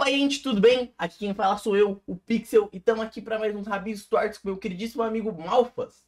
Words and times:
Opa, 0.00 0.10
gente, 0.10 0.42
tudo 0.42 0.62
bem? 0.62 0.94
Aqui 0.96 1.18
quem 1.18 1.34
fala 1.34 1.58
sou 1.58 1.76
eu, 1.76 2.00
o 2.06 2.16
Pixel, 2.16 2.70
e 2.72 2.78
estamos 2.78 3.04
aqui 3.04 3.20
para 3.20 3.38
mais 3.38 3.54
um 3.54 3.60
Rabiscos 3.60 4.08
Tortos 4.08 4.38
com 4.38 4.48
meu 4.48 4.56
queridíssimo 4.56 5.02
amigo 5.02 5.30
Malfas. 5.30 6.06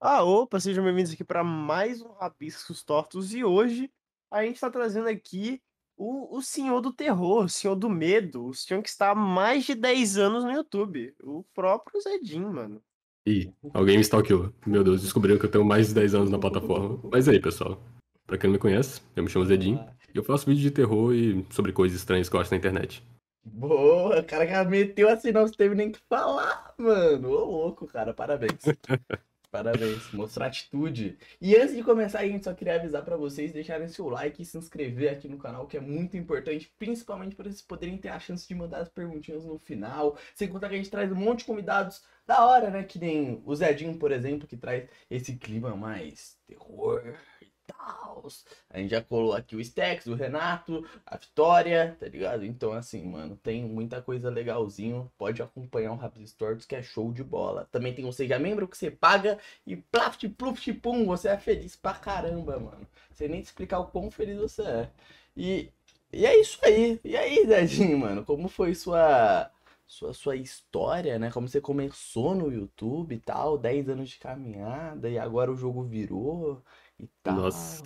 Ah, 0.00 0.24
opa, 0.24 0.58
sejam 0.58 0.82
bem-vindos 0.82 1.12
aqui 1.12 1.22
para 1.22 1.44
mais 1.44 2.02
um 2.02 2.08
Rabiscos 2.08 2.82
Tortos 2.82 3.32
e 3.32 3.44
hoje 3.44 3.88
a 4.32 4.42
gente 4.42 4.56
está 4.56 4.68
trazendo 4.68 5.08
aqui 5.08 5.62
o, 5.96 6.38
o 6.38 6.42
senhor 6.42 6.80
do 6.80 6.92
terror, 6.92 7.44
o 7.44 7.48
senhor 7.48 7.76
do 7.76 7.88
medo, 7.88 8.46
o 8.46 8.52
senhor 8.52 8.82
que 8.82 8.88
está 8.88 9.10
há 9.10 9.14
mais 9.14 9.64
de 9.64 9.76
10 9.76 10.18
anos 10.18 10.42
no 10.42 10.50
YouTube, 10.50 11.14
o 11.22 11.44
próprio 11.54 12.00
Zedinho, 12.00 12.52
mano. 12.52 12.82
Ih, 13.24 13.52
alguém 13.72 13.94
me 13.94 14.02
stalkeou. 14.02 14.52
Meu 14.66 14.82
Deus, 14.82 15.02
descobriram 15.02 15.38
que 15.38 15.46
eu 15.46 15.50
tenho 15.50 15.64
mais 15.64 15.86
de 15.86 15.94
10 15.94 16.16
anos 16.16 16.30
na 16.30 16.38
plataforma. 16.40 16.98
Mas 17.04 17.28
aí, 17.28 17.38
pessoal, 17.38 17.80
pra 18.26 18.36
quem 18.36 18.48
não 18.50 18.54
me 18.54 18.58
conhece, 18.58 19.00
eu 19.14 19.22
me 19.22 19.30
chamo 19.30 19.46
Zedinho 19.46 19.78
e 20.12 20.18
eu 20.18 20.24
faço 20.24 20.46
vídeo 20.46 20.62
de 20.62 20.72
terror 20.72 21.14
e 21.14 21.46
sobre 21.50 21.70
coisas 21.70 21.96
estranhas 21.96 22.28
que 22.28 22.34
eu 22.34 22.40
acho 22.40 22.50
na 22.50 22.56
internet. 22.56 23.08
Boa, 23.44 24.20
o 24.20 24.24
cara 24.24 24.46
já 24.46 24.64
meteu 24.64 25.08
assim, 25.08 25.32
não 25.32 25.48
teve 25.50 25.74
nem 25.74 25.90
que 25.92 25.98
falar, 26.08 26.74
mano. 26.78 27.30
Ô 27.30 27.44
louco, 27.44 27.86
cara, 27.86 28.12
parabéns. 28.14 28.62
Parabéns, 29.50 30.12
mostrar 30.12 30.46
atitude. 30.46 31.18
E 31.40 31.56
antes 31.56 31.74
de 31.74 31.82
começar, 31.82 32.20
a 32.20 32.26
gente 32.26 32.44
só 32.44 32.54
queria 32.54 32.76
avisar 32.76 33.04
para 33.04 33.16
vocês 33.16 33.52
deixarem 33.52 33.88
seu 33.88 34.08
like 34.08 34.40
e 34.40 34.44
se 34.44 34.56
inscrever 34.56 35.10
aqui 35.10 35.28
no 35.28 35.38
canal, 35.38 35.66
que 35.66 35.76
é 35.76 35.80
muito 35.80 36.16
importante, 36.16 36.72
principalmente 36.78 37.34
para 37.34 37.46
vocês 37.46 37.60
poderem 37.60 37.98
ter 37.98 38.10
a 38.10 38.20
chance 38.20 38.46
de 38.46 38.54
mandar 38.54 38.78
as 38.78 38.88
perguntinhas 38.88 39.44
no 39.44 39.58
final. 39.58 40.16
Sem 40.36 40.48
contar 40.48 40.68
que 40.68 40.74
a 40.74 40.78
gente 40.78 40.90
traz 40.90 41.10
um 41.10 41.16
monte 41.16 41.40
de 41.40 41.46
convidados 41.46 42.00
da 42.24 42.46
hora, 42.46 42.70
né? 42.70 42.84
Que 42.84 43.00
nem 43.00 43.42
o 43.44 43.52
Zedinho, 43.56 43.98
por 43.98 44.12
exemplo, 44.12 44.46
que 44.46 44.56
traz 44.56 44.88
esse 45.10 45.34
clima 45.36 45.74
mais 45.74 46.38
terror, 46.46 47.02
tal. 47.72 48.26
A 48.68 48.78
gente 48.78 48.90
já 48.90 49.02
colou 49.02 49.34
aqui 49.34 49.56
o 49.56 49.64
Stex, 49.64 50.06
o 50.06 50.14
Renato, 50.14 50.86
a 51.06 51.16
Vitória, 51.16 51.96
tá 51.98 52.06
ligado? 52.06 52.44
Então, 52.44 52.72
assim, 52.72 53.04
mano, 53.04 53.36
tem 53.36 53.64
muita 53.64 54.02
coisa 54.02 54.30
legalzinho. 54.30 55.10
Pode 55.18 55.42
acompanhar 55.42 55.92
o 55.92 55.96
Raps 55.96 56.32
Tortos, 56.32 56.66
que 56.66 56.76
é 56.76 56.82
show 56.82 57.12
de 57.12 57.24
bola. 57.24 57.68
Também 57.72 57.94
tem 57.94 58.04
um 58.04 58.12
Seja 58.12 58.38
Membro 58.38 58.68
que 58.68 58.76
você 58.76 58.90
paga 58.90 59.38
e 59.66 59.76
plaft, 59.76 60.28
pluft, 60.30 60.72
pum, 60.74 61.06
você 61.06 61.28
é 61.28 61.38
feliz 61.38 61.76
pra 61.76 61.94
caramba, 61.94 62.58
mano. 62.58 62.86
Sem 63.12 63.28
nem 63.28 63.42
te 63.42 63.46
explicar 63.46 63.80
o 63.80 63.86
quão 63.86 64.10
feliz 64.10 64.38
você 64.38 64.62
é. 64.62 64.90
E, 65.36 65.70
e 66.12 66.26
é 66.26 66.38
isso 66.40 66.58
aí. 66.64 67.00
E 67.04 67.16
aí, 67.16 67.46
Zedinho, 67.46 67.98
mano, 67.98 68.24
como 68.24 68.48
foi 68.48 68.74
sua 68.74 69.50
sua, 69.90 70.14
sua 70.14 70.36
história, 70.36 71.18
né? 71.18 71.30
Como 71.32 71.48
você 71.48 71.60
começou 71.60 72.34
no 72.34 72.52
YouTube 72.52 73.14
e 73.14 73.18
tal, 73.18 73.58
10 73.58 73.88
anos 73.88 74.10
de 74.10 74.18
caminhada 74.18 75.08
e 75.10 75.18
agora 75.18 75.50
o 75.50 75.56
jogo 75.56 75.82
virou 75.82 76.62
e 77.04 77.08
tal. 77.22 77.36
Nossa. 77.36 77.82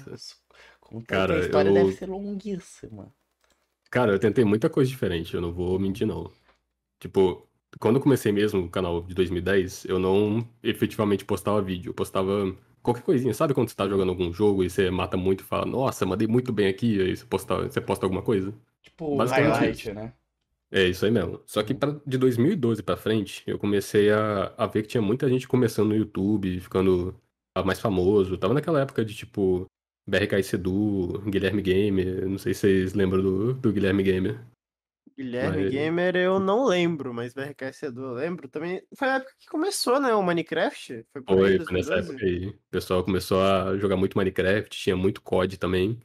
Cara, 1.06 1.36
a 1.36 1.40
história 1.40 1.68
eu- 1.70 1.74
deve 1.74 1.92
ser 1.92 2.08
longuíssima. 2.08 3.12
Cara, 3.90 4.12
eu 4.12 4.18
tentei 4.18 4.44
muita 4.44 4.68
coisa 4.68 4.90
diferente, 4.90 5.34
eu 5.34 5.40
não 5.40 5.52
vou 5.52 5.78
mentir, 5.78 6.06
não. 6.06 6.30
Tipo, 6.98 7.46
quando 7.78 7.96
eu 7.96 8.02
comecei 8.02 8.32
mesmo 8.32 8.62
o 8.64 8.68
canal 8.68 9.02
de 9.02 9.14
2010, 9.14 9.84
eu 9.84 9.98
não 9.98 10.46
efetivamente 10.62 11.24
postava 11.24 11.60
vídeo, 11.62 11.90
eu 11.90 11.94
postava 11.94 12.54
qualquer 12.82 13.02
coisinha. 13.02 13.32
Sabe 13.34 13.54
quando 13.54 13.68
você 13.68 13.74
tá 13.76 13.88
jogando 13.88 14.08
algum 14.10 14.32
jogo 14.32 14.62
e 14.64 14.70
você 14.70 14.90
mata 14.90 15.16
muito 15.16 15.40
e 15.40 15.44
fala, 15.44 15.64
nossa, 15.66 16.04
mandei 16.06 16.26
muito 16.26 16.52
bem 16.52 16.66
aqui, 16.66 17.00
aí 17.00 17.16
você 17.16 17.24
posta, 17.24 17.56
você 17.68 17.80
posta 17.80 18.04
alguma 18.06 18.22
coisa? 18.22 18.52
Tipo, 18.82 19.16
Basicamente 19.16 19.52
highlight, 19.58 19.92
né? 19.92 20.12
É 20.70 20.84
isso 20.88 21.04
aí 21.04 21.10
mesmo. 21.10 21.40
Só 21.46 21.62
que 21.62 21.72
pra- 21.72 22.00
de 22.04 22.18
2012 22.18 22.82
pra 22.82 22.96
frente, 22.96 23.44
eu 23.46 23.58
comecei 23.58 24.10
a, 24.10 24.52
a 24.56 24.66
ver 24.66 24.82
que 24.82 24.88
tinha 24.88 25.02
muita 25.02 25.28
gente 25.28 25.46
começando 25.46 25.88
no 25.90 25.96
YouTube, 25.96 26.58
ficando 26.58 27.14
mais 27.62 27.78
famoso. 27.80 28.36
Tava 28.38 28.54
naquela 28.54 28.80
época 28.80 29.04
de 29.04 29.14
tipo 29.14 29.66
BRK 30.08 30.42
Sedu, 30.42 31.20
Guilherme 31.28 31.62
Gamer. 31.62 32.28
Não 32.28 32.38
sei 32.38 32.54
se 32.54 32.60
vocês 32.60 32.94
lembram 32.94 33.22
do, 33.22 33.54
do 33.54 33.72
Guilherme 33.72 34.02
Gamer. 34.02 34.44
Guilherme 35.16 35.62
Mas- 35.64 35.70
Gamer 35.72 36.16
eu 36.16 36.40
não 36.40 36.64
lembro, 36.66 37.14
mas 37.14 37.32
BRK 37.32 37.72
Sedu 37.72 38.02
eu 38.02 38.12
lembro. 38.14 38.48
Também 38.48 38.82
foi 38.98 39.08
a 39.08 39.14
época 39.16 39.32
que 39.38 39.46
começou, 39.46 40.00
né, 40.00 40.12
o 40.12 40.22
Minecraft? 40.22 41.04
Foi 41.12 41.22
por 41.22 41.36
Foi, 41.38 41.58
foi 41.64 41.74
nessa 41.76 41.90
2012? 41.94 42.10
época 42.10 42.26
aí. 42.26 42.48
O 42.48 42.58
pessoal 42.70 43.04
começou 43.04 43.40
a 43.40 43.76
jogar 43.78 43.96
muito 43.96 44.18
Minecraft, 44.18 44.76
tinha 44.76 44.96
muito 44.96 45.22
COD 45.22 45.56
também. 45.56 46.00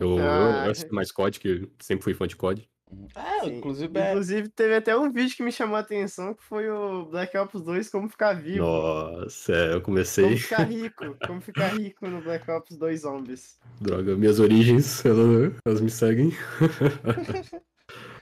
Eu, 0.00 0.18
eu, 0.18 0.24
Ah. 0.24 0.64
eu 0.66 0.70
assisti 0.72 0.92
mais 0.92 1.12
COD, 1.12 1.38
que 1.38 1.68
sempre 1.80 2.02
fui 2.02 2.14
fã 2.14 2.26
de 2.26 2.34
COD. 2.34 2.68
É, 3.14 3.44
Sim. 3.44 3.58
inclusive 3.58 3.98
é. 3.98 4.10
Inclusive, 4.10 4.48
teve 4.48 4.74
até 4.76 4.96
um 4.96 5.10
vídeo 5.10 5.36
que 5.36 5.42
me 5.42 5.50
chamou 5.52 5.76
a 5.76 5.80
atenção, 5.80 6.34
que 6.34 6.42
foi 6.44 6.68
o 6.70 7.06
Black 7.06 7.36
Ops 7.36 7.60
2, 7.62 7.88
como 7.88 8.08
ficar 8.08 8.34
vivo. 8.34 8.64
Nossa, 8.64 9.52
é, 9.52 9.66
eu 9.74 9.80
Como 9.80 9.96
comecei. 9.96 10.36
ficar 10.36 10.64
rico, 10.68 11.16
como 11.26 11.40
ficar 11.40 11.68
rico 11.68 12.06
no 12.06 12.20
Black 12.20 12.50
Ops 12.50 12.76
2 12.76 13.00
Zombies. 13.00 13.58
Droga, 13.80 14.16
minhas 14.16 14.40
origens, 14.40 15.04
elas, 15.06 15.52
elas 15.66 15.80
me 15.80 15.90
seguem. 15.90 16.30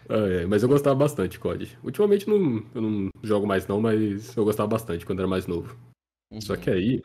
Ah, 0.09 0.19
é, 0.29 0.47
mas 0.47 0.63
eu 0.63 0.69
gostava 0.69 0.95
bastante 0.95 1.33
de 1.33 1.39
COD. 1.41 1.77
Ultimamente 1.83 2.29
não, 2.29 2.65
eu 2.73 2.81
não 2.81 3.09
jogo 3.25 3.45
mais 3.45 3.67
não, 3.67 3.81
mas 3.81 4.37
eu 4.37 4.45
gostava 4.45 4.69
bastante 4.69 5.05
quando 5.05 5.19
era 5.19 5.27
mais 5.29 5.49
novo. 5.49 5.77
Só 6.41 6.55
Uhum. 6.55 6.61
que 6.61 6.71
aí 6.71 7.03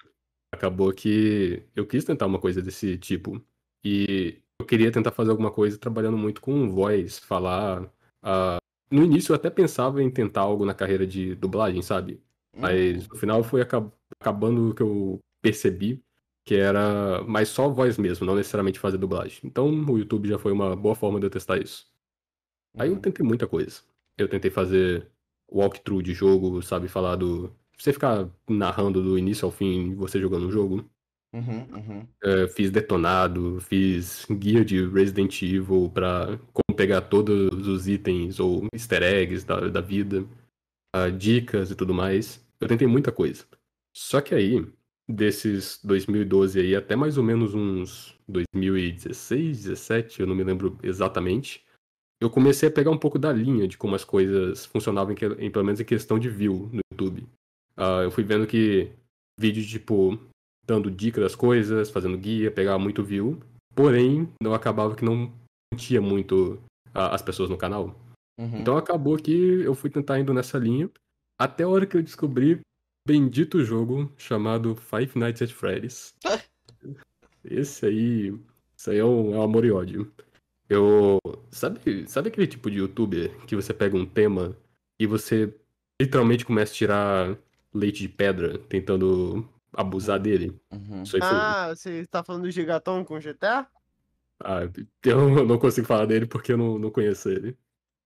acabou 0.53 0.93
que 0.93 1.63
eu 1.75 1.87
quis 1.87 2.03
tentar 2.05 2.27
uma 2.27 2.39
coisa 2.39 2.61
desse 2.61 2.97
tipo. 2.99 3.41
E 3.83 4.37
eu 4.61 4.65
queria 4.65 4.91
tentar 4.91 5.11
fazer 5.11 5.31
alguma 5.31 5.51
coisa 5.51 5.77
trabalhando 5.77 6.17
muito 6.17 6.41
com 6.41 6.69
voz, 6.71 7.19
falar. 7.19 7.91
ah, 8.23 8.57
No 8.91 9.03
início 9.03 9.31
eu 9.31 9.35
até 9.35 9.49
pensava 9.49 10.01
em 10.03 10.09
tentar 10.11 10.41
algo 10.41 10.65
na 10.65 10.73
carreira 10.73 11.05
de 11.07 11.35
dublagem, 11.35 11.81
sabe? 11.81 12.13
Uhum. 12.53 12.61
Mas 12.61 13.07
no 13.07 13.15
final 13.17 13.43
foi 13.43 13.61
acab- 13.61 13.91
acabando 14.19 14.69
o 14.71 14.75
que 14.75 14.83
eu 14.83 15.19
percebi 15.41 16.03
que 16.45 16.55
era 16.55 17.23
mais 17.23 17.49
só 17.49 17.69
voz 17.69 17.97
mesmo, 17.97 18.25
não 18.25 18.35
necessariamente 18.35 18.79
fazer 18.79 18.97
dublagem. 18.97 19.39
Então 19.43 19.69
o 19.69 19.97
YouTube 19.97 20.27
já 20.27 20.37
foi 20.39 20.51
uma 20.51 20.75
boa 20.75 20.95
forma 20.95 21.19
de 21.19 21.25
eu 21.27 21.29
testar 21.29 21.57
isso. 21.61 21.85
Aí 22.77 22.89
eu 22.89 22.95
Uhum. 22.95 23.01
tentei 23.01 23.25
muita 23.25 23.47
coisa. 23.47 23.81
Eu 24.17 24.27
tentei 24.27 24.51
fazer 24.51 25.07
walkthrough 25.51 26.01
de 26.03 26.13
jogo, 26.13 26.61
sabe? 26.61 26.87
Falar 26.87 27.15
do. 27.15 27.51
Você 27.77 27.93
ficar 27.93 28.29
narrando 28.49 29.01
do 29.03 29.17
início 29.17 29.45
ao 29.45 29.51
fim 29.51 29.95
você 29.95 30.19
jogando 30.19 30.47
um 30.47 30.51
jogo. 30.51 30.85
Uhum, 31.33 31.65
uhum. 31.73 32.07
É, 32.23 32.47
fiz 32.49 32.69
detonado, 32.69 33.59
fiz 33.61 34.25
guia 34.29 34.65
de 34.65 34.85
Resident 34.85 35.41
Evil 35.41 35.89
pra 35.93 36.37
como 36.51 36.75
pegar 36.75 37.01
todos 37.01 37.67
os 37.67 37.87
itens 37.87 38.39
ou 38.39 38.67
easter 38.73 39.01
eggs 39.01 39.45
da, 39.45 39.69
da 39.69 39.79
vida, 39.79 40.25
ah, 40.93 41.09
dicas 41.09 41.71
e 41.71 41.75
tudo 41.75 41.93
mais. 41.93 42.45
Eu 42.59 42.67
tentei 42.67 42.85
muita 42.85 43.11
coisa. 43.11 43.45
Só 43.95 44.19
que 44.19 44.35
aí, 44.35 44.65
desses 45.07 45.79
2012 45.83 46.59
aí 46.59 46.75
até 46.75 46.95
mais 46.95 47.17
ou 47.17 47.23
menos 47.23 47.53
uns 47.53 48.17
2016, 48.27 49.63
17, 49.63 50.21
eu 50.21 50.27
não 50.27 50.35
me 50.35 50.43
lembro 50.43 50.77
exatamente, 50.83 51.63
eu 52.21 52.29
comecei 52.29 52.69
a 52.69 52.71
pegar 52.71 52.91
um 52.91 52.97
pouco 52.97 53.17
da 53.17 53.31
linha 53.31 53.67
de 53.67 53.77
como 53.77 53.95
as 53.95 54.03
coisas 54.03 54.65
funcionavam, 54.65 55.15
em, 55.39 55.49
pelo 55.49 55.65
menos 55.65 55.79
em 55.79 55.85
questão 55.85 56.19
de 56.19 56.29
view 56.29 56.69
no 56.71 56.81
YouTube. 56.91 57.27
Ah, 57.75 58.01
eu 58.03 58.11
fui 58.11 58.23
vendo 58.23 58.45
que 58.45 58.91
vídeos 59.39 59.65
tipo 59.67 60.19
dando 60.71 60.89
dica 60.89 61.19
das 61.19 61.35
coisas, 61.35 61.89
fazendo 61.89 62.17
guia, 62.17 62.49
pegava 62.49 62.79
muito 62.79 63.03
view, 63.03 63.37
porém 63.75 64.29
não 64.41 64.53
acabava 64.53 64.95
que 64.95 65.03
não 65.03 65.29
tinha 65.75 66.01
muito 66.01 66.61
ah, 66.93 67.13
as 67.13 67.21
pessoas 67.21 67.49
no 67.49 67.57
canal. 67.57 67.93
Uhum. 68.39 68.59
Então 68.61 68.77
acabou 68.77 69.17
que 69.17 69.31
eu 69.31 69.75
fui 69.75 69.89
tentar 69.89 70.17
indo 70.17 70.33
nessa 70.33 70.57
linha, 70.57 70.89
até 71.37 71.63
a 71.63 71.67
hora 71.67 71.85
que 71.85 71.97
eu 71.97 72.01
descobri 72.01 72.61
bendito 73.05 73.65
jogo 73.65 74.09
chamado 74.17 74.73
Five 74.73 75.11
Nights 75.19 75.41
at 75.41 75.51
Freddy's. 75.51 76.13
Esse 77.43 77.85
aí, 77.85 78.39
isso 78.77 78.91
aí 78.91 78.99
é 78.99 79.05
um, 79.05 79.33
é 79.33 79.37
um 79.39 79.41
amor 79.41 79.65
e 79.65 79.71
ódio. 79.71 80.09
Eu, 80.69 81.19
sabe, 81.49 82.07
sabe 82.07 82.29
aquele 82.29 82.47
tipo 82.47 82.71
de 82.71 82.77
youtuber 82.77 83.35
que 83.45 83.57
você 83.57 83.73
pega 83.73 83.97
um 83.97 84.05
tema 84.05 84.55
e 84.97 85.05
você 85.05 85.53
literalmente 86.01 86.45
começa 86.45 86.71
a 86.71 86.75
tirar 86.75 87.37
leite 87.73 88.03
de 88.03 88.07
pedra 88.07 88.57
tentando 88.69 89.45
abusar 89.73 90.19
dele? 90.19 90.59
Uhum. 90.71 91.03
Isso 91.03 91.15
aí 91.15 91.21
foi. 91.21 91.31
Ah, 91.31 91.69
você 91.69 92.05
tá 92.07 92.23
falando 92.23 92.43
do 92.43 92.51
Gigaton 92.51 93.03
com 93.05 93.19
GTA? 93.19 93.67
Ah, 94.43 94.61
eu 95.03 95.45
não 95.45 95.57
consigo 95.57 95.87
falar 95.87 96.05
dele 96.05 96.25
porque 96.25 96.53
eu 96.53 96.57
não, 96.57 96.79
não 96.79 96.91
conheço 96.91 97.29
ele. 97.29 97.57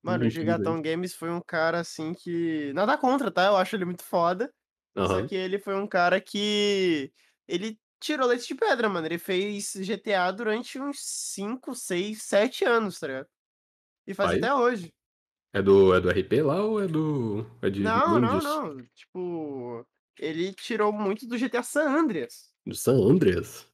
Mano, 0.04 0.26
o 0.26 0.30
Gigaton 0.30 0.82
Games 0.82 1.16
foi 1.16 1.32
um 1.32 1.42
cara 1.42 1.80
assim 1.80 2.14
que. 2.14 2.72
Nada 2.74 2.98
contra, 2.98 3.32
tá? 3.32 3.46
Eu 3.48 3.58
acho 3.58 3.76
ele 3.76 3.86
muito 3.86 4.04
foda. 4.04 4.54
Só 4.96 5.04
Aham. 5.04 5.28
que 5.28 5.36
ele 5.36 5.58
foi 5.58 5.76
um 5.76 5.88
cara 5.88 6.22
que. 6.22 7.12
Ele 7.48 7.80
tirou 8.00 8.28
leite 8.28 8.48
de 8.48 8.56
pedra, 8.56 8.88
mano. 8.88 9.08
Ele 9.08 9.18
fez 9.18 9.74
GTA 9.76 10.32
durante 10.32 10.80
uns 10.80 11.00
5, 11.00 11.74
6, 11.74 12.22
7 12.22 12.64
anos, 12.66 13.00
tá 13.00 13.08
ligado? 13.08 13.28
E 14.06 14.14
faz 14.14 14.38
até 14.38 14.54
hoje. 14.54 14.94
É 15.52 15.62
do, 15.62 15.96
é 15.96 16.02
do 16.02 16.10
RP 16.10 16.44
lá 16.44 16.64
ou 16.64 16.84
é 16.84 16.88
do. 16.88 17.46
É 17.62 17.70
de 17.70 17.82
Não, 17.82 18.20
não, 18.20 18.40
não. 18.40 18.84
Tipo. 18.94 19.88
Ele 20.18 20.54
tirou 20.54 20.92
muito 20.92 21.28
do 21.28 21.38
GTA 21.38 21.64
San 21.64 21.90
Andreas. 21.90 22.54
Do 22.66 22.76
San 22.76 22.96
Andreas? 22.96 23.68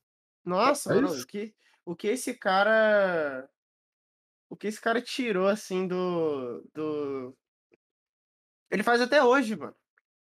Nossa, 0.44 0.94
mano, 0.94 1.08
Rapaz. 1.08 1.24
o 1.24 1.28
que, 1.28 1.54
o 1.86 1.96
que 1.96 2.08
esse 2.08 2.34
cara. 2.34 3.50
O 4.50 4.56
que 4.56 4.68
esse 4.68 4.82
cara 4.82 5.02
tirou, 5.02 5.48
assim, 5.48 5.88
do. 5.88 6.62
do... 6.74 7.38
Ele 8.70 8.84
faz 8.84 9.02
até 9.02 9.24
hoje, 9.24 9.56
mano. 9.56 9.76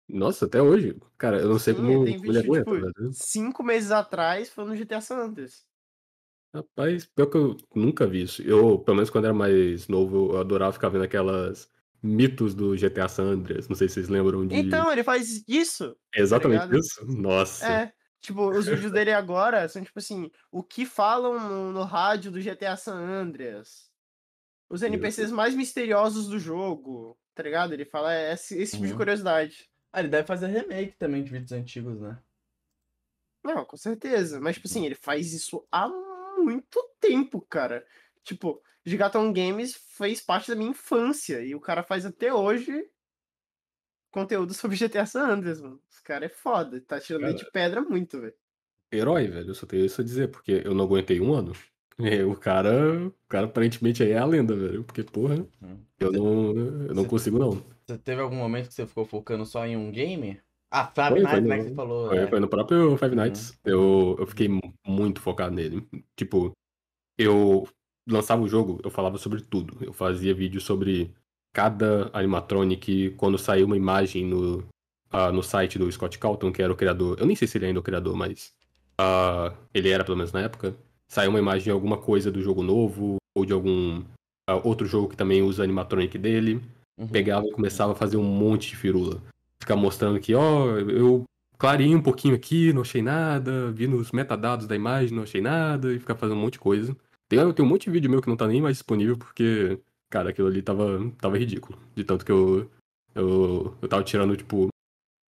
Nossa, 0.08 0.46
até 0.46 0.62
hoje. 0.62 1.00
Cara, 1.18 1.40
eu 1.40 1.48
não 1.50 1.60
sei 1.60 1.74
Sim, 1.74 1.82
como, 1.82 1.94
como 1.94 2.08
ele 2.08 2.18
vídeo, 2.18 2.40
aguenta, 2.40 2.72
tipo, 2.72 2.72
velho. 2.72 3.14
cinco 3.14 3.64
meses 3.64 3.92
atrás 3.92 4.50
foi 4.50 4.66
no 4.66 4.76
GTA 4.76 5.02
San 5.02 5.18
Andreas. 5.18 5.66
Rapaz, 6.54 7.06
pior 7.06 7.28
que 7.28 7.38
eu 7.38 7.58
nunca 7.76 8.08
vi 8.08 8.24
isso. 8.24 8.42
Eu, 8.42 8.80
pelo 8.80 8.96
menos 8.98 9.10
quando 9.12 9.26
era 9.26 9.34
mais 9.34 9.88
novo, 9.88 10.34
eu 10.34 10.40
adorava 10.40 10.74
ficar 10.74 10.90
vendo 10.90 11.04
aquelas 11.04 11.72
mitos 12.02 12.54
do 12.54 12.76
GTA 12.76 13.08
San 13.08 13.24
Andreas. 13.24 13.68
Não 13.68 13.76
sei 13.76 13.88
se 13.88 13.96
vocês 13.96 14.10
lembram 14.10 14.46
de. 14.48 14.56
Então, 14.56 14.92
ele 14.92 15.04
faz 15.04 15.44
isso. 15.48 15.96
É 16.16 16.22
exatamente 16.22 16.62
ligado? 16.64 16.78
isso? 16.80 17.06
Nossa. 17.06 17.68
É. 17.68 17.94
Tipo, 18.22 18.50
os 18.50 18.68
vídeos 18.68 18.92
dele 18.92 19.14
agora 19.14 19.68
são 19.70 19.82
tipo 19.82 19.98
assim, 19.98 20.30
o 20.52 20.62
que 20.62 20.86
falam 20.86 21.40
no, 21.40 21.72
no 21.72 21.84
rádio 21.84 22.32
do 22.32 22.42
GTA 22.42 22.76
San 22.76 22.98
Andreas. 22.98 23.90
Os 24.70 24.82
NPCs 24.82 25.32
mais 25.32 25.56
misteriosos 25.56 26.28
do 26.28 26.38
jogo, 26.38 27.18
tá 27.34 27.42
ligado? 27.42 27.74
Ele 27.74 27.86
fala 27.86 28.14
esse, 28.14 28.58
esse 28.60 28.74
tipo 28.74 28.86
de 28.86 28.92
Uhum. 28.92 28.98
curiosidade. 28.98 29.70
Ah, 29.92 30.00
ele 30.02 30.10
deve 30.10 30.28
fazer 30.28 30.48
remake 30.48 30.98
também 30.98 31.24
de 31.24 31.32
vídeos 31.32 31.52
antigos, 31.54 32.00
né? 32.00 32.20
Não, 33.44 33.64
com 33.66 33.78
certeza. 33.78 34.40
Mas, 34.40 34.56
tipo 34.56 34.68
assim, 34.68 34.86
ele 34.86 34.96
faz 34.96 35.34
isso 35.34 35.66
há 35.72 35.88
muito 36.38 36.84
tempo, 37.00 37.42
cara. 37.50 37.86
Tipo, 38.24 38.62
Gigaton 38.86 39.32
Games 39.34 39.76
fez 39.98 40.22
parte 40.22 40.50
da 40.50 40.56
minha 40.56 40.72
infância. 40.72 41.42
E 41.44 41.54
o 41.56 41.60
cara 41.60 41.84
faz 41.84 42.06
até 42.06 42.34
hoje 42.34 42.86
conteúdo 44.12 44.54
sobre 44.54 44.78
GTA 44.78 45.06
San 45.06 45.28
Andreas, 45.28 45.62
mano. 45.62 45.80
Esse 45.92 46.02
cara 46.04 46.26
é 46.26 46.30
foda. 46.30 46.82
Tá 46.82 47.00
tirando 47.00 47.22
Cara. 47.24 47.34
de 47.34 47.52
pedra 47.52 47.82
muito, 47.82 48.20
velho. 48.20 48.34
Herói, 48.92 49.28
velho. 49.28 49.50
Eu 49.50 49.56
só 49.56 49.66
tenho 49.66 49.86
isso 49.86 50.02
a 50.02 50.04
dizer, 50.04 50.30
porque 50.30 50.62
eu 50.66 50.74
não 50.74 50.86
aguentei 50.86 51.20
um 51.22 51.34
ano. 51.34 51.54
É, 52.00 52.24
o 52.26 52.36
cara. 52.36 53.08
O 53.08 53.14
cara 53.28 53.46
aparentemente 53.46 54.02
aí 54.02 54.12
é 54.12 54.18
a 54.18 54.26
lenda, 54.26 54.56
velho. 54.56 54.84
Porque, 54.84 55.04
porra, 55.04 55.36
Hum. 55.62 55.80
eu 56.00 56.12
não, 56.12 56.48
eu 56.88 56.94
não 56.96 57.04
Você- 57.04 57.10
consigo, 57.10 57.40
não. 57.40 57.52
Você 57.86 57.98
teve 57.98 58.22
algum 58.22 58.36
momento 58.36 58.68
que 58.68 58.74
você 58.74 58.86
ficou 58.88 59.06
focando 59.06 59.46
só 59.46 59.66
em 59.66 59.76
um 59.76 59.92
game? 59.92 60.40
Ah, 60.72 60.86
Five 60.88 61.10
Foi, 61.10 61.20
Nights, 61.24 61.32
foi 61.32 61.42
né, 61.42 61.56
no- 61.58 61.64
que 61.64 61.70
você 61.70 61.76
falou. 61.76 62.08
Foi, 62.10 62.18
né? 62.20 62.28
foi 62.28 62.40
no 62.40 62.48
próprio 62.48 62.98
Five 62.98 63.16
Uhum. 63.16 63.16
Nights. 63.24 63.60
Eu, 63.66 64.16
eu 64.20 64.28
fiquei 64.28 64.48
mu- 64.48 64.74
muito 64.86 65.20
focado 65.22 65.54
nele. 65.56 65.88
Tipo, 66.16 66.52
eu 67.18 67.68
lançava 68.10 68.42
o 68.42 68.48
jogo, 68.48 68.80
eu 68.84 68.90
falava 68.90 69.18
sobre 69.18 69.42
tudo. 69.42 69.78
Eu 69.82 69.94
fazia 69.94 70.34
vídeo 70.34 70.60
sobre 70.60 71.12
cada 71.54 72.10
animatronic, 72.14 73.12
quando 73.18 73.38
saiu 73.38 73.66
uma 73.66 73.78
imagem 73.78 74.26
no, 74.26 74.64
ah, 75.12 75.32
no 75.32 75.44
site 75.44 75.80
do 75.80 75.92
Scott 75.92 76.18
Calton, 76.20 76.52
que 76.52 76.62
era 76.62 76.72
o 76.72 76.76
criador. 76.76 77.18
Eu 77.20 77.26
nem 77.26 77.36
sei 77.36 77.48
se 77.48 77.58
ele 77.58 77.68
ainda 77.68 77.80
é 77.80 77.82
o 77.82 77.84
criador, 77.84 78.16
mas 78.16 78.54
ah, 79.00 79.54
ele 79.74 79.90
era, 79.90 80.04
pelo 80.04 80.18
menos 80.18 80.32
na 80.32 80.42
época. 80.42 80.76
Saiu 81.08 81.30
uma 81.30 81.40
imagem 81.40 81.66
de 81.66 81.72
alguma 81.72 81.98
coisa 81.98 82.32
do 82.32 82.42
jogo 82.42 82.62
novo, 82.62 83.18
ou 83.36 83.46
de 83.46 83.54
algum 83.54 84.04
ah, 84.48 84.56
outro 84.64 84.86
jogo 84.86 85.10
que 85.10 85.18
também 85.18 85.42
usa 85.42 85.64
animatronic 85.64 86.18
dele 86.18 86.62
Uhum. 87.00 87.08
pegava 87.08 87.48
e 87.48 87.52
começava 87.52 87.94
a 87.94 87.96
fazer 87.96 88.18
um 88.18 88.24
monte 88.24 88.70
de 88.70 88.76
firula. 88.76 89.22
Ficar 89.62 89.78
mostrando 89.78 90.20
que, 90.20 90.36
ó, 90.36 90.78
eu 90.78 91.24
clarei 91.58 91.96
um 91.96 92.02
pouquinho 92.02 92.36
aqui, 92.36 92.74
não 92.74 92.82
achei 92.82 93.02
nada, 93.02 93.72
vi 93.72 93.88
nos 93.88 94.12
metadados 94.12 94.68
da 94.68 94.76
imagem, 94.76 95.16
não 95.16 95.24
achei 95.24 95.40
nada, 95.40 95.94
e 95.94 96.00
ficar 96.00 96.16
fazendo 96.16 96.38
um 96.38 96.42
monte 96.42 96.54
de 96.54 96.60
coisa. 96.60 96.96
Tem, 97.30 97.54
tem 97.54 97.64
um 97.66 97.70
monte 97.70 97.84
de 97.84 97.92
vídeo 97.92 98.10
meu 98.10 98.22
que 98.22 98.28
não 98.28 98.36
tá 98.36 98.48
nem 98.48 98.60
mais 98.62 98.78
disponível, 98.78 99.16
porque, 99.18 99.80
cara, 100.10 100.32
aquilo 100.32 100.48
ali 100.48 100.62
tava, 100.64 101.00
tava 101.22 101.38
ridículo. 101.38 101.78
De 101.96 102.04
tanto 102.04 102.26
que 102.26 102.32
eu, 102.32 102.70
eu, 103.14 103.78
eu 103.80 103.88
tava 103.88 104.04
tirando, 104.04 104.36
tipo, 104.36 104.68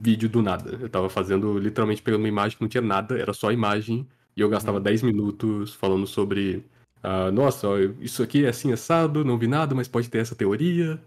vídeo 0.02 0.28
do 0.28 0.42
nada. 0.42 0.72
Eu 0.82 0.90
tava 0.90 1.10
fazendo, 1.10 1.60
literalmente, 1.60 2.02
pegando 2.02 2.22
uma 2.22 2.28
imagem 2.28 2.58
que 2.58 2.64
não 2.64 2.70
tinha 2.70 2.82
nada, 2.82 3.18
era 3.18 3.34
só 3.34 3.52
imagem, 3.52 4.08
e 4.36 4.42
eu 4.42 4.50
gastava 4.50 4.78
Uhum. 4.78 4.84
10 4.84 5.04
minutos 5.04 5.76
falando 5.76 6.08
sobre, 6.08 6.66
ah, 7.04 7.32
nossa, 7.32 7.68
isso 8.00 8.24
aqui 8.24 8.46
é 8.46 8.50
assim 8.50 8.74
assado, 8.74 9.24
não 9.24 9.38
vi 9.38 9.46
nada, 9.48 9.76
mas 9.76 9.88
pode 9.88 10.10
ter 10.10 10.18
essa 10.18 10.36
teoria. 10.36 11.00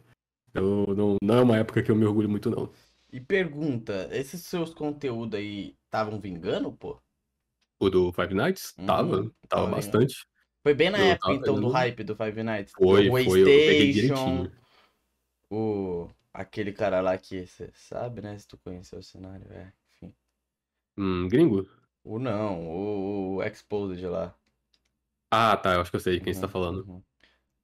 Eu 0.54 0.94
não, 0.96 1.16
não 1.20 1.34
é 1.34 1.42
uma 1.42 1.56
época 1.56 1.82
que 1.82 1.90
eu 1.90 1.96
me 1.96 2.04
orgulho 2.04 2.28
muito, 2.28 2.48
não. 2.48 2.70
E 3.12 3.20
pergunta, 3.20 4.08
esses 4.12 4.42
seus 4.42 4.72
conteúdos 4.72 5.38
aí 5.38 5.74
estavam 5.86 6.20
vingando, 6.20 6.70
pô? 6.72 7.00
O 7.80 7.90
do 7.90 8.12
Five 8.12 8.34
Nights? 8.34 8.74
Uhum, 8.78 8.86
Tava, 8.86 9.16
tava 9.16 9.32
tava 9.48 9.66
bastante. 9.68 10.24
Foi 10.64 10.74
bem 10.74 10.90
na 10.90 10.98
Eu 10.98 11.12
época, 11.12 11.32
então, 11.32 11.60
do 11.60 11.68
hype 11.68 12.02
do 12.02 12.16
Five 12.16 12.42
Nights. 12.42 12.74
Foi, 12.76 13.10
o 13.10 13.12
foi, 13.12 13.42
eu 13.44 13.62
peguei 13.62 13.88
direitinho. 13.88 14.50
o... 15.50 16.10
aquele 16.34 16.70
cara 16.72 17.00
lá 17.00 17.16
que 17.18 17.46
você 17.46 17.70
sabe, 17.74 18.20
né? 18.22 18.38
Se 18.38 18.46
tu 18.48 18.58
conheceu 18.58 18.98
o 18.98 19.02
cenário, 19.02 19.50
é, 19.52 19.72
enfim. 19.94 20.14
Hum, 20.96 21.28
gringo? 21.28 21.68
O 22.04 22.18
não, 22.20 22.68
o, 22.70 23.34
o 23.38 23.42
Exposed 23.42 24.00
lá. 24.08 24.34
Ah, 25.30 25.56
tá, 25.56 25.74
eu 25.74 25.80
acho 25.82 25.90
que 25.90 25.96
eu 25.96 26.00
sei 26.00 26.20
quem 26.20 26.32
você 26.32 26.40
tá 26.40 26.48
Uhum, 26.48 26.48
falando. 26.48 26.86
uhum. 26.86 27.02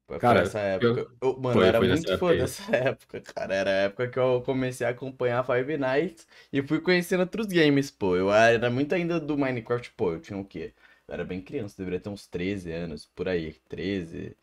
Foi 0.06 0.18
Cara, 0.18 0.40
essa 0.40 0.60
época. 0.60 1.06
Eu, 1.22 1.38
mano, 1.40 1.62
foi- 1.62 1.64
eu 1.64 1.68
era 1.68 1.82
muito 1.82 2.12
fã 2.14 2.36
dessa 2.36 2.64
época, 2.76 3.20
cara. 3.22 3.54
Era 3.54 3.70
a 3.70 3.74
época 3.84 4.08
que 4.10 4.18
eu 4.18 4.42
comecei 4.42 4.86
a 4.86 4.90
acompanhar 4.90 5.44
Five 5.44 5.76
Nights 5.78 6.26
e 6.52 6.62
fui 6.62 6.80
conhecendo 6.80 7.20
outros 7.22 7.46
games, 7.48 7.90
pô. 7.90 8.16
Eu 8.16 8.32
era 8.32 8.70
muito 8.70 8.94
ainda 8.94 9.20
do 9.20 9.38
Minecraft, 9.38 9.92
pô. 9.92 10.12
Eu 10.14 10.20
tinha 10.20 10.38
o 10.38 10.44
quê? 10.44 10.74
Era 11.10 11.24
bem 11.24 11.42
criança, 11.42 11.76
deveria 11.76 12.00
ter 12.00 12.08
uns 12.08 12.26
13 12.26 12.72
anos, 12.72 13.06
por 13.06 13.28
aí, 13.28 13.54
13. 13.68 14.36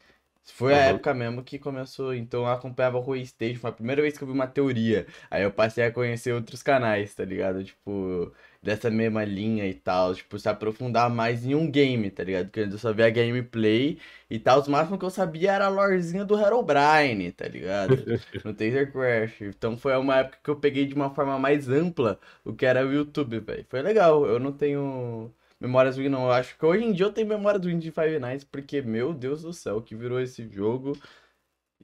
Foi 0.53 0.73
a 0.75 0.77
Aham. 0.77 0.83
época 0.85 1.13
mesmo 1.13 1.43
que 1.43 1.59
começou, 1.59 2.13
então 2.15 2.41
eu 2.41 2.47
acompanhava 2.47 2.97
o 2.97 3.01
Rui 3.01 3.21
Stage, 3.21 3.55
foi 3.57 3.69
a 3.69 3.73
primeira 3.73 4.01
vez 4.01 4.17
que 4.17 4.23
eu 4.23 4.27
vi 4.27 4.33
uma 4.33 4.47
teoria. 4.47 5.05
Aí 5.29 5.43
eu 5.43 5.51
passei 5.51 5.83
a 5.85 5.91
conhecer 5.91 6.33
outros 6.33 6.63
canais, 6.63 7.13
tá 7.13 7.25
ligado? 7.25 7.63
Tipo, 7.63 8.33
dessa 8.63 8.89
mesma 8.89 9.25
linha 9.25 9.67
e 9.67 9.73
tal, 9.73 10.15
tipo, 10.15 10.39
se 10.39 10.47
aprofundar 10.49 11.09
mais 11.09 11.45
em 11.45 11.53
um 11.55 11.69
game, 11.69 12.09
tá 12.11 12.23
ligado? 12.23 12.45
Porque 12.47 12.61
eu 12.61 12.77
só 12.77 12.93
via 12.93 13.09
gameplay 13.09 13.99
e 14.29 14.39
tal, 14.39 14.59
os 14.61 14.67
máximos 14.69 14.99
que 14.99 15.05
eu 15.05 15.09
sabia 15.09 15.51
era 15.53 15.65
a 15.65 15.69
lorezinha 15.69 16.23
do 16.25 16.37
Herobrine, 16.39 17.31
tá 17.33 17.47
ligado? 17.47 18.07
No 18.43 18.53
Taser 18.53 18.91
Crash. 18.91 19.41
Então 19.41 19.77
foi 19.77 19.95
uma 19.97 20.17
época 20.17 20.39
que 20.43 20.49
eu 20.49 20.55
peguei 20.59 20.85
de 20.85 20.93
uma 20.95 21.13
forma 21.13 21.37
mais 21.39 21.67
ampla 21.69 22.19
o 22.45 22.53
que 22.53 22.65
era 22.65 22.85
o 22.85 22.91
YouTube, 22.93 23.39
velho. 23.39 23.65
Foi 23.69 23.81
legal, 23.81 24.25
eu 24.25 24.39
não 24.39 24.51
tenho 24.53 25.33
memórias 25.59 25.97
ruins, 25.97 26.11
não. 26.11 26.25
Eu 26.25 26.31
acho 26.31 26.57
que 26.57 26.65
hoje 26.65 26.83
em 26.83 26.93
dia 26.93 27.05
eu 27.05 27.13
tenho 27.13 27.27
memórias 27.27 27.63
ruins 27.63 27.81
de 27.83 27.91
Five 27.91 28.19
Nights, 28.19 28.43
porque, 28.45 28.81
meu 28.81 29.13
Deus 29.13 29.41
do 29.43 29.53
céu, 29.53 29.81
que 29.81 29.95
virou 29.95 30.19
esse 30.19 30.47
jogo. 30.49 30.93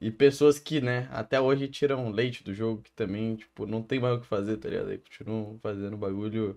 E 0.00 0.10
pessoas 0.10 0.58
que, 0.58 0.80
né, 0.80 1.08
até 1.12 1.40
hoje 1.40 1.68
tiram 1.68 2.10
leite 2.10 2.42
do 2.44 2.52
jogo, 2.52 2.82
que 2.82 2.90
também, 2.92 3.36
tipo, 3.36 3.64
não 3.66 3.82
tem 3.82 4.00
mais 4.00 4.16
o 4.18 4.20
que 4.20 4.26
fazer, 4.26 4.56
tá 4.58 4.68
ligado? 4.68 4.90
Aí 4.90 4.98
continuam 4.98 5.58
fazendo 5.62 5.96
bagulho 5.96 6.56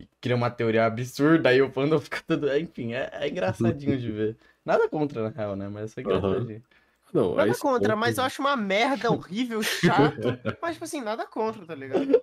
e 0.00 0.06
criam 0.20 0.38
uma 0.38 0.50
teoria 0.50 0.86
absurda, 0.86 1.50
aí 1.50 1.62
o 1.62 1.70
fandom 1.70 1.98
fica 2.00 2.22
tudo. 2.26 2.54
Enfim, 2.56 2.94
é, 2.94 3.10
é 3.12 3.28
engraçadinho 3.28 3.98
de 3.98 4.10
ver. 4.10 4.36
Nada 4.64 4.88
contra, 4.88 5.22
na 5.22 5.28
real, 5.28 5.54
né? 5.56 5.68
Mas 5.68 5.96
é 5.96 6.00
engraçadinho. 6.02 6.62
Não, 7.12 7.32
a 7.34 7.36
Nada 7.36 7.50
esse 7.50 7.60
contra, 7.60 7.88
ponto- 7.88 7.98
mas 8.00 8.16
eu 8.18 8.24
acho 8.24 8.40
uma 8.42 8.56
merda 8.56 9.10
horrível, 9.10 9.62
chato. 9.62 10.38
mas, 10.62 10.72
tipo 10.74 10.84
assim, 10.84 11.00
nada 11.02 11.26
contra, 11.26 11.66
tá 11.66 11.74
ligado? 11.74 12.22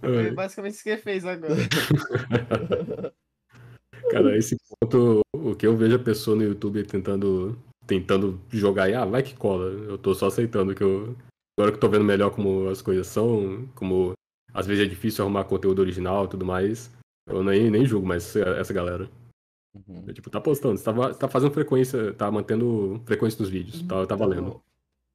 Foi 0.00 0.26
É, 0.26 0.30
basicamente 0.30 0.74
isso 0.74 0.82
que 0.82 0.90
ele 0.90 1.02
fez 1.02 1.24
agora. 1.26 1.54
Cara, 4.10 4.36
esse 4.36 4.56
ponto, 4.80 5.20
o 5.34 5.54
que 5.54 5.66
eu 5.66 5.76
vejo 5.76 5.96
a 5.96 5.98
pessoa 5.98 6.36
no 6.36 6.42
YouTube 6.42 6.82
tentando, 6.84 7.56
tentando 7.86 8.40
jogar 8.50 8.88
e, 8.88 8.94
ah, 8.94 9.04
vai 9.04 9.22
que 9.22 9.34
cola. 9.34 9.66
Eu 9.66 9.96
tô 9.96 10.14
só 10.14 10.26
aceitando 10.26 10.74
que 10.74 10.82
eu. 10.82 11.16
Agora 11.58 11.72
que 11.72 11.76
eu 11.76 11.80
tô 11.80 11.88
vendo 11.88 12.04
melhor 12.04 12.30
como 12.30 12.68
as 12.68 12.80
coisas 12.80 13.06
são, 13.06 13.68
como 13.74 14.12
às 14.52 14.66
vezes 14.66 14.84
é 14.86 14.88
difícil 14.88 15.24
arrumar 15.24 15.44
conteúdo 15.44 15.80
original 15.80 16.24
e 16.24 16.28
tudo 16.28 16.44
mais, 16.44 16.90
eu 17.28 17.44
nem, 17.44 17.70
nem 17.70 17.86
julgo 17.86 18.06
mais 18.06 18.34
essa, 18.34 18.72
galera. 18.72 19.08
Uhum. 19.74 20.04
É, 20.08 20.12
tipo, 20.12 20.30
tá 20.30 20.40
postando, 20.40 20.78
você 20.78 20.84
tá, 20.84 21.14
tá 21.14 21.28
fazendo 21.28 21.52
frequência, 21.52 22.12
tá 22.14 22.30
mantendo 22.30 23.00
frequência 23.04 23.40
nos 23.40 23.50
vídeos, 23.50 23.82
tá, 23.82 24.06
tá 24.06 24.16
valendo. 24.16 24.60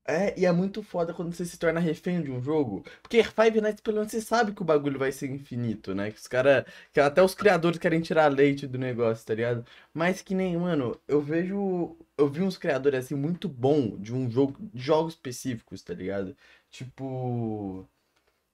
É, 0.08 0.40
e 0.40 0.46
é 0.46 0.52
muito 0.52 0.84
foda 0.84 1.14
quando 1.16 1.34
você 1.34 1.44
se 1.46 1.58
torna 1.58 1.80
refém 1.80 2.22
de 2.22 2.30
um 2.32 2.40
jogo. 2.42 2.84
Porque 3.02 3.24
Five 3.24 3.60
Nights, 3.60 3.82
pelo 3.82 3.98
menos, 3.98 4.12
você 4.12 4.22
sabe 4.22 4.54
que 4.54 4.62
o 4.62 4.66
bagulho 4.66 5.00
vai 5.00 5.12
ser 5.12 5.28
infinito, 5.32 5.96
né? 5.96 6.12
Que 6.12 6.18
os 6.20 6.28
caras. 6.28 6.64
Que 6.94 7.00
até 7.00 7.24
os 7.24 7.34
criadores 7.34 7.80
querem 7.80 8.02
tirar 8.02 8.28
leite 8.28 8.68
do 8.68 8.78
negócio, 8.78 9.26
tá 9.26 9.34
ligado? 9.34 9.66
Mas 9.94 10.22
que 10.22 10.36
nem, 10.36 10.56
mano, 10.58 11.00
eu 11.08 11.20
vejo. 11.22 11.98
Eu 12.18 12.30
vi 12.30 12.42
uns 12.44 12.58
criadores 12.58 13.06
assim 13.06 13.16
muito 13.16 13.50
bom 13.50 13.98
de 13.98 14.14
um 14.14 14.30
jogo. 14.30 14.56
De 14.74 14.82
jogos 14.84 15.14
específicos, 15.14 15.82
tá 15.82 15.94
ligado? 15.94 16.36
Tipo. 16.70 17.88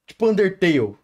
Tipo 0.08 0.28
Undertale. 0.30 0.96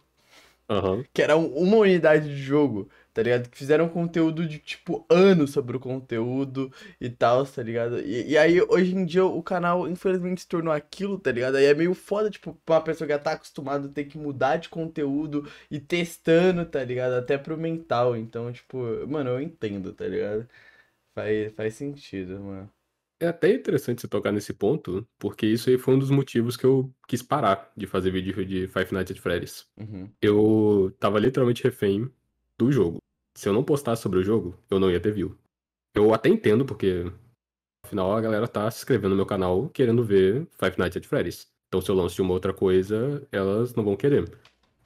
Aham. 0.68 1.04
que 1.12 1.22
era 1.22 1.36
um- 1.36 1.54
uma 1.56 1.76
unidade 1.78 2.28
de 2.28 2.36
jogo, 2.42 2.88
tá 3.18 3.22
ligado? 3.22 3.48
Que 3.50 3.58
fizeram 3.58 3.88
conteúdo 3.88 4.46
de, 4.46 4.60
tipo, 4.60 5.04
anos 5.10 5.50
sobre 5.50 5.76
o 5.76 5.80
conteúdo 5.80 6.72
e 7.00 7.10
tal, 7.10 7.44
tá 7.44 7.60
ligado? 7.64 7.98
E, 7.98 8.30
e 8.30 8.38
aí, 8.38 8.62
hoje 8.62 8.94
em 8.94 9.04
dia, 9.04 9.24
o 9.24 9.42
canal, 9.42 9.88
infelizmente, 9.88 10.42
se 10.42 10.46
tornou 10.46 10.72
aquilo, 10.72 11.18
tá 11.18 11.32
ligado? 11.32 11.56
Aí 11.56 11.64
é 11.64 11.74
meio 11.74 11.94
foda, 11.94 12.30
tipo, 12.30 12.54
pra 12.64 12.76
uma 12.76 12.84
pessoa 12.84 13.08
que 13.08 13.12
já 13.12 13.18
tá 13.18 13.32
acostumada 13.32 13.88
a 13.88 13.90
ter 13.90 14.04
que 14.04 14.16
mudar 14.16 14.58
de 14.58 14.68
conteúdo 14.68 15.50
e 15.68 15.80
testando, 15.80 16.64
tá 16.64 16.84
ligado? 16.84 17.14
Até 17.14 17.36
pro 17.36 17.58
mental. 17.58 18.16
Então, 18.16 18.52
tipo, 18.52 18.78
mano, 19.08 19.30
eu 19.30 19.40
entendo, 19.40 19.92
tá 19.92 20.06
ligado? 20.06 20.48
Faz, 21.12 21.52
faz 21.54 21.74
sentido, 21.74 22.38
mano. 22.38 22.70
É 23.18 23.26
até 23.26 23.52
interessante 23.52 24.00
você 24.00 24.06
tocar 24.06 24.30
nesse 24.30 24.54
ponto, 24.54 25.04
porque 25.18 25.44
isso 25.44 25.68
aí 25.68 25.76
foi 25.76 25.94
um 25.94 25.98
dos 25.98 26.10
motivos 26.10 26.56
que 26.56 26.64
eu 26.64 26.94
quis 27.08 27.20
parar 27.20 27.72
de 27.76 27.84
fazer 27.84 28.12
vídeo 28.12 28.46
de 28.46 28.68
Five 28.68 28.92
Nights 28.94 29.10
at 29.10 29.20
Freddy's. 29.20 29.66
Uhum. 29.76 30.08
Eu 30.22 30.94
tava 31.00 31.18
literalmente 31.18 31.64
refém 31.64 32.08
do 32.58 32.72
jogo. 32.72 32.98
Se 33.38 33.48
eu 33.48 33.52
não 33.52 33.62
postasse 33.62 34.02
sobre 34.02 34.18
o 34.18 34.24
jogo, 34.24 34.58
eu 34.68 34.80
não 34.80 34.90
ia 34.90 34.98
ter 34.98 35.12
view. 35.12 35.32
Eu 35.94 36.12
até 36.12 36.28
entendo, 36.28 36.64
porque 36.64 37.04
afinal 37.86 38.12
a 38.12 38.20
galera 38.20 38.48
tá 38.48 38.68
se 38.68 38.78
inscrevendo 38.78 39.10
no 39.10 39.14
meu 39.14 39.26
canal 39.26 39.68
querendo 39.68 40.02
ver 40.02 40.48
Five 40.58 40.76
Nights 40.76 40.96
at 40.96 41.06
Freddy's. 41.06 41.46
Então 41.68 41.80
se 41.80 41.88
eu 41.88 41.94
lanço 41.94 42.20
uma 42.20 42.32
outra 42.32 42.52
coisa, 42.52 43.24
elas 43.30 43.76
não 43.76 43.84
vão 43.84 43.96
querer. 43.96 44.28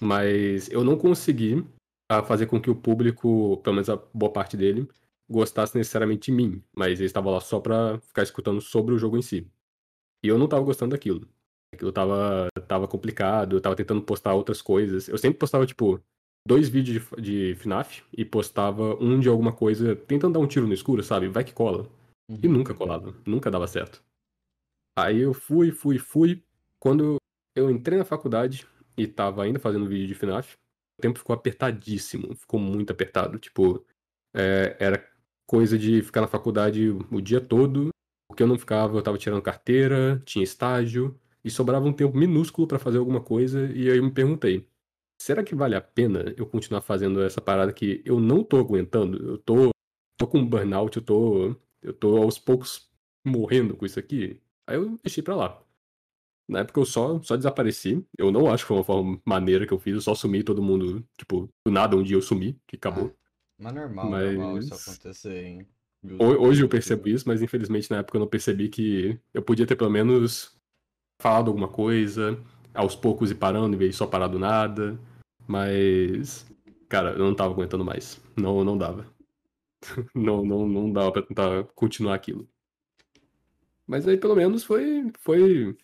Mas 0.02 0.70
eu 0.70 0.84
não 0.84 0.98
consegui 0.98 1.66
ah, 2.10 2.22
fazer 2.22 2.44
com 2.44 2.60
que 2.60 2.68
o 2.68 2.76
público, 2.76 3.56
pelo 3.64 3.76
menos 3.76 3.88
a 3.88 3.96
boa 4.12 4.30
parte 4.30 4.54
dele, 4.54 4.86
gostassem 5.30 5.78
necessariamente 5.78 6.30
de 6.30 6.36
mim, 6.36 6.62
mas 6.76 7.00
eles 7.00 7.08
estavam 7.08 7.32
lá 7.32 7.40
só 7.40 7.58
pra 7.58 8.00
ficar 8.00 8.22
escutando 8.22 8.60
sobre 8.60 8.94
o 8.94 8.98
jogo 8.98 9.16
em 9.16 9.22
si. 9.22 9.50
E 10.22 10.28
eu 10.28 10.36
não 10.36 10.46
tava 10.46 10.62
gostando 10.62 10.90
daquilo. 10.90 11.26
Aquilo 11.72 11.90
tava, 11.90 12.48
tava 12.68 12.86
complicado, 12.86 13.56
eu 13.56 13.62
tava 13.62 13.74
tentando 13.74 14.02
postar 14.02 14.34
outras 14.34 14.60
coisas. 14.60 15.08
Eu 15.08 15.16
sempre 15.16 15.38
postava, 15.38 15.64
tipo, 15.64 16.02
dois 16.46 16.68
vídeos 16.68 17.04
de, 17.16 17.22
de 17.22 17.54
FNAF 17.54 18.02
e 18.12 18.24
postava 18.24 18.94
um 19.02 19.18
de 19.18 19.28
alguma 19.28 19.52
coisa, 19.52 19.94
tentando 19.94 20.34
dar 20.34 20.40
um 20.40 20.46
tiro 20.46 20.66
no 20.66 20.74
escuro, 20.74 21.02
sabe? 21.02 21.28
Vai 21.28 21.44
que 21.44 21.52
cola. 21.52 21.88
E 22.28 22.46
Uhum. 22.46 22.54
nunca 22.54 22.74
colava, 22.74 23.14
nunca 23.26 23.50
dava 23.50 23.66
certo. 23.66 24.02
Aí 24.98 25.20
eu 25.20 25.34
fui, 25.34 25.70
fui, 25.70 25.98
fui. 25.98 26.42
Quando 26.78 27.16
eu 27.56 27.70
entrei 27.70 27.98
na 27.98 28.04
faculdade 28.04 28.66
e 28.96 29.06
tava 29.06 29.42
ainda 29.42 29.58
fazendo 29.58 29.86
vídeo 29.86 30.06
de 30.06 30.14
FNAF, 30.14 30.56
o 30.98 31.02
tempo 31.02 31.18
ficou 31.18 31.34
apertadíssimo, 31.34 32.34
ficou 32.34 32.58
muito 32.60 32.90
apertado. 32.90 33.38
Tipo, 33.38 33.84
é, 34.34 34.76
era 34.78 35.06
coisa 35.46 35.78
de 35.78 36.02
ficar 36.02 36.20
na 36.20 36.28
faculdade 36.28 36.90
o 36.90 37.20
dia 37.20 37.40
todo. 37.40 37.90
O 38.30 38.34
que 38.34 38.42
eu 38.42 38.46
não 38.46 38.58
ficava, 38.58 38.96
eu 38.96 39.02
tava 39.02 39.18
tirando 39.18 39.42
carteira, 39.42 40.22
tinha 40.24 40.42
estágio, 40.42 41.18
e 41.44 41.50
sobrava 41.50 41.86
um 41.86 41.92
tempo 41.92 42.16
minúsculo 42.16 42.66
pra 42.66 42.78
fazer 42.78 42.98
alguma 42.98 43.20
coisa, 43.20 43.66
e 43.74 43.90
aí 43.90 43.98
eu 43.98 44.02
me 44.04 44.10
perguntei, 44.10 44.66
será 45.22 45.42
que 45.44 45.54
vale 45.54 45.74
a 45.74 45.80
pena 45.80 46.34
eu 46.36 46.46
continuar 46.46 46.80
fazendo 46.80 47.22
essa 47.22 47.40
parada 47.40 47.72
que 47.72 48.02
eu 48.04 48.18
não 48.20 48.42
tô 48.42 48.58
aguentando? 48.58 49.16
Eu 49.32 49.38
tô, 49.38 49.70
tô 50.18 50.26
com 50.26 50.44
burnout, 50.44 50.96
eu 50.96 51.02
tô, 51.02 51.56
eu 51.80 51.92
tô 51.92 52.16
aos 52.16 52.38
poucos 52.38 52.90
morrendo 53.24 53.76
com 53.76 53.86
isso 53.86 53.98
aqui. 53.98 54.40
Aí 54.68 54.76
eu 54.76 54.98
deixei 55.02 55.22
pra 55.22 55.36
lá. 55.36 55.62
Na 56.48 56.60
época 56.60 56.80
eu 56.80 56.84
só, 56.84 57.20
só 57.22 57.36
desapareci. 57.36 58.04
Eu 58.18 58.32
não 58.32 58.50
acho 58.52 58.64
que 58.64 58.68
foi 58.68 58.76
uma 58.76 58.84
forma 58.84 59.20
maneira 59.24 59.66
que 59.66 59.72
eu 59.72 59.78
fiz, 59.78 59.94
eu 59.94 60.00
só 60.00 60.14
sumi 60.14 60.42
todo 60.42 60.60
mundo, 60.62 61.04
tipo, 61.16 61.48
do 61.64 61.72
nada 61.72 61.96
um 61.96 62.02
dia 62.02 62.16
eu 62.16 62.22
sumi, 62.22 62.58
que 62.66 62.76
acabou. 62.76 63.14
Mas 63.58 63.72
normal, 63.74 64.10
normal 64.10 64.58
isso 64.58 64.70
Mas- 64.70 64.88
acontecer. 64.88 65.66
Ho- 66.18 66.46
Hoje 66.48 66.64
eu 66.64 66.68
percebo 66.68 67.08
isso, 67.08 67.28
mas 67.28 67.40
infelizmente 67.42 67.88
na 67.88 67.98
época 67.98 68.16
eu 68.16 68.20
não 68.20 68.26
percebi 68.26 68.68
que 68.68 69.16
eu 69.32 69.40
podia 69.40 69.64
ter 69.64 69.76
pelo 69.76 69.88
menos 69.90 70.56
falado 71.20 71.46
alguma 71.46 71.68
coisa, 71.68 72.36
aos 72.74 72.96
poucos 72.96 73.30
ir 73.30 73.36
parando, 73.36 73.76
em 73.76 73.78
vez 73.78 73.92
de 73.92 73.96
só 73.98 74.04
parar 74.06 74.26
do 74.26 74.36
nada. 74.36 74.98
Mas, 75.46 76.46
cara, 76.88 77.12
eu 77.12 77.18
não 77.18 77.34
tava 77.34 77.52
aguentando 77.52 77.84
mais. 77.84 78.20
Não, 78.36 78.64
não 78.64 78.76
dava. 78.76 79.06
Não, 80.14 80.44
não, 80.44 80.68
não 80.68 80.92
dava 80.92 81.10
pra 81.10 81.22
tentar 81.22 81.64
continuar 81.74 82.14
aquilo. 82.14 82.48
Mas 83.84 84.06
aí 84.06 84.16
pelo 84.16 84.36
menos 84.36 84.62
foi, 84.62 85.10
foi 85.18 85.76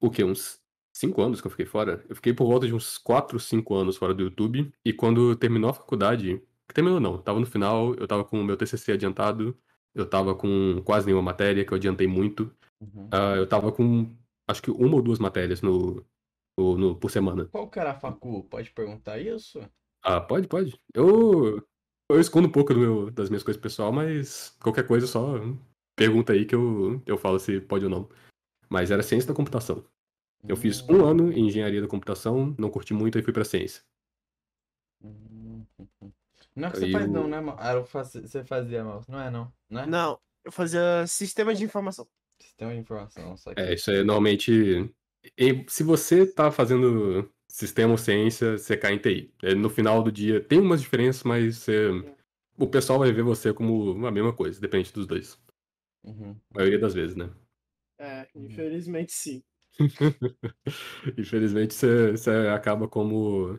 o 0.00 0.10
quê? 0.10 0.24
Uns 0.24 0.60
cinco 0.92 1.22
anos 1.22 1.40
que 1.40 1.46
eu 1.46 1.50
fiquei 1.50 1.66
fora? 1.66 2.04
Eu 2.08 2.16
fiquei 2.16 2.32
por 2.32 2.46
volta 2.46 2.66
de 2.66 2.74
uns 2.74 2.98
quatro, 2.98 3.38
cinco 3.38 3.74
anos 3.74 3.96
fora 3.96 4.12
do 4.12 4.24
YouTube. 4.24 4.72
E 4.84 4.92
quando 4.92 5.36
terminou 5.36 5.70
a 5.70 5.74
faculdade, 5.74 6.42
terminou 6.74 7.00
não, 7.00 7.18
tava 7.18 7.40
no 7.40 7.46
final, 7.46 7.94
eu 7.94 8.06
tava 8.06 8.24
com 8.24 8.40
o 8.40 8.44
meu 8.44 8.56
TCC 8.56 8.92
adiantado, 8.92 9.56
eu 9.94 10.04
tava 10.08 10.34
com 10.34 10.82
quase 10.84 11.06
nenhuma 11.06 11.22
matéria, 11.22 11.64
que 11.64 11.72
eu 11.72 11.76
adiantei 11.76 12.06
muito. 12.06 12.52
Uhum. 12.80 13.08
Ah, 13.12 13.36
eu 13.36 13.46
tava 13.46 13.70
com, 13.72 14.14
acho 14.48 14.62
que 14.62 14.70
uma 14.70 14.96
ou 14.96 15.02
duas 15.02 15.18
matérias 15.18 15.62
no, 15.62 16.04
no, 16.58 16.76
no- 16.76 16.96
por 16.96 17.10
semana. 17.10 17.46
Qual 17.46 17.68
que 17.68 17.78
era 17.78 17.92
a 17.92 17.98
facu? 17.98 18.44
Pode 18.44 18.70
perguntar 18.72 19.18
isso? 19.18 19.60
Ah, 20.02 20.20
pode, 20.20 20.46
pode. 20.48 20.78
Eu, 20.94 21.66
eu 22.10 22.20
escondo 22.20 22.48
um 22.48 22.52
pouco 22.52 22.72
do 22.74 22.80
meu- 22.80 23.10
das 23.10 23.28
minhas 23.30 23.42
coisas 23.42 23.60
pessoal, 23.60 23.92
mas 23.92 24.50
qualquer 24.62 24.86
coisa 24.86 25.06
só 25.06 25.34
pergunta 25.96 26.32
aí 26.32 26.44
que 26.44 26.54
eu, 26.54 27.02
eu 27.06 27.16
falo 27.18 27.38
se 27.38 27.60
pode 27.60 27.84
ou 27.84 27.90
não. 27.90 28.08
Mas 28.68 28.90
era 28.90 29.02
ciência 29.02 29.28
da 29.28 29.34
computação. 29.34 29.84
Eu 30.46 30.56
fiz 30.56 30.82
Hum. 30.82 30.96
um 30.98 31.04
ano 31.04 31.32
em 31.32 31.46
engenharia 31.46 31.80
da 31.80 31.88
computação, 31.88 32.54
não 32.58 32.70
curti 32.70 32.92
muito 32.92 33.18
e 33.18 33.22
fui 33.22 33.32
pra 33.32 33.44
ciência. 33.44 33.82
Hum, 35.02 35.64
hum, 35.78 35.86
hum. 36.02 36.12
Não 36.54 36.66
é 36.66 36.68
o 36.68 36.72
que 36.72 36.78
você 36.78 36.84
Aí 36.86 36.92
faz, 36.92 37.06
eu- 37.06 37.12
não, 37.12 37.26
né, 37.28 37.40
Mal? 37.40 37.56
Ah, 37.58 37.74
você 37.80 38.44
fazia, 38.44 38.84
Mal. 38.84 39.02
Não 39.08 39.20
é, 39.20 39.30
não. 39.30 39.52
Não 39.70 39.80
é? 39.80 39.86
Não, 39.86 40.20
eu 40.44 40.52
fazia 40.52 41.06
sistema 41.06 41.54
de 41.54 41.64
informação. 41.64 42.06
Sistema 42.40 42.72
de 42.72 42.78
informação, 42.80 43.36
só 43.36 43.54
que. 43.54 43.60
É, 43.60 43.74
isso 43.74 43.90
é 43.90 44.04
normalmente. 44.04 44.90
E 45.38 45.64
Se 45.68 45.82
você 45.82 46.26
tá 46.26 46.50
fazendo 46.50 47.30
sistema 47.48 47.92
ou 47.92 47.98
ciência, 47.98 48.58
você 48.58 48.76
cai 48.76 48.94
em 48.94 48.98
TI. 48.98 49.34
É, 49.42 49.54
No 49.54 49.70
final 49.70 50.02
do 50.02 50.10
dia 50.12 50.40
tem 50.42 50.58
umas 50.60 50.80
diferenças, 50.82 51.22
mas 51.22 51.58
você- 51.58 51.88
o 52.58 52.66
pessoal 52.68 52.98
vai 52.98 53.12
ver 53.12 53.22
você 53.22 53.52
como 53.54 54.06
a 54.06 54.10
mesma 54.12 54.32
coisa, 54.34 54.60
depende 54.60 54.92
dos 54.92 55.06
dois. 55.06 55.38
Uhum. 56.02 56.40
A 56.54 56.58
maioria 56.58 56.78
das 56.78 56.94
vezes, 56.94 57.14
né? 57.16 57.30
É, 57.98 58.28
infelizmente 58.34 59.12
sim. 59.12 59.42
Infelizmente 61.18 61.74
você, 61.74 62.12
você 62.12 62.30
acaba 62.54 62.88
como 62.88 63.58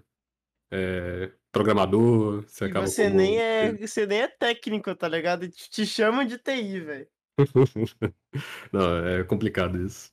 é, 0.72 1.34
programador, 1.51 2.43
você 2.43 2.65
E 2.65 2.72
acaba 2.72 2.91
você 2.91 3.10
como. 3.10 3.10
nem 3.10 3.39
é, 3.39 3.72
você 3.74 4.05
nem 4.05 4.22
é 4.22 4.27
técnico, 4.27 4.95
tá 4.95 5.07
ligado? 5.07 5.48
Te, 5.50 5.69
te 5.69 5.86
chamam 5.86 6.25
de 6.25 6.38
TI, 6.38 6.79
velho. 6.81 7.10
Não, 8.74 9.05
é 9.07 9.24
complicado 9.24 9.81
isso. 9.86 10.12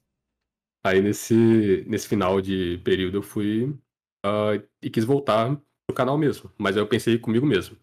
Aí 0.84 1.00
nesse, 1.00 1.84
nesse 1.86 2.08
final 2.08 2.40
de 2.40 2.78
período 2.78 3.18
eu 3.18 3.22
fui 3.22 3.76
ah, 4.24 4.60
e 4.82 4.90
quis 4.90 5.04
voltar 5.04 5.56
pro 5.86 5.94
canal 5.96 6.18
mesmo. 6.18 6.50
Mas 6.58 6.76
aí 6.76 6.82
eu 6.82 6.88
pensei 6.88 7.18
comigo 7.18 7.46
mesmo. 7.46 7.76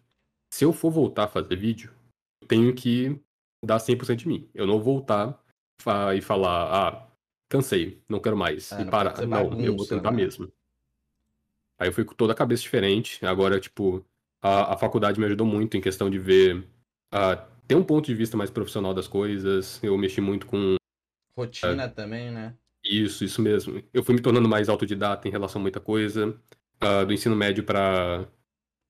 Se 0.52 0.64
eu 0.64 0.72
for 0.72 0.90
voltar 0.90 1.24
a 1.24 1.28
fazer 1.28 1.56
vídeo, 1.56 1.92
eu 2.42 2.48
tenho 2.48 2.74
que 2.74 3.18
dar 3.64 3.78
100% 3.78 4.18
de 4.20 4.28
mim. 4.28 4.48
Eu 4.54 4.66
não 4.66 4.80
voltar 4.80 5.40
fa- 5.80 6.14
e 6.14 6.20
falar, 6.20 6.88
ah, 6.88 7.08
cansei, 7.48 8.02
não 8.08 8.20
quero 8.20 8.36
mais. 8.36 8.72
É, 8.72 8.82
e 8.82 8.84
não 8.84 8.90
parar. 8.90 9.10
pode 9.10 9.20
ser 9.20 9.26
Não, 9.28 9.60
eu 9.60 9.76
vou 9.76 9.86
tentar 9.86 10.10
né? 10.10 10.16
mesmo. 10.16 10.52
Aí 11.78 11.88
eu 11.88 11.92
fui 11.92 12.04
com 12.04 12.14
toda 12.14 12.32
a 12.32 12.36
cabeça 12.36 12.62
diferente. 12.62 13.24
Agora, 13.24 13.58
tipo, 13.58 14.04
a, 14.42 14.74
a 14.74 14.76
faculdade 14.76 15.18
me 15.18 15.26
ajudou 15.26 15.46
muito 15.46 15.76
em 15.76 15.80
questão 15.80 16.10
de 16.10 16.18
ver. 16.18 16.66
ah, 17.12 17.36
ter 17.66 17.76
um 17.76 17.84
ponto 17.84 18.06
de 18.06 18.14
vista 18.14 18.36
mais 18.36 18.50
profissional 18.50 18.92
das 18.92 19.06
coisas. 19.08 19.82
Eu 19.82 19.96
mexi 19.96 20.20
muito 20.20 20.46
com 20.46 20.74
Rotina 21.36 21.88
também, 21.88 22.30
né? 22.30 22.54
Isso, 22.90 23.24
isso 23.24 23.40
mesmo. 23.42 23.82
Eu 23.92 24.02
fui 24.04 24.14
me 24.14 24.20
tornando 24.22 24.48
mais 24.48 24.68
autodidata 24.68 25.28
em 25.28 25.30
relação 25.30 25.60
a 25.60 25.62
muita 25.62 25.80
coisa. 25.80 26.38
Ah, 26.80 27.04
do 27.04 27.12
ensino 27.12 27.36
médio 27.36 27.64
para 27.64 28.26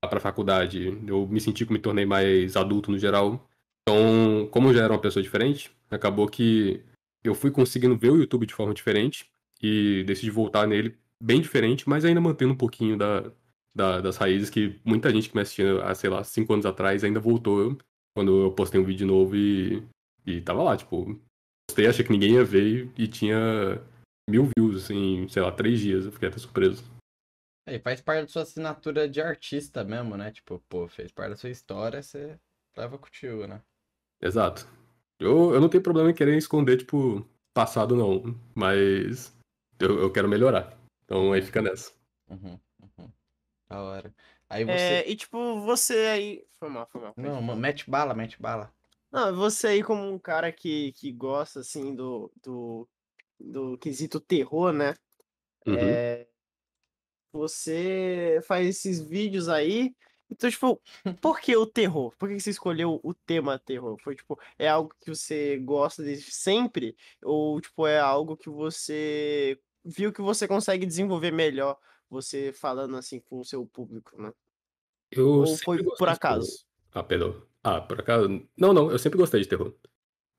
para 0.09 0.19
faculdade, 0.19 0.87
eu 1.07 1.27
me 1.27 1.41
senti 1.41 1.65
que 1.65 1.73
me 1.73 1.79
tornei 1.79 2.05
mais 2.05 2.55
adulto 2.57 2.91
no 2.91 2.99
geral. 2.99 3.49
Então, 3.83 4.47
como 4.51 4.69
eu 4.69 4.73
já 4.75 4.83
era 4.83 4.93
uma 4.93 5.01
pessoa 5.01 5.23
diferente, 5.23 5.71
acabou 5.91 6.27
que 6.27 6.83
eu 7.23 7.35
fui 7.35 7.51
conseguindo 7.51 7.97
ver 7.97 8.11
o 8.11 8.17
YouTube 8.17 8.45
de 8.45 8.53
forma 8.53 8.73
diferente 8.73 9.29
e 9.61 10.03
decidi 10.05 10.31
voltar 10.31 10.67
nele 10.67 10.97
bem 11.21 11.41
diferente, 11.41 11.89
mas 11.89 12.05
ainda 12.05 12.21
mantendo 12.21 12.53
um 12.53 12.57
pouquinho 12.57 12.97
da, 12.97 13.31
da- 13.75 14.01
das 14.01 14.17
raízes 14.17 14.49
que 14.49 14.79
muita 14.85 15.11
gente 15.11 15.29
que 15.29 15.35
me 15.35 15.41
assistia 15.41 15.83
há, 15.83 15.95
sei 15.95 16.09
lá, 16.09 16.23
cinco 16.23 16.53
anos 16.53 16.65
atrás 16.65 17.03
ainda 17.03 17.19
voltou 17.19 17.77
quando 18.15 18.43
eu 18.45 18.51
postei 18.53 18.79
um 18.81 18.85
vídeo 18.85 19.07
novo 19.07 19.35
e, 19.35 19.83
e 20.25 20.41
tava 20.41 20.63
lá, 20.63 20.77
tipo, 20.77 21.19
postei, 21.71 21.87
achei 21.87 22.03
que 22.03 22.11
ninguém 22.11 22.33
ia 22.33 22.43
ver 22.43 22.91
e, 22.97 23.03
e 23.03 23.07
tinha 23.07 23.81
mil 24.29 24.49
views 24.55 24.89
em, 24.89 25.27
sei 25.29 25.41
lá, 25.41 25.51
três 25.51 25.79
dias. 25.79 26.05
Eu 26.05 26.11
fiquei 26.11 26.27
até 26.27 26.37
surpreso. 26.37 26.83
É, 27.65 27.75
e 27.75 27.79
faz 27.79 28.01
parte 28.01 28.23
da 28.23 28.27
sua 28.27 28.41
assinatura 28.41 29.07
de 29.07 29.21
artista 29.21 29.83
mesmo, 29.83 30.17
né? 30.17 30.31
Tipo, 30.31 30.61
pô, 30.67 30.87
fez 30.87 31.11
parte 31.11 31.31
da 31.31 31.37
sua 31.37 31.49
história, 31.49 32.03
você 32.03 32.37
leva 32.75 32.97
contigo, 32.97 33.47
né? 33.47 33.61
Exato. 34.21 34.67
Eu, 35.19 35.53
eu 35.53 35.61
não 35.61 35.69
tenho 35.69 35.83
problema 35.83 36.09
em 36.09 36.13
querer 36.13 36.37
esconder, 36.37 36.77
tipo, 36.77 37.25
passado 37.53 37.95
não, 37.95 38.35
mas 38.53 39.33
eu, 39.79 39.99
eu 39.99 40.11
quero 40.11 40.27
melhorar. 40.27 40.77
Então 41.05 41.31
aí 41.31 41.41
fica 41.41 41.61
nessa. 41.61 41.91
Uhum, 42.29 42.59
uhum. 42.81 43.11
Da 43.69 43.81
hora. 43.81 44.13
Aí 44.49 44.65
você. 44.65 44.71
É, 44.71 45.09
e 45.09 45.15
tipo, 45.15 45.61
você 45.61 45.93
aí. 46.07 46.45
Foi 46.59 46.69
mal, 46.69 46.87
foi 46.87 47.01
mal. 47.01 47.13
Não, 47.15 47.55
mete 47.55 47.89
bala, 47.89 48.13
mete 48.13 48.41
bala. 48.41 48.73
Não, 49.11 49.35
você 49.35 49.67
aí 49.67 49.83
como 49.83 50.01
um 50.07 50.17
cara 50.17 50.51
que, 50.51 50.93
que 50.93 51.11
gosta, 51.11 51.59
assim, 51.59 51.93
do, 51.93 52.31
do, 52.41 52.87
do 53.39 53.77
quesito 53.77 54.19
terror, 54.19 54.71
né? 54.71 54.95
Uhum. 55.67 55.75
É, 55.77 56.27
você 57.33 58.39
faz 58.47 58.67
esses 58.67 59.01
vídeos 59.01 59.49
aí. 59.49 59.93
Então, 60.29 60.49
tipo, 60.49 60.81
por 61.19 61.41
que 61.41 61.55
o 61.57 61.65
terror? 61.65 62.15
Por 62.17 62.29
que 62.29 62.39
você 62.39 62.51
escolheu 62.51 63.01
o 63.03 63.13
tema 63.13 63.59
terror? 63.59 63.97
Foi, 64.01 64.15
tipo, 64.15 64.39
é 64.57 64.69
algo 64.69 64.95
que 65.01 65.09
você 65.09 65.57
gosta 65.57 66.01
desde 66.01 66.31
sempre? 66.31 66.95
Ou, 67.21 67.59
tipo, 67.59 67.85
é 67.85 67.99
algo 67.99 68.37
que 68.37 68.49
você 68.49 69.59
viu 69.83 70.13
que 70.13 70.21
você 70.21 70.47
consegue 70.47 70.85
desenvolver 70.85 71.31
melhor 71.31 71.77
você 72.09 72.53
falando 72.53 72.95
assim 72.97 73.19
com 73.19 73.39
o 73.39 73.45
seu 73.45 73.65
público, 73.65 74.21
né? 74.21 74.31
Eu 75.09 75.39
Ou 75.39 75.57
foi 75.57 75.83
por 75.83 76.07
acaso? 76.07 76.45
terror. 76.47 76.65
Ah, 76.93 77.03
perdão. 77.03 77.50
Ah, 77.63 77.79
por 77.81 77.99
acaso? 77.99 78.27
Não, 78.57 78.73
não, 78.73 78.91
eu 78.91 78.97
sempre 78.97 79.17
gostei 79.17 79.41
de 79.41 79.47
terror. 79.47 79.73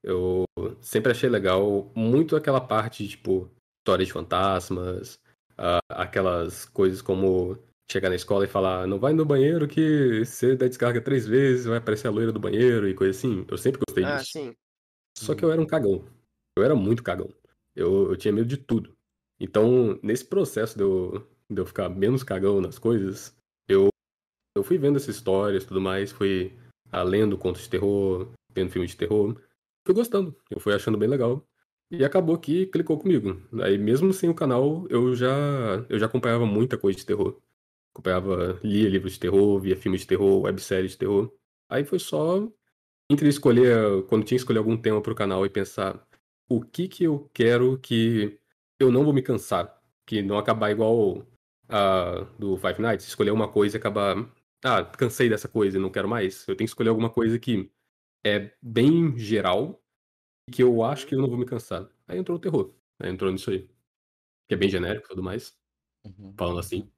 Eu 0.03 0.43
sempre 0.81 1.11
achei 1.11 1.29
legal 1.29 1.91
muito 1.95 2.35
aquela 2.35 2.59
parte, 2.59 3.07
tipo, 3.07 3.49
história 3.81 4.05
de 4.05 4.11
fantasmas, 4.11 5.17
ah, 5.57 5.79
aquelas 5.89 6.65
coisas 6.65 7.01
como 7.01 7.57
chegar 7.89 8.09
na 8.09 8.15
escola 8.15 8.45
e 8.45 8.49
falar, 8.49 8.87
não 8.87 8.99
vai 8.99 9.13
no 9.13 9.25
banheiro 9.25 9.67
que 9.67 10.25
você 10.25 10.55
der 10.55 10.67
descarga 10.69 11.01
três 11.01 11.25
vezes, 11.25 11.65
vai 11.65 11.77
aparecer 11.77 12.07
a 12.07 12.11
loira 12.11 12.31
do 12.31 12.39
banheiro 12.39 12.87
e 12.87 12.93
coisa 12.93 13.17
assim. 13.17 13.45
Eu 13.47 13.57
sempre 13.57 13.81
gostei 13.87 14.03
Ah, 14.03 14.17
disso. 14.17 14.31
sim. 14.31 14.55
Só 15.17 15.35
que 15.35 15.45
eu 15.45 15.51
era 15.51 15.61
um 15.61 15.65
cagão. 15.65 16.03
Eu 16.57 16.63
era 16.63 16.75
muito 16.75 17.03
cagão. 17.03 17.29
Eu, 17.75 18.09
eu 18.09 18.17
tinha 18.17 18.33
medo 18.33 18.47
de 18.47 18.57
tudo. 18.57 18.93
Então, 19.39 19.99
nesse 20.03 20.25
processo 20.25 20.75
de 20.77 20.83
eu, 20.83 21.27
de 21.49 21.61
eu 21.61 21.65
ficar 21.65 21.89
menos 21.89 22.23
cagão 22.23 22.59
nas 22.61 22.77
coisas, 22.77 23.35
eu, 23.67 23.89
eu 24.55 24.63
fui 24.63 24.77
vendo 24.77 24.97
essas 24.97 25.15
histórias 25.15 25.63
e 25.63 25.67
tudo 25.67 25.81
mais, 25.81 26.11
fui 26.11 26.53
ah, 26.93 27.03
lendo 27.03 27.37
contos 27.37 27.63
de 27.63 27.69
terror, 27.69 28.31
vendo 28.53 28.71
filmes 28.71 28.91
de 28.91 28.97
terror. 28.97 29.35
Fui 29.85 29.95
gostando, 29.95 30.35
eu 30.49 30.59
fui 30.59 30.73
achando 30.73 30.97
bem 30.97 31.09
legal. 31.09 31.45
E 31.91 32.03
acabou 32.05 32.37
que 32.37 32.67
clicou 32.67 32.97
comigo. 32.99 33.41
Aí 33.63 33.77
mesmo 33.77 34.13
sem 34.13 34.29
o 34.29 34.35
canal, 34.35 34.87
eu 34.89 35.15
já 35.15 35.85
eu 35.89 35.99
já 35.99 36.05
acompanhava 36.07 36.45
muita 36.45 36.77
coisa 36.77 36.97
de 36.97 37.05
terror. 37.05 37.39
Acompanhava, 37.93 38.59
lia 38.63 38.89
livros 38.89 39.13
de 39.13 39.19
terror, 39.19 39.59
via 39.59 39.75
filmes 39.77 40.01
de 40.01 40.07
terror, 40.07 40.41
webséries 40.43 40.91
de 40.93 40.97
terror. 40.99 41.31
Aí 41.69 41.83
foi 41.85 41.99
só 41.99 42.47
entre 43.09 43.27
escolher, 43.29 44.03
quando 44.07 44.23
tinha 44.25 44.37
que 44.37 44.41
escolher 44.41 44.59
algum 44.59 44.77
tema 44.77 45.01
pro 45.01 45.15
canal 45.15 45.45
e 45.45 45.49
pensar 45.49 46.05
o 46.49 46.61
que 46.61 46.87
que 46.87 47.03
eu 47.05 47.29
quero 47.33 47.77
que 47.79 48.39
eu 48.79 48.91
não 48.91 49.03
vou 49.03 49.13
me 49.13 49.21
cansar, 49.21 49.79
que 50.05 50.21
não 50.21 50.37
acabar 50.37 50.71
igual 50.71 51.25
a 51.69 52.25
do 52.39 52.57
Five 52.57 52.81
Nights, 52.81 53.07
escolher 53.07 53.31
uma 53.31 53.47
coisa 53.47 53.77
e 53.77 53.79
acabar, 53.79 54.15
ah, 54.63 54.83
cansei 54.85 55.29
dessa 55.29 55.47
coisa 55.47 55.77
e 55.77 55.81
não 55.81 55.91
quero 55.91 56.07
mais. 56.09 56.41
Eu 56.47 56.55
tenho 56.55 56.67
que 56.67 56.71
escolher 56.71 56.89
alguma 56.89 57.09
coisa 57.09 57.39
que 57.39 57.71
é 58.25 58.55
bem 58.61 59.17
geral 59.17 59.83
e 60.49 60.51
que 60.53 60.63
eu 60.63 60.83
acho 60.83 61.07
que 61.07 61.15
eu 61.15 61.19
não 61.21 61.29
vou 61.29 61.37
me 61.37 61.45
cansar. 61.45 61.89
Aí 62.07 62.17
entrou 62.19 62.37
o 62.37 62.41
terror, 62.41 62.75
aí 62.99 63.09
entrou 63.11 63.31
nisso 63.31 63.51
aí. 63.51 63.67
Que 64.47 64.55
é 64.55 64.57
bem 64.57 64.69
genérico 64.69 65.07
e 65.07 65.09
tudo 65.09 65.23
mais, 65.23 65.57
Uhum. 66.05 66.33
falando 66.37 66.59
assim. 66.59 66.91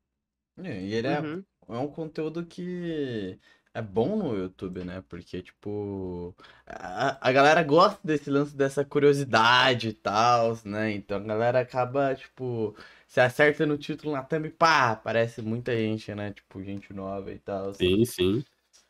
É, 0.57 0.81
E 0.81 0.93
ele 0.93 1.07
é, 1.07 1.19
Uhum. 1.21 1.45
é 1.69 1.77
um 1.77 1.87
conteúdo 1.91 2.45
que 2.45 3.39
é 3.73 3.81
bom 3.81 4.15
no 4.15 4.35
YouTube, 4.37 4.83
né? 4.85 5.01
Porque, 5.09 5.41
tipo, 5.41 6.35
a, 6.65 7.27
a 7.29 7.31
galera 7.31 7.61
gosta 7.63 7.99
desse 8.05 8.29
lance, 8.29 8.55
dessa 8.55 8.85
curiosidade 8.85 9.89
e 9.89 9.93
tal, 9.93 10.57
né? 10.65 10.91
Então 10.93 11.17
a 11.17 11.19
galera 11.19 11.59
acaba, 11.59 12.15
tipo, 12.15 12.75
se 13.15 13.21
acerta 13.21 13.65
no 13.65 13.77
título 13.77 14.11
na 14.11 14.21
thumb, 14.21 14.49
pá, 14.49 14.91
aparece 14.91 15.41
muita 15.41 15.73
gente, 15.73 16.13
né? 16.13 16.33
Tipo, 16.33 16.61
gente 16.61 16.91
nova 16.91 17.31
e 17.31 17.39
tal. 17.39 17.73
Sim, 17.73 18.03
sim. 18.03 18.43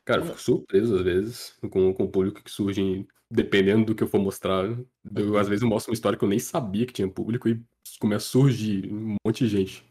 Cara, 0.04 0.22
eu 0.22 0.26
fico 0.26 0.42
surpreso 0.42 0.96
às 0.96 1.04
vezes 1.04 1.56
com, 1.70 1.94
com 1.94 2.06
o 2.06 2.10
público 2.10 2.44
que 2.44 2.50
surge, 2.50 3.08
dependendo 3.30 3.86
do 3.86 3.94
que 3.94 4.02
eu 4.02 4.08
for 4.08 4.20
mostrar. 4.20 4.66
Eu, 5.16 5.38
às 5.38 5.48
vezes 5.48 5.62
eu 5.62 5.70
mostro 5.70 5.92
uma 5.92 5.94
história 5.94 6.18
que 6.18 6.26
eu 6.26 6.30
nem 6.30 6.40
sabia 6.40 6.88
que 6.88 6.94
tinha 6.94 7.08
público 7.08 7.48
e 7.48 7.62
começa 8.00 8.26
a 8.26 8.30
surgir 8.32 8.92
um 8.92 9.16
monte 9.24 9.44
de 9.44 9.48
gente. 9.48 9.86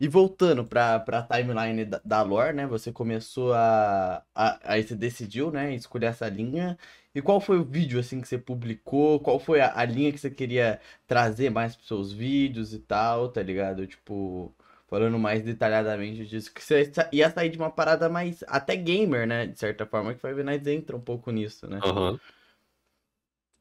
E 0.00 0.08
voltando 0.08 0.64
pra, 0.64 0.98
pra 1.00 1.22
timeline 1.22 1.84
da, 1.84 2.00
da 2.02 2.22
lore, 2.22 2.54
né? 2.54 2.66
Você 2.66 2.90
começou 2.90 3.52
a, 3.52 4.24
a. 4.34 4.72
Aí 4.72 4.82
você 4.82 4.94
decidiu, 4.94 5.50
né? 5.50 5.74
Escolher 5.74 6.06
essa 6.06 6.26
linha. 6.26 6.78
E 7.14 7.20
qual 7.20 7.40
foi 7.40 7.58
o 7.58 7.64
vídeo, 7.64 8.00
assim, 8.00 8.20
que 8.20 8.28
você 8.28 8.38
publicou? 8.38 9.20
Qual 9.20 9.38
foi 9.38 9.60
a, 9.60 9.78
a 9.78 9.84
linha 9.84 10.10
que 10.10 10.18
você 10.18 10.30
queria 10.30 10.80
trazer 11.06 11.50
mais 11.50 11.76
pros 11.76 11.86
seus 11.86 12.12
vídeos 12.12 12.72
e 12.72 12.78
tal, 12.78 13.28
tá 13.28 13.42
ligado? 13.42 13.86
Tipo, 13.86 14.54
falando 14.88 15.18
mais 15.18 15.42
detalhadamente 15.42 16.26
disso. 16.26 16.52
Que 16.52 16.62
você 16.62 16.90
ia 17.12 17.30
sair 17.30 17.50
de 17.50 17.58
uma 17.58 17.70
parada 17.70 18.08
mais. 18.08 18.42
Até 18.46 18.76
gamer, 18.76 19.26
né? 19.26 19.46
De 19.46 19.58
certa 19.58 19.84
forma, 19.84 20.14
que 20.14 20.20
Five 20.20 20.42
Nights 20.42 20.66
entra 20.66 20.96
um 20.96 21.00
pouco 21.00 21.30
nisso, 21.30 21.66
né? 21.66 21.80
Aham. 21.82 22.18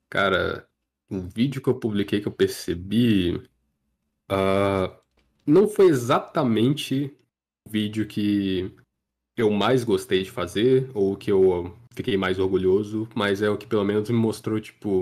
Cara, 0.09 0.67
um 1.09 1.27
vídeo 1.27 1.61
que 1.61 1.69
eu 1.69 1.79
publiquei 1.79 2.21
que 2.21 2.27
eu 2.27 2.33
percebi. 2.33 3.41
ah, 4.29 4.95
não 5.45 5.67
foi 5.67 5.87
exatamente 5.87 7.13
o 7.67 7.69
vídeo 7.69 8.07
que 8.07 8.73
eu 9.35 9.49
mais 9.51 9.83
gostei 9.83 10.23
de 10.23 10.31
fazer, 10.31 10.89
ou 10.93 11.17
que 11.17 11.31
eu 11.31 11.75
fiquei 11.95 12.17
mais 12.17 12.39
orgulhoso, 12.39 13.07
mas 13.15 13.41
é 13.41 13.49
o 13.49 13.57
que 13.57 13.67
pelo 13.67 13.83
menos 13.83 14.09
me 14.09 14.15
mostrou, 14.17 14.59
tipo, 14.59 15.01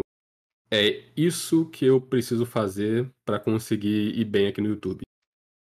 é 0.72 1.04
isso 1.18 1.66
que 1.70 1.86
eu 1.86 2.02
preciso 2.02 2.46
fazer 2.46 3.10
pra 3.26 3.40
conseguir 3.40 4.18
ir 4.20 4.26
bem 4.26 4.48
aqui 4.48 4.62
no 4.62 4.70
YouTube. 4.70 5.02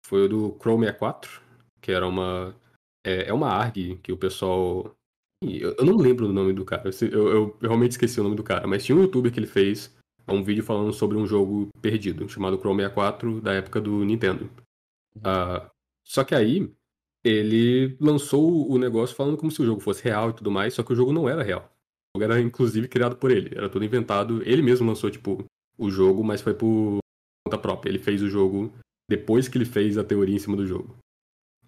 Foi 0.06 0.24
o 0.26 0.28
do 0.28 0.58
Chrome 0.60 0.86
64, 0.86 1.42
que 1.80 1.92
era 1.92 2.06
uma. 2.06 2.54
É, 3.06 3.28
é 3.28 3.32
uma 3.32 3.48
ARG 3.50 3.98
que 4.02 4.12
o 4.12 4.16
pessoal. 4.18 4.94
Eu 5.42 5.74
eu 5.78 5.84
não 5.84 5.96
lembro 5.96 6.28
o 6.28 6.32
nome 6.32 6.52
do 6.52 6.64
cara, 6.64 6.90
eu, 7.02 7.08
eu- 7.12 7.28
eu 7.30 7.58
realmente 7.60 7.92
esqueci 7.92 8.20
o 8.20 8.24
nome 8.24 8.36
do 8.36 8.42
cara, 8.44 8.66
mas 8.66 8.84
tinha 8.84 8.96
um 8.96 9.02
youtuber 9.02 9.32
que 9.32 9.38
ele 9.38 9.46
fez 9.46 9.94
um 10.28 10.42
vídeo 10.42 10.64
falando 10.64 10.92
sobre 10.92 11.16
um 11.18 11.26
jogo 11.26 11.68
perdido, 11.82 12.28
chamado 12.28 12.58
Chrome 12.58 12.82
64, 12.82 13.40
da 13.40 13.52
época 13.54 13.80
do 13.80 14.04
Nintendo. 14.04 14.50
Ah, 15.24 15.70
só 16.06 16.24
que 16.24 16.34
aí, 16.34 16.70
ele 17.26 17.96
lançou 18.00 18.70
o 18.70 18.78
negócio 18.78 19.16
falando 19.16 19.36
como 19.36 19.50
se 19.50 19.60
o 19.60 19.64
jogo 19.64 19.80
fosse 19.80 20.04
real 20.04 20.30
e 20.30 20.34
tudo 20.34 20.50
mais, 20.50 20.74
só 20.74 20.82
que 20.84 20.92
o 20.92 20.96
jogo 20.96 21.12
não 21.12 21.28
era 21.28 21.42
real. 21.42 21.68
O 22.14 22.18
jogo 22.18 22.32
era 22.32 22.40
inclusive 22.40 22.86
criado 22.86 23.16
por 23.16 23.32
ele, 23.32 23.50
era 23.56 23.68
todo 23.68 23.84
inventado. 23.84 24.42
Ele 24.44 24.62
mesmo 24.62 24.86
lançou, 24.86 25.10
tipo, 25.10 25.44
o 25.76 25.90
jogo, 25.90 26.22
mas 26.22 26.40
foi 26.40 26.54
por 26.54 26.98
conta 27.44 27.58
própria. 27.58 27.90
Ele 27.90 27.98
fez 27.98 28.22
o 28.22 28.28
jogo 28.28 28.72
depois 29.10 29.48
que 29.48 29.58
ele 29.58 29.64
fez 29.64 29.98
a 29.98 30.04
teoria 30.04 30.36
em 30.36 30.38
cima 30.38 30.56
do 30.56 30.66
jogo. 30.66 30.96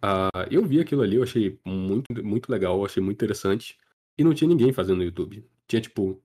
Ah, 0.01 0.47
eu 0.49 0.65
vi 0.65 0.81
aquilo 0.81 1.03
ali, 1.03 1.17
eu 1.17 1.25
achei 1.25 1.59
muito, 1.65 2.07
muito 2.25 2.51
legal, 2.51 2.85
achei 2.85 3.03
muito 3.03 3.17
interessante. 3.17 3.77
E 4.17 4.23
não 4.23 4.33
tinha 4.33 4.49
ninguém 4.49 4.73
fazendo 4.73 4.99
no 4.99 5.05
YouTube. 5.05 5.45
Tinha, 5.67 5.81
tipo, 5.83 6.21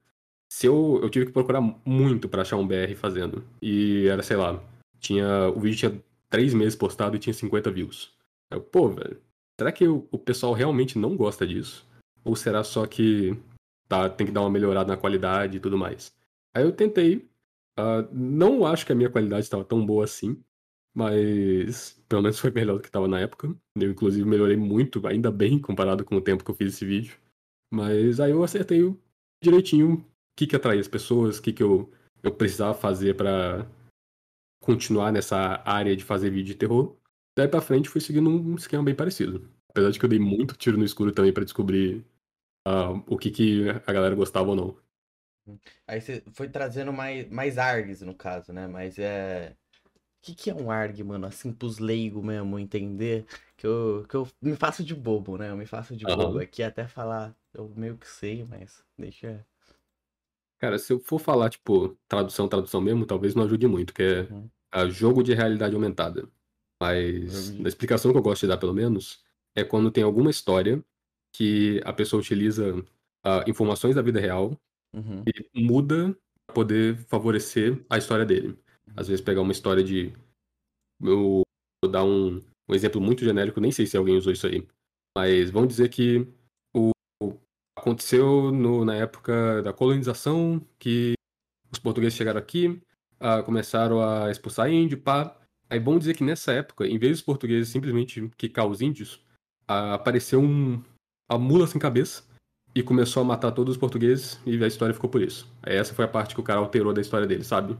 se 0.47 0.67
eu, 0.67 0.99
eu 1.01 1.09
tive 1.09 1.25
que 1.25 1.31
procurar 1.31 1.61
muito 1.83 2.29
pra 2.29 2.43
achar 2.43 2.57
um 2.57 2.67
BR 2.67 2.93
fazendo. 2.95 3.43
E 3.59 4.07
era, 4.07 4.21
sei 4.21 4.37
lá, 4.37 4.63
tinha. 4.99 5.49
O 5.49 5.59
vídeo 5.59 5.77
tinha 5.77 6.03
três 6.29 6.53
meses 6.53 6.75
postado 6.75 7.15
e 7.15 7.19
tinha 7.19 7.33
50 7.33 7.71
views. 7.71 8.12
Eu, 8.53 8.61
pô, 8.61 8.89
velho, 8.89 9.21
será 9.59 9.71
que 9.71 9.87
o, 9.87 10.07
o 10.11 10.17
pessoal 10.17 10.53
realmente 10.53 10.97
não 10.97 11.15
gosta 11.15 11.45
disso? 11.45 11.87
Ou 12.23 12.35
será 12.35 12.63
só 12.63 12.85
que 12.85 13.37
tá, 13.87 14.09
tem 14.09 14.27
que 14.27 14.33
dar 14.33 14.41
uma 14.41 14.49
melhorada 14.49 14.93
na 14.93 14.97
qualidade 14.99 15.57
e 15.57 15.59
tudo 15.59 15.77
mais? 15.77 16.13
Aí 16.55 16.63
eu 16.63 16.71
tentei. 16.71 17.27
ah, 17.77 18.07
não 18.11 18.65
acho 18.65 18.85
que 18.85 18.91
a 18.91 18.95
minha 18.95 19.09
qualidade 19.09 19.43
estava 19.43 19.65
tão 19.65 19.85
boa 19.85 20.05
assim, 20.05 20.41
mas 20.95 22.01
pelo 22.07 22.21
menos 22.21 22.39
foi 22.39 22.51
melhor 22.51 22.75
do 22.75 22.81
que 22.81 22.87
estava 22.87 23.07
na 23.07 23.19
época. 23.19 23.55
Eu, 23.75 23.91
inclusive, 23.91 24.27
melhorei 24.27 24.57
muito, 24.57 25.05
ainda 25.07 25.31
bem, 25.31 25.59
comparado 25.59 26.05
com 26.05 26.15
o 26.15 26.21
tempo 26.21 26.43
que 26.43 26.51
eu 26.51 26.55
fiz 26.55 26.73
esse 26.73 26.85
vídeo. 26.85 27.17
Mas 27.71 28.19
aí 28.19 28.31
eu 28.31 28.43
acertei 28.43 28.95
direitinho 29.43 29.95
o 29.95 30.05
que 30.37 30.47
que 30.47 30.55
atraía 30.55 30.79
as 30.79 30.87
pessoas, 30.87 31.39
o 31.39 31.41
que 31.41 31.51
que 31.53 31.63
eu, 31.63 31.91
eu 32.21 32.31
precisava 32.31 32.73
fazer 32.73 33.15
pra 33.15 33.67
continuar 34.61 35.11
nessa 35.11 35.61
área 35.65 35.95
de 35.95 36.03
fazer 36.03 36.29
vídeo 36.29 36.53
de 36.53 36.55
terror. 36.55 36.95
Daí 37.37 37.47
pra 37.47 37.61
frente 37.61 37.89
fui 37.89 38.01
seguindo 38.01 38.29
um 38.29 38.55
esquema 38.55 38.83
bem 38.83 38.95
parecido. 38.95 39.49
Apesar 39.69 39.89
de 39.91 39.99
que 39.99 40.05
eu 40.05 40.09
dei 40.09 40.19
muito 40.19 40.55
tiro 40.55 40.77
no 40.77 40.85
escuro 40.85 41.11
também 41.11 41.33
pra 41.33 41.43
descobrir 41.43 42.05
ah, 42.67 42.91
o 43.07 43.17
que 43.17 43.31
que 43.31 43.69
a 43.87 43.93
galera 43.93 44.15
gostava 44.15 44.49
ou 44.51 44.55
não. 44.55 44.77
Aí 45.87 46.01
você 46.01 46.23
foi 46.33 46.49
trazendo 46.49 46.91
mais, 46.93 47.29
mais 47.29 47.57
ARGs, 47.57 48.01
no 48.05 48.15
caso, 48.15 48.51
né? 48.53 48.67
Mas 48.67 48.97
é. 48.99 49.51
O 50.21 50.25
que, 50.25 50.35
que 50.35 50.49
é 50.51 50.55
um 50.55 50.71
ARG, 50.71 51.03
mano? 51.03 51.27
Assim, 51.27 51.53
pros 51.53 51.79
leigos 51.79 52.23
mesmo 52.23 52.59
entender. 52.59 53.25
Que 53.57 53.67
eu, 53.67 54.05
que 54.09 54.15
eu 54.15 54.27
me 54.41 54.55
faço 54.57 54.83
de 54.83 54.95
bobo, 54.95 55.37
né? 55.37 55.51
Eu 55.51 55.57
me 55.57 55.65
faço 55.67 55.95
de 55.97 56.07
Aham. 56.07 56.07
bobo. 56.07 56.39
Aqui 56.39 56.63
até 56.63 56.87
falar, 56.87 57.35
eu 57.53 57.69
meio 57.69 57.97
que 57.97 58.07
sei, 58.07 58.43
mas 58.45 58.85
deixa. 58.97 59.45
Cara, 60.59 60.77
se 60.79 60.93
eu 60.93 60.99
for 60.99 61.19
falar, 61.19 61.49
tipo, 61.49 61.97
tradução, 62.07 62.47
tradução 62.47 62.79
mesmo, 62.81 63.05
talvez 63.05 63.35
não 63.35 63.43
ajude 63.43 63.67
muito, 63.67 63.93
que 63.93 64.01
é 64.03 64.29
Uhum. 64.29 64.51
jogo 64.89 65.21
de 65.23 65.33
realidade 65.33 65.75
aumentada. 65.75 66.29
Mas 66.83 67.45
Jogo 67.47 67.57
de- 67.59 67.65
a 67.65 67.67
explicação 67.69 68.11
que 68.11 68.17
eu 68.17 68.21
gosto 68.23 68.41
de 68.41 68.47
dar, 68.47 68.57
pelo 68.57 68.73
menos, 68.73 69.23
é 69.55 69.63
quando 69.63 69.89
tem 69.91 70.03
alguma 70.03 70.29
história 70.29 70.83
que 71.35 71.81
a 71.85 71.93
pessoa 71.93 72.19
utiliza 72.21 72.75
ah, 73.25 73.43
informações 73.47 73.95
da 73.95 74.01
vida 74.01 74.19
real 74.19 74.57
Uhum. 74.93 75.23
e 75.25 75.63
muda 75.63 76.15
para 76.45 76.53
poder 76.53 76.97
favorecer 77.07 77.83
a 77.89 77.97
história 77.97 78.25
dele. 78.25 78.57
Às 78.95 79.07
vezes 79.07 79.23
pegar 79.23 79.41
uma 79.41 79.51
história 79.51 79.83
de. 79.83 80.13
Eu 81.01 81.41
vou 81.83 81.91
dar 81.91 82.03
um, 82.03 82.39
um 82.69 82.75
exemplo 82.75 83.01
muito 83.01 83.23
genérico, 83.23 83.59
nem 83.59 83.71
sei 83.71 83.85
se 83.87 83.97
alguém 83.97 84.17
usou 84.17 84.31
isso 84.33 84.45
aí. 84.45 84.67
Mas 85.17 85.49
vamos 85.49 85.69
dizer 85.69 85.89
que 85.89 86.27
o, 86.75 86.91
aconteceu 87.77 88.51
no- 88.51 88.85
na 88.85 88.95
época 88.95 89.61
da 89.63 89.73
colonização, 89.73 90.61
que 90.77 91.13
os 91.71 91.79
portugueses 91.79 92.15
chegaram 92.17 92.39
aqui, 92.39 92.79
ah, 93.19 93.41
começaram 93.41 94.01
a 94.01 94.29
expulsar 94.29 94.69
índio, 94.71 94.99
pá. 95.01 95.35
Aí 95.73 95.79
vamos 95.79 96.01
dizer 96.01 96.15
que 96.15 96.23
nessa 96.23 96.51
época, 96.51 96.85
em 96.85 96.99
vez 96.99 97.13
dos 97.13 97.21
portugueses 97.23 97.69
simplesmente 97.69 98.29
quicar 98.37 98.67
os 98.67 98.79
índios, 98.79 99.19
apareceu 99.67 100.39
um, 100.39 100.79
a 101.27 101.35
mula 101.35 101.65
sem 101.65 101.81
cabeça 101.81 102.23
e 102.75 102.83
começou 102.83 103.21
a 103.21 103.23
matar 103.23 103.51
todos 103.51 103.71
os 103.73 103.79
portugueses 103.79 104.39
e 104.45 104.63
a 104.63 104.67
história 104.67 104.93
ficou 104.93 105.09
por 105.09 105.19
isso. 105.19 105.51
Aí 105.63 105.75
essa 105.75 105.91
foi 105.95 106.05
a 106.05 106.07
parte 106.07 106.35
que 106.35 106.39
o 106.39 106.43
cara 106.43 106.59
alterou 106.59 106.93
da 106.93 107.01
história 107.01 107.25
dele, 107.25 107.43
sabe? 107.43 107.73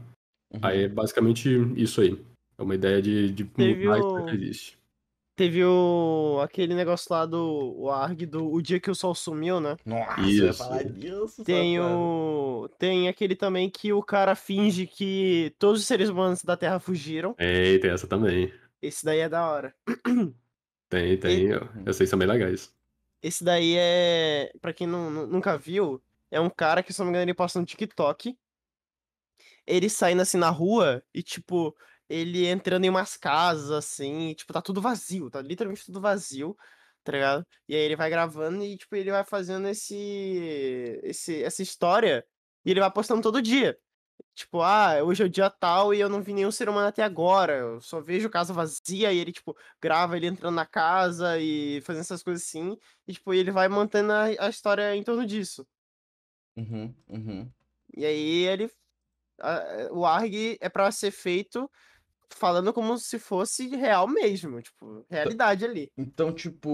Uhum. 0.52 0.58
Aí 0.60 0.82
é 0.82 0.88
basicamente 0.88 1.48
isso 1.76 2.00
aí. 2.00 2.20
É 2.58 2.62
uma 2.64 2.74
ideia 2.74 3.00
de, 3.00 3.30
de 3.30 3.44
Teve 3.44 3.84
história 3.84 4.24
que 4.26 4.42
existe. 4.42 4.76
Teve 5.36 5.64
o 5.64 6.38
aquele 6.42 6.74
negócio 6.74 7.08
lá 7.10 7.26
do 7.26 7.74
o 7.76 7.90
ARG 7.90 8.24
do 8.24 8.52
O 8.52 8.62
Dia 8.62 8.78
que 8.78 8.90
o 8.90 8.94
Sol 8.94 9.14
Sumiu, 9.14 9.60
né? 9.60 9.76
Nossa, 9.84 10.20
Isso. 10.22 10.84
disso. 10.92 11.44
Tem 11.44 11.80
o 11.80 12.70
tem 12.78 13.08
aquele 13.08 13.34
também 13.34 13.68
que 13.68 13.92
o 13.92 14.02
cara 14.02 14.36
finge 14.36 14.86
que 14.86 15.52
todos 15.58 15.80
os 15.80 15.86
seres 15.86 16.08
humanos 16.08 16.42
da 16.42 16.56
Terra 16.56 16.78
fugiram. 16.78 17.34
Tem, 17.34 17.80
tem 17.80 17.90
essa 17.90 18.06
também. 18.06 18.52
Esse 18.80 19.04
daí 19.04 19.20
é 19.20 19.28
da 19.28 19.50
hora. 19.50 19.74
Tem, 20.88 21.16
tem. 21.18 21.46
Eu, 21.48 21.68
eu 21.84 21.92
sei, 21.92 22.06
são 22.06 22.16
bem 22.18 22.28
legais. 22.28 22.72
Esse 23.20 23.42
daí 23.42 23.74
é, 23.76 24.52
Pra 24.60 24.72
quem 24.72 24.86
não, 24.86 25.10
nu- 25.10 25.26
nunca 25.26 25.58
viu, 25.58 26.00
é 26.30 26.38
um 26.38 26.50
cara 26.50 26.84
que, 26.84 26.92
se 26.92 27.00
não 27.00 27.06
me 27.06 27.10
engano, 27.10 27.24
ele 27.24 27.34
posta 27.34 27.58
no 27.58 27.66
TikTok. 27.66 28.36
Ele 29.66 29.88
saindo 29.88 30.22
assim 30.22 30.36
na 30.36 30.50
rua 30.50 31.02
e, 31.12 31.22
tipo, 31.22 31.74
ele 32.08 32.46
entrando 32.46 32.84
em 32.84 32.90
umas 32.90 33.16
casas 33.16 33.70
assim, 33.70 34.30
e, 34.30 34.34
tipo, 34.34 34.52
tá 34.52 34.62
tudo 34.62 34.80
vazio, 34.80 35.30
tá 35.30 35.40
literalmente 35.42 35.84
tudo 35.86 36.00
vazio. 36.00 36.56
tá 37.04 37.12
ligado? 37.12 37.46
E 37.68 37.74
aí 37.74 37.80
ele 37.82 37.96
vai 37.96 38.10
gravando 38.10 38.64
e, 38.64 38.76
tipo, 38.78 38.94
ele 38.96 39.10
vai 39.10 39.24
fazendo 39.24 39.68
esse, 39.68 41.00
esse 41.02 41.42
essa 41.42 41.62
história 41.62 42.24
e 42.64 42.70
ele 42.70 42.80
vai 42.80 42.90
postando 42.92 43.22
todo 43.22 43.42
dia. 43.42 43.78
Tipo, 44.34 44.62
ah, 44.62 45.02
hoje 45.04 45.22
é 45.22 45.26
o 45.26 45.28
dia 45.30 45.50
tal 45.50 45.94
e 45.94 46.00
eu 46.00 46.08
não 46.08 46.22
vi 46.22 46.32
nenhum 46.34 46.50
ser 46.52 46.68
humano 46.68 46.88
até 46.88 47.02
agora. 47.02 47.54
Eu 47.58 47.80
só 47.80 48.00
vejo 48.00 48.30
casa 48.30 48.52
vazia 48.52 49.12
e 49.12 49.18
ele, 49.18 49.32
tipo, 49.32 49.56
grava 49.82 50.16
ele 50.16 50.26
entrando 50.26 50.54
na 50.56 50.66
casa 50.66 51.38
e 51.40 51.80
fazendo 51.82 52.02
essas 52.02 52.22
coisas 52.22 52.44
assim. 52.44 52.76
E, 53.06 53.12
tipo, 53.14 53.34
ele 53.34 53.50
vai 53.52 53.68
mantendo 53.68 54.12
a, 54.12 54.24
a 54.46 54.48
história 54.48 54.94
em 54.96 55.02
torno 55.04 55.26
disso. 55.26 55.66
Uhum, 56.56 56.94
uhum. 57.08 57.52
E 57.96 58.04
aí 58.04 58.44
ele. 58.46 58.70
a- 59.40 59.88
o 59.92 60.06
ARG 60.06 60.58
é 60.60 60.68
pra 60.68 60.90
ser 60.92 61.10
feito 61.10 61.70
falando 62.30 62.72
como 62.72 62.96
se 62.98 63.18
fosse 63.18 63.68
real 63.68 64.06
mesmo. 64.08 64.60
Tipo, 64.62 65.04
realidade 65.10 65.64
ali. 65.64 65.90
Então, 65.96 66.32
tipo, 66.32 66.70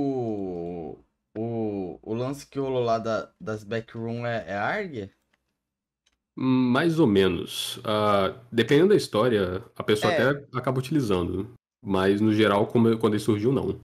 o, 1.37 1.99
o 2.03 2.15
lance 2.15 2.47
que 2.47 2.59
rolou 2.59 2.83
lá 2.83 2.99
da, 2.99 3.33
das 3.41 3.65
backroom 3.65 4.27
é, 4.27 4.45
é 4.49 4.55
ARG? 4.57 5.11
Mais 6.37 6.99
ou 6.99 7.07
menos. 7.07 7.81
Ah, 7.85 8.41
dependendo 8.51 8.89
da 8.91 8.97
história, 8.97 9.65
a 9.77 9.83
pessoa 9.83 10.13
É. 10.13 10.31
até 10.31 10.47
acaba 10.57 10.79
utilizando. 10.79 11.53
Mas 11.85 12.21
no 12.21 12.33
geral, 12.33 12.67
como- 12.67 12.97
quando 12.99 13.15
ele 13.15 13.23
surgiu, 13.23 13.53
não. 13.53 13.81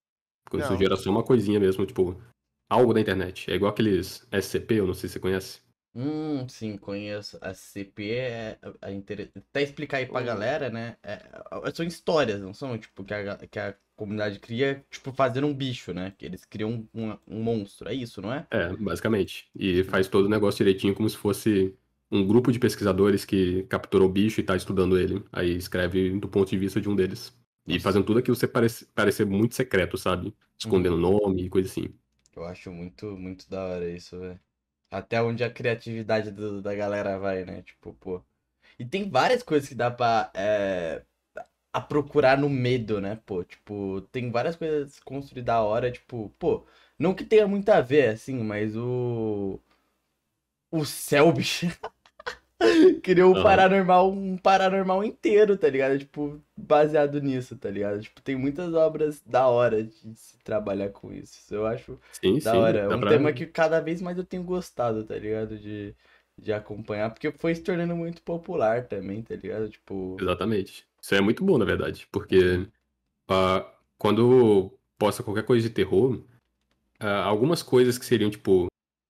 Quando 0.51 0.63
Não. 0.63 0.69
surgiu 0.69 0.87
era 0.87 0.97
só 0.97 1.11
uma 1.11 1.23
coisinha 1.25 1.59
mesmo, 1.59 1.85
tipo, 1.85 2.21
algo 2.71 2.95
da 2.95 3.01
internet. 3.01 3.51
É 3.51 3.55
igual 3.55 3.71
aqueles 3.73 4.27
SCP, 4.31 4.75
eu 4.77 4.87
não 4.87 4.95
sei 4.95 5.09
se 5.09 5.15
você 5.15 5.21
conhece. 5.21 5.61
Hum, 5.99 6.47
sim, 6.49 6.77
conheço. 6.77 7.39
A 7.41 7.55
CP 7.55 8.11
é, 8.19 8.59
é 8.83 8.93
inter... 8.93 9.31
Até 9.35 9.63
explicar 9.63 9.97
aí 9.99 10.07
pra 10.07 10.21
galera, 10.23 10.69
né? 10.69 10.97
É, 11.03 11.15
é- 11.65 11.75
são 11.75 11.87
histórias, 11.87 12.41
não 12.41 12.53
são, 12.53 12.77
tipo, 12.79 13.03
que 13.03 13.15
a, 13.15 13.37
que 13.47 13.59
a 13.59 13.75
comunidade 13.97 14.39
cria, 14.39 14.85
tipo, 14.91 15.11
fazer 15.13 15.43
um 15.43 15.55
bicho, 15.55 15.95
né? 15.95 16.11
Que 16.19 16.27
eles 16.27 16.45
criam 16.45 16.87
um, 16.93 17.13
um 17.27 17.43
monstro, 17.43 17.89
é 17.89 17.95
isso, 17.95 18.21
não 18.21 18.31
é? 18.33 18.47
É, 18.51 18.77
basicamente. 18.77 19.49
E 19.55 19.83
faz 19.85 20.07
todo 20.09 20.27
o 20.27 20.29
negócio 20.29 20.59
direitinho 20.59 20.95
como 20.95 21.09
se 21.09 21.17
fosse 21.17 21.75
um 22.11 22.27
grupo 22.27 22.53
de 22.53 22.59
pesquisadores 22.59 23.25
que 23.25 23.65
capturou 23.65 24.09
o 24.09 24.13
bicho 24.13 24.41
e 24.41 24.45
tá 24.45 24.55
estudando 24.55 24.99
ele. 24.99 25.25
Aí 25.33 25.57
escreve 25.57 26.19
do 26.21 26.29
ponto 26.29 26.51
de 26.51 26.59
vista 26.59 26.81
de 26.81 26.89
um 26.89 26.95
deles. 26.95 27.35
E 27.67 27.81
fazendo 27.81 28.05
tudo 28.05 28.19
aquilo 28.21 28.37
ser 28.37 28.49
parece, 28.49 28.87
parecer 28.95 29.27
muito 29.27 29.55
secreto, 29.55 29.97
sabe? 29.99 30.33
Escondendo 30.59 30.97
nome 30.97 31.47
e 31.47 31.49
coisa 31.49 31.69
assim. 31.69 31.89
Eu 32.37 32.45
acho 32.45 32.71
muito, 32.71 33.17
muito 33.19 33.51
da 33.51 33.65
hora 33.65 33.91
isso, 33.91 34.17
velho. 34.21 34.39
Até 34.97 35.23
onde 35.23 35.45
a 35.45 35.51
criatividade 35.51 36.31
do- 36.31 36.63
da 36.63 36.75
galera 36.75 37.19
vai, 37.19 37.45
né? 37.45 37.63
Tipo, 37.63 37.95
pô. 37.95 38.23
E 38.79 38.85
tem 38.87 39.11
várias 39.11 39.43
coisas 39.43 39.69
que 39.69 39.75
dá 39.77 39.91
pra 39.91 40.31
é, 40.35 41.03
a 41.73 41.81
procurar 41.81 42.39
no 42.39 42.49
medo, 42.51 43.01
né? 43.01 43.21
Pô, 43.27 43.45
tipo, 43.45 44.03
tem 44.13 44.31
várias 44.31 44.57
coisas 44.57 45.01
construídas 45.01 45.47
da 45.47 45.63
hora, 45.63 45.91
tipo, 45.93 46.31
pô, 46.39 46.67
não 46.99 47.15
que 47.15 47.25
tenha 47.25 47.47
muito 47.49 47.69
a 47.71 47.81
ver, 47.81 48.11
assim, 48.11 48.37
mas 48.45 48.77
o. 48.77 49.61
O 50.71 50.85
Selbit 50.85 51.77
criou 53.03 53.35
um 53.37 53.43
paranormal, 53.43 54.11
um 54.11 54.37
paranormal 54.37 55.05
inteiro, 55.05 55.57
tá 55.57 55.69
ligado? 55.69 55.99
Tipo, 55.99 56.41
baseado 56.57 57.21
nisso, 57.21 57.57
tá 57.57 57.71
ligado? 57.71 58.01
Tipo, 58.01 58.21
tem 58.23 58.37
muitas 58.37 58.73
obras 58.75 59.21
da 59.25 59.47
hora 59.49 59.83
de 59.83 60.15
se 60.15 60.39
trabalhar 60.39 60.91
com 60.91 61.13
isso. 61.13 61.39
Isso 61.39 61.55
Eu 61.55 61.67
acho 61.67 61.99
Sim, 62.13 62.41
da 62.41 62.53
sim. 62.53 62.59
hora. 62.59 62.79
É 62.81 62.89
um 62.89 63.01
pra- 63.01 63.11
tema 63.11 63.33
que 63.33 63.47
cada 63.47 63.81
vez 63.81 64.01
mais 64.01 64.17
eu 64.17 64.25
tenho 64.25 64.43
gostado, 64.43 65.05
tá 65.05 65.17
ligado? 65.17 65.59
De, 65.59 65.95
de 66.39 66.53
acompanhar, 66.53 67.11
porque 67.11 67.31
foi 67.33 67.55
se 67.55 67.63
tornando 67.63 67.95
muito 67.95 68.23
popular 68.23 68.87
também, 68.87 69.23
tá 69.23 69.35
ligado? 69.37 69.69
Tipo. 69.69 70.17
Exatamente. 70.21 70.87
Isso 71.01 71.15
é 71.15 71.21
muito 71.21 71.45
bom, 71.45 71.59
na 71.59 71.65
verdade, 71.65 72.09
porque 72.11 72.67
ah, 73.29 73.65
quando 73.99 74.73
posta 74.99 75.23
qualquer 75.23 75.45
coisa 75.45 75.69
de 75.69 75.75
terror, 75.75 76.23
ah, 76.99 77.25
algumas 77.25 77.63
coisas 77.63 77.99
que 77.99 78.05
seriam, 78.07 78.31
tipo, 78.31 78.67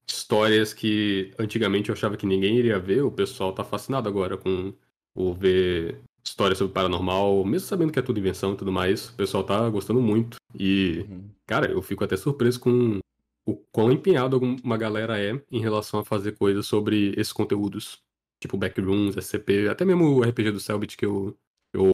histórias 0.08 0.72
que 0.72 1.32
antigamente 1.38 1.88
eu 1.88 1.94
achava 1.94 2.16
que 2.16 2.26
ninguém 2.26 2.56
iria 2.56 2.78
ver, 2.78 3.02
o 3.02 3.10
pessoal 3.10 3.52
tá 3.52 3.64
fascinado 3.64 4.08
agora 4.08 4.36
com 4.36 4.72
o 5.14 5.32
ver 5.32 6.00
histórias 6.24 6.58
sobre 6.58 6.74
paranormal, 6.74 7.44
mesmo 7.44 7.68
sabendo 7.68 7.92
que 7.92 7.98
é 7.98 8.02
tudo 8.02 8.18
invenção 8.18 8.52
e 8.54 8.56
tudo 8.56 8.72
mais, 8.72 9.08
o 9.10 9.14
pessoal 9.14 9.44
tá 9.44 9.68
gostando 9.70 10.00
muito. 10.00 10.36
E, 10.54 11.06
uhum. 11.08 11.30
cara, 11.46 11.70
eu 11.70 11.80
fico 11.80 12.04
até 12.04 12.16
surpreso 12.16 12.60
com 12.60 12.98
o 13.46 13.56
quão 13.70 13.92
empenhado 13.92 14.38
uma 14.38 14.76
galera 14.76 15.18
é 15.20 15.40
em 15.50 15.60
relação 15.60 16.00
a 16.00 16.04
fazer 16.04 16.32
coisas 16.32 16.66
sobre 16.66 17.10
esses 17.16 17.32
conteúdos. 17.32 18.02
Tipo 18.40 18.58
Backrooms, 18.58 19.16
SCP, 19.16 19.68
até 19.68 19.84
mesmo 19.84 20.04
o 20.04 20.22
RPG 20.22 20.50
do 20.50 20.60
Selbit, 20.60 20.96
que 20.96 21.06
eu, 21.06 21.34
eu 21.72 21.90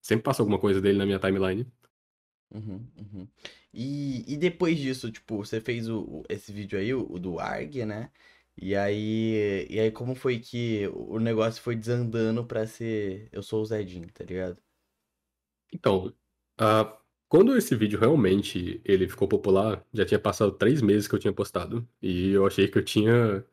sempre 0.00 0.22
passo 0.22 0.42
alguma 0.42 0.58
coisa 0.58 0.80
dele 0.80 0.98
na 0.98 1.06
minha 1.06 1.18
timeline. 1.18 1.66
Uhum, 2.54 2.86
uhum. 2.98 3.28
E, 3.72 4.24
e 4.34 4.36
depois 4.36 4.78
disso, 4.78 5.10
tipo, 5.10 5.38
você 5.38 5.60
fez 5.60 5.88
o, 5.88 6.00
o- 6.02 6.24
esse 6.28 6.52
vídeo 6.52 6.78
aí, 6.78 6.92
o, 6.92 7.10
o 7.10 7.18
do 7.18 7.38
ARG, 7.40 7.86
né? 7.86 8.10
E 8.56 8.76
aí, 8.76 9.66
e 9.70 9.80
aí 9.80 9.90
como 9.90 10.14
foi 10.14 10.38
que 10.38 10.86
o 10.88 11.18
negócio 11.18 11.62
foi 11.62 11.74
desandando 11.74 12.44
pra 12.46 12.66
ser 12.66 13.28
Eu 13.32 13.42
Sou 13.42 13.62
o 13.62 13.64
Zedinho, 13.64 14.10
tá 14.12 14.22
ligado? 14.24 14.62
Então, 15.72 16.12
ah, 16.58 16.98
quando 17.28 17.56
esse 17.56 17.74
vídeo 17.74 17.98
realmente 17.98 18.80
ele 18.84 19.08
ficou 19.08 19.26
popular, 19.28 19.84
já 19.92 20.04
tinha 20.04 20.18
passado 20.20 20.52
três 20.52 20.82
meses 20.82 21.08
que 21.08 21.14
eu 21.14 21.18
tinha 21.18 21.32
postado. 21.32 21.86
E 22.00 22.30
eu 22.32 22.46
achei 22.46 22.68
que 22.68 22.78
eu 22.78 22.84
tinha. 22.84 23.44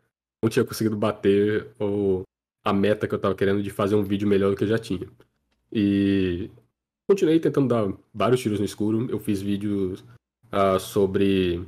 não 0.44 0.50
tinha 0.50 0.66
conseguido 0.66 0.98
bater 0.98 1.74
o, 1.82 2.24
a 2.64 2.74
meta 2.74 3.08
que 3.08 3.16
eu 3.16 3.20
tava 3.22 3.36
querendo 3.36 3.64
de 3.64 3.70
fazer 3.72 3.96
um 3.96 4.04
vídeo 4.04 4.28
melhor 4.28 4.52
do 4.52 4.58
que 4.58 4.64
eu 4.66 4.68
já 4.68 4.80
tinha. 4.80 5.10
E 5.72 6.52
continuei 7.10 7.40
tentando 7.40 7.68
dar 7.68 7.92
vários 8.14 8.40
tiros 8.40 8.60
no 8.60 8.66
escuro. 8.66 9.10
Eu 9.10 9.20
fiz 9.20 9.42
vídeos 9.42 10.06
ah, 10.52 10.78
sobre 10.78 11.68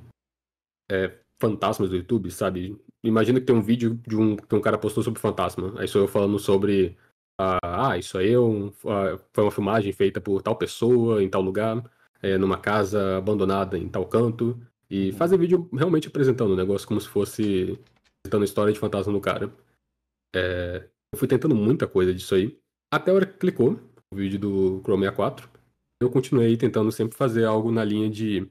é, 0.89 1.11
fantasmas 1.39 1.89
do 1.89 1.95
YouTube, 1.95 2.29
sabe? 2.29 2.77
Imagina 3.03 3.39
que 3.39 3.47
tem 3.47 3.55
um 3.55 3.61
vídeo 3.61 3.99
de 4.07 4.15
um 4.15 4.35
que 4.37 4.53
um 4.55 4.61
cara 4.61 4.77
postou 4.77 5.03
sobre 5.03 5.19
fantasma. 5.19 5.73
Aí 5.79 5.87
sou 5.87 6.01
eu 6.01 6.07
falando 6.07 6.37
sobre 6.37 6.95
ah, 7.39 7.97
isso 7.97 8.19
aí 8.19 8.33
é 8.33 8.39
um- 8.39 8.71
ah, 8.85 9.17
foi 9.33 9.43
uma 9.43 9.51
filmagem 9.51 9.91
feita 9.91 10.21
por 10.21 10.43
tal 10.43 10.55
pessoa 10.55 11.23
em 11.23 11.27
tal 11.29 11.41
lugar, 11.41 11.83
é, 12.21 12.37
numa 12.37 12.57
casa 12.59 13.17
abandonada 13.17 13.77
em 13.79 13.89
tal 13.89 14.05
canto. 14.05 14.59
E 14.89 15.09
Uhum. 15.09 15.17
fazer 15.17 15.37
vídeo 15.37 15.67
realmente 15.73 16.07
apresentando 16.07 16.51
o 16.51 16.55
negócio 16.55 16.87
como 16.87 17.01
se 17.01 17.07
fosse 17.07 17.79
apresentando 18.19 18.41
a 18.43 18.45
história 18.45 18.73
de 18.73 18.77
fantasma 18.79 19.11
do 19.11 19.19
cara. 19.21 19.51
É, 20.35 20.87
eu 21.11 21.17
fui 21.17 21.27
tentando 21.27 21.55
muita 21.55 21.87
coisa 21.87 22.13
disso 22.13 22.35
aí. 22.35 22.55
Até 22.93 23.09
a 23.09 23.13
hora 23.15 23.25
que 23.25 23.39
clicou 23.39 23.79
o 24.11 24.15
vídeo 24.15 24.39
do 24.39 24.81
Chrome 24.83 25.03
64. 25.03 25.49
Eu 26.01 26.09
continuei 26.09 26.57
tentando 26.57 26.91
sempre 26.91 27.15
fazer 27.17 27.45
algo 27.45 27.71
na 27.71 27.83
linha 27.83 28.09
de, 28.09 28.49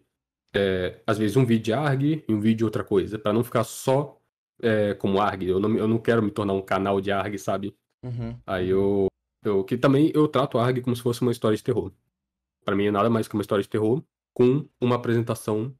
é, 0.54 1.00
às 1.06 1.18
vezes, 1.18 1.36
um 1.36 1.44
vídeo 1.44 1.64
de 1.64 1.72
ARG 1.72 2.24
e 2.26 2.32
um 2.32 2.40
vídeo 2.40 2.58
de 2.58 2.64
outra 2.64 2.82
coisa, 2.82 3.18
para 3.18 3.32
não 3.32 3.44
ficar 3.44 3.64
só 3.64 4.18
é, 4.62 4.94
como 4.94 5.20
ARG. 5.20 5.48
Eu 5.48 5.60
não, 5.60 5.76
eu 5.76 5.88
não 5.88 5.98
quero 5.98 6.22
me 6.22 6.30
tornar 6.30 6.54
um 6.54 6.62
canal 6.62 7.00
de 7.00 7.10
ARG, 7.10 7.38
sabe? 7.38 7.74
Uhum. 8.04 8.38
Aí 8.46 8.70
eu, 8.70 9.08
eu. 9.44 9.64
Que 9.64 9.76
também 9.76 10.10
eu 10.14 10.26
trato 10.28 10.58
ARG 10.58 10.80
como 10.80 10.96
se 10.96 11.02
fosse 11.02 11.22
uma 11.22 11.32
história 11.32 11.56
de 11.56 11.64
terror. 11.64 11.92
Pra 12.64 12.76
mim 12.76 12.86
é 12.86 12.90
nada 12.90 13.10
mais 13.10 13.26
que 13.26 13.34
uma 13.34 13.42
história 13.42 13.62
de 13.62 13.68
terror 13.68 14.02
com 14.32 14.66
uma 14.80 14.96
apresentação 14.96 15.74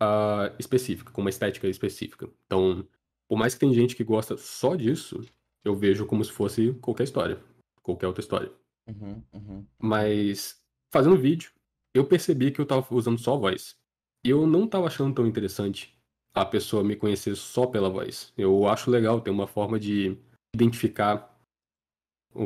ah, 0.00 0.52
específica, 0.58 1.12
com 1.12 1.20
uma 1.20 1.30
estética 1.30 1.68
específica. 1.68 2.28
Então, 2.46 2.86
por 3.28 3.38
mais 3.38 3.54
que 3.54 3.60
tem 3.60 3.72
gente 3.72 3.94
que 3.94 4.02
gosta 4.02 4.36
só 4.36 4.74
disso, 4.74 5.20
eu 5.64 5.74
vejo 5.74 6.06
como 6.06 6.24
se 6.24 6.32
fosse 6.32 6.72
qualquer 6.74 7.04
história. 7.04 7.38
Qualquer 7.82 8.08
outra 8.08 8.20
história. 8.20 8.50
Uhum, 8.86 9.22
uhum. 9.32 9.66
Mas, 9.78 10.60
fazendo 10.90 11.16
vídeo, 11.16 11.52
eu 11.94 12.04
percebi 12.04 12.50
que 12.50 12.60
eu 12.60 12.66
tava 12.66 12.86
usando 12.94 13.18
só 13.18 13.34
a 13.34 13.38
voz. 13.38 13.76
E 14.24 14.30
eu 14.30 14.46
não 14.46 14.66
tava 14.66 14.86
achando 14.86 15.14
tão 15.14 15.26
interessante 15.26 15.96
a 16.34 16.44
pessoa 16.44 16.82
me 16.82 16.96
conhecer 16.96 17.34
só 17.36 17.66
pela 17.66 17.90
voz. 17.90 18.32
Eu 18.36 18.66
acho 18.66 18.90
legal 18.90 19.20
ter 19.20 19.30
uma 19.30 19.46
forma 19.46 19.78
de 19.78 20.16
identificar 20.54 21.28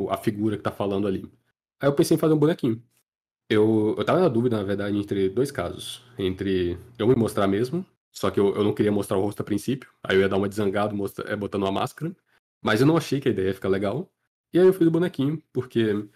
a 0.09 0.17
figura 0.17 0.57
que 0.57 0.63
tá 0.63 0.71
falando 0.71 1.07
ali. 1.07 1.31
Aí 1.79 1.87
eu 1.87 1.93
pensei 1.95 2.15
em 2.15 2.19
fazer 2.19 2.33
um 2.33 2.39
bonequinho. 2.39 2.83
Eu, 3.49 3.95
eu 3.97 4.03
tava 4.03 4.19
na 4.19 4.27
dúvida, 4.27 4.57
na 4.57 4.63
verdade, 4.63 4.97
entre 4.97 5.29
dois 5.29 5.51
casos. 5.51 6.03
Entre 6.17 6.77
eu 6.97 7.07
me 7.07 7.15
mostrar 7.15 7.47
mesmo, 7.47 7.85
só 8.11 8.29
que 8.29 8.39
eu, 8.39 8.53
eu 8.55 8.63
não 8.63 8.73
queria 8.73 8.91
mostrar 8.91 9.17
o 9.17 9.21
rosto 9.21 9.41
a 9.41 9.45
princípio. 9.45 9.89
Aí 10.03 10.17
eu 10.17 10.21
ia 10.21 10.29
dar 10.29 10.37
uma 10.37 10.49
desangada 10.49 10.93
mostra, 10.93 11.31
é, 11.31 11.35
botando 11.35 11.63
uma 11.63 11.71
máscara. 11.71 12.13
Mas 12.61 12.81
eu 12.81 12.87
não 12.87 12.97
achei 12.97 13.21
que 13.21 13.29
a 13.29 13.31
ideia 13.31 13.47
ia 13.47 13.53
ficar 13.53 13.69
legal. 13.69 14.11
E 14.53 14.59
aí 14.59 14.65
eu 14.65 14.73
fiz 14.73 14.87
o 14.87 14.91
bonequinho, 14.91 15.41
porque 15.53 16.07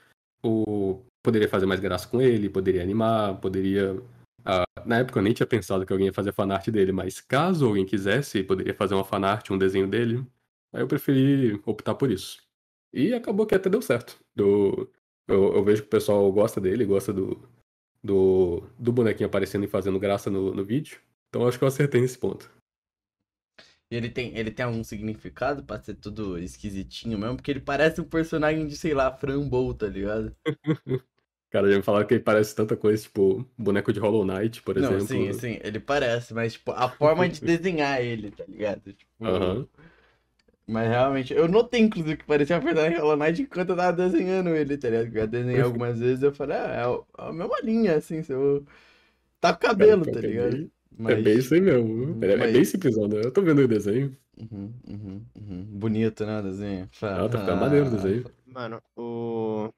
o, 0.44 1.02
poderia 1.24 1.48
fazer 1.50 1.66
mais 1.66 1.80
graça 1.80 2.08
com 2.08 2.22
ele, 2.22 2.50
poderia 2.50 2.82
animar, 2.82 3.40
poderia. 3.40 4.02
ah, 4.46 4.64
na 4.86 5.00
época 5.00 5.20
eu 5.20 5.24
nem 5.24 5.34
tinha 5.34 5.48
pensado 5.48 5.86
que 5.86 5.94
alguém 5.94 6.08
ia 6.08 6.14
fazer 6.14 6.34
fanart 6.34 6.68
dele, 6.70 6.92
mas 6.92 7.22
caso 7.22 7.68
alguém 7.68 7.86
quisesse, 7.86 8.44
poderia 8.44 8.74
fazer 8.74 8.96
uma 8.96 9.04
fanart, 9.06 9.50
um 9.52 9.58
desenho 9.58 9.88
dele. 9.88 10.26
Aí 10.74 10.82
eu 10.82 10.88
preferi 10.88 11.62
optar 11.66 11.96
por 11.96 12.12
isso. 12.12 12.42
E 12.94 13.14
acabou 13.14 13.46
que 13.46 13.56
até 13.56 13.70
deu 13.70 13.82
certo. 13.82 14.20
Eu, 14.36 14.90
eu, 15.28 15.56
eu 15.56 15.64
vejo 15.64 15.82
que 15.84 15.88
o 15.88 15.92
pessoal 15.92 16.32
gosta 16.32 16.60
dele, 16.60 16.86
gosta 16.86 17.14
do, 17.14 17.50
do, 18.04 18.64
do 18.80 18.92
bonequinho 18.92 19.28
aparecendo 19.28 19.66
e 19.66 19.68
fazendo 19.68 20.00
graça 20.00 20.30
no, 20.30 20.54
no 20.54 20.64
vídeo. 20.64 21.00
Então 21.30 21.48
acho 21.48 21.58
que 21.58 21.64
eu 21.64 21.68
acertei 21.68 22.02
nesse 22.02 22.18
ponto. 22.18 22.52
Ele 23.92 24.10
tem, 24.10 24.36
ele 24.38 24.52
tem 24.52 24.66
algum 24.66 24.84
significado 24.84 25.64
pra 25.66 25.82
ser 25.84 25.96
tudo 25.96 26.38
esquisitinho 26.40 27.18
mesmo? 27.20 27.36
Porque 27.38 27.52
ele 27.52 27.60
parece 27.62 28.02
um 28.02 28.06
personagem 28.10 28.68
de, 28.68 28.76
sei 28.78 28.94
lá, 28.96 29.16
Frambow, 29.16 29.74
tá 29.76 29.88
ligado? 29.88 30.36
Cara, 31.50 31.70
já 31.70 31.78
me 31.78 31.84
falaram 31.84 32.08
que 32.08 32.14
ele 32.14 32.24
parece 32.24 32.56
tanta 32.56 32.78
coisa, 32.78 33.04
tipo, 33.04 33.44
boneco 33.58 33.92
de 33.92 34.00
Hollow 34.00 34.26
Knight, 34.26 34.62
por 34.62 34.78
Não, 34.78 34.98
exemplo. 34.98 35.00
sim, 35.00 35.32
sim, 35.34 35.60
ele 35.64 35.80
parece, 35.80 36.34
mas 36.34 36.54
tipo, 36.54 36.72
a 36.72 36.90
forma 36.90 37.28
de 37.30 37.42
desenhar 37.42 38.02
ele, 38.02 38.32
tá 38.32 38.46
ligado? 38.48 38.94
Tipo, 38.94 39.12
Aham. 39.22 39.68
Mas 40.68 40.88
realmente, 40.90 41.34
eu 41.34 41.48
notei 41.48 41.82
inclusive 41.82 42.18
que 42.18 42.26
parecia 42.26 42.56
uma 42.56 42.62
personagem 42.64 42.98
Hollow 43.00 43.18
Knight 43.18 43.42
enquanto 43.42 43.70
eu 43.72 43.76
tava 43.76 43.94
desenhando 43.94 44.50
ele, 44.56 44.78
tá 44.78 44.90
ligado? 44.90 45.16
Eu 45.18 45.28
desenhei 45.28 45.60
algumas 45.62 46.00
vezes 46.00 46.24
eu 46.24 46.34
falei, 46.34 46.58
ah, 46.58 46.62
é 46.76 46.88
o- 46.88 47.06
é 47.18 47.24
a 47.30 47.34
mesma 47.34 47.60
linha, 47.62 47.98
assim, 47.98 48.24
se 48.24 48.32
eu... 48.34 48.66
Tá 49.42 49.54
com 49.54 49.62
cabelo, 49.68 50.06
Cara, 50.06 50.12
tá 50.12 50.22
ligado? 50.22 50.62
É 51.00 51.04
Mas... 51.04 51.24
bem 51.24 51.38
isso 51.38 51.54
aí 51.54 51.62
mesmo. 51.62 52.24
É, 52.24 52.32
é 52.32 52.38
Mas- 52.38 52.54
bem 52.54 52.66
simplesão, 52.66 53.08
né? 53.08 53.22
Eu 53.24 53.32
tô 53.32 53.42
vendo 53.42 53.62
o 53.62 53.68
desenho. 53.68 54.16
Uhum, 54.38 54.74
uhum, 54.88 55.26
uhum. 55.36 55.66
Bonito, 55.66 56.26
né, 56.26 56.40
o 56.40 56.44
desenho? 56.44 56.90
Ah, 57.02 57.30
tá 57.30 57.40
ficando 57.40 57.60
maneiro 57.60 57.88
o 57.88 57.92
desenho. 57.92 58.26
Mano, 58.46 58.82
o. 58.96 59.72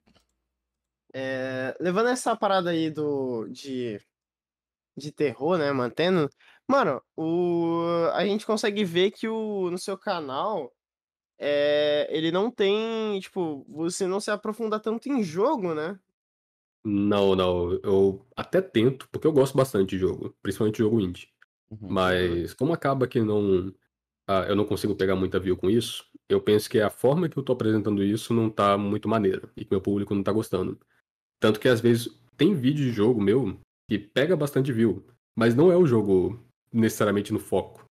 É, 1.14 1.76
levando 1.80 2.10
essa 2.10 2.36
parada 2.36 2.72
aí 2.72 2.90
do 2.90 3.48
de, 3.50 4.02
de 4.98 5.12
terror, 5.12 5.58
né? 5.58 5.72
Mantendo. 5.72 6.30
Mano, 6.68 7.02
o, 7.16 7.84
a 8.14 8.26
gente 8.26 8.46
consegue 8.46 8.84
ver 8.84 9.12
que 9.12 9.28
o, 9.28 9.70
no 9.70 9.78
seu 9.78 9.98
canal 9.98 10.74
é, 11.38 12.08
ele 12.10 12.32
não 12.32 12.50
tem. 12.50 13.20
Tipo, 13.20 13.66
você 13.68 14.08
não 14.08 14.20
se 14.20 14.32
aprofunda 14.32 14.80
tanto 14.80 15.10
em 15.10 15.22
jogo, 15.24 15.74
né? 15.74 16.00
Não, 16.86 17.36
não. 17.36 17.74
Eu 17.84 18.26
até 18.36 18.62
tento, 18.62 19.08
porque 19.10 19.26
eu 19.26 19.32
gosto 19.32 19.56
bastante 19.56 19.92
de 19.92 20.00
jogo, 20.00 20.36
principalmente 20.42 20.80
jogo 20.80 21.00
indie. 21.00 21.30
Uhum. 21.70 21.90
Mas 21.90 22.54
como 22.54 22.74
acaba 22.74 23.08
que 23.08 23.22
não, 23.22 23.74
ah, 24.28 24.46
eu 24.48 24.56
não 24.56 24.66
consigo 24.66 24.96
pegar 24.96 25.16
muita 25.16 25.40
view 25.40 25.56
com 25.56 25.70
isso, 25.70 26.06
eu 26.30 26.42
penso 26.42 26.70
que 26.70 26.80
a 26.80 26.90
forma 26.90 27.30
que 27.30 27.38
eu 27.38 27.44
tô 27.44 27.54
apresentando 27.54 28.04
isso 28.04 28.34
não 28.34 28.50
tá 28.50 28.78
muito 28.78 29.08
maneira 29.08 29.50
e 29.56 29.64
que 29.64 29.72
meu 29.72 29.82
público 29.82 30.14
não 30.14 30.24
tá 30.24 30.32
gostando. 30.32 30.80
Tanto 31.40 31.60
que 31.60 31.68
às 31.68 31.82
vezes 31.82 32.10
tem 32.38 32.54
vídeo 32.54 32.86
de 32.86 32.92
jogo 32.92 33.22
meu 33.22 33.58
que 33.90 33.98
pega 33.98 34.36
bastante 34.36 34.72
view, 34.72 35.06
mas 35.36 35.56
não 35.56 35.72
é 35.72 35.78
o 35.78 35.86
jogo 35.86 36.40
necessariamente 36.72 37.34
no 37.34 37.40
foco. 37.40 37.86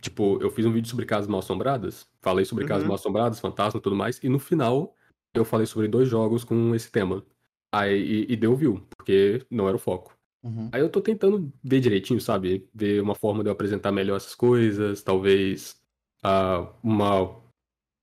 Tipo, 0.00 0.42
eu 0.42 0.50
fiz 0.50 0.66
um 0.66 0.72
vídeo 0.72 0.88
sobre 0.90 1.06
casas 1.06 1.28
mal 1.28 1.38
assombradas, 1.38 2.06
falei 2.20 2.44
sobre 2.44 2.66
casas 2.66 2.82
Uhum. 2.82 2.88
mal 2.88 2.96
assombradas, 2.96 3.38
fantasma 3.40 3.78
e 3.78 3.82
tudo 3.82 3.94
mais, 3.94 4.18
e 4.22 4.28
no 4.28 4.38
final 4.38 4.96
eu 5.32 5.44
falei 5.44 5.66
sobre 5.66 5.86
dois 5.88 6.08
jogos 6.08 6.44
com 6.44 6.74
esse 6.74 6.90
tema. 6.90 7.24
Aí, 7.72 8.26
e, 8.28 8.32
e 8.32 8.36
deu 8.36 8.54
view, 8.54 8.86
porque 8.96 9.44
não 9.50 9.66
era 9.66 9.76
o 9.76 9.80
foco. 9.80 10.14
Uhum. 10.42 10.68
Aí 10.72 10.80
eu 10.80 10.90
tô 10.90 11.00
tentando 11.00 11.52
ver 11.62 11.80
direitinho, 11.80 12.20
sabe? 12.20 12.68
Ver 12.74 13.00
uma 13.00 13.14
forma 13.14 13.42
de 13.42 13.48
eu 13.48 13.52
apresentar 13.52 13.92
melhor 13.92 14.16
essas 14.16 14.34
coisas, 14.34 15.02
talvez 15.02 15.80
ah, 16.22 16.72
uma 16.82 17.40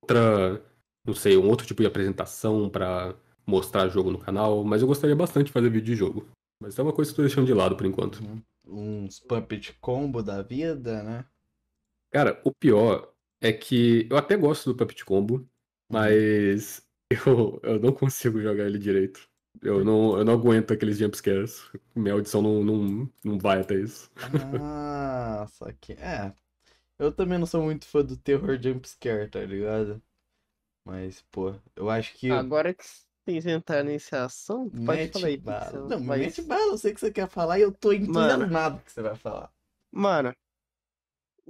outra, 0.02 0.64
não 1.06 1.14
sei, 1.14 1.38
um 1.38 1.48
outro 1.48 1.68
tipo 1.68 1.82
de 1.82 1.88
apresentação 1.88 2.70
pra 2.70 3.16
mostrar 3.46 3.90
jogo 3.90 4.12
no 4.12 4.20
canal, 4.20 4.64
mas 4.64 4.82
eu 4.82 4.88
gostaria 4.88 5.16
bastante 5.16 5.48
de 5.48 5.52
fazer 5.52 5.70
vídeo 5.70 5.94
de 5.94 5.96
jogo. 5.96 6.28
Mas 6.62 6.78
é 6.78 6.82
uma 6.82 6.94
coisa 6.94 7.12
que 7.12 7.14
eu 7.14 7.24
tô 7.24 7.28
deixando 7.28 7.48
de 7.48 7.54
lado 7.54 7.76
por 7.76 7.86
enquanto. 7.86 8.22
Uhum. 8.22 8.42
Uns 8.68 9.20
puppet 9.20 9.74
combo 9.80 10.22
da 10.22 10.42
vida, 10.42 11.04
né? 11.04 11.26
Cara, 12.12 12.42
o 12.44 12.52
pior 12.52 13.14
é 13.42 13.54
que 13.54 14.08
eu 14.10 14.18
até 14.18 14.36
gosto 14.36 14.72
do 14.72 14.76
Puppet 14.76 15.06
Combo, 15.06 15.48
mas 15.92 16.86
eu, 17.26 17.60
eu 17.64 17.80
não 17.80 17.92
consigo 17.92 18.42
jogar 18.42 18.66
ele 18.66 18.80
direito. 18.80 19.29
Eu 19.62 19.84
não, 19.84 20.18
eu 20.18 20.24
não 20.24 20.34
aguento 20.34 20.72
aqueles 20.72 20.98
jumpscares. 20.98 21.70
Minha 21.96 22.14
audição 22.14 22.42
não, 22.42 22.64
não, 22.64 23.10
não 23.24 23.38
vai 23.38 23.62
até 23.62 23.76
isso. 23.76 24.10
Ah, 24.62 25.46
só 25.52 25.66
que. 25.82 25.94
É. 25.94 26.34
Eu 26.98 27.12
também 27.12 27.38
não 27.38 27.46
sou 27.46 27.64
muito 27.64 27.86
fã 27.86 28.04
do 28.04 28.16
terror 28.18 28.58
jumpscare, 28.62 29.30
tá 29.30 29.40
ligado? 29.42 30.02
Mas, 30.86 31.22
pô, 31.32 31.54
eu 31.76 31.90
acho 31.90 32.14
que. 32.14 32.32
Agora 32.32 32.74
que 32.74 32.84
vocês 33.26 33.46
entraram 33.46 33.86
nesse 33.86 34.16
assunto, 34.16 34.72
pode 34.86 35.02
Mete 35.02 35.14
falar 35.14 35.28
aí. 35.28 35.36
o 35.36 35.42
bala. 35.42 35.90
Não, 35.90 36.04
vai- 36.06 36.20
mete 36.20 36.42
bala, 36.42 36.72
eu 36.74 36.78
sei 36.78 36.94
que 36.94 37.00
você 37.00 37.12
quer 37.12 37.30
falar 37.30 37.60
e 37.60 37.62
eu 37.62 37.72
tô 37.72 37.92
entusiasmado 37.94 38.80
que 38.84 38.92
você 38.92 39.02
vai 39.02 39.16
falar. 39.16 39.52
Mano, 39.92 40.34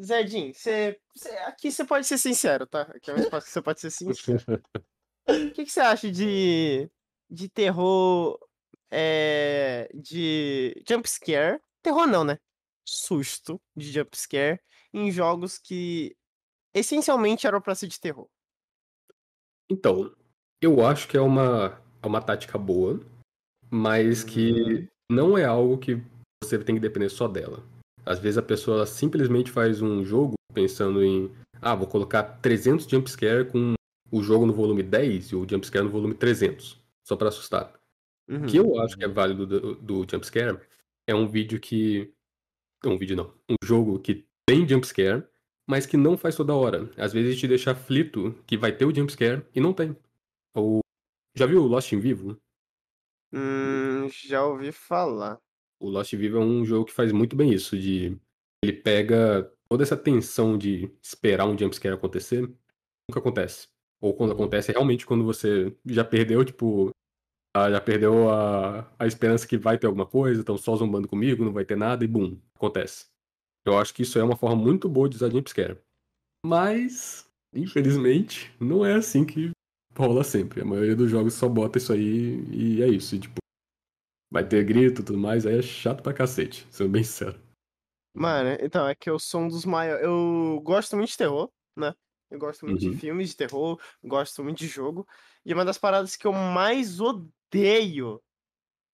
Zedinho, 0.01 0.53
você, 0.53 0.99
você- 1.15 1.29
aqui 1.39 1.71
você 1.71 1.83
pode 1.85 2.07
ser 2.07 2.17
sincero, 2.17 2.65
tá? 2.65 2.83
Aqui 2.83 3.11
é 3.11 3.15
um 3.15 3.17
espaço 3.17 3.47
que 3.47 3.51
você 3.53 3.61
pode 3.61 3.79
ser 3.81 3.91
sincero. 3.91 4.39
O 5.29 5.51
que, 5.51 5.63
que 5.63 5.71
você 5.71 5.79
acha 5.79 6.11
de, 6.11 6.89
de 7.29 7.49
terror, 7.49 8.39
é, 8.91 9.89
de 9.93 10.81
jumpscare? 10.87 11.59
Terror 11.81 12.07
não, 12.07 12.23
né? 12.23 12.37
Susto 12.85 13.61
de 13.75 13.91
jumpscare 13.91 14.59
em 14.93 15.11
jogos 15.11 15.57
que 15.57 16.15
essencialmente 16.73 17.45
eram 17.45 17.61
pra 17.61 17.75
ser 17.75 17.87
de 17.87 17.99
terror. 17.99 18.27
Então, 19.69 20.11
eu 20.61 20.85
acho 20.85 21.07
que 21.07 21.15
é 21.15 21.21
uma, 21.21 21.79
é 22.01 22.07
uma 22.07 22.21
tática 22.21 22.57
boa, 22.57 22.99
mas 23.69 24.23
que 24.23 24.87
não 25.11 25.37
é 25.37 25.45
algo 25.45 25.77
que 25.77 26.01
você 26.43 26.57
tem 26.57 26.75
que 26.75 26.81
depender 26.81 27.09
só 27.09 27.27
dela. 27.27 27.63
Às 28.05 28.19
vezes 28.19 28.37
a 28.37 28.43
pessoa 28.43 28.85
simplesmente 28.85 29.51
faz 29.51 29.81
um 29.81 30.03
jogo 30.03 30.33
pensando 30.53 31.03
em, 31.03 31.31
ah, 31.61 31.75
vou 31.75 31.87
colocar 31.87 32.23
300 32.23 32.87
jumpscare 32.87 33.45
com 33.45 33.73
o 34.11 34.23
jogo 34.23 34.45
no 34.45 34.53
volume 34.53 34.81
10 34.81 35.31
e 35.31 35.35
o 35.35 35.47
jumpscare 35.47 35.85
no 35.85 35.91
volume 35.91 36.15
300, 36.15 36.79
só 37.09 37.15
pra 37.17 37.29
assustar. 37.29 37.73
Uhum. 38.29 38.43
O 38.43 38.47
que 38.47 38.57
eu 38.57 38.79
acho 38.81 38.95
que 38.95 39.03
é 39.03 39.07
válido 39.07 39.45
do, 39.47 39.75
do 39.75 40.05
jumpscare 40.09 40.59
é 41.07 41.15
um 41.15 41.27
vídeo 41.27 41.59
que. 41.59 42.13
Um 42.85 42.97
vídeo 42.97 43.15
não. 43.17 43.33
Um 43.49 43.55
jogo 43.63 43.99
que 43.99 44.25
tem 44.47 44.67
jumpscare, 44.67 45.23
mas 45.67 45.85
que 45.87 45.97
não 45.97 46.15
faz 46.17 46.35
toda 46.35 46.53
hora. 46.55 46.89
Às 46.95 47.11
vezes 47.11 47.39
te 47.39 47.47
deixa 47.47 47.71
aflito 47.71 48.33
que 48.45 48.55
vai 48.57 48.71
ter 48.71 48.85
o 48.85 48.93
jumpscare 48.95 49.43
e 49.53 49.59
não 49.59 49.73
tem. 49.73 49.97
Ou. 50.55 50.81
Já 51.35 51.45
viu 51.47 51.63
o 51.63 51.67
Lost 51.67 51.91
in 51.91 51.99
Vivo? 51.99 52.37
Hum, 53.33 54.07
já 54.09 54.43
ouvi 54.45 54.71
falar. 54.71 55.39
O 55.79 55.89
Lost 55.89 56.13
in 56.13 56.17
Vivo 56.17 56.37
é 56.37 56.41
um 56.41 56.63
jogo 56.65 56.85
que 56.85 56.93
faz 56.93 57.11
muito 57.11 57.35
bem 57.35 57.51
isso, 57.53 57.77
de. 57.77 58.17
Ele 58.63 58.73
pega 58.73 59.51
toda 59.69 59.83
essa 59.83 59.95
tensão 59.97 60.57
de 60.57 60.91
esperar 61.01 61.47
um 61.47 61.57
jumpscare 61.57 61.95
acontecer, 61.95 62.41
nunca 63.09 63.19
acontece. 63.19 63.67
Ou 64.01 64.13
quando 64.13 64.31
Uhum. 64.31 64.35
acontece, 64.37 64.71
é 64.71 64.73
realmente 64.73 65.05
quando 65.05 65.23
você 65.23 65.75
já 65.85 66.03
perdeu, 66.05 66.43
tipo. 66.45 66.91
Ah, 67.55 67.69
Já 67.71 67.81
perdeu 67.81 68.29
a, 68.29 68.87
a 68.97 69.07
esperança 69.07 69.47
que 69.47 69.57
vai 69.57 69.77
ter 69.77 69.87
alguma 69.87 70.05
coisa, 70.05 70.41
estão 70.41 70.57
só 70.57 70.75
zombando 70.75 71.07
comigo, 71.07 71.43
não 71.43 71.53
vai 71.53 71.65
ter 71.65 71.75
nada, 71.75 72.03
e 72.03 72.07
bum, 72.07 72.39
acontece. 72.55 73.07
Eu 73.65 73.77
acho 73.77 73.93
que 73.93 74.03
isso 74.03 74.17
é 74.17 74.23
uma 74.23 74.37
forma 74.37 74.55
muito 74.55 74.87
boa 74.87 75.09
de 75.09 75.15
usar 75.15 75.29
jumpscare. 75.29 75.77
Mas, 76.45 77.29
infelizmente, 77.53 78.53
não 78.59 78.85
é 78.85 78.95
assim 78.95 79.25
que 79.25 79.51
rola 79.97 80.23
sempre. 80.23 80.61
A 80.61 80.65
maioria 80.65 80.95
dos 80.95 81.09
jogos 81.09 81.33
só 81.33 81.49
bota 81.49 81.77
isso 81.77 81.91
aí 81.91 82.43
e 82.51 82.81
é 82.81 82.87
isso. 82.87 83.15
E, 83.15 83.19
tipo, 83.19 83.35
vai 84.31 84.47
ter 84.47 84.63
grito 84.63 85.01
e 85.01 85.05
tudo 85.05 85.17
mais, 85.17 85.45
aí 85.45 85.57
é 85.57 85.61
chato 85.61 86.01
pra 86.01 86.13
cacete, 86.13 86.67
sendo 86.71 86.91
bem 86.91 87.03
sincero. 87.03 87.39
Mano, 88.15 88.57
então, 88.61 88.87
é 88.87 88.95
que 88.95 89.09
eu 89.09 89.19
sou 89.19 89.41
um 89.41 89.47
dos 89.47 89.65
maiores. 89.65 90.03
Eu 90.03 90.61
gosto 90.63 90.95
muito 90.95 91.09
de 91.09 91.17
terror, 91.17 91.49
né? 91.77 91.93
Eu 92.29 92.39
gosto 92.39 92.65
muito 92.65 92.79
Uhum. 92.79 92.89
de 92.89 92.93
filmes 92.95 93.29
de 93.31 93.35
terror, 93.37 93.79
gosto 94.03 94.43
muito 94.43 94.59
de 94.59 94.67
jogo. 94.67 95.07
E 95.45 95.53
uma 95.53 95.65
das 95.65 95.77
paradas 95.77 96.15
que 96.15 96.27
eu 96.27 96.33
mais 96.33 96.99
odeio 97.01 98.21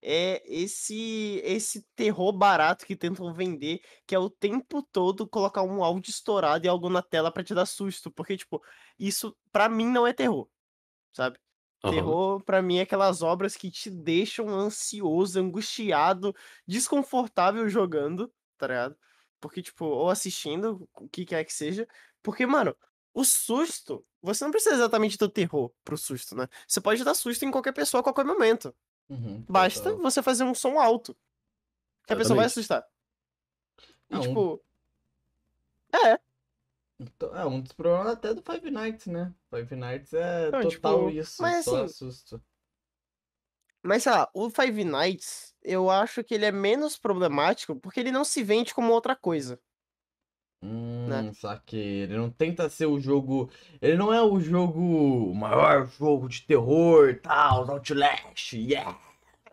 é 0.01 0.43
esse 0.45 1.41
esse 1.43 1.83
terror 1.95 2.31
barato 2.33 2.85
que 2.85 2.95
tentam 2.95 3.33
vender, 3.33 3.81
que 4.07 4.15
é 4.15 4.19
o 4.19 4.29
tempo 4.29 4.83
todo 4.83 5.27
colocar 5.27 5.63
um 5.63 5.83
áudio 5.83 6.11
estourado 6.11 6.65
e 6.65 6.69
algo 6.69 6.89
na 6.89 7.01
tela 7.01 7.31
pra 7.31 7.43
te 7.43 7.53
dar 7.55 7.65
susto. 7.65 8.11
Porque, 8.11 8.37
tipo, 8.37 8.61
isso 8.99 9.35
pra 9.51 9.69
mim 9.69 9.87
não 9.87 10.05
é 10.07 10.13
terror, 10.13 10.49
sabe? 11.13 11.39
Aham. 11.83 12.15
Terror, 12.15 12.43
pra 12.43 12.61
mim, 12.61 12.77
é 12.79 12.81
aquelas 12.81 13.21
obras 13.21 13.55
que 13.57 13.71
te 13.71 13.89
deixam 13.91 14.49
ansioso, 14.49 15.39
angustiado, 15.39 16.35
desconfortável 16.67 17.69
jogando, 17.69 18.33
tá 18.57 18.67
ligado? 18.67 18.97
Porque, 19.39 19.61
tipo, 19.61 19.85
ou 19.85 20.09
assistindo, 20.09 20.89
o 20.95 21.07
que 21.09 21.25
quer 21.25 21.43
que 21.45 21.53
seja. 21.53 21.87
Porque, 22.23 22.45
mano, 22.45 22.75
o 23.15 23.23
susto, 23.23 24.06
você 24.21 24.43
não 24.43 24.51
precisa 24.51 24.75
exatamente 24.75 25.17
do 25.17 25.30
terror 25.30 25.71
pro 25.86 25.97
susto, 25.97 26.36
né? 26.36 26.49
Você 26.67 26.82
pode 26.82 27.01
dar 27.01 27.13
susto 27.13 27.45
em 27.45 27.49
qualquer 27.49 27.71
pessoa 27.71 28.01
a 28.01 28.04
qualquer 28.04 28.25
momento. 28.25 28.75
Uhum, 29.10 29.41
Basta 29.47 29.91
total. 29.91 30.04
você 30.04 30.21
fazer 30.21 30.43
um 30.43 30.54
som 30.54 30.78
alto. 30.78 31.15
Que 32.06 32.12
a 32.12 32.17
pessoa 32.17 32.36
vai 32.36 32.45
assustar. 32.45 32.86
E, 34.10 34.15
Não, 34.15 34.21
tipo, 34.21 34.62
Então, 36.99 37.34
É 37.36 37.45
um 37.45 37.62
dos 37.62 37.71
problemas 37.71 38.13
até 38.13 38.34
do 38.34 38.41
Five 38.41 38.69
Nights, 38.69 39.08
né? 39.08 39.34
Five 39.49 39.75
Nights 39.75 40.13
é 40.13 40.51
Não, 40.51 40.62
total 40.62 41.08
tipo, 41.08 41.10
isso, 41.12 41.41
mas 41.41 41.63
só 41.63 41.86
assim, 41.86 41.86
assusto. 41.86 42.43
Mas, 43.82 44.04
sei 44.04 44.12
lá, 44.12 44.30
o 44.34 44.49
Five 44.49 44.84
Nights, 44.84 45.56
eu 45.63 45.89
acho 45.89 46.21
que 46.21 46.34
ele 46.34 46.45
é 46.45 46.51
menos 46.51 46.97
problemático 46.97 47.80
porque 47.80 48.01
ele 48.01 48.12
não 48.12 48.25
se 48.25 48.43
vende 48.43 48.73
como 48.73 48.91
outra 48.91 49.15
coisa. 49.15 49.58
Hum, 50.65 51.06
né? 51.10 51.34
saquei. 51.34 52.01
Ele 52.04 52.17
não 52.17 52.30
tenta 52.32 52.67
ser 52.69 52.88
o 52.88 52.99
jogo. 52.99 53.49
Ele 53.82 53.95
não 53.95 54.13
é 54.13 54.21
o 54.21 54.39
jogo. 54.39 54.80
O 55.32 55.34
maior 55.36 55.88
jogo 55.88 56.28
de 56.28 56.41
terror 56.41 57.10
e 57.10 57.15
tal, 57.15 57.69
Outlast, 57.69 58.54
yeah! 58.54 58.97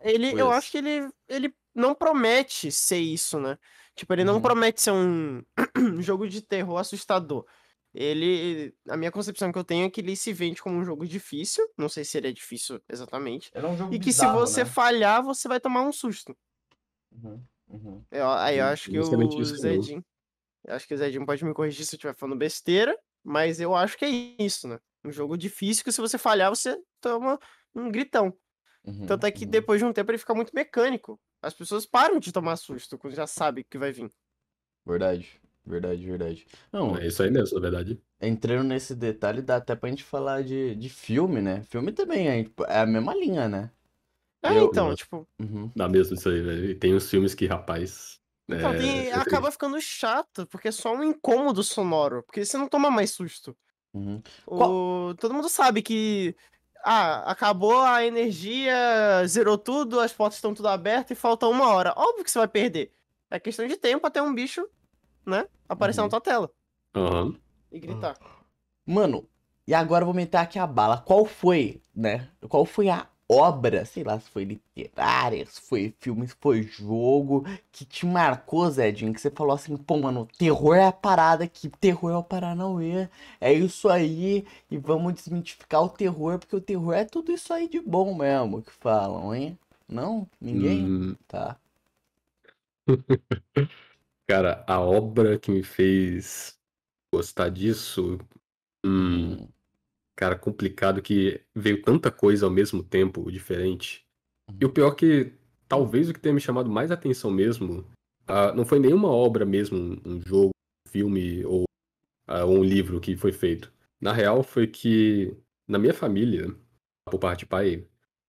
Ele, 0.01 0.31
eu 0.37 0.51
acho 0.51 0.71
que 0.71 0.77
ele, 0.77 1.09
ele 1.27 1.53
não 1.73 1.95
promete 1.95 2.71
ser 2.71 2.97
isso, 2.99 3.39
né? 3.39 3.57
Tipo, 3.95 4.13
ele 4.13 4.23
não 4.23 4.35
Uhum. 4.35 4.41
promete 4.41 4.81
ser 4.81 4.91
um 4.91 5.41
jogo 6.01 6.27
de 6.27 6.41
terror 6.41 6.77
assustador. 6.77 7.45
ele. 7.93 8.75
A 8.89 8.97
minha 8.97 9.11
concepção 9.11 9.51
que 9.51 9.57
eu 9.57 9.63
tenho 9.63 9.85
é 9.85 9.89
que 9.89 10.01
ele 10.01 10.15
se 10.15 10.33
vende 10.33 10.61
como 10.61 10.77
um 10.77 10.83
jogo 10.83 11.05
difícil. 11.07 11.63
Não 11.77 11.87
sei 11.87 12.03
se 12.03 12.17
ele 12.17 12.27
é 12.29 12.31
difícil 12.31 12.81
exatamente. 12.89 13.51
Era 13.53 13.67
um 13.67 13.77
jogo 13.77 13.93
E 13.93 13.99
que 13.99 14.11
se 14.11 14.25
você 14.27 14.61
né? 14.61 14.65
falhar, 14.65 15.23
você 15.23 15.47
vai 15.47 15.59
tomar 15.59 15.83
um 15.83 15.91
susto. 15.91 16.35
Uhum, 17.11 17.41
uhum. 17.69 18.03
Eu- 18.11 18.29
aí 18.31 18.57
eu 18.57 18.65
Hum, 18.65 18.73
acho 18.73 18.89
que 18.89 18.99
o 18.99 19.03
isso 19.41 19.67
acho 20.67 20.87
que 20.87 20.93
o 20.93 20.97
Zedinho 20.97 21.25
pode 21.25 21.43
me 21.45 21.53
corrigir 21.53 21.85
se 21.85 21.95
eu 21.95 21.97
estiver 21.97 22.15
falando 22.15 22.37
besteira, 22.37 22.97
mas 23.23 23.59
eu 23.59 23.75
acho 23.75 23.97
que 23.97 24.05
é 24.05 24.09
isso, 24.43 24.67
né? 24.67 24.79
Um 25.03 25.11
jogo 25.11 25.37
difícil 25.37 25.83
que 25.83 25.91
se 25.91 26.01
você 26.01 26.17
falhar, 26.17 26.49
você 26.49 26.77
toma 27.01 27.39
um 27.75 27.91
gritão. 27.91 28.33
Uhum, 28.85 29.05
Tanto 29.05 29.25
é 29.25 29.31
que 29.31 29.45
uhum. 29.45 29.51
depois 29.51 29.79
de 29.79 29.85
um 29.85 29.93
tempo 29.93 30.11
ele 30.11 30.17
fica 30.17 30.33
muito 30.35 30.53
mecânico. 30.55 31.19
As 31.41 31.53
pessoas 31.53 31.85
param 31.85 32.19
de 32.19 32.31
tomar 32.31 32.55
susto 32.57 32.97
quando 32.97 33.15
já 33.15 33.27
sabe 33.27 33.63
que 33.63 33.77
vai 33.77 33.91
vir. 33.91 34.11
Verdade, 34.85 35.39
verdade, 35.65 36.05
verdade. 36.05 36.47
Não, 36.71 36.97
É 36.97 37.07
isso 37.07 37.23
aí 37.23 37.31
mesmo, 37.31 37.55
na 37.55 37.61
verdade. 37.61 38.01
entrando 38.19 38.67
nesse 38.67 38.95
detalhe, 38.95 39.41
dá 39.41 39.57
até 39.57 39.75
pra 39.75 39.89
gente 39.89 40.03
falar 40.03 40.43
de, 40.43 40.75
de 40.75 40.89
filme, 40.89 41.41
né? 41.41 41.63
Filme 41.63 41.91
também 41.91 42.27
é, 42.29 42.39
é 42.67 42.79
a 42.79 42.85
mesma 42.85 43.13
linha, 43.13 43.47
né? 43.47 43.71
É, 44.43 44.57
Eu- 44.57 44.65
então, 44.65 44.89
eu- 44.89 44.95
tipo. 44.95 45.27
Uhum. 45.39 45.71
Dá 45.75 45.89
mesmo 45.89 46.15
isso 46.15 46.29
aí, 46.29 46.41
velho. 46.41 46.69
E 46.71 46.75
tem 46.75 46.95
uns 46.95 47.09
filmes 47.09 47.35
que, 47.35 47.45
rapaz. 47.47 48.21
Então, 48.49 48.71
é, 48.73 48.77
tem- 48.77 49.07
é 49.09 49.13
acaba 49.13 49.49
ficando 49.51 49.79
chato, 49.81 50.45
porque 50.47 50.67
é 50.67 50.71
só 50.71 50.93
um 50.93 51.03
incômodo 51.03 51.63
sonoro. 51.63 52.23
Porque 52.23 52.43
você 52.43 52.57
não 52.57 52.67
toma 52.67 52.89
mais 52.91 53.11
susto. 53.11 53.55
Uhum. 53.93 54.21
O... 54.47 55.13
Todo 55.15 55.33
mundo 55.33 55.49
sabe 55.49 55.81
que. 55.81 56.35
Ah, 56.85 57.31
acabou 57.31 57.79
a 57.81 58.05
energia, 58.05 58.75
zerou 59.25 59.57
tudo, 59.57 60.01
as 60.01 60.11
portas 60.11 60.35
estão 60.37 60.53
tudo 60.53 60.67
abertas 60.67 61.17
e 61.17 61.19
falta 61.19 61.47
uma 61.47 61.69
hora. 61.69 61.93
Óbvio 61.95 62.25
que 62.25 62.29
você 62.31 62.39
vai 62.39 62.47
perder. 62.47 62.91
É 63.31 63.39
questão 63.39 63.65
de 63.65 63.77
tempo 63.77 64.05
até 64.05 64.21
um 64.21 64.33
bicho, 64.35 64.67
né, 65.25 65.47
aparecer 65.69 66.01
Uhum. 66.01 66.07
na 66.07 66.09
tua 66.09 66.19
tela 66.19 66.51
Aham. 66.93 67.35
e 67.71 67.79
gritar. 67.79 68.17
Mano, 68.85 69.27
e 69.65 69.73
agora 69.73 70.01
eu 70.01 70.05
vou 70.07 70.13
meter 70.13 70.37
aqui 70.37 70.59
a 70.59 70.67
bala. 70.67 70.97
Qual 70.97 71.25
foi, 71.25 71.81
né? 71.95 72.29
Qual 72.49 72.65
foi 72.65 72.89
a 72.89 73.07
obra, 73.29 73.85
sei 73.85 74.03
lá, 74.03 74.19
se 74.19 74.29
foi 74.29 74.43
literária, 74.43 75.45
se 75.45 75.61
foi 75.61 75.93
filme, 75.99 76.27
se 76.27 76.35
foi 76.39 76.61
jogo, 76.63 77.45
que 77.71 77.85
te 77.85 78.05
marcou, 78.05 78.69
Zedinho? 78.69 79.13
Que 79.13 79.19
você 79.21 79.31
falou 79.31 79.55
assim, 79.55 79.75
pô, 79.77 79.97
mano, 79.97 80.27
terror 80.37 80.75
é 80.75 80.85
a 80.87 80.91
parada 80.91 81.43
aqui, 81.45 81.69
terror 81.69 82.11
é 82.11 82.17
o 82.17 82.23
Paranauê, 82.23 83.09
é 83.41 83.51
isso 83.53 83.89
aí, 83.89 84.45
e 84.69 84.77
vamos 84.77 85.13
desmitificar 85.15 85.81
o 85.83 85.89
terror, 85.89 86.39
porque 86.39 86.55
o 86.55 86.61
terror 86.61 86.93
é 86.93 87.05
tudo 87.05 87.31
isso 87.31 87.53
aí 87.53 87.67
de 87.67 87.79
bom 87.81 88.13
mesmo 88.15 88.61
que 88.61 88.71
falam, 88.71 89.33
hein? 89.33 89.57
Não? 89.87 90.27
Ninguém? 90.39 90.93
Hum, 90.93 91.17
Tá. 91.27 91.57
cara, 94.27 94.63
a 94.67 94.79
obra 94.81 95.39
que 95.39 95.51
me 95.51 95.63
fez 95.63 96.57
gostar 97.13 97.49
disso. 97.49 98.19
Hum, 98.85 99.35
Hum, 99.35 99.52
cara, 100.15 100.35
complicado 100.37 101.01
que 101.01 101.41
veio 101.55 101.81
tanta 101.81 102.11
coisa 102.11 102.45
ao 102.45 102.51
mesmo 102.51 102.83
tempo, 102.83 103.31
diferente. 103.31 104.05
E 104.59 104.65
o 104.65 104.69
pior 104.69 104.91
que 104.91 105.31
talvez 105.67 106.09
o 106.09 106.13
que 106.13 106.19
tenha 106.19 106.35
me 106.35 106.41
chamado 106.41 106.69
mais 106.69 106.91
atenção 106.91 107.31
mesmo, 107.31 107.85
ah, 108.27 108.53
não 108.53 108.65
foi 108.65 108.79
nenhuma 108.79 109.09
obra 109.09 109.45
mesmo, 109.45 109.77
um, 109.77 110.01
um 110.05 110.21
jogo, 110.21 110.51
um 110.87 110.89
filme 110.91 111.43
ou 111.45 111.63
ah, 112.27 112.45
um 112.45 112.63
livro 112.63 112.99
que 112.99 113.15
foi 113.15 113.31
feito. 113.31 113.71
Na 113.99 114.11
real, 114.13 114.43
foi 114.43 114.67
que 114.67 115.35
na 115.67 115.79
minha 115.79 115.93
família, 115.93 116.53
por 117.09 117.19
parte 117.19 117.39
de 117.39 117.45
pai, 117.47 117.85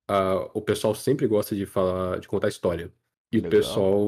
ah, 0.09 0.49
o 0.55 0.61
pessoal 0.63 0.95
sempre 0.95 1.27
gosta 1.27 1.55
de 1.55 1.67
falar, 1.67 2.19
de 2.21 2.29
contar 2.29 2.49
história. 2.49 2.93
E 3.33 3.39
o 3.39 3.43
Legal. 3.43 3.51
pessoal 3.51 3.99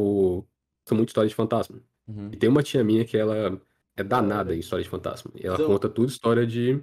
gosta 0.85 0.95
muito 0.95 1.09
de 1.09 1.11
história 1.11 1.29
de 1.29 1.35
fantasma. 1.35 1.81
uhum. 2.09 2.31
E 2.33 2.37
tem 2.37 2.49
uma 2.49 2.63
tia 2.63 2.85
minha 2.85 3.05
que 3.05 3.17
ela 3.17 3.61
é 3.97 4.05
danada 4.05 4.55
em 4.55 4.61
história 4.61 4.83
de 4.85 4.89
fantasma. 4.89 5.31
E 5.35 5.45
ela 5.47 5.57
Então- 5.57 5.67
conta 5.67 5.89
tudo 5.89 6.09
história 6.09 6.47
de 6.47 6.81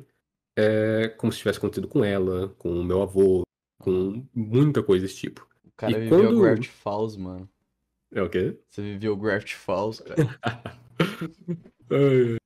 é, 0.55 1.07
como 1.17 1.31
se 1.31 1.39
tivesse 1.39 1.57
acontecido 1.59 1.87
com 1.87 2.03
ela, 2.03 2.49
com 2.57 2.69
o 2.79 2.83
meu 2.83 3.01
avô, 3.01 3.43
com 3.81 4.25
muita 4.33 4.81
coisa 4.83 5.05
desse 5.05 5.17
tipo. 5.19 5.47
O 5.65 5.71
cara 5.75 5.91
E 5.97 6.01
viveu 6.01 6.19
quando- 6.29 6.41
Gravity 6.41 6.69
Falls, 6.69 7.17
mano. 7.19 7.49
É 8.13 8.21
o 8.21 8.29
quê? 8.29 8.57
Você 8.69 8.81
viveu 8.81 9.17
Gravity 9.17 9.55
Falls, 9.55 10.01
cara. 10.03 10.39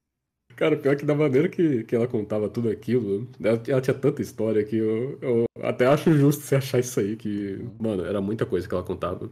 Cara, 0.55 0.75
pior 0.75 0.95
que 0.95 1.05
da 1.05 1.13
maneira 1.13 1.47
que, 1.47 1.83
que 1.83 1.95
ela 1.95 2.07
contava 2.07 2.49
tudo 2.49 2.69
aquilo, 2.69 3.29
ela, 3.39 3.61
ela 3.67 3.81
tinha 3.81 3.93
tanta 3.93 4.23
história 4.23 4.63
que 4.63 4.75
eu, 4.77 5.19
eu 5.21 5.45
até 5.61 5.85
acho 5.85 6.11
justo 6.13 6.41
você 6.43 6.55
achar 6.55 6.79
isso 6.79 6.99
aí, 6.99 7.15
que, 7.15 7.59
mano, 7.79 8.03
era 8.03 8.19
muita 8.19 8.43
coisa 8.45 8.67
que 8.67 8.73
ela 8.73 8.83
contava. 8.83 9.25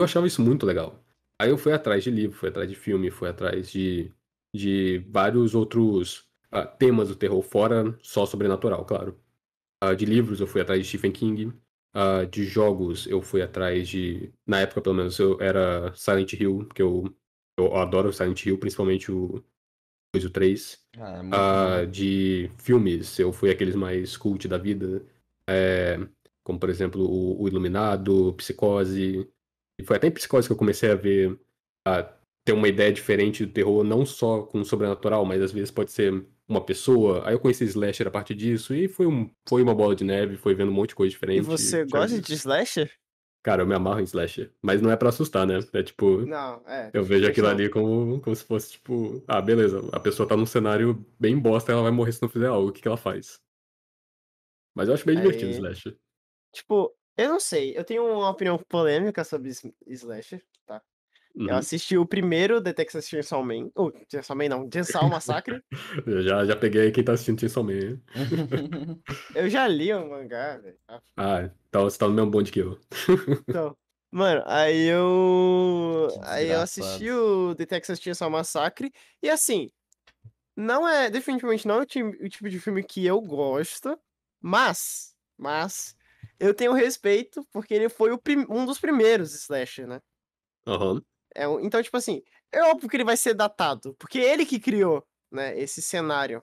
Eu 0.00 0.04
achava 0.04 0.26
isso 0.26 0.42
muito 0.42 0.66
legal. 0.66 1.00
Aí 1.40 1.50
eu 1.50 1.58
fui 1.58 1.72
atrás 1.72 2.02
de 2.02 2.10
livro, 2.10 2.36
fui 2.36 2.48
atrás 2.48 2.68
de 2.68 2.74
filme, 2.74 3.08
fui 3.10 3.28
atrás 3.28 3.70
de, 3.70 4.10
de 4.52 4.98
vários 5.08 5.54
outros 5.54 6.27
ah, 6.50 6.66
temas 6.66 7.08
do 7.08 7.16
terror, 7.16 7.42
fora 7.42 7.98
só 8.02 8.26
sobrenatural, 8.26 8.84
claro. 8.84 9.18
Ah, 9.82 9.94
de 9.94 10.04
livros 10.06 10.40
eu 10.40 10.46
fui 10.46 10.60
atrás 10.60 10.80
de 10.82 10.88
Stephen 10.88 11.12
King. 11.12 11.52
Ah, 11.94 12.24
de 12.24 12.44
jogos 12.44 13.06
eu 13.06 13.22
fui 13.22 13.42
atrás 13.42 13.88
de. 13.88 14.32
Na 14.46 14.60
época, 14.60 14.80
pelo 14.82 14.94
menos, 14.96 15.18
eu 15.18 15.40
era 15.40 15.92
Silent 15.94 16.32
Hill, 16.34 16.68
que 16.74 16.82
eu, 16.82 17.14
eu 17.58 17.76
adoro 17.76 18.12
Silent 18.12 18.44
Hill, 18.46 18.58
principalmente 18.58 19.10
o 19.12 19.42
2 20.14 20.24
e 20.24 20.26
o 20.26 20.30
3. 20.30 20.86
Ah, 21.32 21.80
é 21.82 21.86
de 21.86 22.50
filmes, 22.58 23.18
eu 23.18 23.32
fui 23.32 23.50
aqueles 23.50 23.74
mais 23.76 24.16
cult 24.16 24.48
da 24.48 24.58
vida. 24.58 25.04
é, 25.48 25.98
como, 26.44 26.58
por 26.58 26.70
exemplo, 26.70 27.02
o, 27.04 27.42
o 27.42 27.48
Iluminado, 27.48 28.34
Psicose. 28.34 29.30
E 29.78 29.84
foi 29.84 29.96
até 29.96 30.08
em 30.08 30.12
Psicose 30.12 30.48
que 30.48 30.52
eu 30.52 30.56
comecei 30.56 30.90
a 30.90 30.94
ver. 30.94 31.38
A 31.86 32.02
ter 32.44 32.52
uma 32.52 32.68
ideia 32.68 32.92
diferente 32.92 33.44
do 33.46 33.52
terror, 33.52 33.84
não 33.84 34.06
só 34.06 34.42
com 34.42 34.60
o 34.60 34.64
sobrenatural, 34.64 35.24
mas 35.26 35.42
às 35.42 35.52
vezes 35.52 35.70
pode 35.70 35.92
ser 35.92 36.26
uma 36.48 36.64
pessoa. 36.64 37.26
Aí 37.26 37.34
eu 37.34 37.38
conheci 37.40 37.64
Slasher 37.64 38.08
a 38.08 38.10
partir 38.10 38.34
disso. 38.34 38.74
E 38.74 38.88
foi, 38.88 39.06
um, 39.06 39.30
foi 39.48 39.62
uma 39.62 39.74
bola 39.74 39.94
de 39.94 40.02
neve, 40.04 40.36
foi 40.36 40.54
vendo 40.54 40.70
um 40.70 40.74
monte 40.74 40.90
de 40.90 40.94
coisa 40.94 41.10
diferente. 41.10 41.38
E 41.38 41.40
você 41.42 41.84
gosta 41.84 42.20
de 42.20 42.32
slasher? 42.34 42.90
Cara, 43.42 43.62
eu 43.62 43.66
me 43.66 43.74
amarro 43.74 44.00
em 44.00 44.04
Slasher. 44.04 44.52
Mas 44.60 44.82
não 44.82 44.90
é 44.90 44.96
pra 44.96 45.10
assustar, 45.10 45.46
né? 45.46 45.60
É 45.72 45.82
tipo. 45.82 46.22
Não, 46.26 46.60
é. 46.66 46.90
Eu 46.92 47.04
vejo 47.04 47.26
aquilo 47.28 47.46
ali 47.46 47.68
como, 47.70 48.20
como 48.20 48.34
se 48.34 48.44
fosse, 48.44 48.72
tipo, 48.72 49.22
ah, 49.28 49.40
beleza, 49.40 49.88
a 49.92 50.00
pessoa 50.00 50.28
tá 50.28 50.36
num 50.36 50.44
cenário 50.44 51.06
bem 51.18 51.38
bosta, 51.38 51.70
ela 51.72 51.82
vai 51.82 51.92
morrer 51.92 52.12
se 52.12 52.20
não 52.20 52.28
fizer 52.28 52.46
algo, 52.48 52.68
o 52.68 52.72
que 52.72 52.82
que 52.82 52.88
ela 52.88 52.96
faz? 52.96 53.40
Mas 54.74 54.88
eu 54.88 54.94
acho 54.94 55.06
bem 55.06 55.16
divertido 55.16 55.46
o 55.46 55.54
Aí- 55.54 55.56
Slash. 55.56 55.96
Tipo, 56.52 56.94
eu 57.16 57.28
não 57.28 57.40
sei. 57.40 57.76
Eu 57.78 57.84
tenho 57.84 58.04
uma 58.04 58.28
opinião 58.30 58.58
polêmica 58.68 59.22
sobre 59.24 59.50
slasher, 59.86 60.42
tá? 61.34 61.44
Eu 61.44 61.46
Uhum. 61.50 61.54
assisti 61.56 61.96
o 61.96 62.06
primeiro 62.06 62.62
The 62.62 62.72
Texas 62.72 63.08
Chainsaw 63.08 63.44
Man. 63.44 63.70
Ou, 63.74 63.92
Chainsaw 64.10 64.36
Man 64.36 64.48
não, 64.48 64.68
Chainsaw 64.72 65.08
Massacre. 65.08 65.62
Eu 66.06 66.22
já, 66.22 66.44
já 66.44 66.56
peguei 66.56 66.82
aí 66.82 66.92
quem 66.92 67.04
tá 67.04 67.12
assistindo 67.12 67.38
Chainsaw 67.40 67.62
Man. 67.62 68.00
eu 69.34 69.48
já 69.48 69.66
li 69.68 69.92
o 69.92 70.08
mangá, 70.08 70.56
velho. 70.58 70.78
Ah, 71.16 71.50
então 71.68 71.82
você 71.84 71.98
tá 71.98 72.06
no 72.08 72.14
mesmo 72.14 72.30
bonde 72.30 72.50
que 72.52 72.60
eu. 72.60 72.78
Então, 73.48 73.76
mano, 74.10 74.42
aí 74.46 74.86
eu. 74.86 76.08
Aí 76.24 76.48
eu 76.48 76.60
assisti 76.60 77.10
o 77.10 77.54
The 77.54 77.64
Texas 77.66 77.98
Chainsaw 78.00 78.30
Massacre. 78.30 78.92
E 79.22 79.28
assim, 79.30 79.70
não 80.56 80.86
é. 80.88 81.10
Definitivamente 81.10 81.66
não 81.66 81.76
é 81.76 81.82
o, 81.82 81.86
ti- 81.86 82.02
o 82.02 82.28
tipo 82.28 82.48
de 82.48 82.60
filme 82.60 82.82
que 82.82 83.06
eu 83.06 83.20
gosto. 83.20 83.98
Mas. 84.40 85.14
Mas. 85.36 85.96
Eu 86.38 86.52
tenho 86.54 86.72
respeito 86.72 87.42
porque 87.52 87.74
ele 87.74 87.88
foi 87.88 88.10
um 88.48 88.64
dos 88.66 88.78
primeiros 88.78 89.34
slasher, 89.34 89.86
né? 89.86 90.00
Aham. 90.66 91.02
É, 91.38 91.46
um- 91.48 91.60
então, 91.60 91.82
tipo 91.82 91.96
assim, 91.96 92.22
é 92.52 92.62
óbvio 92.62 92.88
que 92.88 92.96
ele 92.96 93.04
vai 93.04 93.16
ser 93.16 93.34
datado, 93.34 93.94
porque 93.98 94.18
ele 94.18 94.44
que 94.46 94.58
criou, 94.60 95.06
né, 95.30 95.58
esse 95.58 95.80
cenário. 95.82 96.42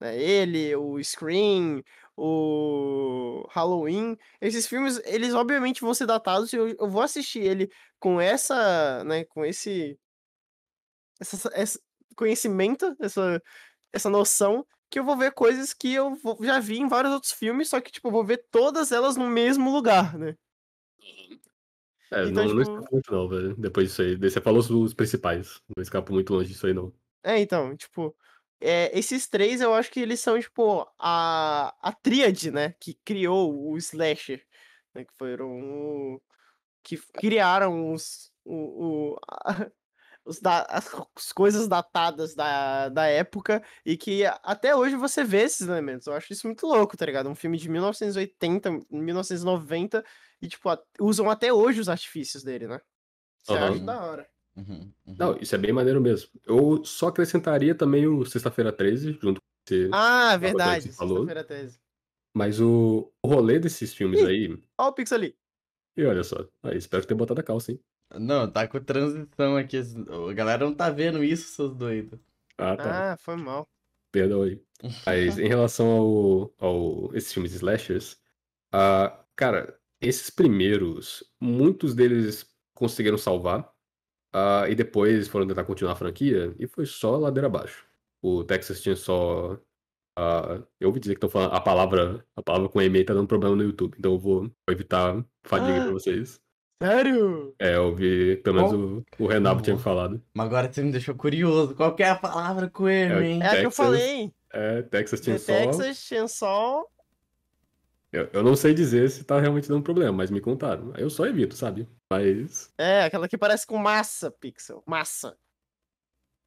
Né? 0.00 0.18
Ele, 0.20 0.74
o 0.76 1.02
Scream, 1.02 1.82
o 2.16 3.46
Halloween, 3.50 4.16
esses 4.40 4.66
filmes, 4.66 5.00
eles 5.04 5.34
obviamente 5.34 5.80
vão 5.82 5.94
ser 5.94 6.06
datados 6.06 6.52
e 6.52 6.56
eu, 6.56 6.68
eu 6.78 6.88
vou 6.90 7.02
assistir 7.02 7.40
ele 7.40 7.70
com 8.00 8.20
essa, 8.20 9.04
né, 9.04 9.24
com 9.26 9.44
esse, 9.44 9.98
essa, 11.20 11.80
conhecimento, 12.16 12.94
essa, 13.00 13.42
essa 13.92 14.10
noção, 14.10 14.66
que 14.90 14.98
eu 14.98 15.04
vou 15.04 15.16
ver 15.16 15.32
coisas 15.32 15.72
que 15.74 15.92
eu 15.94 16.14
vou- 16.16 16.38
já 16.42 16.58
vi 16.60 16.78
em 16.78 16.88
vários 16.88 17.12
outros 17.12 17.32
filmes, 17.32 17.68
só 17.68 17.80
que, 17.80 17.92
tipo, 17.92 18.08
eu 18.08 18.12
vou 18.12 18.24
ver 18.24 18.44
todas 18.50 18.92
elas 18.92 19.16
no 19.16 19.28
mesmo 19.28 19.70
lugar, 19.72 20.18
né? 20.18 20.36
É, 22.10 22.24
Então, 22.24 22.44
não, 22.46 22.54
não 22.54 22.62
tipo- 22.64 22.72
escapa 22.76 22.88
muito 22.92 23.12
não, 23.12 23.28
velho. 23.28 23.54
Depois 23.56 23.88
disso 23.88 24.02
aí. 24.02 24.16
Você 24.16 24.40
falou 24.40 24.60
os 24.60 24.94
principais. 24.94 25.60
Não 25.76 25.82
escapo 25.82 26.12
muito 26.12 26.32
longe 26.32 26.48
disso 26.52 26.66
aí, 26.66 26.72
não. 26.74 26.92
É, 27.22 27.38
então, 27.38 27.76
tipo, 27.76 28.16
é, 28.60 28.96
esses 28.98 29.28
três 29.28 29.60
eu 29.60 29.72
acho 29.74 29.90
que 29.90 30.00
eles 30.00 30.20
são, 30.20 30.38
tipo, 30.40 30.86
a, 30.98 31.74
a 31.80 31.92
tríade, 31.92 32.50
né, 32.50 32.74
que 32.80 32.94
criou 33.04 33.70
o 33.70 33.76
slasher, 33.78 34.44
né, 34.94 35.04
que 35.04 35.12
foram 35.16 35.50
o, 35.60 36.22
que 36.82 36.96
criaram 37.14 37.92
os, 37.92 38.32
o, 38.44 39.12
o- 39.14 39.18
a- 39.30 39.44
os 40.24 40.40
da- 40.40 40.66
as, 40.70 40.90
as 41.16 41.32
coisas 41.32 41.68
datadas 41.68 42.34
da, 42.34 42.88
da 42.88 43.06
época 43.06 43.62
e 43.84 43.96
que 43.96 44.24
até 44.42 44.74
hoje 44.74 44.96
você 44.96 45.22
vê 45.24 45.42
esses 45.42 45.66
elementos. 45.68 46.06
Eu 46.06 46.14
acho 46.14 46.32
isso 46.32 46.46
muito 46.46 46.66
louco, 46.66 46.96
tá 46.96 47.04
ligado? 47.06 47.28
Um 47.28 47.34
filme 47.34 47.56
de 47.58 47.68
1980, 47.68 48.70
1990 48.90 50.04
e, 50.40 50.48
tipo, 50.48 50.68
a- 50.68 50.82
usam 51.00 51.30
até 51.30 51.52
hoje 51.52 51.80
os 51.80 51.88
artifícios 51.88 52.42
dele, 52.42 52.66
né? 52.66 52.80
Isso 53.42 53.52
eu 53.52 53.56
acho 53.56 53.76
Aham. 53.76 53.84
da 53.86 54.02
hora. 54.04 54.28
Uhum, 54.56 54.92
uhum. 55.06 55.16
Não, 55.18 55.36
isso 55.38 55.54
é 55.54 55.58
bem 55.58 55.72
maneiro 55.72 56.00
mesmo. 56.00 56.28
Eu 56.44 56.84
só 56.84 57.08
acrescentaria 57.08 57.74
também 57.74 58.06
o 58.06 58.24
Sexta-feira 58.24 58.72
13, 58.72 59.12
junto 59.20 59.40
com 59.40 59.46
você. 59.66 59.88
Ah, 59.92 60.36
verdade. 60.36 60.92
Sexta-feira 60.92 61.44
13. 61.44 61.80
Mas 62.34 62.60
o, 62.60 63.12
o 63.22 63.28
rolê 63.28 63.58
desses 63.58 63.94
filmes 63.94 64.20
Ih. 64.20 64.26
aí. 64.26 64.62
Ó 64.78 64.88
o 64.88 64.92
Pix 64.92 65.12
ali. 65.12 65.36
E 65.96 66.04
olha 66.04 66.22
só. 66.22 66.46
Aí, 66.62 66.76
espero 66.76 67.06
ter 67.06 67.14
botado 67.14 67.40
a 67.40 67.44
calça, 67.44 67.72
hein? 67.72 67.80
Não, 68.18 68.50
tá 68.50 68.66
com 68.66 68.80
transição 68.80 69.56
aqui. 69.56 69.78
A 69.78 70.32
galera 70.32 70.64
não 70.64 70.74
tá 70.74 70.90
vendo 70.90 71.22
isso, 71.22 71.54
seus 71.54 71.74
doidos. 71.76 72.18
Ah, 72.58 72.76
tá. 72.76 73.12
Ah, 73.12 73.16
foi 73.16 73.36
mal. 73.36 73.68
Perdão 74.12 74.42
aí. 74.42 74.62
Mas 75.06 75.38
em 75.38 75.48
relação 75.48 75.86
ao, 75.88 76.54
ao 76.58 77.14
esses 77.14 77.32
filmes 77.32 77.52
slashers, 77.54 78.20
ah, 78.72 79.24
cara, 79.36 79.79
esses 80.00 80.30
primeiros, 80.30 81.22
muitos 81.40 81.94
deles 81.94 82.46
conseguiram 82.74 83.18
salvar. 83.18 83.70
ah, 84.32 84.66
e 84.68 84.74
depois 84.74 85.28
foram 85.28 85.46
tentar 85.46 85.64
continuar 85.64 85.92
a 85.92 85.96
franquia 85.96 86.54
e 86.58 86.66
foi 86.66 86.86
só 86.86 87.16
ladeira 87.16 87.46
abaixo. 87.48 87.84
O 88.22 88.44
Texas 88.44 88.80
tinha 88.82 88.94
só. 88.96 89.58
ah, 90.18 90.62
eu 90.78 90.88
ouvi 90.88 91.00
dizer 91.00 91.14
que 91.14 91.18
estão 91.18 91.30
falando 91.30 91.52
a 91.54 91.60
palavra, 91.60 92.24
a 92.36 92.42
palavra 92.42 92.68
com 92.68 92.80
e-mail 92.82 93.04
tá 93.06 93.14
dando 93.14 93.26
problema 93.28 93.56
no 93.56 93.62
YouTube, 93.64 93.96
então 93.98 94.12
eu 94.12 94.18
vou, 94.18 94.50
evitar 94.68 95.24
fadiga 95.44 95.82
pra 95.84 95.92
vocês. 95.92 96.40
Sério? 96.82 97.54
É, 97.58 97.76
eu 97.76 97.88
ouvi, 97.88 98.36
pelo 98.38 98.56
menos 98.56 98.72
o, 99.18 99.24
o 99.24 99.26
Renato 99.26 99.60
tinha 99.62 99.76
me 99.76 99.82
falado. 99.82 100.22
Mas 100.34 100.46
agora 100.46 100.72
você 100.72 100.82
me 100.82 100.90
deixou 100.92 101.14
curioso. 101.14 101.74
Qual 101.74 101.94
que 101.94 102.02
é 102.02 102.08
a 102.08 102.16
palavra 102.16 102.70
com 102.70 102.88
ele, 102.88 103.12
É- 103.12 103.26
hein? 103.28 103.42
É 103.42 103.46
a 103.46 103.56
que 103.60 103.66
eu 103.66 103.70
falei. 103.70 104.32
É, 104.52 104.80
Texas 104.82 105.20
The 105.20 105.38
Chainsaw. 105.38 105.56
Texas 105.78 105.96
Chainsaw. 105.98 106.86
Eu, 108.12 108.28
eu 108.32 108.42
não 108.42 108.56
sei 108.56 108.74
dizer 108.74 109.08
se 109.10 109.22
tá 109.22 109.38
realmente 109.40 109.68
dando 109.68 109.84
problema, 109.84 110.12
mas 110.12 110.30
me 110.30 110.40
contaram. 110.40 110.92
Eu 110.96 111.08
só 111.08 111.26
evito, 111.26 111.54
sabe? 111.54 111.88
Mas. 112.12 112.72
É, 112.76 113.04
aquela 113.04 113.28
que 113.28 113.38
parece 113.38 113.66
com 113.66 113.78
massa, 113.78 114.30
Pixel. 114.30 114.82
Massa. 114.86 115.36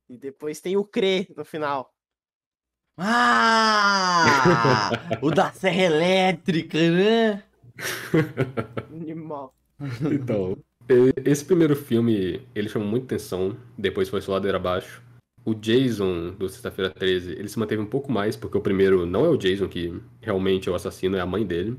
E 0.09 0.17
depois 0.17 0.59
tem 0.59 0.75
o 0.75 0.83
CRE 0.83 1.27
no 1.35 1.45
final. 1.45 1.93
Ah! 2.97 4.91
o 5.21 5.31
da 5.31 5.51
Serra 5.51 5.83
Elétrica, 5.83 6.77
né? 6.77 7.43
Animal. 8.91 9.55
Então, 10.11 10.57
esse 11.25 11.43
primeiro 11.43 11.75
filme, 11.75 12.47
ele 12.53 12.69
chamou 12.69 12.87
muita 12.87 13.15
atenção, 13.15 13.57
depois 13.77 14.09
foi 14.09 14.21
só 14.21 14.33
ladeira 14.33 14.57
abaixo. 14.57 15.02
O 15.45 15.53
Jason, 15.53 16.31
do 16.35 16.47
Sexta-feira 16.47 16.89
13, 16.89 17.31
ele 17.33 17.49
se 17.49 17.59
manteve 17.59 17.81
um 17.81 17.85
pouco 17.85 18.11
mais, 18.11 18.35
porque 18.37 18.57
o 18.57 18.61
primeiro 18.61 19.05
não 19.05 19.25
é 19.25 19.29
o 19.29 19.37
Jason 19.37 19.67
que 19.67 19.93
realmente 20.21 20.69
é 20.69 20.71
o 20.71 20.75
assassino, 20.75 21.17
é 21.17 21.19
a 21.19 21.25
mãe 21.25 21.45
dele. 21.45 21.77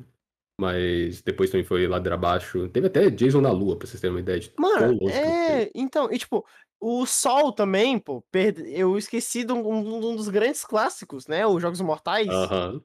Mas 0.61 1.21
depois 1.23 1.51
também 1.51 1.65
foi 1.65 1.87
ladeira 1.89 2.15
abaixo. 2.15 2.69
Teve 2.69 2.87
até 2.87 3.11
Jason 3.11 3.41
na 3.41 3.51
Lua, 3.51 3.77
pra 3.77 3.89
vocês 3.89 4.01
terem 4.01 4.15
uma 4.15 4.21
ideia 4.21 4.39
de 4.39 4.53
Mano, 4.57 4.97
é. 5.11 5.69
Então, 5.75 6.13
e 6.13 6.19
tipo, 6.19 6.47
o 6.79 7.05
Sol 7.07 7.53
também, 7.53 7.99
pô. 7.99 8.23
perde- 8.31 8.63
Eu 8.73 8.97
esqueci 8.97 9.43
de 9.45 9.53
um, 9.53 9.67
um- 9.67 10.15
dos 10.15 10.29
grandes 10.29 10.65
clássicos, 10.65 11.27
né? 11.27 11.45
Os 11.47 11.61
Jogos 11.61 11.81
Mortais. 11.81 12.29
Aham, 12.29 12.83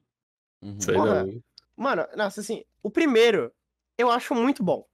Uhum. 0.62 0.80
sei 0.80 0.94
não. 0.96 1.42
Mano, 1.76 2.06
nossa, 2.16 2.40
assim, 2.40 2.64
o 2.82 2.90
primeiro 2.90 3.52
eu 3.96 4.10
acho 4.10 4.34
muito 4.34 4.62
bom. 4.64 4.84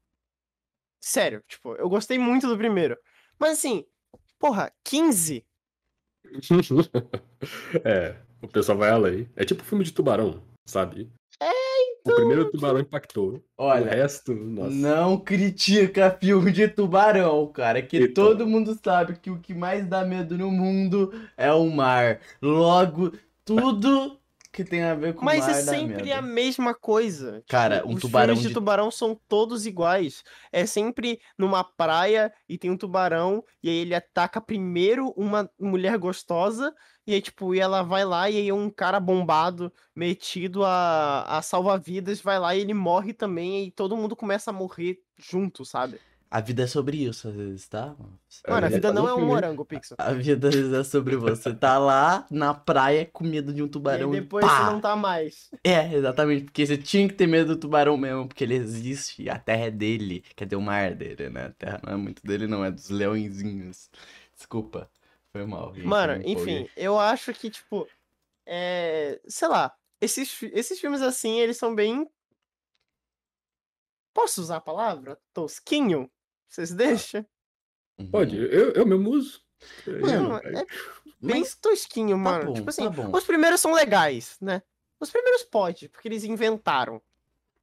Sério, 1.01 1.43
tipo, 1.49 1.75
eu 1.77 1.89
gostei 1.89 2.19
muito 2.19 2.47
do 2.47 2.59
primeiro. 2.59 2.97
Mas 3.39 3.53
assim, 3.53 3.85
porra, 4.39 4.73
15? 4.85 5.47
É, 7.85 8.15
o 8.43 8.49
pessoal 8.49 8.79
vai 8.79 8.91
além. 8.91 9.29
É 9.37 9.45
tipo 9.45 9.63
filme 9.65 9.85
de 9.85 9.93
tubarão, 9.93 10.43
sabe? 10.67 11.11
É, 11.41 11.51
O 12.11 12.15
primeiro 12.15 12.51
tubarão 12.51 12.81
impactou. 12.81 13.35
o 13.59 13.65
Olha, 13.65 13.91
resto, 13.91 14.33
nossa. 14.35 14.71
não 14.71 15.19
critica 15.19 16.11
filme 16.21 16.51
de 16.53 16.67
tubarão, 16.69 17.47
cara. 17.49 17.83
Que 17.83 17.99
Então. 17.99 18.15
todo 18.29 18.47
mundo 18.47 18.79
sabe 18.83 19.19
que 19.19 19.31
o 19.31 19.39
que 19.39 19.53
mais 19.55 19.87
dá 19.87 20.05
medo 20.05 20.37
no 20.39 20.51
mundo 20.51 21.13
é 21.37 21.53
o 21.53 21.69
mar. 21.69 22.21
Logo, 22.41 23.13
tudo 23.45 24.19
que 24.57 24.65
tem 24.65 24.83
a 24.83 24.95
ver 24.95 25.15
com 25.15 25.23
Mas 25.25 25.45
o 25.45 25.49
mar 25.49 25.51
é 25.59 25.63
sempre 25.63 26.13
a 26.13 26.23
mesma 26.23 26.75
coisa. 26.75 27.45
Cara, 27.47 27.77
Tipo, 27.77 27.89
um 27.91 27.95
os 27.95 28.01
tubarão 28.01 28.29
filmes 28.29 28.43
de 28.43 28.49
de- 28.49 28.55
tubarão 28.55 28.91
são 28.91 29.15
todos 29.29 29.67
iguais. 29.67 30.25
É 30.51 30.65
sempre 30.65 31.21
numa 31.39 31.63
praia 31.63 32.33
e 32.49 32.57
tem 32.57 32.71
um 32.71 32.77
tubarão, 32.77 33.45
e 33.63 33.69
aí 33.69 33.77
ele 33.77 33.95
ataca 33.95 34.41
primeiro 34.41 35.13
uma 35.17 35.49
mulher 35.61 35.99
gostosa, 35.99 36.75
e 37.07 37.13
aí, 37.13 37.21
tipo, 37.21 37.55
e 37.55 37.61
ela 37.61 37.83
vai 37.83 38.05
lá, 38.05 38.31
e 38.31 38.37
aí 38.39 38.51
um 38.51 38.71
cara 38.71 38.99
bombado, 38.99 39.71
metido 39.95 40.65
a, 40.65 41.23
a 41.39 41.43
salva-vidas, 41.43 42.21
vai 42.21 42.39
lá 42.39 42.57
e 42.57 42.61
ele 42.63 42.75
morre 42.75 43.13
também, 43.13 43.67
e 43.67 43.71
todo 43.71 43.97
mundo 43.97 44.17
começa 44.17 44.51
a 44.51 44.55
morrer 44.55 44.99
junto, 45.19 45.65
sabe? 45.65 46.01
A 46.37 46.41
vida 46.43 46.65
é 46.65 46.67
sobre 46.67 46.99
isso, 46.99 47.29
às 47.29 47.35
vezes, 47.35 47.67
tá? 47.67 47.97
Mano, 48.47 48.67
a 48.67 48.67
É, 48.67 48.69
vida 48.69 48.93
não 48.93 49.09
é 49.09 49.15
um 49.15 49.25
morango, 49.25 49.65
Pixel. 49.65 49.97
A 49.99 50.13
vida 50.13 50.49
às 50.49 50.55
vezes 50.55 50.71
é 50.71 50.85
sobre 50.85 51.17
você. 51.17 51.55
Tá 51.55 51.79
lá 51.79 52.27
na 52.31 52.53
praia 52.53 53.07
com 53.07 53.25
medo 53.25 53.55
de 53.55 53.63
um 53.63 53.67
E 53.67 53.71
tubarão 53.71 54.15
e 54.15 54.21
depois 54.21 54.45
pá! 54.45 54.59
você 54.59 54.71
não 54.71 54.81
tá 54.83 54.95
mais. 54.95 55.51
É, 55.65 55.95
exatamente, 55.95 56.45
porque 56.45 56.67
você 56.67 56.77
tinha 56.77 57.09
que 57.09 57.15
ter 57.15 57.27
medo 57.27 57.55
do 57.55 57.61
tubarão 57.61 57.97
mesmo, 57.97 58.29
porque 58.29 58.45
ele 58.45 58.55
existe, 58.55 59.23
e 59.23 59.31
a 59.31 59.39
terra 59.39 59.65
é 59.65 59.71
dele, 59.71 60.21
quer 60.37 60.45
dizer, 60.45 60.57
o 60.57 60.61
mar 60.61 60.93
é 60.93 60.95
dele, 60.95 61.31
né? 61.31 61.47
A 61.47 61.53
terra 61.53 61.81
não 61.83 61.95
é 61.95 61.97
muito 61.97 62.23
dele, 62.23 62.47
não, 62.47 62.63
é 62.63 62.71
dos 62.71 62.91
leõezinhos. 62.91 63.89
Desculpa, 64.37 64.91
foi 65.33 65.47
mal. 65.47 65.75
gente, 65.75 65.87
Mano, 65.87 66.21
enfim, 66.23 66.69
eu 66.77 66.99
acho 66.99 67.33
que, 67.33 67.49
tipo, 67.49 67.89
é. 68.45 69.19
Sei 69.27 69.49
lá, 69.49 69.75
esses, 70.03 70.39
esses 70.53 70.79
filmes 70.79 71.01
assim, 71.01 71.41
eles 71.41 71.57
são 71.57 71.75
bem. 71.75 72.07
Posso 74.13 74.41
usar 74.43 74.57
a 74.57 74.61
palavra? 74.61 75.19
Tosquinho? 75.33 76.11
Vocês 76.49 76.71
deixam? 76.73 77.25
Uhum. 77.99 78.11
Pode, 78.11 78.37
eu, 78.37 78.73
eu 78.73 78.87
mesmo 78.87 79.11
uso. 79.11 79.41
Mano, 79.87 80.29
Não, 80.29 80.37
é 80.39 80.43
bem 80.53 81.41
Mas 81.41 81.55
tosquinho, 81.55 82.11
tá 82.11 82.17
mano. 82.17 82.45
bom, 82.47 82.55
tipo 82.55 82.69
assim, 82.71 82.85
tá 82.85 82.91
bom. 82.91 83.11
os 83.17 83.25
primeiros 83.25 83.61
são 83.61 83.73
legais, 83.73 84.37
né? 84.41 84.63
Os 85.01 85.11
primeiros 85.11 85.43
pode, 85.43 85.89
porque 85.89 86.09
eles 86.09 86.25
inventaram. 86.25 87.01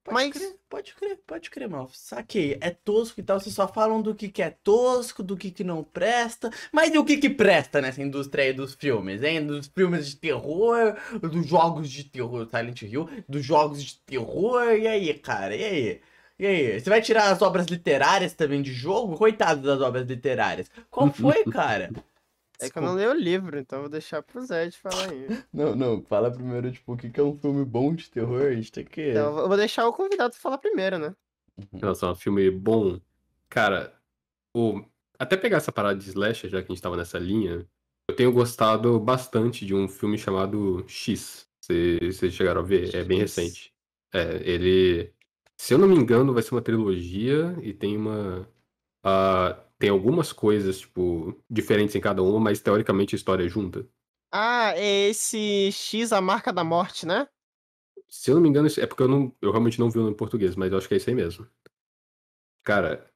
Pode 0.03 0.13
mas- 0.15 0.31
crer, 0.33 0.55
pode 0.67 0.93
crer, 0.95 1.19
pode 1.25 1.49
crer, 1.49 1.69
mal. 1.69 1.89
Saquei, 1.93 2.57
é 2.59 2.71
tosco 2.71 3.19
e 3.21 3.23
tal, 3.23 3.39
vocês 3.39 3.55
só 3.55 3.67
falam 3.67 4.01
do 4.01 4.13
que, 4.13 4.27
que 4.27 4.41
é 4.41 4.49
tosco, 4.49 5.23
do 5.23 5.37
que, 5.37 5.49
que 5.49 5.63
não 5.63 5.81
presta. 5.81 6.51
Mas 6.73 6.93
e 6.93 6.97
o 6.97 7.05
que, 7.05 7.15
que 7.17 7.29
presta 7.29 7.79
nessa 7.79 8.01
indústria 8.01 8.43
aí 8.45 8.53
dos 8.53 8.73
filmes, 8.73 9.23
hein? 9.23 9.45
Dos 9.47 9.67
filmes 9.67 10.09
de 10.09 10.17
terror, 10.17 10.97
dos 11.21 11.47
jogos 11.47 11.89
de 11.89 12.03
terror, 12.03 12.45
Silent 12.49 12.81
Hill, 12.81 13.07
dos 13.29 13.45
jogos 13.45 13.81
de 13.81 13.97
terror, 13.99 14.73
e 14.73 14.87
aí, 14.87 15.13
cara, 15.13 15.55
e 15.55 15.63
aí? 15.63 16.01
E 16.43 16.45
aí? 16.45 16.77
Você 16.77 16.89
vai 16.89 17.01
tirar 17.01 17.31
as 17.31 17.41
obras 17.41 17.67
literárias 17.67 18.33
também 18.33 18.61
de 18.61 18.73
jogo? 18.73 19.15
Coitado 19.15 19.61
das 19.61 19.79
obras 19.79 20.05
literárias. 20.05 20.69
Qual 20.91 21.09
foi, 21.09 21.41
cara? 21.49 21.89
É 22.59 22.69
que 22.69 22.77
eu 22.77 22.81
não 22.81 22.95
leio 22.95 23.11
o 23.11 23.13
livro, 23.13 23.57
então 23.57 23.79
vou 23.79 23.89
deixar 23.89 24.21
pro 24.21 24.45
Zé 24.45 24.67
de 24.67 24.77
falar 24.77 25.09
aí. 25.09 25.25
Não, 25.53 25.73
não, 25.73 26.01
fala 26.01 26.29
primeiro, 26.29 26.69
tipo, 26.69 26.93
o 26.93 26.97
que, 26.97 27.09
que 27.09 27.19
é 27.19 27.23
um 27.23 27.37
filme 27.37 27.63
bom 27.63 27.95
de 27.95 28.09
terror? 28.09 28.41
A 28.41 28.53
gente 28.53 28.71
tem 28.73 28.83
que. 28.83 29.11
Então 29.11 29.37
eu 29.39 29.47
vou 29.47 29.55
deixar 29.55 29.87
o 29.87 29.93
convidado 29.93 30.35
falar 30.35 30.57
primeiro, 30.57 30.97
né? 30.97 31.15
Em 31.71 31.79
relação 31.79 32.09
a 32.09 32.15
filme 32.15 32.51
bom, 32.51 32.99
cara, 33.49 33.93
o... 34.53 34.83
até 35.17 35.37
pegar 35.37 35.57
essa 35.57 35.71
parada 35.71 35.97
de 35.97 36.09
slasher, 36.09 36.49
já 36.49 36.61
que 36.61 36.71
a 36.71 36.75
gente 36.75 36.83
tava 36.83 36.97
nessa 36.97 37.17
linha, 37.17 37.65
eu 38.09 38.15
tenho 38.15 38.33
gostado 38.33 38.99
bastante 38.99 39.65
de 39.65 39.73
um 39.73 39.87
filme 39.87 40.17
chamado 40.17 40.83
X. 40.89 41.47
Vocês 41.61 42.17
vocês 42.17 42.33
chegaram 42.33 42.61
a 42.61 42.65
ver? 42.65 42.93
É 42.93 43.03
bem 43.03 43.19
X. 43.21 43.35
recente. 43.35 43.73
É, 44.13 44.41
ele, 44.43 45.12
se 45.63 45.73
eu 45.73 45.77
não 45.77 45.87
me 45.87 45.95
engano, 45.95 46.33
vai 46.33 46.43
ser 46.43 46.53
uma 46.53 46.61
trilogia 46.61 47.57
e 47.61 47.73
tem 47.73 47.95
uma. 47.95 48.45
ah, 49.01 49.57
tem 49.79 49.89
algumas 49.89 50.33
coisas, 50.33 50.79
tipo, 50.79 51.41
diferentes 51.49 51.95
em 51.95 52.01
cada 52.01 52.21
uma, 52.21 52.37
mas 52.37 52.59
teoricamente 52.59 53.15
a 53.15 53.17
história 53.17 53.45
é 53.45 53.47
junta. 53.47 53.87
Ah, 54.29 54.73
é 54.75 55.07
esse 55.07 55.71
X, 55.71 56.11
a 56.11 56.19
marca 56.19 56.51
da 56.51 56.65
morte, 56.65 57.05
né? 57.05 57.29
Se 58.09 58.29
eu 58.29 58.35
não 58.35 58.41
me 58.41 58.49
engano, 58.49 58.67
é 58.77 58.85
porque 58.85 59.03
eu, 59.03 59.07
não, 59.07 59.33
eu 59.41 59.51
realmente 59.51 59.79
não 59.79 59.89
vi 59.89 59.99
o 59.99 60.01
nome 60.01 60.13
em 60.13 60.17
português, 60.17 60.53
mas 60.57 60.69
eu 60.69 60.77
acho 60.77 60.87
que 60.87 60.95
é 60.95 60.97
isso 60.97 61.09
aí 61.09 61.15
mesmo. 61.15 61.47
Cara, 62.65 63.09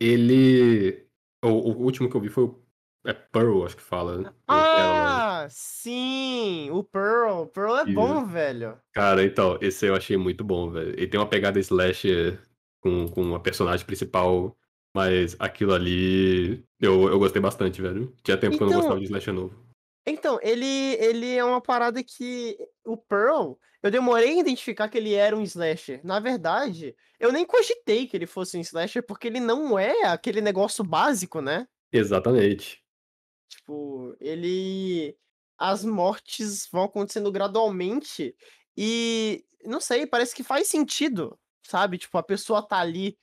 ele. 0.00 1.06
O, 1.44 1.48
o 1.48 1.76
último 1.84 2.10
que 2.10 2.16
eu 2.16 2.20
vi 2.20 2.28
foi 2.28 2.42
o. 2.42 2.60
É 3.06 3.12
Pearl, 3.12 3.64
acho 3.64 3.76
que 3.76 3.82
fala. 3.82 4.34
Ou 4.48 4.56
Ela. 4.56 5.33
Ah, 5.44 5.48
sim! 5.50 6.70
O 6.70 6.82
Pearl. 6.82 7.44
Pearl 7.46 7.76
é 7.76 7.84
bom, 7.84 8.24
velho. 8.24 8.80
Cara, 8.92 9.22
então, 9.22 9.58
esse 9.60 9.86
eu 9.86 9.94
achei 9.94 10.16
muito 10.16 10.42
bom, 10.42 10.70
velho. 10.70 10.90
Ele 10.90 11.06
tem 11.06 11.20
uma 11.20 11.28
pegada 11.28 11.58
slasher 11.58 12.40
com, 12.80 13.06
com 13.08 13.34
a 13.34 13.40
personagem 13.40 13.84
principal, 13.84 14.56
mas 14.94 15.36
aquilo 15.38 15.74
ali 15.74 16.64
eu, 16.80 17.08
eu 17.08 17.18
gostei 17.18 17.42
bastante, 17.42 17.82
velho. 17.82 18.14
Tinha 18.22 18.38
tempo 18.38 18.56
que 18.56 18.62
eu 18.62 18.66
não 18.66 18.72
Então, 18.72 18.80
gostava 18.80 19.00
de 19.00 19.06
slasher 19.06 19.34
novo. 19.34 19.54
Então, 20.06 20.38
ele, 20.42 20.94
ele 20.94 21.36
é 21.36 21.44
uma 21.44 21.60
parada 21.60 22.02
que. 22.02 22.56
O 22.86 22.96
Pearl, 22.96 23.54
eu 23.82 23.90
demorei 23.90 24.30
a 24.30 24.40
identificar 24.40 24.88
que 24.88 24.96
ele 24.96 25.12
era 25.12 25.36
um 25.36 25.42
slasher. 25.42 26.00
Na 26.02 26.20
verdade, 26.20 26.96
eu 27.20 27.30
nem 27.30 27.44
cogitei 27.44 28.06
que 28.06 28.16
ele 28.16 28.26
fosse 28.26 28.56
um 28.56 28.60
slasher, 28.60 29.02
porque 29.02 29.26
ele 29.26 29.40
não 29.40 29.78
é 29.78 30.04
aquele 30.04 30.40
negócio 30.40 30.82
básico, 30.82 31.42
né? 31.42 31.66
Exatamente. 31.92 32.82
Tipo, 33.48 34.16
ele. 34.20 35.16
As 35.58 35.84
mortes 35.84 36.68
vão 36.70 36.84
acontecendo 36.84 37.30
gradualmente 37.32 38.34
e. 38.76 39.44
Não 39.64 39.80
sei, 39.80 40.06
parece 40.06 40.34
que 40.34 40.42
faz 40.44 40.68
sentido, 40.68 41.38
sabe? 41.66 41.96
Tipo, 41.98 42.18
a 42.18 42.22
pessoa 42.22 42.66
tá 42.66 42.78
ali. 42.80 43.18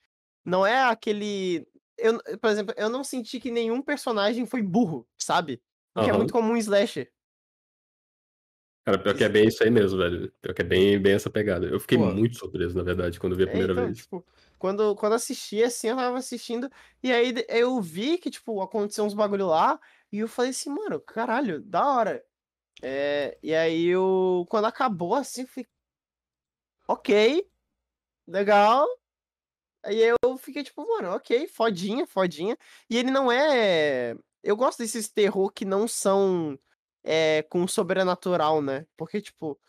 Não 0.46 0.66
é 0.66 0.82
aquele. 0.84 1.68
eu, 1.98 2.20
por 2.40 2.50
exemplo, 2.50 2.74
eu 2.78 2.90
não 2.90 3.04
senti 3.04 3.40
que 3.40 3.52
nenhum 3.52 3.82
personagem 3.82 4.46
foi 4.46 4.62
burro, 4.64 5.08
sabe? 5.20 5.62
O 5.98 6.04
que 6.04 6.10
é 6.10 6.14
muito 6.14 6.34
comum 6.34 6.56
em 6.56 6.60
slasher. 6.60 7.12
Cara, 8.86 8.98
pior 9.02 9.16
que 9.16 9.24
é 9.24 9.30
bem 9.30 9.48
isso 9.48 9.64
aí 9.64 9.70
mesmo, 9.70 9.98
velho. 10.00 10.32
Pior 10.42 10.54
que 10.54 10.62
é 10.62 10.66
bem, 10.66 11.00
bem 11.02 11.14
essa 11.14 11.30
pegada. 11.30 11.68
Eu 11.68 11.80
fiquei 11.80 11.98
Pô. 11.98 12.00
muito 12.00 12.38
surpreso, 12.38 12.76
na 12.76 12.84
verdade, 12.84 13.20
quando 13.20 13.36
vi 13.36 13.44
a 13.44 13.48
É, 13.48 13.48
primeira 13.48 13.74
então, 13.74 13.92
vez. 13.92 14.08
tipo, 14.08 14.26
quando, 14.58 14.96
quando 14.96 15.14
assisti, 15.14 15.64
assim, 15.64 15.88
eu 15.90 15.96
tava 15.96 16.18
assistindo, 16.18 16.70
e 17.02 17.12
aí 17.12 17.34
eu 17.50 17.82
vi 17.82 18.18
que, 18.20 18.30
tipo, 18.30 18.62
aconteceu 18.62 19.04
uns 19.04 19.14
bagulho 19.16 19.48
lá, 19.48 19.80
e 20.12 20.20
eu 20.20 20.28
falei 20.28 20.52
assim, 20.52 20.70
mano, 20.70 21.00
caralho, 21.02 21.62
da 21.62 21.88
hora. 21.88 22.26
É, 22.84 23.38
e 23.44 23.54
aí 23.56 23.86
eu, 23.88 24.46
quando 24.50 24.66
acabou, 24.66 25.16
assim, 25.16 25.42
eu 25.44 25.48
falei, 25.48 25.68
ok, 26.88 27.10
legal. 28.28 28.88
Aí 29.84 30.00
eu 30.24 30.38
fiquei 30.38 30.64
tipo, 30.64 30.86
mano, 30.88 31.10
ok, 31.16 31.48
fodinha, 31.48 32.06
fodinha. 32.08 32.58
E 32.90 32.98
ele 32.98 33.12
não 33.12 33.32
é. 33.32 34.16
Eu 34.44 34.56
gosto 34.56 34.80
desses 34.80 35.10
terror 35.10 35.52
que 35.52 35.66
não 35.66 35.88
são 35.88 36.58
é, 37.04 37.44
com 37.44 37.68
sobrenatural, 37.68 38.62
né? 38.62 38.86
Porque, 38.98 39.22
tipo, 39.22 39.60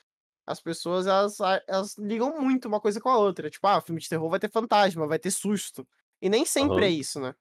as 0.47 0.61
pessoas 0.61 1.07
elas, 1.07 1.39
elas 1.69 1.97
ligam 1.99 2.41
muito 2.41 2.69
uma 2.69 2.81
coisa 2.81 3.01
com 3.01 3.09
a 3.11 3.19
outra. 3.19 3.51
Tipo, 3.51 3.67
ah, 3.69 3.81
filme 3.83 4.01
de 4.01 4.09
terror 4.09 4.31
vai 4.31 4.41
ter 4.41 4.51
fantasma, 4.51 5.07
vai 5.09 5.19
ter 5.19 5.31
susto. 5.31 5.87
E 6.23 6.29
nem 6.31 6.47
sempre 6.47 6.87
é 6.87 6.89
Aham. 6.89 6.91
isso, 6.91 7.21
né? 7.21 7.35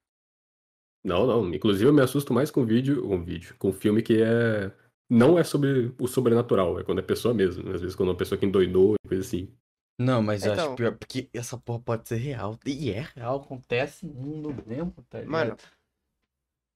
Não, 1.04 1.26
não. 1.26 1.52
Inclusive, 1.54 1.88
eu 1.88 1.92
me 1.92 2.00
assusto 2.00 2.32
mais 2.32 2.50
com 2.50 2.64
vídeo, 2.64 3.02
com 3.06 3.22
vídeo, 3.22 3.54
com 3.58 3.72
filme 3.72 4.02
que 4.02 4.22
é. 4.22 4.72
Não 5.10 5.38
é 5.38 5.44
sobre 5.44 5.94
o 6.00 6.06
sobrenatural, 6.06 6.80
é 6.80 6.84
quando 6.84 7.00
é 7.00 7.02
pessoa 7.02 7.34
mesmo. 7.34 7.70
Às 7.72 7.80
vezes, 7.82 7.94
quando 7.94 8.08
é 8.08 8.12
uma 8.12 8.18
pessoa 8.18 8.38
que 8.38 8.46
endoidou 8.46 8.94
e 9.04 9.08
coisa 9.08 9.22
assim. 9.22 9.52
Não, 9.98 10.22
mas 10.22 10.44
eu 10.44 10.52
acho 10.52 10.62
Então. 10.62 10.74
pior, 10.74 10.96
porque 10.96 11.28
essa 11.34 11.58
porra 11.58 11.80
pode 11.80 12.08
ser 12.08 12.16
real. 12.16 12.58
E 12.64 12.90
é 12.90 13.06
real, 13.14 13.36
acontece 13.36 14.06
no 14.06 14.14
mundo 14.14 14.64
mesmo, 14.66 14.92
tá 15.10 15.18
ligado? 15.18 15.30
Mano, 15.30 15.56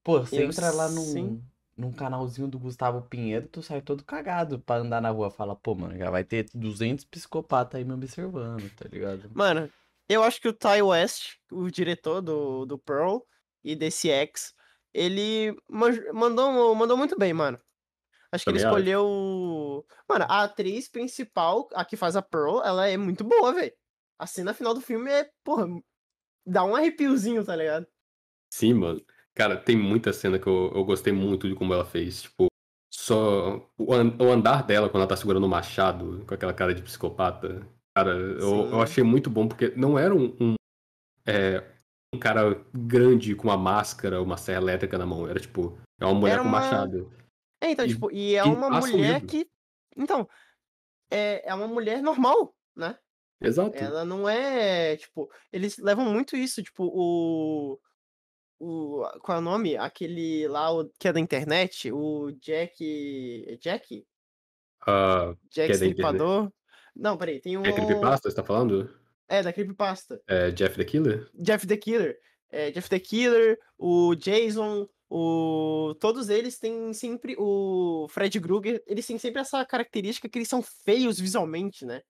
Pô, 0.03 0.19
você 0.19 0.43
eu 0.43 0.43
entra 0.49 0.71
lá 0.71 0.87
sim. 0.87 1.23
num, 1.23 1.43
num 1.87 1.91
canalzinho 1.91 2.47
do 2.47 2.59
Gustavo 2.59 3.01
Pinheiro, 3.09 3.47
tu 3.47 3.61
sai 3.61 3.81
todo 3.81 4.03
cagado 4.05 4.59
pra 4.59 4.77
andar 4.77 5.01
na 5.01 5.09
rua. 5.09 5.29
Fala, 5.31 5.55
pô, 5.55 5.75
mano, 5.75 5.97
já 5.97 6.09
vai 6.09 6.23
ter 6.23 6.45
200 6.53 7.05
psicopatas 7.05 7.75
aí 7.75 7.83
me 7.83 7.93
observando, 7.93 8.69
tá 8.75 8.87
ligado? 8.87 9.29
Mano, 9.33 9.69
eu 10.07 10.23
acho 10.23 10.39
que 10.39 10.47
o 10.47 10.53
Ty 10.53 10.81
West, 10.83 11.37
o 11.51 11.69
diretor 11.69 12.21
do, 12.21 12.65
do 12.65 12.77
Pearl 12.77 13.17
e 13.71 13.75
desse 13.75 14.09
X, 14.09 14.53
ele 14.93 15.55
mandou, 16.13 16.73
mandou 16.75 16.97
muito 16.97 17.17
bem, 17.17 17.33
mano. 17.33 17.59
Acho 18.31 18.43
que 18.43 18.49
ele 18.49 18.57
acho. 18.57 18.67
escolheu. 18.67 19.85
Mano, 20.09 20.25
a 20.27 20.43
atriz 20.43 20.89
principal, 20.89 21.67
a 21.73 21.85
que 21.85 21.95
faz 21.95 22.15
a 22.15 22.21
Pearl, 22.21 22.61
ela 22.63 22.87
é 22.87 22.97
muito 22.97 23.23
boa, 23.23 23.53
velho. 23.53 23.73
A 24.19 24.25
cena 24.27 24.53
final 24.53 24.73
do 24.73 24.81
filme 24.81 25.09
é, 25.11 25.29
porra, 25.43 25.67
dá 26.45 26.63
um 26.63 26.75
arrepiozinho, 26.75 27.45
tá 27.45 27.55
ligado? 27.55 27.87
Sim, 28.51 28.73
mano. 28.73 29.01
Cara, 29.33 29.55
tem 29.55 29.77
muita 29.77 30.11
cena 30.11 30.39
que 30.39 30.47
eu, 30.47 30.71
eu 30.73 30.83
gostei 30.83 31.13
muito 31.13 31.47
de 31.47 31.55
como 31.55 31.73
ela 31.73 31.85
fez. 31.85 32.23
Tipo, 32.23 32.47
só 32.91 33.69
o, 33.77 33.93
an- 33.93 34.17
o 34.19 34.31
andar 34.31 34.63
dela 34.63 34.89
quando 34.89 35.01
ela 35.01 35.09
tá 35.09 35.15
segurando 35.15 35.45
o 35.45 35.49
machado, 35.49 36.25
com 36.25 36.33
aquela 36.33 36.53
cara 36.53 36.73
de 36.73 36.81
psicopata. 36.81 37.67
Cara, 37.95 38.11
eu, 38.11 38.71
eu 38.71 38.81
achei 38.81 39.03
muito 39.03 39.29
bom, 39.29 39.47
porque 39.47 39.73
não 39.75 39.97
era 39.97 40.13
um, 40.13 40.35
um, 40.39 40.55
é, 41.25 41.63
um 42.13 42.19
cara 42.19 42.65
grande 42.73 43.35
com 43.35 43.47
uma 43.47 43.57
máscara, 43.57 44.21
uma 44.21 44.37
serra 44.37 44.61
elétrica 44.61 44.97
na 44.97 45.05
mão. 45.05 45.27
Era 45.27 45.39
tipo, 45.39 45.77
é 45.99 46.05
uma 46.05 46.13
mulher 46.15 46.33
Era 46.33 46.41
com 46.43 46.49
uma- 46.49 46.59
machado. 46.59 47.11
É, 47.61 47.71
então, 47.71 47.85
E- 47.85 47.89
tipo, 47.89 48.11
e 48.11 48.35
é 48.35 48.43
uma 48.43 48.69
mulher 48.69 49.25
que. 49.25 49.49
Então, 49.95 50.27
é, 51.11 51.49
é 51.49 51.53
uma 51.53 51.67
mulher 51.67 52.01
normal, 52.01 52.55
né? 52.75 52.97
Exato. 53.41 53.75
Ela 53.77 54.03
não 54.05 54.27
é, 54.27 54.95
tipo, 54.97 55.29
eles 55.51 55.77
levam 55.77 56.05
muito 56.05 56.35
isso, 56.35 56.61
tipo, 56.63 56.83
o 56.85 57.79
o 58.59 59.03
qual 59.21 59.37
é 59.37 59.39
o 59.39 59.43
nome? 59.43 59.77
Aquele 59.77 60.47
lá 60.47 60.71
o, 60.71 60.89
que 60.99 61.07
é 61.07 61.13
da 61.13 61.19
internet, 61.19 61.91
o 61.91 62.31
Jack, 62.41 63.45
é 63.47 63.55
Jack? 63.57 64.03
Ah, 64.87 65.35
Jack 65.51 65.69
é. 65.71 65.75
Stripador? 65.75 66.51
Não, 66.95 67.15
peraí, 67.15 67.39
tem 67.39 67.55
um 67.55 67.63
é 67.63 67.71
Creepypasta, 67.71 68.27
você 68.31 68.35
tá 68.35 68.43
falando? 68.43 68.96
É, 69.27 69.43
da 69.43 69.51
Creepypasta. 69.51 70.21
É 70.27 70.51
Jeff 70.51 70.75
the 70.77 70.85
Killer? 70.85 71.29
Jeff 71.33 71.67
the 71.67 71.77
Killer. 71.77 72.17
É, 72.49 72.71
Jeff 72.71 72.89
the 72.89 72.99
Killer, 72.99 73.59
o 73.77 74.15
Jason, 74.15 74.87
o 75.09 75.95
todos 75.99 76.29
eles 76.29 76.57
têm 76.57 76.93
sempre 76.93 77.35
o 77.37 78.07
Fred 78.09 78.39
Krueger, 78.39 78.81
eles 78.87 79.05
têm 79.05 79.17
sempre 79.17 79.41
essa 79.41 79.65
característica 79.65 80.29
que 80.29 80.37
eles 80.37 80.47
são 80.47 80.61
feios 80.61 81.19
visualmente, 81.19 81.85
né? 81.85 82.01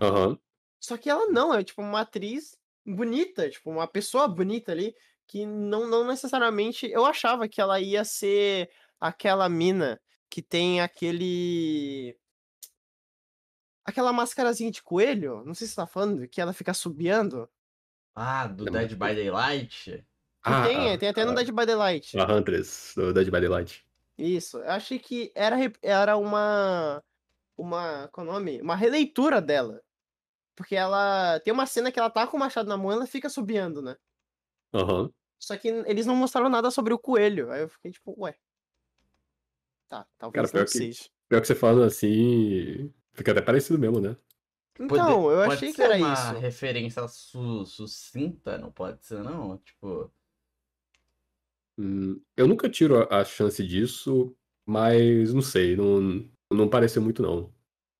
Aham. 0.00 0.38
Só 0.80 0.96
que 0.96 1.10
ela 1.10 1.26
não, 1.26 1.54
é 1.54 1.62
tipo 1.62 1.82
uma 1.82 2.00
atriz 2.00 2.56
bonita, 2.86 3.50
tipo, 3.50 3.70
uma 3.70 3.86
pessoa 3.86 4.28
bonita 4.28 4.72
ali, 4.72 4.94
que 5.26 5.44
não, 5.44 5.86
não 5.88 6.06
necessariamente. 6.06 6.86
Eu 6.86 7.04
achava 7.04 7.48
que 7.48 7.60
ela 7.60 7.80
ia 7.80 8.04
ser 8.04 8.70
aquela 9.00 9.48
mina 9.48 10.00
que 10.30 10.40
tem 10.42 10.80
aquele. 10.80 12.16
Aquela 13.86 14.12
máscarazinha 14.12 14.70
de 14.70 14.82
coelho, 14.82 15.44
não 15.44 15.54
sei 15.54 15.66
se 15.66 15.74
você 15.74 15.76
tá 15.80 15.86
falando, 15.86 16.26
que 16.26 16.40
ela 16.40 16.52
fica 16.52 16.74
subiando. 16.74 17.48
Ah, 18.14 18.46
do 18.48 18.64
Não, 18.64 18.72
Dead 18.72 18.90
by 18.92 19.14
Daylight? 19.14 19.92
Que 19.92 20.04
Ah, 20.42 20.66
tem, 20.66 20.92
ah, 20.92 20.98
tem 20.98 21.08
até 21.08 21.24
no 21.24 21.30
ah, 21.30 21.34
Dead 21.34 21.50
by 21.52 21.64
Daylight. 21.66 22.18
A 22.18 22.32
Huntress, 22.32 22.94
do 22.96 23.12
Dead 23.12 23.26
by 23.30 23.40
Daylight. 23.40 23.86
Isso, 24.18 24.58
eu 24.58 24.70
achei 24.70 24.98
que 24.98 25.30
era, 25.34 25.56
era 25.82 26.16
uma. 26.16 27.02
Uma. 27.56 28.08
Qual 28.08 28.26
é 28.26 28.30
o 28.30 28.32
nome? 28.32 28.60
Uma 28.60 28.74
releitura 28.74 29.40
dela. 29.40 29.80
Porque 30.56 30.74
ela. 30.74 31.38
Tem 31.40 31.52
uma 31.52 31.66
cena 31.66 31.92
que 31.92 31.98
ela 31.98 32.10
tá 32.10 32.26
com 32.26 32.36
o 32.36 32.40
machado 32.40 32.68
na 32.68 32.76
mão 32.76 32.90
e 32.90 32.94
ela 32.94 33.06
fica 33.06 33.28
subiando, 33.28 33.82
né? 33.82 33.96
Aham. 34.74 35.10
Só 35.38 35.56
que 35.56 35.68
eles 35.68 36.06
não 36.06 36.16
mostraram 36.16 36.48
nada 36.48 36.70
sobre 36.70 36.94
o 36.94 36.98
coelho. 36.98 37.50
Aí 37.52 37.60
eu 37.60 37.68
fiquei 37.68 37.92
tipo, 37.92 38.14
ué. 38.18 38.34
Tá, 39.88 40.06
talvez 40.18 40.50
pior 40.50 40.60
não 40.60 40.64
que- 40.66 40.70
seja. 40.72 41.04
Pior 41.28 41.40
que 41.40 41.46
você 41.46 41.54
falando 41.54 41.84
assim, 41.84 42.92
fica 43.16 43.32
até 43.32 43.40
parecido 43.42 43.78
mesmo, 43.78 44.00
né? 44.00 44.16
Pode- 44.76 44.94
Então, 44.94 45.30
eu 45.30 45.38
pode 45.44 45.54
achei 45.54 45.70
que 45.70 45.76
ser 45.76 45.84
era 45.84 45.96
uma 45.96 46.12
isso. 46.12 46.34
referência 46.40 47.08
su- 47.08 47.64
sucinta, 47.64 48.58
não 48.58 48.70
pode 48.70 49.04
ser, 49.06 49.22
não? 49.22 49.58
Tipo, 49.58 50.10
Hum, 51.78 52.20
eu 52.36 52.46
nunca 52.48 52.68
tiro 52.70 53.02
a, 53.02 53.20
a 53.20 53.24
chance 53.24 53.62
disso, 53.66 54.34
mas 54.64 55.32
não 55.34 55.42
sei, 55.42 55.76
não, 55.76 56.26
não 56.50 56.68
pareceu 56.68 57.02
muito 57.02 57.22
não. 57.22 57.52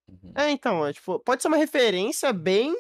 uhum. 0.09 0.33
É, 0.35 0.51
então, 0.51 0.87
é, 0.87 0.93
tipo, 0.93 1.19
pode 1.21 1.43
ser 1.43 1.49
uma 1.49 1.57
referência 1.57 2.33
bem. 2.33 2.75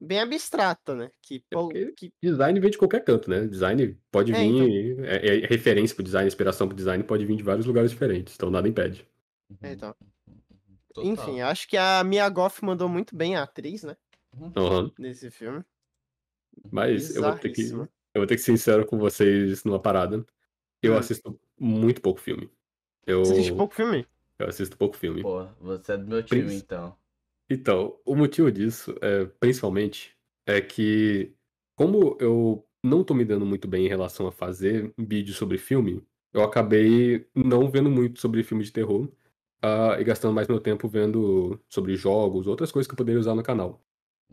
Bem 0.00 0.20
abstrata, 0.20 0.94
né? 0.94 1.10
Que, 1.22 1.42
porque- 1.50 1.92
que 1.92 2.12
Design 2.22 2.60
vem 2.60 2.70
de 2.70 2.76
qualquer 2.78 3.02
canto, 3.04 3.30
né? 3.30 3.46
Design 3.46 3.98
pode 4.10 4.32
É, 4.32 4.36
vir, 4.36 4.98
é, 5.04 5.44
é 5.44 5.46
referência 5.46 5.94
pro 5.94 6.04
design, 6.04 6.26
inspiração 6.26 6.66
pro 6.66 6.76
design 6.76 7.02
pode 7.04 7.24
vir 7.24 7.36
de 7.36 7.42
vários 7.42 7.64
lugares 7.64 7.90
diferentes, 7.90 8.34
então 8.34 8.50
nada 8.50 8.68
impede. 8.68 9.06
É, 9.62 9.68
Uhum, 9.68 9.72
então. 9.72 9.94
Uhum, 10.96 11.02
uhum. 11.04 11.10
Total. 11.10 11.12
Enfim, 11.12 11.40
acho 11.40 11.68
que 11.68 11.76
a 11.76 12.02
Mia 12.04 12.28
Goff 12.28 12.64
mandou 12.64 12.88
muito 12.88 13.16
bem 13.16 13.36
a 13.36 13.42
atriz, 13.44 13.82
né? 13.84 13.96
Aham. 14.56 14.92
Nesse 14.98 15.30
filme. 15.30 15.64
Mas 16.70 17.14
eu 17.14 17.22
vou 17.22 17.34
ter 17.34 17.50
que, 17.50 17.62
eu 17.62 17.88
vou 18.16 18.26
ter 18.26 18.36
que 18.36 18.42
ser 18.42 18.52
sincero 18.52 18.86
com 18.86 18.98
vocês 18.98 19.64
numa 19.64 19.80
parada. 19.80 20.24
Eu 20.82 20.94
Hum. 20.94 20.98
assisto 20.98 21.40
muito 21.58 22.02
pouco 22.02 22.20
filme. 22.20 22.50
Eu, 23.06 23.22
Você 23.22 23.32
assiste 23.32 23.52
pouco 23.52 23.74
filme? 23.74 24.06
eu 24.38 24.48
assisto 24.48 24.76
pouco 24.78 24.96
filme. 24.96 25.22
Pô, 25.22 25.44
você 25.60 25.92
é 25.94 25.96
do 25.96 26.06
meu 26.06 26.22
time, 26.22 26.54
então. 26.54 26.96
Então, 27.48 28.00
o 28.04 28.14
motivo 28.16 28.50
disso, 28.50 28.94
é, 29.02 29.26
principalmente, 29.26 30.16
é 30.46 30.60
que 30.60 31.34
como 31.76 32.16
eu 32.20 32.66
não 32.82 33.04
tô 33.04 33.14
me 33.14 33.24
dando 33.24 33.44
muito 33.46 33.68
bem 33.68 33.86
em 33.86 33.88
relação 33.88 34.26
a 34.26 34.32
fazer 34.32 34.92
vídeo 34.98 35.34
sobre 35.34 35.58
filme, 35.58 36.06
eu 36.32 36.42
acabei 36.42 37.28
não 37.34 37.70
vendo 37.70 37.90
muito 37.90 38.20
sobre 38.20 38.42
filme 38.42 38.64
de 38.64 38.72
terror 38.72 39.10
ah, 39.64 39.96
e 40.00 40.04
gastando 40.04 40.34
mais 40.34 40.48
meu 40.48 40.60
tempo 40.60 40.88
vendo 40.88 41.60
sobre 41.68 41.96
jogos, 41.96 42.46
outras 42.46 42.72
coisas 42.72 42.88
que 42.88 42.94
eu 42.94 42.98
poderia 42.98 43.20
usar 43.20 43.34
no 43.34 43.42
canal. 43.42 43.84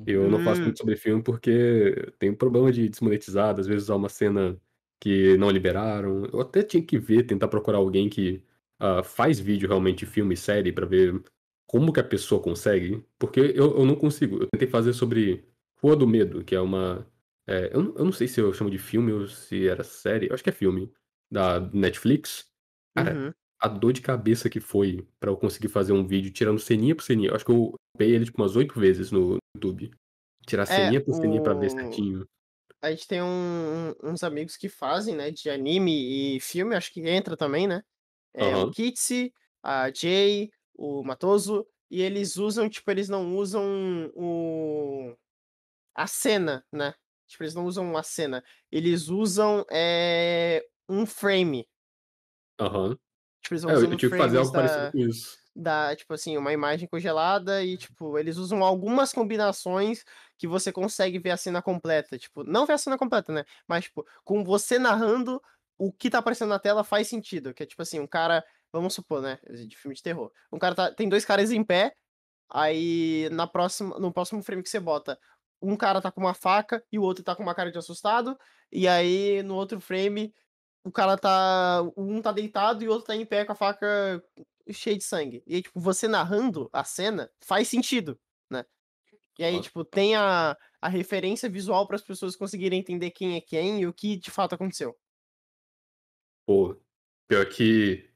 Eu 0.05 0.29
não 0.29 0.39
faço 0.39 0.61
Hum. 0.61 0.65
muito 0.65 0.77
sobre 0.79 0.95
filme 0.97 1.23
porque 1.23 2.13
tem 2.19 2.31
um 2.31 2.35
problema 2.35 2.71
de 2.71 2.89
desmonetizar, 2.89 3.59
às 3.59 3.67
vezes 3.67 3.83
usar 3.83 3.95
uma 3.95 4.09
cena 4.09 4.59
que 4.99 5.37
não 5.37 5.49
liberaram. 5.51 6.25
Eu 6.27 6.41
até 6.41 6.63
tinha 6.63 6.83
que 6.83 6.97
ver, 6.97 7.23
tentar 7.25 7.47
procurar 7.47 7.77
alguém 7.79 8.09
que 8.09 8.43
ah, 8.79 9.03
faz 9.03 9.39
vídeo 9.39 9.67
realmente, 9.69 10.05
filme, 10.05 10.35
série, 10.37 10.71
pra 10.71 10.85
ver 10.85 11.23
como 11.67 11.93
que 11.93 11.99
a 11.99 12.03
pessoa 12.03 12.41
consegue. 12.41 13.05
Porque 13.19 13.39
eu, 13.39 13.77
eu 13.77 13.85
não 13.85 13.95
consigo. 13.95 14.37
Eu 14.43 14.47
tentei 14.51 14.67
fazer 14.67 14.93
sobre 14.93 15.45
Rua 15.81 15.95
do 15.95 16.07
Medo, 16.07 16.43
que 16.43 16.55
é 16.55 16.61
uma. 16.61 17.07
é, 17.47 17.69
eu, 17.75 17.83
não- 17.83 17.95
eu 17.97 18.05
não 18.05 18.11
sei 18.11 18.27
se 18.27 18.39
eu 18.41 18.51
chamo 18.53 18.69
de 18.71 18.77
filme 18.79 19.11
ou 19.11 19.27
se 19.27 19.67
era 19.67 19.83
série. 19.83 20.27
Eu 20.29 20.33
acho 20.33 20.43
que 20.43 20.49
é 20.49 20.53
filme. 20.53 20.91
Da 21.31 21.59
Netflix. 21.73 22.51
Cara, 22.95 23.23
Uhum. 23.27 23.33
A 23.61 23.67
dor 23.67 23.93
de 23.93 24.01
cabeça 24.01 24.49
que 24.49 24.59
foi 24.59 25.07
pra 25.19 25.29
eu 25.31 25.37
conseguir 25.37 25.67
fazer 25.69 25.93
um 25.93 26.05
vídeo 26.05 26.31
tirando 26.31 26.59
ceninha 26.59 26.95
por 26.95 27.03
ceninha. 27.03 27.29
Eu 27.29 27.35
acho 27.35 27.45
que 27.45 27.51
eu 27.51 27.73
peguei 27.97 28.15
ele 28.15 28.25
tipo 28.25 28.41
umas 28.41 28.55
oito 28.55 28.79
vezes 28.79 29.11
no 29.11 29.37
YouTube. 29.55 29.91
Tirar 30.45 30.65
ceninha 30.65 31.03
por 31.03 31.13
ceninha 31.13 31.41
pra 31.41 31.53
ver 31.53 31.67
o- 31.67 31.69
certinho. 31.69 32.27
A 32.81 32.89
gente 32.91 33.07
tem 33.07 33.21
um- 33.21 33.93
uns 34.03 34.23
amigos 34.23 34.57
que 34.57 34.67
fazem, 34.67 35.15
né, 35.15 35.29
de 35.29 35.49
anime 35.49 36.35
e 36.37 36.39
filme, 36.39 36.75
acho 36.75 36.91
que 36.91 37.01
entra 37.07 37.37
também, 37.37 37.67
né? 37.67 37.83
É, 38.33 38.41
o 38.55 38.61
Aham. 38.61 38.71
Kitsi, 38.71 39.33
a 39.61 39.91
Jay, 39.93 40.51
o 40.75 41.03
Matoso, 41.03 41.67
e 41.91 42.01
eles 42.01 42.37
usam, 42.37 42.67
tipo, 42.69 42.89
eles 42.89 43.07
não 43.09 43.35
usam 43.35 44.11
o... 44.15 45.15
a 45.95 46.07
cena, 46.07 46.65
né? 46.71 46.93
Tipo, 47.27 47.43
eles 47.43 47.55
não 47.55 47.65
usam 47.65 47.85
uma 47.89 48.03
cena. 48.03 48.43
Eles 48.71 49.09
usam 49.09 49.65
é, 49.71 50.65
um 50.89 51.05
frame. 51.05 51.67
Aham. 52.59 52.97
Tipo, 53.41 53.53
eles 53.55 53.63
vão 53.63 53.71
É, 53.71 53.75
eu, 53.75 53.77
usando 53.77 53.91
eu 53.93 53.97
tive 53.97 54.11
que 54.11 54.17
fazer 54.17 54.37
algo 54.37 54.51
parecido 54.53 54.85
da, 54.85 54.91
com 54.91 54.97
isso. 54.99 55.37
da, 55.55 55.95
tipo 55.95 56.13
assim, 56.13 56.37
uma 56.37 56.53
imagem 56.53 56.87
congelada 56.87 57.63
e, 57.63 57.77
tipo, 57.77 58.17
eles 58.17 58.37
usam 58.37 58.63
algumas 58.63 59.11
combinações 59.13 60.03
que 60.37 60.47
você 60.47 60.71
consegue 60.71 61.19
ver 61.19 61.31
a 61.31 61.37
cena 61.37 61.61
completa. 61.61 62.17
Tipo, 62.17 62.43
não 62.43 62.65
ver 62.65 62.73
a 62.73 62.77
cena 62.77 62.97
completa, 62.97 63.33
né? 63.33 63.43
Mas, 63.67 63.85
tipo, 63.85 64.05
com 64.23 64.43
você 64.43 64.79
narrando, 64.79 65.41
o 65.77 65.91
que 65.91 66.09
tá 66.09 66.19
aparecendo 66.19 66.49
na 66.49 66.59
tela 66.59 66.83
faz 66.83 67.07
sentido. 67.07 67.53
Que 67.53 67.63
é, 67.63 67.65
tipo 67.65 67.81
assim, 67.81 67.99
um 67.99 68.07
cara, 68.07 68.43
vamos 68.71 68.93
supor, 68.93 69.21
né? 69.21 69.39
De 69.49 69.75
filme 69.77 69.95
de 69.95 70.03
terror. 70.03 70.31
Um 70.51 70.59
cara 70.59 70.75
tá, 70.75 70.91
tem 70.93 71.09
dois 71.09 71.25
caras 71.25 71.51
em 71.51 71.63
pé, 71.63 71.95
aí 72.49 73.29
na 73.31 73.47
próxima, 73.47 73.97
no 73.99 74.11
próximo 74.13 74.43
frame 74.43 74.63
que 74.63 74.69
você 74.69 74.79
bota, 74.79 75.19
um 75.61 75.75
cara 75.77 76.01
tá 76.01 76.11
com 76.11 76.21
uma 76.21 76.33
faca 76.33 76.83
e 76.91 76.99
o 76.99 77.03
outro 77.03 77.23
tá 77.23 77.35
com 77.35 77.43
uma 77.43 77.55
cara 77.55 77.71
de 77.71 77.77
assustado, 77.77 78.37
e 78.71 78.87
aí 78.87 79.43
no 79.43 79.55
outro 79.55 79.79
frame 79.79 80.33
o 80.83 80.91
cara 80.91 81.17
tá. 81.17 81.81
Um 81.95 82.21
tá 82.21 82.31
deitado 82.31 82.83
e 82.83 82.87
o 82.87 82.91
outro 82.91 83.07
tá 83.07 83.15
em 83.15 83.25
pé 83.25 83.45
com 83.45 83.51
a 83.51 83.55
faca 83.55 84.23
cheia 84.71 84.97
de 84.97 85.03
sangue. 85.03 85.43
E 85.45 85.55
aí, 85.55 85.61
tipo, 85.61 85.79
você 85.79 86.07
narrando 86.07 86.69
a 86.71 86.83
cena 86.83 87.29
faz 87.41 87.67
sentido, 87.67 88.19
né? 88.49 88.65
E 89.37 89.43
aí, 89.43 89.59
tipo, 89.61 89.83
tem 89.83 90.15
a, 90.15 90.57
a 90.81 90.87
referência 90.87 91.49
visual 91.49 91.87
para 91.87 91.95
as 91.95 92.03
pessoas 92.03 92.35
conseguirem 92.35 92.79
entender 92.79 93.11
quem 93.11 93.35
é 93.35 93.41
quem 93.41 93.81
e 93.81 93.87
o 93.87 93.93
que 93.93 94.17
de 94.17 94.31
fato 94.31 94.55
aconteceu. 94.55 94.97
Pô, 96.45 96.75
pior 97.27 97.45
que 97.47 98.09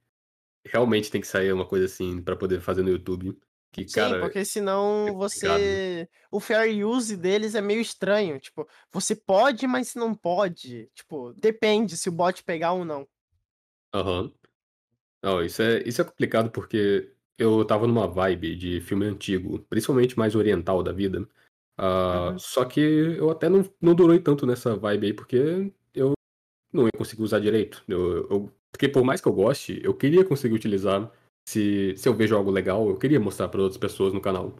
realmente 0.66 1.12
tem 1.12 1.22
que 1.22 1.28
sair 1.28 1.54
uma 1.54 1.68
coisa 1.68 1.86
assim 1.86 2.22
pra 2.22 2.36
poder 2.36 2.62
fazer 2.62 2.84
no 2.84 2.90
YouTube. 2.90 3.38
Que, 3.76 3.86
Sim, 3.90 3.94
cara, 3.96 4.20
porque 4.22 4.46
senão 4.46 5.06
é 5.10 5.12
você. 5.12 6.10
O 6.32 6.40
fair 6.40 6.88
use 6.88 7.18
deles 7.18 7.56
é 7.56 7.62
meio 7.62 7.82
estranho. 7.82 8.40
Tipo, 8.40 8.66
você 8.90 9.14
pode, 9.14 9.68
mas 9.68 9.96
não 9.96 10.16
pode. 10.16 10.90
Tipo, 10.96 11.34
depende 11.34 11.98
se 11.98 12.08
o 12.08 12.12
bot 12.14 12.42
pegar 12.46 12.72
ou 12.72 12.86
não. 12.86 13.06
Aham. 13.94 14.32
Não, 15.22 15.44
isso 15.44 15.62
é, 15.62 15.84
isso 15.84 16.02
é 16.02 16.06
complicado 16.06 16.50
porque 16.52 17.12
eu 17.38 17.66
tava 17.66 17.86
numa 17.86 18.08
vibe 18.08 18.56
de 18.56 18.80
filme 18.80 19.06
antigo, 19.06 19.60
principalmente 19.70 20.18
mais 20.18 20.36
oriental 20.36 20.82
da 20.82 20.94
vida. 20.94 21.28
Ah, 21.78 22.30
Uhum. 22.32 22.40
Só 22.40 22.64
que 22.64 22.80
eu 22.80 23.30
até 23.30 23.50
não, 23.50 23.70
não 23.82 23.94
durei 23.94 24.20
tanto 24.20 24.46
nessa 24.46 24.78
vibe 24.78 25.08
aí, 25.08 25.14
porque 25.14 25.70
eu 25.94 26.14
não 26.72 26.86
ia 26.86 26.92
conseguir 26.98 27.24
usar 27.24 27.40
direito. 27.40 27.84
Eu, 27.90 28.30
eu- 28.30 28.52
porque 28.72 28.88
por 28.88 29.04
mais 29.04 29.20
que 29.20 29.28
eu 29.28 29.34
goste, 29.34 29.82
eu 29.84 29.94
queria 29.94 30.24
conseguir 30.24 30.56
utilizar. 30.56 31.12
Se, 31.48 31.96
se 31.98 32.10
eu 32.10 32.14
vejo 32.14 32.36
algo 32.36 32.52
legal, 32.52 32.88
eu 32.90 32.98
queria 32.98 33.20
mostrar 33.20 33.48
para 33.50 33.62
outras 33.62 33.78
pessoas 33.78 34.14
no 34.14 34.22
canal. 34.22 34.56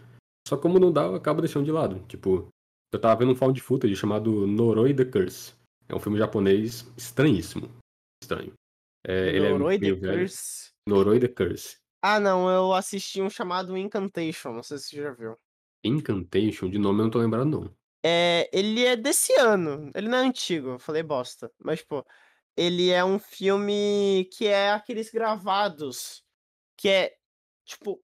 Só 0.48 0.56
como 0.58 0.80
não 0.80 0.92
dá, 0.92 1.04
eu 1.04 1.16
acabo 1.16 1.42
deixando 1.42 1.66
de 1.66 1.72
lado. 1.72 2.06
Tipo, 2.08 2.48
eu 2.94 3.00
tava 3.00 3.20
vendo 3.20 3.32
um 3.32 3.36
found 3.36 3.60
footage 3.60 3.96
chamado 3.96 4.46
Noroi 4.46 4.94
the 4.94 5.06
Curse. 5.06 5.54
É 5.90 5.96
um 5.96 6.00
filme 6.00 6.18
japonês 6.18 6.86
estranhíssimo. 6.96 7.70
Estranho. 8.22 8.54
É, 9.06 9.30
ele 9.30 9.46
é 9.48 9.50
Noroi 9.50 9.80
The 9.80 9.86
meio 9.86 10.00
velho. 10.00 10.20
Curse. 10.20 10.72
Noroi 10.88 11.20
the 11.20 11.28
Curse. 11.28 11.78
Ah, 12.02 12.20
não, 12.20 12.50
eu 12.50 12.72
assisti 12.74 13.22
um 13.22 13.30
chamado 13.30 13.76
Incantation, 13.76 14.54
não 14.54 14.62
sei 14.62 14.78
se 14.78 14.90
você 14.90 15.02
já 15.02 15.12
viu. 15.12 15.36
Incantation, 15.84 16.70
de 16.70 16.78
nome 16.78 17.00
eu 17.00 17.04
não 17.06 17.10
tô 17.10 17.20
lembrando, 17.20 17.62
não. 17.62 17.76
É, 18.04 18.48
ele 18.54 18.86
é 18.86 18.96
desse 18.96 19.34
ano, 19.40 19.90
ele 19.96 20.08
não 20.08 20.20
é 20.20 20.22
antigo, 20.22 20.70
eu 20.70 20.80
falei 20.80 21.02
bosta, 21.02 21.52
mas 21.58 21.82
pô, 21.82 22.06
ele 22.56 22.92
é 22.92 23.04
um 23.04 23.18
filme 23.18 24.30
que 24.32 24.46
é 24.46 24.72
aqueles 24.72 25.10
gravados, 25.10 26.24
que 26.78 26.90
é, 26.90 27.16
tipo, 27.64 28.02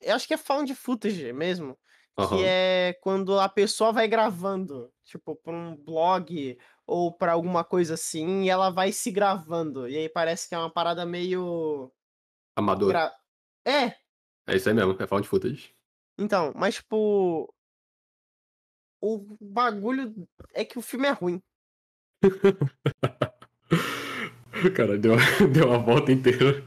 eu 0.00 0.14
acho 0.14 0.26
que 0.26 0.34
é 0.34 0.38
found 0.38 0.74
footage 0.74 1.32
mesmo, 1.32 1.78
que 2.16 2.22
Aham. 2.22 2.40
é 2.44 2.98
quando 3.00 3.38
a 3.38 3.48
pessoa 3.48 3.92
vai 3.92 4.08
gravando, 4.08 4.92
tipo, 5.04 5.36
pra 5.36 5.52
um 5.52 5.76
blog 5.76 6.58
ou 6.86 7.12
pra 7.12 7.32
alguma 7.32 7.64
coisa 7.64 7.94
assim, 7.94 8.42
e 8.44 8.50
ela 8.50 8.70
vai 8.70 8.92
se 8.92 9.10
gravando, 9.10 9.88
e 9.88 9.96
aí 9.96 10.08
parece 10.08 10.48
que 10.48 10.54
é 10.54 10.58
uma 10.58 10.72
parada 10.72 11.06
meio... 11.06 11.92
Amador. 12.56 12.88
gra- 12.90 13.14
É, 13.64 13.96
É 14.46 14.56
isso 14.56 14.68
aí 14.68 14.74
mesmo, 14.74 14.96
é 15.00 15.06
found 15.06 15.26
footage. 15.26 15.74
então, 16.18 16.52
mas 16.54 16.76
tipo... 16.76 17.52
O 19.04 19.18
bagulho 19.40 20.28
é 20.54 20.64
que 20.64 20.78
o 20.78 20.82
filme 20.82 21.08
é 21.08 21.10
ruim. 21.10 21.42
Cara, 24.76 24.96
deu, 24.98 25.16
deu 25.52 25.72
a 25.72 25.78
volta 25.78 26.12
inteira 26.12 26.62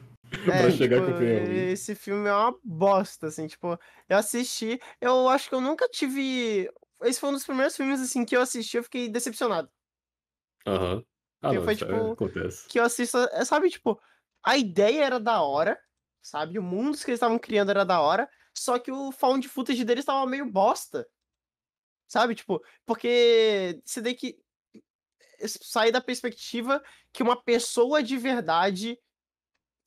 pra 0.57 0.69
É, 0.69 0.71
chegar 0.71 1.01
tipo, 1.01 1.01
com 1.03 1.11
o 1.11 1.15
filme 1.15 1.37
ruim. 1.39 1.69
esse 1.71 1.95
filme 1.95 2.27
é 2.29 2.33
uma 2.33 2.57
bosta, 2.63 3.27
assim, 3.27 3.47
tipo, 3.47 3.77
eu 4.09 4.17
assisti, 4.17 4.79
eu 5.01 5.27
acho 5.29 5.49
que 5.49 5.55
eu 5.55 5.61
nunca 5.61 5.87
tive. 5.89 6.69
Esse 7.03 7.19
foi 7.19 7.29
um 7.29 7.33
dos 7.33 7.45
primeiros 7.45 7.75
filmes, 7.75 8.01
assim, 8.01 8.25
que 8.25 8.35
eu 8.35 8.41
assisti, 8.41 8.77
eu 8.77 8.83
fiquei 8.83 9.09
decepcionado. 9.09 9.69
Aham. 10.67 11.03
Ah, 11.41 11.51
Que 11.51 11.55
não, 11.55 11.63
foi, 11.63 11.73
é- 11.73 11.75
tipo, 11.75 12.13
acontece. 12.13 12.67
Que 12.67 12.79
eu 12.79 12.83
assisto, 12.85 13.17
é, 13.17 13.45
sabe, 13.45 13.69
tipo, 13.69 13.99
a 14.43 14.57
ideia 14.57 15.03
era 15.05 15.19
da 15.19 15.41
hora, 15.43 15.79
sabe? 16.21 16.57
O 16.59 16.63
mundo 16.63 16.97
que 16.97 17.05
eles 17.11 17.17
estavam 17.17 17.39
criando 17.39 17.69
era 17.71 17.85
da 17.85 18.01
hora, 18.01 18.29
só 18.57 18.79
que 18.79 18.91
o 18.91 19.11
found 19.11 19.47
footage 19.47 19.83
deles 19.85 20.05
tava 20.05 20.25
meio 20.27 20.49
bosta. 20.51 21.07
Sabe, 22.07 22.35
tipo, 22.35 22.61
porque 22.85 23.81
você 23.85 24.01
tem 24.01 24.15
que 24.15 24.37
sair 25.47 25.91
da 25.91 26.01
perspectiva 26.01 26.81
que 27.11 27.23
uma 27.23 27.41
pessoa 27.41 28.01
de 28.01 28.17
verdade 28.17 28.97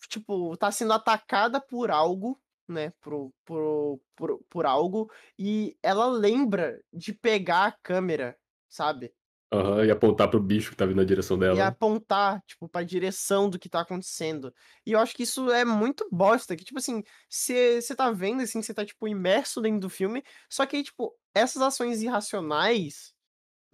tipo, 0.08 0.56
tá 0.56 0.70
sendo 0.70 0.92
atacada 0.92 1.60
por 1.60 1.90
algo, 1.90 2.40
né? 2.68 2.92
Por, 3.00 3.32
por, 3.44 4.00
por, 4.16 4.44
por 4.48 4.66
algo, 4.66 5.10
e 5.38 5.76
ela 5.82 6.06
lembra 6.06 6.82
de 6.92 7.12
pegar 7.12 7.66
a 7.66 7.72
câmera, 7.72 8.38
sabe? 8.68 9.14
Aham, 9.52 9.84
e 9.86 9.90
apontar 9.90 10.28
pro 10.30 10.40
bicho 10.42 10.70
que 10.70 10.76
tá 10.76 10.84
vindo 10.86 10.96
na 10.96 11.04
direção 11.04 11.38
E 11.50 11.58
dela. 11.58 11.60
apontar, 11.60 12.42
tipo, 12.46 12.68
pra 12.68 12.82
direção 12.82 13.48
do 13.48 13.58
que 13.58 13.70
tá 13.70 13.80
acontecendo. 13.80 14.54
E 14.84 14.92
eu 14.92 14.98
acho 14.98 15.14
que 15.14 15.22
isso 15.22 15.50
é 15.50 15.64
muito 15.64 16.06
bosta, 16.12 16.54
que, 16.54 16.62
tipo 16.64 16.78
assim, 16.78 17.02
você 17.28 17.80
tá 17.96 18.10
vendo, 18.10 18.42
assim, 18.42 18.60
você 18.60 18.74
tá, 18.74 18.84
tipo, 18.84 19.08
imerso 19.08 19.60
dentro 19.62 19.80
do 19.80 19.88
filme, 19.90 20.22
só 20.50 20.66
que 20.66 20.76
aí, 20.76 20.82
tipo, 20.84 21.16
essas 21.34 21.62
ações 21.62 22.02
irracionais, 22.02 23.14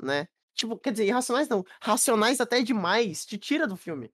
né? 0.02 0.28
Tipo, 0.54 0.78
quer 0.78 0.92
dizer, 0.92 1.06
irracionais 1.06 1.48
não, 1.48 1.64
racionais 1.82 2.40
até 2.40 2.62
demais, 2.62 3.26
te 3.26 3.38
tira 3.38 3.66
do 3.66 3.76
filme. 3.76 4.12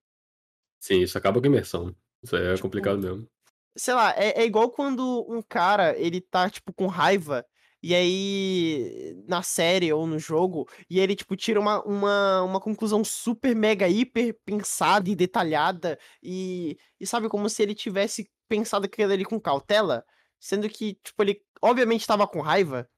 Sim, 0.81 1.01
isso 1.03 1.16
acaba 1.18 1.41
com 1.41 1.47
a 1.47 1.51
imersão. 1.51 1.95
Isso 2.22 2.35
aí 2.37 2.45
é 2.47 2.55
Tipo, 2.55 2.62
complicado 2.62 2.99
mesmo. 3.01 3.28
sei 3.76 3.95
lá, 3.95 4.12
é, 4.16 4.43
é 4.43 4.45
igual 4.47 4.70
quando 4.70 5.26
um 5.28 5.43
cara, 5.43 5.99
ele 5.99 6.20
tá, 6.20 6.51
tipo, 6.51 6.72
com 6.72 6.87
raiva, 6.87 7.47
e 7.83 7.95
aí, 7.95 9.14
na 9.26 9.43
série 9.43 9.93
ou 9.93 10.07
no 10.07 10.18
jogo, 10.18 10.68
e 10.89 11.01
ele, 11.01 11.16
tipo, 11.16 11.37
tira 11.37 11.59
uma, 11.61 11.83
uma, 11.85 12.43
uma 12.43 12.61
conclusão 12.61 13.03
super, 13.05 13.55
mega, 13.57 13.89
hiper 13.89 14.39
pensada 14.45 15.09
e 15.11 15.16
detalhada, 15.16 15.99
e, 16.22 16.76
e 17.01 17.07
sabe, 17.07 17.28
como 17.28 17.49
se 17.49 17.62
ele 17.62 17.74
tivesse 17.74 18.31
pensado 18.49 18.87
aquilo 18.87 19.12
ali 19.12 19.24
com 19.24 19.41
cautela, 19.41 20.05
sendo 20.39 20.68
que, 20.68 20.95
tipo, 21.05 21.22
ele 21.22 21.43
obviamente 21.62 22.07
tava 22.07 22.26
com 22.28 22.41
raiva, 22.41 22.89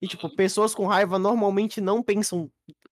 e, 0.00 0.06
tipo, 0.06 0.28
pessoas 0.34 0.74
com 0.74 0.86
raiva 0.86 1.18
normalmente 1.18 1.80
não 1.80 2.02
pensam 2.02 2.50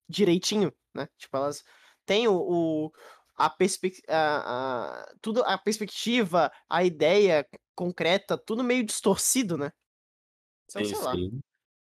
direitinho, 0.09 0.73
né? 0.95 1.09
Tipo, 1.19 1.37
elas 1.37 1.63
têm 2.05 2.27
o, 2.29 2.35
o- 2.37 2.93
a, 3.37 3.51
perspec 3.51 4.03
a, 4.09 5.01
a- 5.01 5.15
tudo, 5.21 5.43
a 5.45 5.59
perspectiva, 5.59 6.51
a 6.69 6.85
ideia 6.85 7.47
concreta, 7.75 8.39
tudo 8.39 8.65
meio 8.65 8.85
distorcido, 8.85 9.57
né? 9.59 9.71
Então, 10.69 10.85
Sim, 10.85 10.95
sei 10.95 11.05
lá. 11.05 11.13
sim. 11.13 11.41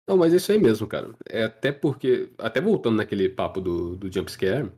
Não, 0.07 0.17
mas 0.17 0.33
é 0.33 0.37
isso 0.37 0.51
aí 0.51 0.59
mesmo, 0.59 0.87
cara. 0.87 1.13
É 1.29 1.43
até 1.43 1.71
porque. 1.71 2.31
Até 2.37 2.59
voltando 2.59 2.97
naquele 2.97 3.29
papo 3.29 3.61
do, 3.61 3.95
do 3.95 4.11
jumpscare, 4.11 4.71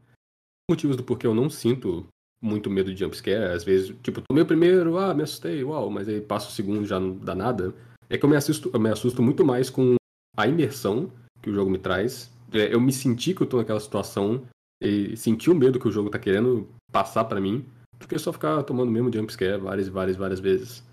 motivos 0.70 0.96
do 0.96 1.04
porquê 1.04 1.26
eu 1.26 1.34
não 1.34 1.50
sinto 1.50 2.08
muito 2.42 2.70
medo 2.70 2.94
de 2.94 3.00
jumpscare. 3.00 3.54
Às 3.54 3.64
vezes, 3.64 3.96
tipo, 4.04 4.22
tomei 4.22 4.44
o 4.44 4.48
primeiro, 4.48 4.98
ah, 4.98 5.14
me 5.14 5.24
assustei, 5.24 5.64
uau, 5.64 5.90
mas 5.90 6.08
aí 6.08 6.20
passa 6.22 6.50
o 6.50 6.52
segundo 6.52 6.86
já 6.86 7.00
não 7.00 7.18
dá 7.18 7.34
nada. 7.34 7.74
É 8.10 8.18
que 8.18 8.26
eu 8.26 8.30
me 8.30 8.36
assusto, 8.36 8.70
eu 8.74 8.80
me 8.80 8.90
assusto 8.90 9.22
muito 9.24 9.46
mais 9.46 9.70
com 9.70 9.96
a 10.38 10.48
imersão 10.48 11.12
que 11.42 11.50
o 11.50 11.54
jogo 11.54 11.72
me 11.72 11.78
traz. 11.80 12.32
É, 12.52 12.74
eu 12.74 12.80
me 12.80 12.92
senti 12.92 13.34
que 13.34 13.42
eu 13.42 13.48
tô 13.48 13.58
naquela 13.58 13.80
situação 13.80 14.46
e 14.84 15.16
senti 15.16 15.50
o 15.50 15.56
medo 15.56 15.80
que 15.80 15.88
o 15.88 15.92
jogo 15.92 16.10
tá 16.10 16.20
querendo 16.20 16.68
passar 16.92 17.26
pra 17.26 17.40
mim, 17.40 17.66
do 17.98 18.08
que 18.08 18.20
só 18.20 18.34
ficar 18.34 18.64
tomando 18.64 18.92
mesmo 18.92 19.12
jumpscare 19.12 19.60
várias 19.60 19.88
várias, 19.88 20.18
várias 20.18 20.40
vezes. 20.40 20.84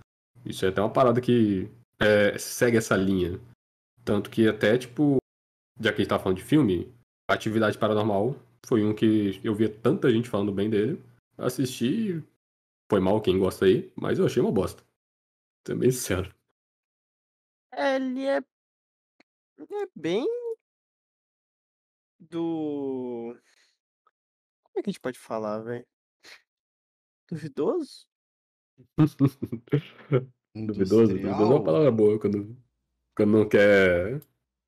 Isso 0.44 0.64
é 0.64 0.68
até 0.68 0.80
uma 0.80 0.90
parada 0.90 1.20
que 1.20 1.68
é, 1.98 2.38
segue 2.38 2.76
essa 2.76 2.96
linha. 2.96 3.38
Tanto 4.04 4.30
que 4.30 4.48
até, 4.48 4.78
tipo, 4.78 5.18
já 5.78 5.90
que 5.90 5.96
a 5.96 5.98
gente 5.98 6.08
tava 6.08 6.22
falando 6.22 6.38
de 6.38 6.44
filme, 6.44 6.92
Atividade 7.28 7.76
Paranormal 7.76 8.36
foi 8.66 8.84
um 8.84 8.94
que 8.94 9.40
eu 9.44 9.54
via 9.54 9.68
tanta 9.68 10.10
gente 10.10 10.28
falando 10.28 10.52
bem 10.52 10.70
dele. 10.70 11.02
Assisti, 11.36 12.22
foi 12.90 13.00
mal 13.00 13.20
quem 13.20 13.38
gosta 13.38 13.64
aí, 13.64 13.90
mas 13.96 14.18
eu 14.18 14.26
achei 14.26 14.42
uma 14.42 14.52
bosta. 14.52 14.82
Também 15.64 15.90
sincero. 15.90 16.32
É, 17.72 17.96
Ele 17.96 18.24
é, 18.26 18.38
é 18.38 19.86
bem 19.94 20.26
do. 22.18 23.36
É 24.80 24.82
que 24.82 24.88
a 24.88 24.92
gente 24.92 25.00
pode 25.00 25.18
falar, 25.18 25.58
velho? 25.58 25.86
Duvidoso? 27.30 28.06
Duvidoso, 30.56 31.12
duvidoso 31.12 31.42
é 31.42 31.54
uma 31.54 31.62
palavra 31.62 31.90
boa 31.92 32.18
quando, 32.18 32.56
quando 33.14 33.30
não 33.30 33.46
quer, 33.46 34.20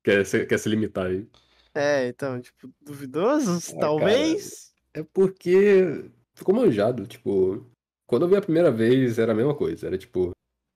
quer, 0.03 0.23
se, 0.23 0.45
quer 0.45 0.59
se 0.59 0.69
limitar 0.69 1.07
aí. 1.07 1.27
É, 1.73 2.07
então, 2.07 2.39
tipo, 2.39 2.71
duvidosos, 2.79 3.73
Ah, 3.73 3.79
talvez. 3.79 4.71
É 4.93 5.03
porque 5.03 6.11
ficou 6.35 6.53
manjado, 6.55 7.07
tipo, 7.07 7.65
quando 8.07 8.23
eu 8.23 8.29
vi 8.29 8.35
a 8.35 8.41
primeira 8.41 8.71
vez 8.71 9.17
era 9.17 9.31
a 9.31 9.35
mesma 9.35 9.55
coisa, 9.55 9.87
era 9.87 9.97
tipo, 9.97 10.31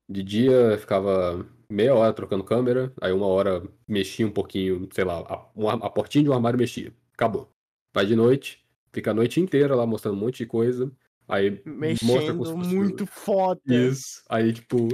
de 0.09 0.23
dia 0.23 0.77
ficava 0.79 1.45
meia 1.71 1.93
hora 1.93 2.11
trocando 2.11 2.43
câmera, 2.43 2.91
aí 2.99 3.13
uma 3.13 3.27
hora 3.27 3.61
mexia 3.87 4.25
um 4.25 4.31
pouquinho, 4.31 4.89
sei 4.91 5.03
lá, 5.03 5.19
a, 5.19 5.85
a 5.85 5.89
portinha 5.91 6.23
de 6.23 6.29
um 6.31 6.33
armário 6.33 6.57
mexia, 6.57 6.91
acabou. 7.13 7.47
Vai 7.93 8.07
de 8.07 8.15
noite, 8.15 8.66
fica 8.97 9.11
a 9.11 9.13
noite 9.13 9.39
inteira 9.39 9.75
lá 9.75 9.85
mostrando 9.85 10.15
um 10.17 10.19
monte 10.19 10.39
de 10.39 10.47
coisa, 10.47 10.91
aí 11.27 11.61
mostra 12.03 12.33
como 12.33 12.45
se 12.45 12.51
Mexendo 12.51 12.63
fosse- 12.63 12.75
muito 12.75 13.05
foda. 13.05 13.61
Isso, 13.67 14.23
aí 14.27 14.51
tipo, 14.51 14.87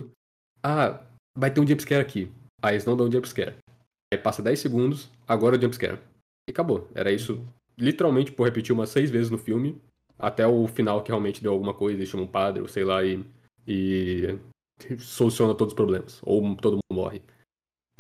ah, 0.61 1.01
vai 1.33 1.49
ter 1.49 1.61
um 1.61 1.67
jumpscare 1.67 2.01
aqui, 2.01 2.29
aí 2.61 2.73
eles 2.75 2.85
não 2.85 2.97
dão 2.97 3.07
um 3.07 3.11
jumpscare. 3.11 3.55
Aí 4.13 4.19
passa 4.19 4.43
10 4.43 4.59
segundos, 4.59 5.09
agora 5.25 5.55
é 5.55 5.59
o 5.59 5.61
jumpscare. 5.61 5.99
E 6.49 6.51
acabou, 6.51 6.89
era 6.93 7.13
isso 7.13 7.41
literalmente 7.77 8.29
por 8.33 8.43
repetir 8.43 8.73
umas 8.73 8.89
seis 8.89 9.09
vezes 9.09 9.29
no 9.29 9.37
filme, 9.37 9.81
até 10.19 10.45
o 10.45 10.67
final 10.67 11.01
que 11.01 11.09
realmente 11.09 11.41
deu 11.41 11.53
alguma 11.53 11.73
coisa, 11.73 12.03
e 12.03 12.05
chama 12.05 12.23
um 12.23 12.27
padre, 12.27 12.61
ou 12.61 12.67
sei 12.67 12.83
lá, 12.83 13.05
e, 13.05 13.25
e 13.65 14.37
soluciona 14.99 15.55
todos 15.55 15.71
os 15.71 15.77
problemas, 15.77 16.19
ou 16.23 16.55
todo 16.57 16.73
mundo 16.73 17.01
morre. 17.01 17.21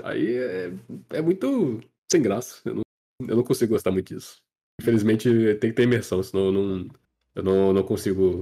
Aí 0.03 0.35
é, 0.35 0.73
é 1.11 1.21
muito 1.21 1.79
sem 2.11 2.21
graça, 2.21 2.61
eu 2.65 2.75
não, 2.75 2.81
eu 3.25 3.37
não 3.37 3.43
consigo 3.43 3.71
gostar 3.71 3.91
muito 3.91 4.13
disso. 4.13 4.35
Infelizmente 4.83 5.29
tem 5.55 5.69
que 5.69 5.75
ter 5.77 5.83
imersão, 5.83 6.21
senão 6.21 6.47
eu 6.47 6.51
não, 6.51 6.87
eu 7.35 7.43
não, 7.43 7.73
não 7.73 7.83
consigo 7.83 8.41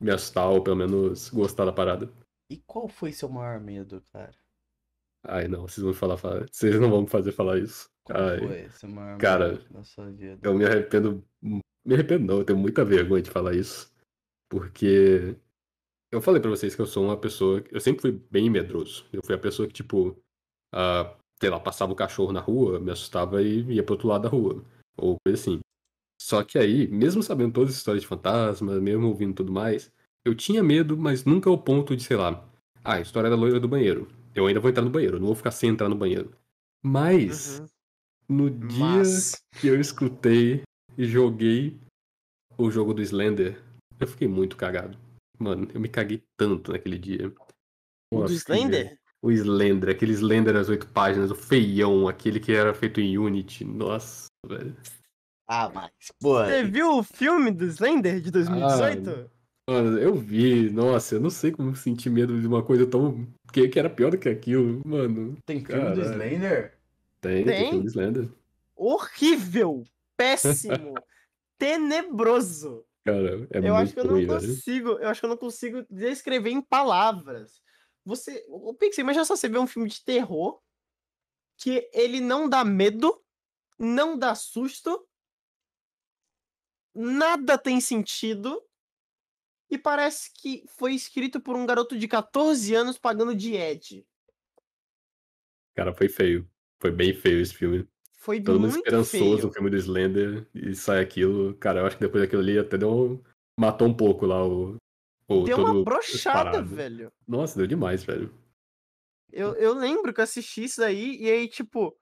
me 0.00 0.10
assustar, 0.12 0.48
ou 0.48 0.62
pelo 0.62 0.76
menos 0.76 1.28
gostar 1.30 1.64
da 1.64 1.72
parada. 1.72 2.08
E 2.48 2.58
qual 2.64 2.88
foi 2.88 3.12
seu 3.12 3.28
maior 3.28 3.60
medo, 3.60 4.00
cara? 4.12 4.32
Ai 5.26 5.48
não, 5.48 5.62
vocês 5.62 5.84
vão 5.84 5.92
falar, 5.92 6.16
falar- 6.16 6.46
vocês 6.50 6.78
não 6.80 6.88
vão 6.88 7.02
me 7.02 7.08
fazer 7.08 7.32
falar 7.32 7.58
isso. 7.58 7.90
Qual 8.04 8.18
Ai, 8.18 8.38
foi 8.38 8.70
seu 8.70 8.88
maior 8.88 9.18
cara, 9.18 9.48
medo 9.48 9.64
da 9.70 9.82
sua 9.82 10.10
vida? 10.10 10.38
Eu 10.42 10.54
me 10.54 10.64
arrependo. 10.64 11.24
Me 11.42 11.94
arrependo, 11.94 12.24
não, 12.24 12.38
eu 12.38 12.44
tenho 12.44 12.58
muita 12.58 12.84
vergonha 12.84 13.22
de 13.22 13.30
falar 13.30 13.54
isso. 13.54 13.92
Porque 14.48 15.36
eu 16.12 16.20
falei 16.22 16.40
pra 16.40 16.50
vocês 16.50 16.74
que 16.74 16.80
eu 16.80 16.86
sou 16.86 17.04
uma 17.04 17.16
pessoa. 17.16 17.62
Eu 17.70 17.80
sempre 17.80 18.00
fui 18.02 18.12
bem 18.30 18.48
medroso. 18.48 19.06
Eu 19.12 19.22
fui 19.24 19.34
a 19.34 19.38
pessoa 19.38 19.66
que, 19.66 19.74
tipo, 19.74 20.16
ah, 20.72 21.16
sei 21.40 21.50
lá, 21.50 21.58
passava 21.58 21.92
o 21.92 21.96
cachorro 21.96 22.32
na 22.32 22.40
rua, 22.40 22.78
me 22.78 22.90
assustava 22.92 23.42
e 23.42 23.62
ia 23.72 23.82
pro 23.82 23.94
outro 23.94 24.08
lado 24.08 24.22
da 24.22 24.28
rua. 24.28 24.64
Ou 24.96 25.16
coisa 25.24 25.40
assim. 25.40 25.60
Só 26.20 26.44
que 26.44 26.58
aí, 26.58 26.86
mesmo 26.88 27.22
sabendo 27.22 27.54
todas 27.54 27.70
as 27.70 27.76
histórias 27.76 28.02
de 28.02 28.06
fantasma, 28.08 28.78
mesmo 28.78 29.06
ouvindo 29.06 29.32
tudo 29.34 29.50
mais, 29.50 29.90
eu 30.22 30.34
tinha 30.34 30.62
medo, 30.62 30.94
mas 30.96 31.24
nunca 31.24 31.48
ao 31.48 31.56
ponto 31.56 31.96
de, 31.96 32.02
sei 32.02 32.16
lá, 32.16 32.46
ah, 32.84 32.94
a 32.94 33.00
história 33.00 33.30
da 33.30 33.36
loira 33.36 33.58
do 33.58 33.66
banheiro. 33.66 34.06
Eu 34.34 34.46
ainda 34.46 34.60
vou 34.60 34.68
entrar 34.70 34.82
no 34.84 34.90
banheiro, 34.90 35.18
não 35.18 35.26
vou 35.28 35.34
ficar 35.34 35.50
sem 35.50 35.70
entrar 35.70 35.88
no 35.88 35.96
banheiro. 35.96 36.30
Mas, 36.84 37.58
Uhum. 37.58 37.66
no 38.36 38.50
dia 38.50 38.78
Mas. 38.78 39.42
que 39.58 39.66
eu 39.68 39.80
escutei 39.80 40.62
e 40.96 41.06
joguei 41.06 41.80
o 42.58 42.70
jogo 42.70 42.92
do 42.92 43.00
Slender, 43.00 43.58
eu 43.98 44.06
fiquei 44.06 44.28
muito 44.28 44.58
cagado. 44.58 44.98
Mano, 45.38 45.68
eu 45.72 45.80
me 45.80 45.88
caguei 45.88 46.22
tanto 46.38 46.72
naquele 46.72 46.98
dia. 46.98 47.32
O 48.12 48.24
do 48.24 48.32
Slender? 48.32 48.98
O 49.22 49.30
Slender, 49.32 49.88
aquele 49.88 50.12
Slender 50.12 50.52
das 50.52 50.68
oito 50.68 50.86
páginas, 50.88 51.30
o 51.30 51.34
feião, 51.34 52.06
aquele 52.06 52.38
que 52.38 52.52
era 52.52 52.74
feito 52.74 53.00
em 53.00 53.16
Unity. 53.16 53.64
Nossa, 53.64 54.26
velho. 54.46 54.76
Ah, 55.52 55.68
mas, 55.68 55.90
pô, 56.20 56.34
Você 56.44 56.62
viu 56.62 56.98
o 56.98 57.02
filme 57.02 57.50
do 57.50 57.64
Slender 57.64 58.20
de 58.20 58.30
2018? 58.30 59.28
Mano, 59.68 59.98
eu 59.98 60.14
vi, 60.14 60.70
nossa, 60.70 61.16
eu 61.16 61.20
não 61.20 61.28
sei 61.28 61.50
como 61.50 61.74
sentir 61.74 62.08
medo 62.08 62.40
de 62.40 62.46
uma 62.46 62.62
coisa 62.62 62.86
tão. 62.86 63.26
que, 63.52 63.66
que 63.66 63.76
era 63.76 63.90
pior 63.90 64.12
do 64.12 64.18
que 64.18 64.28
aquilo, 64.28 64.80
mano. 64.86 65.36
tem 65.44 65.58
filme 65.64 65.90
do 65.90 66.00
caralho. 66.00 66.02
Slender? 66.04 66.78
Tem, 67.20 67.44
tem, 67.44 67.52
Tem? 67.52 67.68
filme 67.70 67.82
do 67.82 67.88
Slender. 67.90 68.30
Horrível! 68.76 69.82
Péssimo! 70.16 70.94
tenebroso! 71.58 72.84
Cara, 73.04 73.48
é 73.50 73.58
eu 73.58 73.74
muito 73.74 73.76
acho 73.76 73.92
que 73.94 73.98
eu 73.98 74.04
não 74.04 74.12
ruim, 74.12 74.26
velho. 74.26 74.40
consigo, 74.40 74.88
eu 74.90 75.08
acho 75.08 75.20
que 75.20 75.26
eu 75.26 75.30
não 75.30 75.36
consigo 75.36 75.84
descrever 75.90 76.50
em 76.50 76.62
palavras. 76.62 77.60
Você, 78.04 78.46
o 78.48 78.72
Pixie, 78.72 79.00
imagina 79.00 79.24
só 79.24 79.34
você 79.34 79.48
ver 79.48 79.58
um 79.58 79.66
filme 79.66 79.88
de 79.88 80.04
terror 80.04 80.60
que 81.56 81.90
ele 81.92 82.20
não 82.20 82.48
dá 82.48 82.64
medo, 82.64 83.20
não 83.76 84.16
dá 84.16 84.36
susto, 84.36 85.09
nada 86.94 87.56
tem 87.58 87.80
sentido 87.80 88.60
e 89.70 89.78
parece 89.78 90.30
que 90.34 90.64
foi 90.76 90.94
escrito 90.94 91.40
por 91.40 91.56
um 91.56 91.64
garoto 91.64 91.96
de 91.96 92.08
14 92.08 92.74
anos 92.74 92.98
pagando 92.98 93.34
de 93.34 93.54
Ed. 93.54 94.04
Cara, 95.74 95.92
foi 95.94 96.08
feio. 96.08 96.48
Foi 96.80 96.90
bem 96.90 97.14
feio 97.14 97.40
esse 97.40 97.54
filme. 97.54 97.86
Foi 98.18 98.40
Todo 98.42 98.60
mundo 98.60 98.70
muito 98.70 98.78
esperançoso 98.78 99.10
feio. 99.36 99.46
no 99.46 99.52
filme 99.52 99.70
do 99.70 99.76
Slender 99.76 100.46
e 100.54 100.74
sai 100.74 101.00
aquilo. 101.00 101.54
Cara, 101.56 101.80
eu 101.80 101.86
acho 101.86 101.96
que 101.96 102.02
depois 102.02 102.22
daquilo 102.22 102.42
ali 102.42 102.58
até 102.58 102.76
deu. 102.76 103.22
Matou 103.58 103.88
um 103.88 103.94
pouco 103.94 104.26
lá 104.26 104.44
o. 104.46 104.76
o 105.28 105.44
Deu 105.44 105.56
uma 105.58 105.72
o 105.74 105.84
brochada, 105.84 106.50
parado. 106.50 106.68
velho. 106.74 107.12
Nossa, 107.26 107.56
deu 107.56 107.66
demais, 107.66 108.02
velho. 108.04 108.32
Eu, 109.32 109.54
eu 109.54 109.72
lembro 109.74 110.12
que 110.12 110.20
eu 110.20 110.24
assisti 110.24 110.64
isso 110.64 110.82
aí, 110.82 111.16
e 111.20 111.30
aí, 111.30 111.48
tipo, 111.48 111.96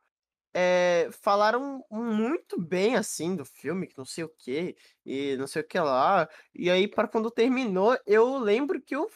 é, 0.55 1.09
falaram 1.22 1.84
muito 1.90 2.61
bem, 2.61 2.96
assim, 2.96 3.36
do 3.36 3.44
filme, 3.44 3.86
que 3.86 3.96
não 3.96 4.05
sei 4.05 4.24
o 4.24 4.28
que, 4.28 4.76
e 5.05 5.36
não 5.36 5.46
sei 5.46 5.62
o 5.62 5.66
que 5.66 5.78
lá. 5.78 6.28
E 6.55 6.70
aí, 6.70 6.88
para 6.88 7.09
quando 7.09 7.30
terminou, 7.30 7.99
eu 8.07 8.38
lembro 8.38 8.80
que 8.80 8.96
eu 8.96 9.09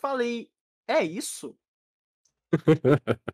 falei, 0.00 0.50
é 0.86 1.02
isso? 1.04 1.56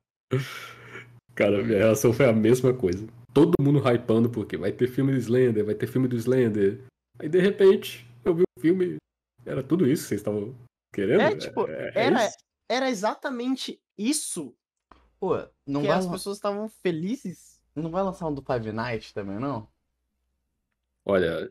Cara, 1.35 1.63
minha 1.63 1.79
reação 1.79 2.13
foi 2.13 2.27
a 2.27 2.33
mesma 2.33 2.75
coisa. 2.75 3.07
Todo 3.33 3.55
mundo 3.61 3.79
hypando 3.79 4.29
porque 4.29 4.57
vai 4.57 4.73
ter 4.73 4.89
filme 4.89 5.13
do 5.13 5.19
Slender, 5.19 5.65
vai 5.65 5.75
ter 5.75 5.87
filme 5.87 6.07
do 6.07 6.17
Slender. 6.17 6.85
Aí 7.19 7.29
de 7.29 7.41
repente, 7.41 8.07
eu 8.25 8.35
vi 8.35 8.43
o 8.43 8.61
filme, 8.61 8.97
era 9.45 9.63
tudo 9.63 9.87
isso 9.87 10.03
que 10.03 10.09
vocês 10.09 10.21
estavam 10.21 10.55
querendo? 10.93 11.23
É, 11.23 11.37
tipo, 11.37 11.69
é 11.69 11.93
era, 11.95 12.27
isso? 12.27 12.37
era 12.69 12.91
exatamente 12.91 13.81
isso 13.97 14.55
Pô, 15.23 15.37
não 15.65 15.83
que 15.83 15.87
vai, 15.87 15.99
as 15.99 16.07
pessoas 16.09 16.37
estavam 16.37 16.69
felizes. 16.69 17.63
não 17.77 17.93
vai 17.93 18.03
lançar 18.03 18.27
um 18.27 18.35
do 18.35 18.43
Five 18.43 18.73
Nights 18.73 19.13
também, 19.13 19.39
não? 19.39 19.69
Olha, 21.05 21.49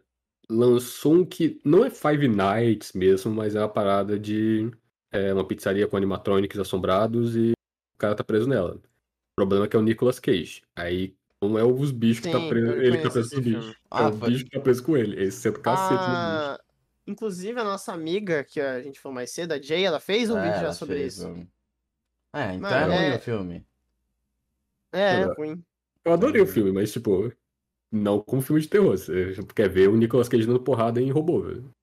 lançou 0.50 1.14
um 1.16 1.26
que 1.26 1.58
não 1.64 1.86
é 1.86 1.90
Five 1.90 2.28
Nights 2.28 2.92
mesmo, 2.92 3.32
mas 3.34 3.56
é 3.56 3.60
uma 3.62 3.70
parada 3.70 4.20
de 4.20 4.70
é, 5.10 5.34
uma 5.34 5.48
pizzaria 5.48 5.88
com 5.88 5.96
animatronics 5.96 6.60
assombrados 6.60 7.38
e 7.38 7.54
o 7.96 7.98
cara 7.98 8.14
tá 8.14 8.26
preso 8.26 8.46
nela. 8.46 8.76
O 8.76 9.36
problema 9.38 9.64
é 9.66 9.68
que 9.70 9.76
é 9.78 9.80
o 9.80 9.82
Nicolas 9.82 10.20
Cage. 10.20 10.64
Aí 10.76 11.16
não 11.42 11.58
é 11.58 11.64
os 11.64 11.92
bichos 11.94 12.26
que 12.26 12.30
tá 12.30 12.40
Sim, 12.42 12.50
preso, 12.50 12.72
ele 12.74 12.98
que 12.98 13.04
tá 13.04 13.10
preso 13.10 13.30
com 13.30 13.42
filme. 13.42 13.76
É 13.96 14.04
Ah, 14.04 14.10
o 14.10 14.12
foi- 14.12 14.32
bicho 14.32 14.44
que 14.44 14.52
tá 14.52 14.60
preso 14.60 14.84
com 14.84 14.98
ele. 14.98 15.22
Esse 15.24 15.38
senta 15.44 15.60
o 15.60 15.62
cacete 15.62 16.10
no 16.10 16.18
bicho. 16.18 16.52
Ah, 16.56 16.60
inclusive, 17.08 17.60
a 17.60 17.64
nossa 17.64 17.94
amiga, 17.94 18.44
que 18.44 18.60
a 18.60 18.82
gente 18.82 19.00
falou 19.00 19.16
mais 19.16 19.32
cedo, 19.32 19.54
a 19.54 19.62
Jay, 19.62 19.86
ela 19.86 20.00
fez 20.00 20.30
um 20.30 20.38
É, 20.38 20.42
vídeo 20.44 20.62
já 20.62 20.74
sobre 20.74 20.96
fez, 20.96 21.16
isso. 21.16 21.28
mano. 21.28 21.48
É, 22.34 22.54
então 22.54 22.70
é 22.70 22.86
ruim 22.86 22.96
é- 22.96 23.16
o 23.16 23.20
filme. 23.20 23.66
É, 24.94 25.22
é 25.22 25.26
ruim. 25.26 25.64
Eu 26.04 26.14
adorei 26.14 26.42
o 26.42 26.46
Uhum. 26.46 26.52
filme, 26.52 26.72
mas 26.72 26.92
tipo, 26.92 27.32
não 27.92 28.22
como 28.22 28.42
filme 28.42 28.62
de 28.62 28.68
terror. 28.68 28.98
Você 28.98 29.36
quer 29.56 29.70
ver 29.70 29.90
o 29.90 29.98
Nicolas 29.98 30.28
Cage 30.30 30.46
dando 30.48 30.62
porrada 30.64 31.02
em 31.02 31.12
robô, 31.12 31.42
velho. 31.42 31.74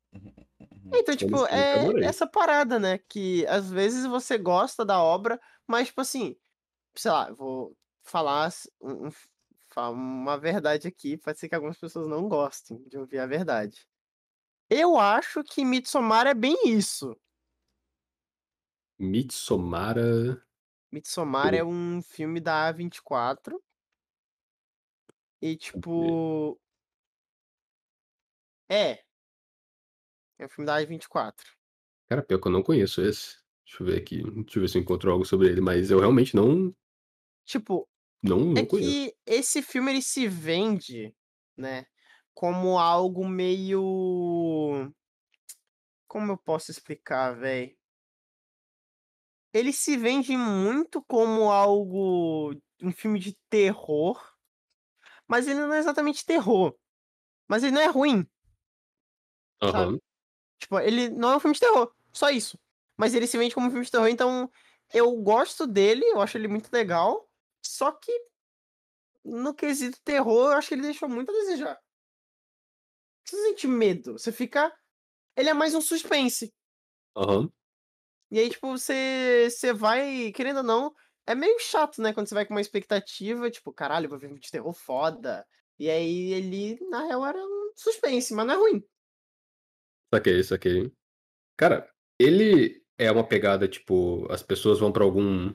Então, 0.92 1.14
Como 1.16 1.16
tipo? 1.16 1.36
Eu 1.38 1.99
é 1.99 2.05
essa 2.07 2.26
parada, 2.26 2.78
né? 2.78 2.99
Que 2.99 3.46
às 3.46 3.70
vezes 3.70 4.07
você 4.07 4.38
gosta 4.38 4.84
da 4.84 5.03
obra, 5.03 5.40
mas, 5.66 5.88
tipo 5.88 6.01
assim, 6.01 6.36
sei 6.94 7.11
lá, 7.11 7.30
vou 7.32 7.76
falar 8.03 8.51
um- 8.80 9.09
um- 9.09 9.12
uma 9.92 10.38
verdade 10.38 10.88
aqui, 10.88 11.16
pode 11.16 11.38
ser 11.38 11.49
que 11.49 11.55
algumas 11.55 11.78
pessoas 11.78 12.09
não 12.09 12.28
gostem 12.28 12.82
de 12.88 12.99
ouvir 12.99 13.18
a 13.18 13.26
verdade. 13.26 13.86
Eu 14.70 14.99
acho 14.99 15.44
que 15.44 15.64
Midsommar 15.64 16.26
é 16.26 16.34
bem 16.34 16.57
isso. 16.66 17.16
Mitsomara. 18.99 20.42
Midsommar 20.92 21.55
Eu- 21.55 21.61
é 21.61 21.64
um 21.64 22.03
filme 22.03 22.40
da 22.40 22.68
A24. 22.72 23.62
E, 25.40 25.57
tipo. 25.57 26.59
É. 28.68 29.03
É 30.38 30.46
um 30.46 30.49
filme 30.49 30.66
da 30.66 30.76
A24. 30.80 31.44
Cara, 32.09 32.22
pior 32.22 32.40
que 32.40 32.49
eu 32.49 32.53
não 32.53 32.62
conheço 32.62 33.03
esse. 33.03 33.36
Deixa 33.66 33.82
eu 33.82 33.86
ver 33.86 34.01
aqui. 34.01 34.22
Deixa 34.22 34.59
eu 34.59 34.62
ver 34.62 34.68
se 34.68 34.78
eu 34.78 34.82
encontro 34.82 35.11
algo 35.12 35.24
sobre 35.24 35.49
ele, 35.49 35.61
mas 35.61 35.90
eu 35.90 36.01
realmente 36.01 36.34
não, 36.34 36.74
Tipo, 37.44 37.88
não, 38.22 38.40
não 38.40 38.62
É 38.62 38.66
conheço. 38.66 38.90
que 38.90 39.16
esse 39.26 39.62
filme 39.62 39.90
ele 39.92 40.03
se 40.03 40.26
vende, 40.28 41.14
né, 41.57 41.86
como 42.34 42.78
algo 42.78 43.26
meio 43.26 44.92
como 46.07 46.32
eu 46.32 46.38
posso 46.38 46.70
explicar, 46.70 47.32
velho? 47.38 47.76
Ele 49.53 49.72
se 49.72 49.96
vende 49.96 50.36
muito 50.36 51.03
como 51.03 51.51
algo 51.51 52.55
um 52.82 52.92
filme 52.92 53.18
de 53.18 53.36
terror, 53.51 54.18
mas 55.28 55.46
ele 55.49 55.61
não 55.61 55.72
é 55.74 55.78
exatamente 55.78 56.24
terror. 56.26 56.74
Mas 57.49 57.64
ele 57.64 57.74
não 57.74 57.82
é 57.82 57.86
ruim, 57.88 58.26
sabe? 59.70 59.99
Tipo, 60.61 60.80
ele 60.80 61.11
não 61.11 61.32
é 61.32 61.36
um 61.36 61.40
filme 61.40 61.55
de 61.55 61.61
terror, 61.61 61.94
só 62.12 62.30
isso. 62.30 62.59
Mas 62.99 63.14
ele 63.14 63.26
se 63.26 63.38
vende 63.38 63.55
como 63.55 63.68
um 63.68 63.70
filme 63.70 63.84
de 63.86 63.90
terror, 63.92 64.09
então 64.09 64.51
eu 64.92 65.12
gosto 65.22 65.66
dele, 65.66 66.05
eu 66.07 66.20
acho 66.22 66.38
ele 66.38 66.49
muito 66.49 66.70
legal. 66.72 67.28
Só 67.64 67.92
que 67.92 68.12
no 69.24 69.55
quesito 69.55 70.01
terror, 70.03 70.51
eu 70.51 70.57
acho 70.59 70.68
que 70.68 70.74
ele 70.74 70.82
deixou 70.82 71.09
muito 71.09 71.30
a 71.30 71.34
desejar. 71.34 71.78
Você 73.24 73.36
sente 73.36 73.66
medo, 73.68 74.12
você 74.14 74.32
fica. 74.32 74.72
Ele 75.36 75.51
é 75.51 75.55
mais 75.55 75.74
um 75.74 75.80
suspense. 75.80 76.53
Aham. 77.14 77.53
E 78.30 78.38
aí, 78.38 78.50
tipo, 78.50 78.68
você, 78.68 79.48
você 79.50 79.72
vai, 79.72 80.32
querendo 80.32 80.58
ou 80.58 80.62
não, 80.62 80.94
é 81.26 81.34
meio 81.34 81.58
chato, 81.60 82.02
né? 82.02 82.12
Quando 82.12 82.28
você 82.28 82.34
vai 82.34 82.44
com 82.46 82.54
uma 82.54 82.60
expectativa, 82.60 83.50
tipo, 83.50 83.72
caralho, 83.72 84.08
vou 84.08 84.18
ver 84.18 84.26
um 84.26 84.30
filme 84.30 84.40
de 84.40 84.50
terror 84.50 84.72
foda. 84.74 85.46
E 85.78 85.88
aí 85.90 86.32
ele, 86.32 86.78
na 86.90 87.04
real, 87.06 87.24
era 87.26 87.38
um 87.38 87.72
suspense, 87.76 88.34
mas 88.34 88.46
não 88.46 88.54
é 88.54 88.56
ruim. 88.58 88.84
Saquei, 90.12 90.42
saquei. 90.42 90.92
Cara, 91.56 91.90
ele 92.18 92.84
é 92.98 93.12
uma 93.12 93.26
pegada, 93.26 93.68
tipo, 93.68 94.26
as 94.32 94.42
pessoas 94.42 94.80
vão 94.80 94.92
pra 94.92 95.04
algum. 95.04 95.52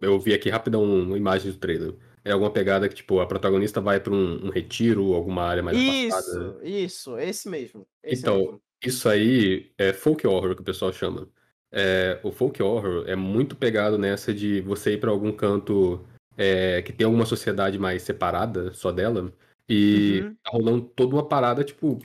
Eu 0.00 0.20
vi 0.20 0.34
aqui 0.34 0.50
rapidão 0.50 0.84
uma 0.84 1.16
imagem 1.18 1.52
do 1.52 1.58
trailer. 1.58 1.96
É 2.24 2.32
alguma 2.32 2.52
pegada 2.52 2.88
que, 2.88 2.96
tipo, 2.96 3.20
a 3.20 3.26
protagonista 3.26 3.80
vai 3.80 4.00
pra 4.00 4.12
um, 4.14 4.46
um 4.48 4.50
retiro, 4.50 5.14
alguma 5.14 5.44
área 5.44 5.62
mais 5.62 5.78
afastada. 5.78 6.56
Isso, 6.58 6.60
isso, 6.62 7.18
esse 7.18 7.48
mesmo. 7.48 7.88
Esse 8.02 8.22
Então, 8.22 8.38
mesmo. 8.42 8.62
isso 8.84 9.08
aí 9.08 9.72
é 9.78 9.92
folk 9.92 10.26
horror 10.26 10.54
que 10.54 10.62
o 10.62 10.64
pessoal 10.64 10.92
chama. 10.92 11.30
É, 11.78 12.18
o 12.22 12.32
folk 12.32 12.62
horror 12.62 13.04
é 13.06 13.14
muito 13.14 13.54
pegado 13.54 13.98
nessa 13.98 14.32
de 14.32 14.62
você 14.62 14.94
ir 14.94 15.00
pra 15.00 15.10
algum 15.10 15.30
canto 15.30 16.00
é, 16.34 16.80
que 16.80 16.90
tem 16.90 17.04
alguma 17.04 17.26
sociedade 17.26 17.78
mais 17.78 18.02
separada, 18.02 18.72
só 18.72 18.90
dela, 18.90 19.30
e 19.68 20.22
Uhum. 20.22 20.36
tá 20.42 20.50
rolando 20.50 20.82
toda 20.96 21.14
uma 21.14 21.28
parada, 21.28 21.62
tipo, 21.62 21.98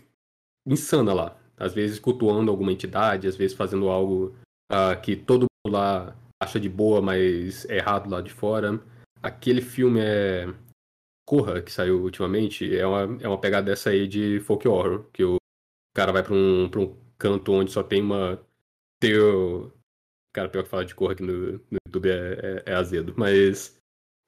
insana 0.67 1.13
lá. 1.13 1.38
Às 1.57 1.74
vezes 1.74 1.99
cultuando 1.99 2.51
alguma 2.51 2.72
entidade, 2.72 3.28
às 3.28 3.36
vezes 3.38 3.55
fazendo 3.55 3.88
algo 3.88 4.36
ah, 4.69 4.95
que 4.95 5.15
todo 5.15 5.45
mundo 5.65 5.74
lá 5.74 6.15
acha 6.41 6.59
de 6.59 6.67
boa, 6.67 7.01
mas 7.01 7.65
é 7.69 7.78
errado 7.78 8.09
lá 8.09 8.19
de 8.19 8.32
fora. 8.32 8.82
Aquele 9.22 9.61
filme 9.61 9.99
é. 10.01 10.53
Corra, 11.26 11.61
que 11.61 11.72
saiu 11.72 12.01
ultimamente, 12.01 12.76
é 12.76 12.86
uma, 12.86 13.17
é 13.22 13.28
uma 13.28 13.39
pegada 13.39 13.67
dessa 13.67 13.91
aí 13.91 14.05
de 14.05 14.41
folk 14.41 14.67
horror, 14.67 15.05
que 15.13 15.24
o 15.24 15.38
cara 15.95 16.11
vai 16.11 16.24
pra 16.24 16.34
um, 16.34 16.67
pra 16.67 16.82
um 16.82 16.93
canto 17.17 17.53
onde 17.53 17.72
só 17.72 17.82
tem 17.82 18.01
uma. 18.01 18.38
Teo... 19.01 19.73
Cara, 20.33 20.47
pior 20.47 20.63
que 20.63 20.69
falar 20.69 20.85
de 20.85 20.95
Corra 20.95 21.11
aqui 21.11 21.23
no, 21.23 21.53
no 21.53 21.77
YouTube 21.85 22.09
é, 22.09 22.61
é- 22.67 22.71
é 22.71 22.73
azedo, 22.73 23.13
mas. 23.17 23.77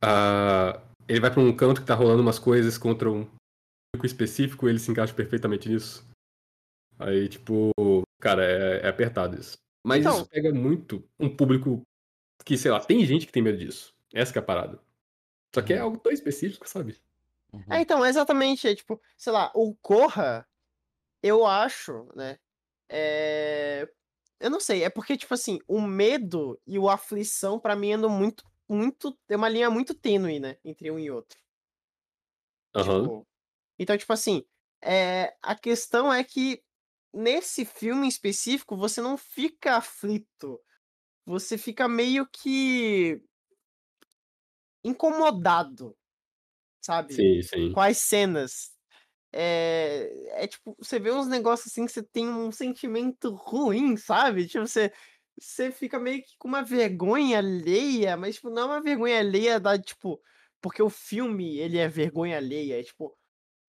ah, 0.03 0.81
ele 1.07 1.19
vai 1.21 1.31
pra 1.31 1.39
um 1.41 1.55
canto 1.55 1.79
que 1.79 1.87
tá 1.87 1.95
rolando 1.95 2.21
umas 2.21 2.39
coisas 2.39 2.77
contra 2.77 3.09
um 3.09 3.23
público 3.23 4.05
específico, 4.05 4.67
ele 4.67 4.79
se 4.79 4.91
encaixa 4.91 5.13
perfeitamente 5.13 5.69
nisso. 5.69 6.05
Aí, 6.99 7.29
tipo, 7.29 7.71
cara, 8.19 8.43
é, 8.43 8.81
é 8.85 8.87
apertado 8.89 9.39
isso. 9.39 9.57
Mas 9.85 9.99
Então. 10.01 10.15
isso 10.17 10.27
pega 10.29 10.53
muito 10.53 11.03
um 11.19 11.33
público 11.33 11.81
que, 12.45 12.57
sei 12.57 12.71
lá, 12.71 12.79
tem 12.79 13.05
gente 13.05 13.25
que 13.25 13.31
tem 13.31 13.41
medo 13.43 13.57
disso. 13.57 13.93
Essa 14.13 14.31
que 14.33 14.39
é 14.39 14.41
a 14.41 14.45
parada. 14.45 14.79
Só 15.55 15.61
que 15.61 15.73
é 15.73 15.77
Uhum. 15.77 15.83
algo 15.83 15.97
tão 15.99 16.11
específico, 16.11 16.67
sabe? 16.67 16.97
Uhum. 17.53 17.63
É, 17.69 17.81
então, 17.81 18.05
exatamente, 18.05 18.67
é 18.67 18.75
tipo, 18.75 19.01
sei 19.17 19.31
lá, 19.31 19.51
o 19.55 19.73
Corra, 19.75 20.45
eu 21.21 21.45
acho, 21.45 22.09
né? 22.15 22.37
É... 22.89 23.89
Eu 24.43 24.49
não 24.49 24.59
sei, 24.59 24.83
é 24.83 24.89
porque, 24.89 25.15
tipo 25.15 25.33
assim, 25.33 25.59
o 25.69 25.79
medo 25.81 26.59
e 26.67 26.77
o 26.77 26.89
aflição, 26.89 27.57
pra 27.57 27.77
mim, 27.77 27.93
andam 27.93 28.09
muito, 28.09 28.43
muito. 28.67 29.17
Tem 29.25 29.37
uma 29.37 29.47
linha 29.47 29.69
muito 29.69 29.93
tênue, 29.95 30.37
né? 30.37 30.57
Entre 30.65 30.91
um 30.91 30.99
e 30.99 31.09
outro. 31.09 31.39
Aham. 32.75 33.13
Tipo, 33.13 33.27
então, 33.79 33.97
tipo 33.97 34.13
assim, 34.13 34.43
é, 34.83 35.35
a 35.41 35.55
questão 35.55 36.13
é 36.13 36.23
que 36.23 36.63
nesse 37.13 37.65
filme 37.65 38.05
em 38.05 38.09
específico 38.09 38.77
você 38.77 39.01
não 39.01 39.17
fica 39.17 39.77
aflito. 39.77 40.59
Você 41.25 41.57
fica 41.57 41.87
meio 41.87 42.27
que 42.27 43.21
incomodado, 44.83 45.97
sabe? 46.81 47.17
Sim, 47.17 47.41
sim. 47.43 47.73
Com 47.73 47.81
as 47.81 47.97
cenas. 47.99 48.73
É, 49.33 50.43
é 50.43 50.47
tipo, 50.47 50.75
você 50.77 50.99
vê 50.99 51.11
uns 51.11 51.27
negócios 51.27 51.71
assim 51.71 51.85
que 51.85 51.91
você 51.91 52.03
tem 52.03 52.29
um 52.29 52.51
sentimento 52.51 53.33
ruim, 53.33 53.97
sabe? 53.97 54.47
Tipo, 54.47 54.67
você, 54.67 54.93
você 55.39 55.71
fica 55.71 55.99
meio 55.99 56.21
que 56.23 56.37
com 56.37 56.47
uma 56.47 56.63
vergonha 56.63 57.39
alheia, 57.39 58.15
mas 58.15 58.35
tipo, 58.35 58.49
não 58.49 58.63
é 58.63 58.65
uma 58.65 58.81
vergonha 58.81 59.19
alheia 59.19 59.59
da, 59.59 59.77
tipo, 59.79 60.21
porque 60.61 60.83
o 60.83 60.89
filme 60.89 61.57
ele 61.57 61.79
é 61.79 61.87
vergonha 61.87 62.37
alheia, 62.37 62.79
é 62.79 62.83
tipo, 62.83 63.17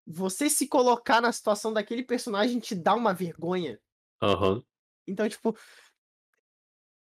você 0.05 0.49
se 0.49 0.67
colocar 0.67 1.21
na 1.21 1.31
situação 1.31 1.71
daquele 1.71 2.03
personagem 2.03 2.59
te 2.59 2.75
dá 2.75 2.93
uma 2.93 3.13
vergonha. 3.13 3.79
Aham. 4.21 4.63
Então, 5.07 5.27
tipo, 5.27 5.57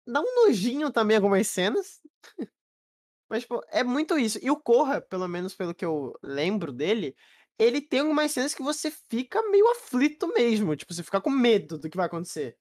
dá 0.07 0.21
um 0.21 0.47
nojinho 0.47 0.91
também 0.91 1.17
algumas 1.17 1.47
cenas. 1.47 2.01
Mas, 3.29 3.43
tipo, 3.43 3.61
é 3.69 3.85
muito 3.85 4.19
isso. 4.19 4.39
E 4.43 4.51
o 4.51 4.57
Corra, 4.57 5.01
pelo 5.01 5.29
menos 5.29 5.55
pelo 5.55 5.75
que 5.75 5.85
eu 5.85 6.19
lembro 6.23 6.73
dele, 6.73 7.15
ele 7.59 7.81
tem 7.81 8.01
algumas 8.01 8.31
cenas 8.33 8.55
que 8.55 8.63
você 8.63 8.91
fica 8.91 9.43
meio 9.51 9.69
aflito 9.71 10.29
mesmo. 10.29 10.77
Tipo, 10.77 10.95
você 10.95 11.03
fica 11.03 11.21
com 11.21 11.31
medo 11.31 11.79
do 11.79 11.89
que 11.91 11.97
vai 11.97 12.07
acontecer. 12.07 12.57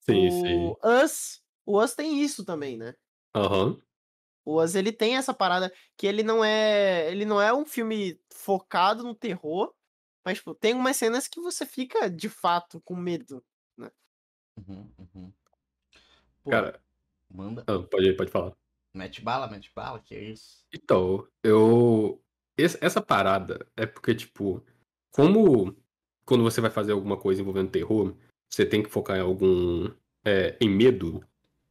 Sim, 0.00 0.30
sim. 0.30 0.66
O 0.66 0.76
Us, 0.82 1.42
o 1.64 1.82
Us 1.82 1.94
tem 1.94 2.22
isso 2.22 2.44
também, 2.44 2.76
né? 2.76 2.94
Aham. 3.34 3.80
O 4.44 4.62
Us, 4.62 4.74
ele 4.74 4.92
tem 4.92 5.16
essa 5.16 5.34
parada 5.34 5.72
que 5.96 6.06
ele 6.06 6.22
não 6.22 6.44
é, 6.44 7.10
ele 7.10 7.24
não 7.24 7.40
é 7.40 7.52
um 7.52 7.64
filme 7.64 8.20
focado 8.32 9.02
no 9.02 9.14
terror, 9.14 9.72
mas 10.24 10.38
tipo, 10.38 10.54
tem 10.54 10.74
umas 10.74 10.96
cenas 10.96 11.28
que 11.28 11.40
você 11.40 11.64
fica 11.64 12.08
de 12.10 12.28
fato 12.28 12.80
com 12.80 12.96
medo. 12.96 13.44
Uhum, 14.68 14.90
uhum. 14.98 15.32
Pô, 16.42 16.50
Cara, 16.50 16.82
manda. 17.30 17.64
ah, 17.66 17.82
pode, 17.90 18.12
pode 18.14 18.30
falar. 18.30 18.52
Mete 18.94 19.22
bala, 19.22 19.48
mete 19.48 19.70
bala, 19.74 20.00
que 20.00 20.14
é 20.14 20.22
isso? 20.24 20.66
Então, 20.72 21.26
eu. 21.42 22.22
Essa 22.62 23.00
parada 23.00 23.66
é 23.76 23.86
porque, 23.86 24.14
tipo, 24.14 24.62
como 25.12 25.76
quando 26.24 26.44
você 26.44 26.60
vai 26.60 26.70
fazer 26.70 26.92
alguma 26.92 27.16
coisa 27.16 27.40
envolvendo 27.40 27.70
terror, 27.70 28.14
você 28.48 28.64
tem 28.64 28.82
que 28.82 28.90
focar 28.90 29.16
em 29.16 29.20
algum. 29.20 29.90
é, 30.24 30.56
em 30.60 30.68
medo, 30.68 31.24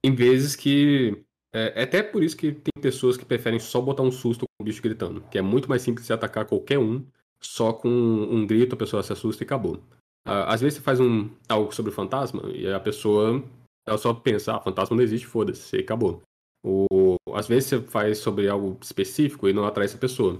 em 0.03 0.13
vezes 0.13 0.55
que. 0.55 1.23
É, 1.53 1.81
é 1.81 1.83
até 1.83 2.03
por 2.03 2.23
isso 2.23 2.37
que 2.37 2.51
tem 2.51 2.81
pessoas 2.81 3.17
que 3.17 3.25
preferem 3.25 3.59
só 3.59 3.81
botar 3.81 4.03
um 4.03 4.11
susto 4.11 4.45
com 4.45 4.63
o 4.63 4.65
bicho 4.65 4.81
gritando, 4.81 5.21
que 5.31 5.37
é 5.37 5.41
muito 5.41 5.67
mais 5.67 5.81
simples 5.81 6.05
de 6.05 6.13
atacar 6.13 6.45
qualquer 6.45 6.77
um, 6.77 7.03
só 7.41 7.73
com 7.73 7.89
um 7.89 8.45
grito 8.45 8.75
a 8.75 8.77
pessoa 8.77 9.01
se 9.01 9.13
assusta 9.13 9.43
e 9.43 9.45
acabou. 9.45 9.81
Às 10.25 10.61
vezes 10.61 10.77
você 10.77 10.83
faz 10.83 10.99
um, 10.99 11.29
algo 11.47 11.73
sobre 11.73 11.91
o 11.91 11.95
fantasma 11.95 12.43
e 12.53 12.71
a 12.71 12.79
pessoa 12.79 13.43
ela 13.87 13.97
só 13.97 14.13
pensa, 14.13 14.55
ah, 14.55 14.61
fantasma 14.61 14.95
não 14.95 15.03
existe, 15.03 15.25
foda-se, 15.25 15.75
acabou. 15.77 16.21
O, 16.63 17.15
às 17.33 17.47
vezes 17.47 17.69
você 17.69 17.81
faz 17.81 18.19
sobre 18.19 18.47
algo 18.47 18.77
específico 18.81 19.47
e 19.47 19.53
não 19.53 19.65
atrai 19.65 19.85
essa 19.85 19.97
pessoa. 19.97 20.39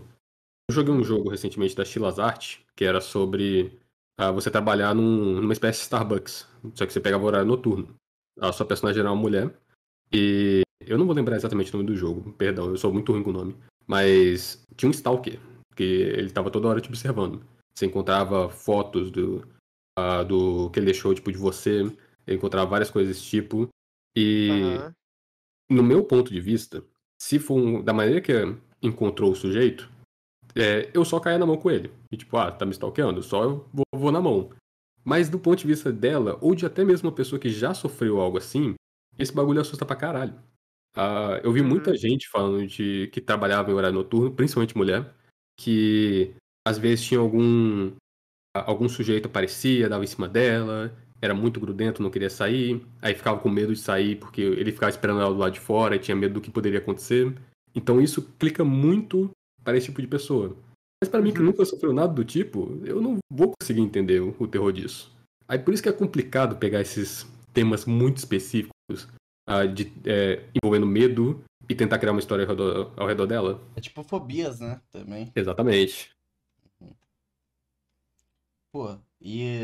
Eu 0.70 0.74
joguei 0.74 0.93
um 0.93 1.03
jogo 1.03 1.32
recentemente 1.32 1.76
da 1.76 1.84
Chilas 1.84 2.20
Art, 2.20 2.57
que 2.76 2.86
era 2.86 3.01
sobre 3.01 3.80
ah, 4.20 4.30
você 4.32 4.51
trabalhar 4.51 4.93
num- 4.93 5.41
numa 5.41 5.51
espécie 5.51 5.80
de 5.80 5.84
Starbucks, 5.86 6.47
só 6.76 6.86
que 6.86 6.93
você 6.93 6.99
pegava 6.99 7.26
horário 7.26 7.47
noturno. 7.47 7.95
A 8.39 8.51
sua 8.51 8.67
personagem 8.67 8.99
era 8.99 9.09
uma 9.09 9.20
mulher, 9.20 9.51
e 10.13 10.61
eu 10.82 10.95
não 10.95 11.07
vou 11.07 11.15
lembrar 11.15 11.38
exatamente 11.38 11.74
o 11.74 11.78
nome 11.78 11.88
do 11.88 11.95
jogo, 11.95 12.32
perdão, 12.34 12.70
eu 12.70 12.78
sou 12.78 12.93
muito 12.93 13.11
ruim 13.11 13.24
com 13.24 13.32
o 13.32 13.34
nome, 13.34 13.55
mas 13.88 14.63
tinha 14.76 14.88
um 14.88 14.91
Stalker, 14.91 15.39
que 15.76 15.84
ele 15.84 16.28
estava 16.28 16.51
toda 16.51 16.67
hora 16.67 16.80
te 16.80 16.88
observando. 16.88 17.43
Você 17.74 17.88
encontrava 17.88 18.47
fotos 18.47 19.09
do, 19.09 19.43
ah, 19.97 20.22
do 20.22 20.70
que 20.70 20.78
ele 20.78 20.86
deixou 20.86 21.15
tipo, 21.15 21.32
de 21.32 21.38
você, 21.39 21.82
encontrava 22.28 22.70
várias 22.70 22.91
coisas 22.91 23.15
desse 23.15 23.28
tipo, 23.28 23.67
e 24.15 24.78
Aham. 24.78 24.93
no 25.72 25.82
meu 25.82 26.03
ponto 26.03 26.32
de 26.32 26.39
vista, 26.39 26.84
se 27.20 27.39
for 27.39 27.55
um- 27.57 27.82
da 27.84 27.91
maneira 27.91 28.22
que 28.22 28.34
encontrou 28.84 29.32
o 29.32 29.36
sujeito, 29.36 29.89
é, 30.55 30.89
eu 30.93 31.03
só 31.05 31.19
caia 31.19 31.37
na 31.37 31.45
mão 31.45 31.57
com 31.57 31.69
ele. 31.71 31.91
E 32.11 32.17
tipo, 32.17 32.37
ah, 32.37 32.51
tá 32.51 32.65
me 32.65 32.71
stalkeando, 32.71 33.21
só 33.23 33.43
eu 33.43 33.69
vou, 33.73 33.85
vou 33.93 34.11
na 34.11 34.21
mão. 34.21 34.49
Mas 35.03 35.29
do 35.29 35.39
ponto 35.39 35.59
de 35.59 35.67
vista 35.67 35.91
dela, 35.91 36.37
ou 36.41 36.53
de 36.53 36.65
até 36.65 36.83
mesmo 36.83 37.09
uma 37.09 37.15
pessoa 37.15 37.39
que 37.39 37.49
já 37.49 37.73
sofreu 37.73 38.19
algo 38.19 38.37
assim, 38.37 38.75
esse 39.17 39.33
bagulho 39.33 39.61
assusta 39.61 39.85
pra 39.85 39.95
caralho. 39.95 40.35
Ah, 40.95 41.39
eu 41.43 41.51
vi 41.51 41.61
muita 41.61 41.91
Uhum. 41.91 41.97
gente 41.97 42.27
falando 42.29 42.65
de 42.67 43.07
que 43.13 43.21
trabalhava 43.21 43.71
em 43.71 43.73
horário 43.73 43.95
noturno, 43.95 44.31
principalmente 44.31 44.75
mulher, 44.77 45.13
que 45.59 46.33
às 46.67 46.77
vezes 46.77 47.05
tinha 47.05 47.19
algum 47.19 47.91
algum 48.53 48.89
sujeito 48.89 49.27
aparecia, 49.27 49.87
dava 49.87 50.03
em 50.03 50.07
cima 50.07 50.27
dela, 50.27 50.91
era 51.21 51.33
muito 51.33 51.59
grudento, 51.59 52.01
não 52.01 52.09
queria 52.09 52.29
sair, 52.29 52.83
aí 53.01 53.13
ficava 53.13 53.39
com 53.39 53.49
medo 53.49 53.73
de 53.73 53.79
sair 53.79 54.15
porque 54.15 54.41
ele 54.41 54.71
ficava 54.71 54.89
esperando 54.89 55.21
ela 55.21 55.31
do 55.33 55.39
lado 55.39 55.53
de 55.53 55.59
fora 55.59 55.95
e 55.95 55.99
tinha 55.99 56.15
medo 56.15 56.35
do 56.35 56.41
que 56.41 56.49
poderia 56.51 56.79
acontecer. 56.79 57.33
Então 57.75 58.01
isso 58.01 58.21
clica 58.39 58.63
muito 58.63 59.29
para 59.70 59.78
esse 59.78 59.86
tipo 59.86 60.01
de 60.01 60.07
pessoa. 60.07 60.57
Mas 61.01 61.09
para 61.09 61.22
mim 61.22 61.32
que 61.32 61.39
Uhum. 61.39 61.45
nunca 61.45 61.63
sofreu 61.63 61.93
nada 61.93 62.11
do 62.11 62.26
tipo, 62.26 62.82
eu 62.84 62.99
não 62.99 63.20
vou 63.32 63.53
conseguir 63.59 63.82
entender 63.82 64.20
o, 64.20 64.36
o 64.39 64.47
terror 64.47 64.72
disso. 64.74 65.15
Aí 65.47 65.59
por 65.59 65.74
isso 65.74 65.84
que 65.84 65.89
é 65.89 65.93
complicado 65.93 66.57
pegar 66.57 66.82
esses 66.82 67.26
temas 67.53 67.86
muito 67.86 68.17
específicos 68.17 69.07
ah, 69.47 69.65
de, 69.65 69.93
é, 70.05 70.43
envolvendo 70.55 70.88
medo 70.88 71.43
e 71.70 71.76
tentar 71.76 71.99
criar 71.99 72.11
uma 72.13 72.20
história 72.20 72.43
ao 72.45 72.49
redor, 72.49 72.93
ao 72.97 73.07
redor 73.07 73.28
dela. 73.28 73.61
É 73.76 73.82
tipo 73.82 74.03
fobias, 74.03 74.59
né? 74.59 74.82
Também. 74.91 75.32
Exatamente. 75.36 76.09
Pô, 78.72 78.97
e 79.22 79.59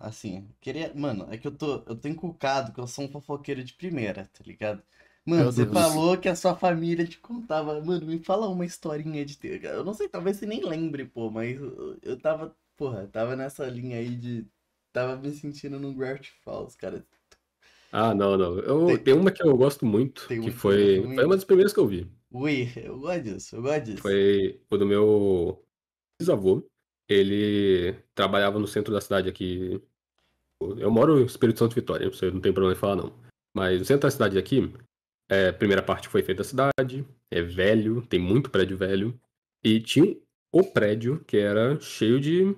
assim, 0.00 0.48
queria. 0.60 0.92
Mano, 0.94 1.26
é 1.30 1.36
que 1.38 1.46
eu 1.46 1.52
tô. 1.52 1.82
Eu 1.86 1.96
tô 1.96 2.08
inculcado 2.08 2.72
que 2.72 2.80
eu 2.80 2.86
sou 2.86 3.04
um 3.04 3.08
fofoqueiro 3.08 3.62
de 3.64 3.72
primeira, 3.74 4.26
tá 4.32 4.44
ligado? 4.46 4.82
Mano, 5.24 5.42
Meu 5.44 5.52
você 5.52 5.64
Deus. 5.64 5.72
falou 5.72 6.18
que 6.18 6.28
a 6.28 6.34
sua 6.34 6.56
família 6.56 7.06
te 7.06 7.18
contava. 7.18 7.80
Mano, 7.80 8.06
me 8.06 8.18
fala 8.18 8.48
uma 8.48 8.64
historinha 8.64 9.24
de 9.24 9.38
ter. 9.38 9.64
Eu 9.64 9.84
não 9.84 9.94
sei, 9.94 10.08
talvez 10.08 10.36
você 10.36 10.46
nem 10.46 10.64
lembre, 10.64 11.04
pô, 11.04 11.30
mas 11.30 11.58
eu, 12.02 12.18
tava, 12.18 12.56
porra, 12.76 13.06
tava 13.06 13.36
nessa 13.36 13.66
linha 13.66 13.98
aí 13.98 14.16
de. 14.16 14.46
Tava 14.92 15.16
me 15.16 15.30
sentindo 15.32 15.78
no 15.78 15.94
Gravity 15.94 16.32
Falls, 16.44 16.76
cara. 16.76 17.06
Ah, 17.92 18.14
não, 18.14 18.36
não. 18.36 18.58
Eu, 18.58 18.86
Tem- 18.86 18.98
tem 18.98 19.14
uma 19.14 19.30
que 19.30 19.42
eu 19.42 19.56
gosto 19.56 19.86
muito, 19.86 20.26
que 20.26 20.50
foi, 20.50 20.50
gosta 20.50 20.60
foi 20.60 21.06
muito? 21.06 21.26
uma 21.26 21.36
das 21.36 21.44
primeiras 21.44 21.72
que 21.72 21.80
eu 21.80 21.86
vi. 21.86 22.10
Ui, 22.30 22.72
eu 22.76 22.98
gosto 22.98 23.22
disso, 23.22 23.56
eu 23.56 23.62
gosto 23.62 23.84
disso. 23.84 24.02
Foi 24.02 24.60
o 24.70 24.76
do 24.76 24.86
meu 24.86 25.64
bisavô. 26.20 26.66
Ele 27.08 27.92
trabalhava 28.14 28.58
no 28.58 28.66
centro 28.66 28.92
da 28.92 29.00
cidade 29.00 29.28
aqui. 29.28 29.80
Eu 30.78 30.90
moro 30.90 31.16
no 31.18 31.26
Espírito 31.26 31.58
Santo 31.58 31.74
Vitória, 31.74 32.08
você 32.08 32.30
não 32.30 32.40
tem 32.40 32.52
problema 32.52 32.76
em 32.76 32.80
falar, 32.80 32.96
não. 32.96 33.12
Mas 33.54 33.80
o 33.80 33.84
centro 33.84 34.02
da 34.02 34.10
cidade 34.10 34.38
aqui, 34.38 34.72
é, 35.32 35.48
a 35.48 35.52
primeira 35.52 35.82
parte 35.82 36.08
foi 36.08 36.22
feita 36.22 36.42
a 36.42 36.44
cidade, 36.44 37.06
é 37.30 37.40
velho, 37.40 38.02
tem 38.02 38.20
muito 38.20 38.50
prédio 38.50 38.76
velho. 38.76 39.18
E 39.64 39.80
tinha 39.80 40.14
o 40.52 40.62
prédio 40.62 41.24
que 41.26 41.38
era 41.38 41.80
cheio 41.80 42.20
de 42.20 42.54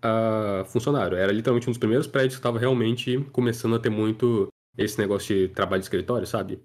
ah, 0.00 0.64
funcionário. 0.66 1.18
Era 1.18 1.30
literalmente 1.30 1.68
um 1.68 1.72
dos 1.72 1.78
primeiros 1.78 2.06
prédios 2.06 2.34
que 2.34 2.40
estava 2.40 2.58
realmente 2.58 3.18
começando 3.30 3.76
a 3.76 3.78
ter 3.78 3.90
muito 3.90 4.48
esse 4.78 4.98
negócio 4.98 5.36
de 5.36 5.48
trabalho 5.48 5.80
de 5.80 5.84
escritório, 5.84 6.26
sabe? 6.26 6.62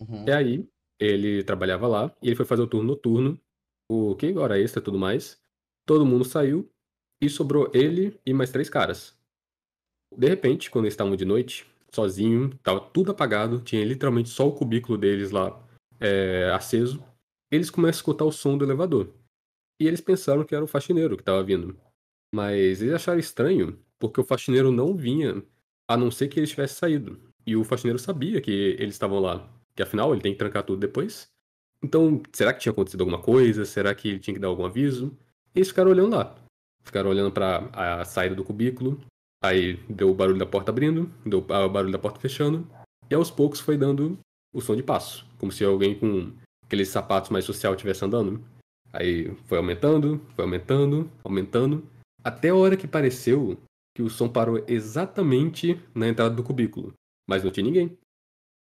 Uhum. 0.00 0.24
E 0.26 0.30
aí, 0.30 0.68
ele 0.98 1.44
trabalhava 1.44 1.86
lá 1.86 2.16
e 2.22 2.28
ele 2.28 2.36
foi 2.36 2.46
fazer 2.46 2.62
o 2.62 2.66
turno 2.66 2.88
noturno, 2.88 3.38
o 3.90 4.16
que 4.16 4.32
hora 4.38 4.58
extra 4.58 4.80
e 4.80 4.84
tudo 4.84 4.98
mais. 4.98 5.38
Todo 5.84 6.06
mundo 6.06 6.24
saiu 6.24 6.70
e 7.20 7.28
sobrou 7.28 7.70
ele 7.74 8.18
e 8.24 8.32
mais 8.32 8.50
três 8.50 8.70
caras. 8.70 9.14
De 10.16 10.28
repente, 10.28 10.70
quando 10.70 10.86
eles 10.86 10.94
estavam 10.94 11.14
de 11.14 11.26
noite, 11.26 11.66
sozinho, 11.94 12.50
tava 12.62 12.80
tudo 12.80 13.12
apagado, 13.12 13.60
tinha 13.60 13.84
literalmente 13.84 14.28
só 14.28 14.48
o 14.48 14.52
cubículo 14.52 14.98
deles 14.98 15.30
lá 15.30 15.62
é, 16.00 16.50
aceso. 16.52 17.02
Eles 17.50 17.70
começam 17.70 17.98
a 17.98 18.00
escutar 18.00 18.24
o 18.24 18.32
som 18.32 18.58
do 18.58 18.64
elevador. 18.64 19.12
E 19.80 19.86
eles 19.86 20.00
pensaram 20.00 20.44
que 20.44 20.54
era 20.54 20.64
o 20.64 20.68
faxineiro 20.68 21.16
que 21.16 21.22
estava 21.22 21.42
vindo. 21.42 21.78
Mas 22.34 22.82
eles 22.82 22.94
acharam 22.94 23.18
estranho, 23.18 23.78
porque 23.98 24.20
o 24.20 24.24
faxineiro 24.24 24.72
não 24.72 24.96
vinha, 24.96 25.42
a 25.88 25.96
não 25.96 26.10
ser 26.10 26.28
que 26.28 26.38
ele 26.38 26.46
tivesse 26.46 26.74
saído. 26.74 27.20
E 27.46 27.56
o 27.56 27.64
faxineiro 27.64 27.98
sabia 27.98 28.40
que 28.40 28.76
eles 28.78 28.94
estavam 28.94 29.20
lá. 29.20 29.48
Que 29.76 29.82
afinal 29.82 30.12
ele 30.12 30.22
tem 30.22 30.32
que 30.32 30.38
trancar 30.38 30.62
tudo 30.62 30.80
depois. 30.80 31.28
Então, 31.82 32.22
será 32.32 32.52
que 32.52 32.60
tinha 32.60 32.72
acontecido 32.72 33.02
alguma 33.02 33.20
coisa? 33.20 33.64
Será 33.64 33.94
que 33.94 34.08
ele 34.08 34.18
tinha 34.18 34.34
que 34.34 34.40
dar 34.40 34.48
algum 34.48 34.64
aviso? 34.64 35.16
Eles 35.54 35.68
ficaram 35.68 35.90
olhando 35.90 36.16
lá. 36.16 36.34
Ficaram 36.82 37.10
olhando 37.10 37.30
para 37.30 37.68
a 38.00 38.04
saída 38.04 38.34
do 38.34 38.44
cubículo. 38.44 39.00
Aí 39.44 39.74
deu 39.90 40.10
o 40.10 40.14
barulho 40.14 40.38
da 40.38 40.46
porta 40.46 40.70
abrindo, 40.70 41.12
deu 41.22 41.40
o 41.40 41.68
barulho 41.68 41.92
da 41.92 41.98
porta 41.98 42.18
fechando. 42.18 42.66
E 43.10 43.14
aos 43.14 43.30
poucos 43.30 43.60
foi 43.60 43.76
dando 43.76 44.18
o 44.54 44.60
som 44.62 44.74
de 44.74 44.82
passo. 44.82 45.26
Como 45.38 45.52
se 45.52 45.62
alguém 45.62 45.98
com 45.98 46.32
aqueles 46.64 46.88
sapatos 46.88 47.28
mais 47.28 47.44
social 47.44 47.74
estivesse 47.74 48.02
andando. 48.02 48.42
Aí 48.90 49.34
foi 49.44 49.58
aumentando, 49.58 50.18
foi 50.34 50.46
aumentando, 50.46 51.10
aumentando. 51.22 51.86
Até 52.22 52.48
a 52.48 52.54
hora 52.54 52.74
que 52.74 52.88
pareceu 52.88 53.58
que 53.94 54.02
o 54.02 54.08
som 54.08 54.30
parou 54.30 54.64
exatamente 54.66 55.78
na 55.94 56.08
entrada 56.08 56.34
do 56.34 56.42
cubículo. 56.42 56.94
Mas 57.28 57.44
não 57.44 57.50
tinha 57.50 57.66
ninguém. 57.66 57.98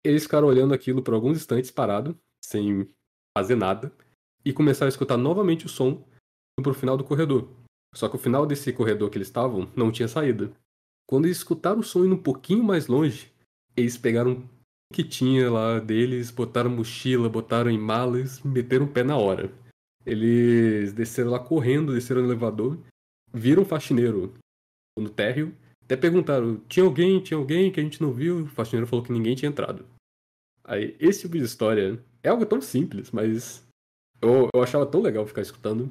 Eles 0.04 0.24
ficaram 0.24 0.48
olhando 0.48 0.74
aquilo 0.74 1.02
por 1.02 1.14
alguns 1.14 1.36
instantes 1.36 1.70
parado, 1.70 2.18
sem 2.44 2.90
fazer 3.38 3.54
nada, 3.54 3.92
e 4.44 4.52
começaram 4.52 4.88
a 4.88 4.90
escutar 4.90 5.16
novamente 5.16 5.66
o 5.66 5.68
som 5.68 6.04
pro 6.60 6.74
final 6.74 6.96
do 6.96 7.04
corredor. 7.04 7.48
Só 7.94 8.08
que 8.08 8.16
o 8.16 8.18
final 8.18 8.44
desse 8.44 8.72
corredor 8.72 9.08
que 9.08 9.16
eles 9.16 9.28
estavam 9.28 9.70
não 9.76 9.92
tinha 9.92 10.08
saída. 10.08 10.52
Quando 11.06 11.26
eles 11.26 11.38
escutaram 11.38 11.80
o 11.80 11.84
som 11.84 12.04
indo 12.04 12.14
um 12.14 12.22
pouquinho 12.22 12.62
mais 12.62 12.86
longe, 12.86 13.30
eles 13.76 13.96
pegaram 13.96 14.32
o 14.32 14.94
que 14.94 15.04
tinha 15.04 15.50
lá 15.50 15.78
deles, 15.78 16.30
botaram 16.30 16.70
mochila, 16.70 17.28
botaram 17.28 17.70
em 17.70 17.78
malas, 17.78 18.40
meteram 18.42 18.86
o 18.86 18.88
pé 18.88 19.02
na 19.02 19.16
hora. 19.16 19.52
Eles 20.06 20.92
desceram 20.92 21.30
lá 21.30 21.38
correndo, 21.38 21.94
desceram 21.94 22.22
no 22.22 22.28
elevador, 22.28 22.78
viram 23.32 23.62
um 23.62 23.66
faxineiro 23.66 24.34
no 24.98 25.08
térreo, 25.08 25.54
até 25.84 25.96
perguntaram, 25.96 26.56
tinha 26.68 26.84
alguém, 26.84 27.20
tinha 27.20 27.36
alguém 27.36 27.70
que 27.70 27.80
a 27.80 27.82
gente 27.82 28.00
não 28.00 28.12
viu? 28.12 28.44
O 28.44 28.46
faxineiro 28.46 28.86
falou 28.86 29.04
que 29.04 29.12
ninguém 29.12 29.34
tinha 29.34 29.50
entrado. 29.50 29.84
Aí, 30.62 30.96
esse 30.98 31.22
tipo 31.22 31.36
de 31.36 31.44
história 31.44 32.02
é 32.22 32.30
algo 32.30 32.46
tão 32.46 32.60
simples, 32.60 33.10
mas 33.10 33.66
eu, 34.20 34.48
eu 34.54 34.62
achava 34.62 34.86
tão 34.86 35.02
legal 35.02 35.26
ficar 35.26 35.42
escutando. 35.42 35.90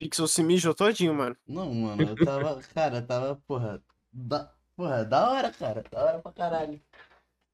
Pixel 0.00 0.26
se 0.26 0.42
mijou 0.42 0.74
todinho, 0.74 1.14
mano. 1.14 1.36
Não, 1.46 1.74
mano, 1.74 2.02
eu 2.02 2.16
tava. 2.24 2.58
Cara, 2.74 3.02
tava, 3.02 3.36
porra. 3.46 3.82
Da, 4.10 4.50
porra, 4.74 5.04
da 5.04 5.30
hora, 5.30 5.52
cara. 5.52 5.84
Da 5.90 6.02
hora 6.02 6.18
pra 6.20 6.32
caralho. 6.32 6.80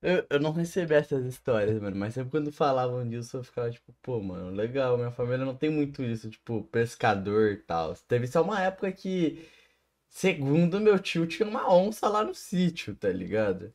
Eu, 0.00 0.24
eu 0.30 0.38
não 0.38 0.52
recebi 0.52 0.94
essas 0.94 1.24
histórias, 1.26 1.80
mano, 1.80 1.96
mas 1.96 2.14
sempre 2.14 2.30
quando 2.30 2.52
falavam 2.52 3.08
disso 3.08 3.38
eu 3.38 3.42
ficava 3.42 3.70
tipo, 3.70 3.92
pô, 4.00 4.20
mano, 4.22 4.50
legal, 4.50 4.96
minha 4.96 5.10
família 5.10 5.44
não 5.44 5.56
tem 5.56 5.70
muito 5.70 6.02
isso, 6.04 6.30
tipo, 6.30 6.62
pescador 6.64 7.52
e 7.52 7.56
tal. 7.56 7.94
Teve 8.06 8.26
só 8.28 8.42
uma 8.42 8.62
época 8.62 8.92
que, 8.92 9.44
segundo 10.08 10.80
meu 10.80 10.98
tio, 10.98 11.26
tinha 11.26 11.48
uma 11.48 11.72
onça 11.72 12.08
lá 12.08 12.24
no 12.24 12.34
sítio, 12.34 12.94
tá 12.96 13.08
ligado? 13.10 13.74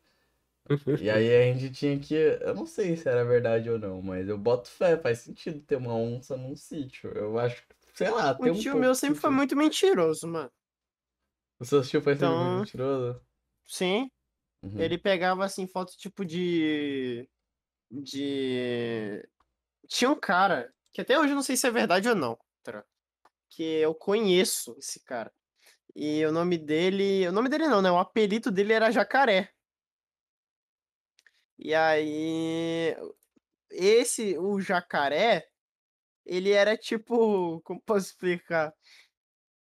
E 0.99 1.09
aí 1.09 1.35
a 1.51 1.53
gente 1.53 1.71
tinha 1.73 1.99
que. 1.99 2.13
Eu 2.15 2.53
não 2.55 2.65
sei 2.65 2.95
se 2.95 3.07
era 3.09 3.25
verdade 3.25 3.69
ou 3.69 3.79
não, 3.79 4.01
mas 4.01 4.27
eu 4.29 4.37
boto 4.37 4.69
fé, 4.69 4.97
faz 4.97 5.19
sentido 5.19 5.59
ter 5.61 5.75
uma 5.77 5.93
onça 5.95 6.37
num 6.37 6.55
sítio. 6.55 7.09
Eu 7.11 7.37
acho, 7.39 7.63
sei 7.93 8.09
lá, 8.09 8.33
tem 8.35 8.51
O 8.51 8.53
um 8.53 8.57
tio 8.59 8.71
pouco 8.71 8.79
meu 8.79 8.95
sempre 8.95 9.19
foi 9.19 9.29
muito 9.29 9.55
mentiroso, 9.55 10.27
mano. 10.27 10.51
O 11.59 11.65
seu 11.65 11.81
tio 11.83 12.01
foi 12.01 12.13
sempre 12.15 12.27
Então- 12.27 12.43
muito 12.45 12.59
mentiroso? 12.65 13.21
Sim, 13.67 14.09
Uhum. 14.63 14.79
ele 14.79 14.97
pegava 14.97 15.43
assim 15.45 15.67
foto 15.67 15.95
tipo 15.97 16.23
de 16.25 17.27
de 17.89 19.27
tinha 19.87 20.09
um 20.09 20.19
cara 20.19 20.73
que 20.93 21.01
até 21.01 21.19
hoje 21.19 21.31
eu 21.31 21.35
não 21.35 21.43
sei 21.43 21.57
se 21.57 21.67
é 21.67 21.71
verdade 21.71 22.07
ou 22.07 22.15
não? 22.15 22.37
Que 23.49 23.63
eu 23.63 23.93
conheço 23.93 24.75
esse 24.79 25.03
cara. 25.03 25.31
E 25.93 26.25
o 26.25 26.31
nome 26.31 26.57
dele, 26.57 27.27
o 27.27 27.31
nome 27.33 27.49
dele 27.49 27.67
não, 27.67 27.81
né? 27.81 27.91
O 27.91 27.97
apelido 27.99 28.49
dele 28.49 28.71
era 28.71 28.91
Jacaré. 28.91 29.51
E 31.59 31.73
aí 31.75 32.95
esse 33.69 34.37
o 34.37 34.59
Jacaré, 34.61 35.49
ele 36.25 36.51
era 36.51 36.77
tipo, 36.77 37.61
como 37.61 37.81
posso 37.85 38.07
explicar? 38.07 38.73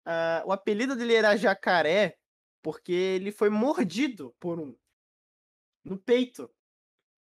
Ah, 0.04 0.42
o 0.46 0.52
apelido 0.52 0.96
dele 0.96 1.14
era 1.14 1.36
Jacaré 1.36 2.16
porque 2.62 2.92
ele 2.92 3.30
foi 3.30 3.50
mordido 3.50 4.34
por 4.40 4.60
um 4.60 4.76
no 5.84 5.98
peito. 5.98 6.50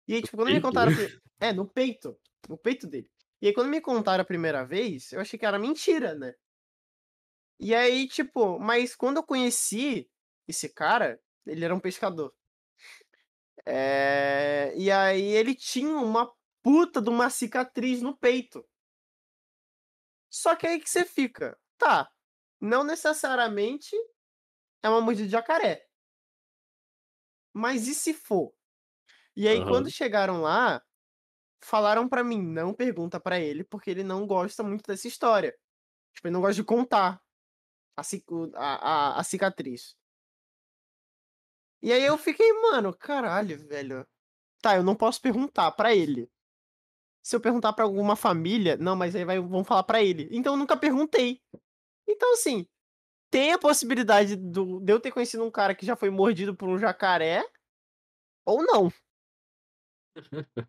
E 0.06 0.14
aí, 0.14 0.22
tipo, 0.22 0.36
quando 0.36 0.52
me 0.52 0.60
contaram. 0.60 0.92
É, 1.42 1.54
no 1.54 1.66
peito. 1.66 2.20
No 2.46 2.58
peito 2.58 2.86
dele. 2.86 3.10
E 3.40 3.46
aí, 3.46 3.54
quando 3.54 3.70
me 3.70 3.80
contaram 3.80 4.20
a 4.20 4.26
primeira 4.26 4.62
vez, 4.62 5.10
eu 5.10 5.20
achei 5.20 5.38
que 5.38 5.46
era 5.46 5.58
mentira, 5.58 6.14
né? 6.14 6.34
E 7.58 7.74
aí, 7.74 8.06
tipo, 8.06 8.58
mas 8.58 8.94
quando 8.94 9.16
eu 9.16 9.22
conheci 9.22 10.06
esse 10.46 10.68
cara, 10.68 11.18
ele 11.46 11.64
era 11.64 11.74
um 11.74 11.80
pescador. 11.80 12.34
É... 13.64 14.74
E 14.76 14.90
aí 14.90 15.22
ele 15.22 15.54
tinha 15.54 15.96
uma 15.96 16.30
puta 16.62 17.00
de 17.00 17.08
uma 17.08 17.30
cicatriz 17.30 18.02
no 18.02 18.14
peito. 18.16 18.62
Só 20.30 20.56
que 20.56 20.66
aí 20.66 20.80
que 20.80 20.88
você 20.90 21.04
fica, 21.04 21.58
tá, 21.78 22.10
não 22.60 22.84
necessariamente 22.84 23.96
é 24.82 24.88
uma 24.88 25.00
mordida 25.00 25.26
de 25.26 25.32
jacaré. 25.32 25.86
Mas 27.52 27.88
e 27.88 27.94
se 27.94 28.14
for? 28.14 28.52
E 29.36 29.48
aí, 29.48 29.62
Aham. 29.62 29.64
quando 29.64 29.90
chegaram 29.90 30.42
lá, 30.42 30.82
falaram 31.64 32.08
pra 32.08 32.24
mim, 32.24 32.42
não 32.42 32.74
pergunta 32.74 33.20
pra 33.20 33.40
ele, 33.40 33.64
porque 33.64 33.90
ele 33.90 34.04
não 34.04 34.26
gosta 34.26 34.62
muito 34.62 34.86
dessa 34.86 35.08
história. 35.08 35.56
Tipo, 36.14 36.28
ele 36.28 36.34
não 36.34 36.40
gosta 36.40 36.56
de 36.56 36.64
contar 36.64 37.22
a, 37.96 38.02
a, 38.56 39.16
a, 39.16 39.20
a 39.20 39.24
cicatriz. 39.24 39.96
E 41.82 41.92
aí 41.92 42.04
eu 42.04 42.16
fiquei, 42.18 42.50
mano, 42.54 42.94
caralho, 42.96 43.58
velho. 43.68 44.06
Tá, 44.62 44.76
eu 44.76 44.84
não 44.84 44.96
posso 44.96 45.20
perguntar 45.22 45.70
pra 45.72 45.94
ele. 45.94 46.30
Se 47.30 47.36
eu 47.36 47.40
perguntar 47.40 47.72
pra 47.74 47.84
alguma 47.84 48.16
família, 48.16 48.76
não, 48.76 48.96
mas 48.96 49.14
aí 49.14 49.24
vai, 49.24 49.38
vão 49.38 49.62
falar 49.62 49.84
pra 49.84 50.02
ele. 50.02 50.28
Então 50.32 50.54
eu 50.54 50.56
nunca 50.56 50.76
perguntei. 50.76 51.40
Então, 52.04 52.32
assim, 52.32 52.66
tem 53.30 53.52
a 53.52 53.58
possibilidade 53.58 54.34
do, 54.34 54.80
de 54.80 54.92
eu 54.92 54.98
ter 54.98 55.12
conhecido 55.12 55.44
um 55.44 55.50
cara 55.50 55.72
que 55.72 55.86
já 55.86 55.94
foi 55.94 56.10
mordido 56.10 56.56
por 56.56 56.68
um 56.68 56.76
jacaré, 56.76 57.44
ou 58.44 58.64
não. 58.64 58.92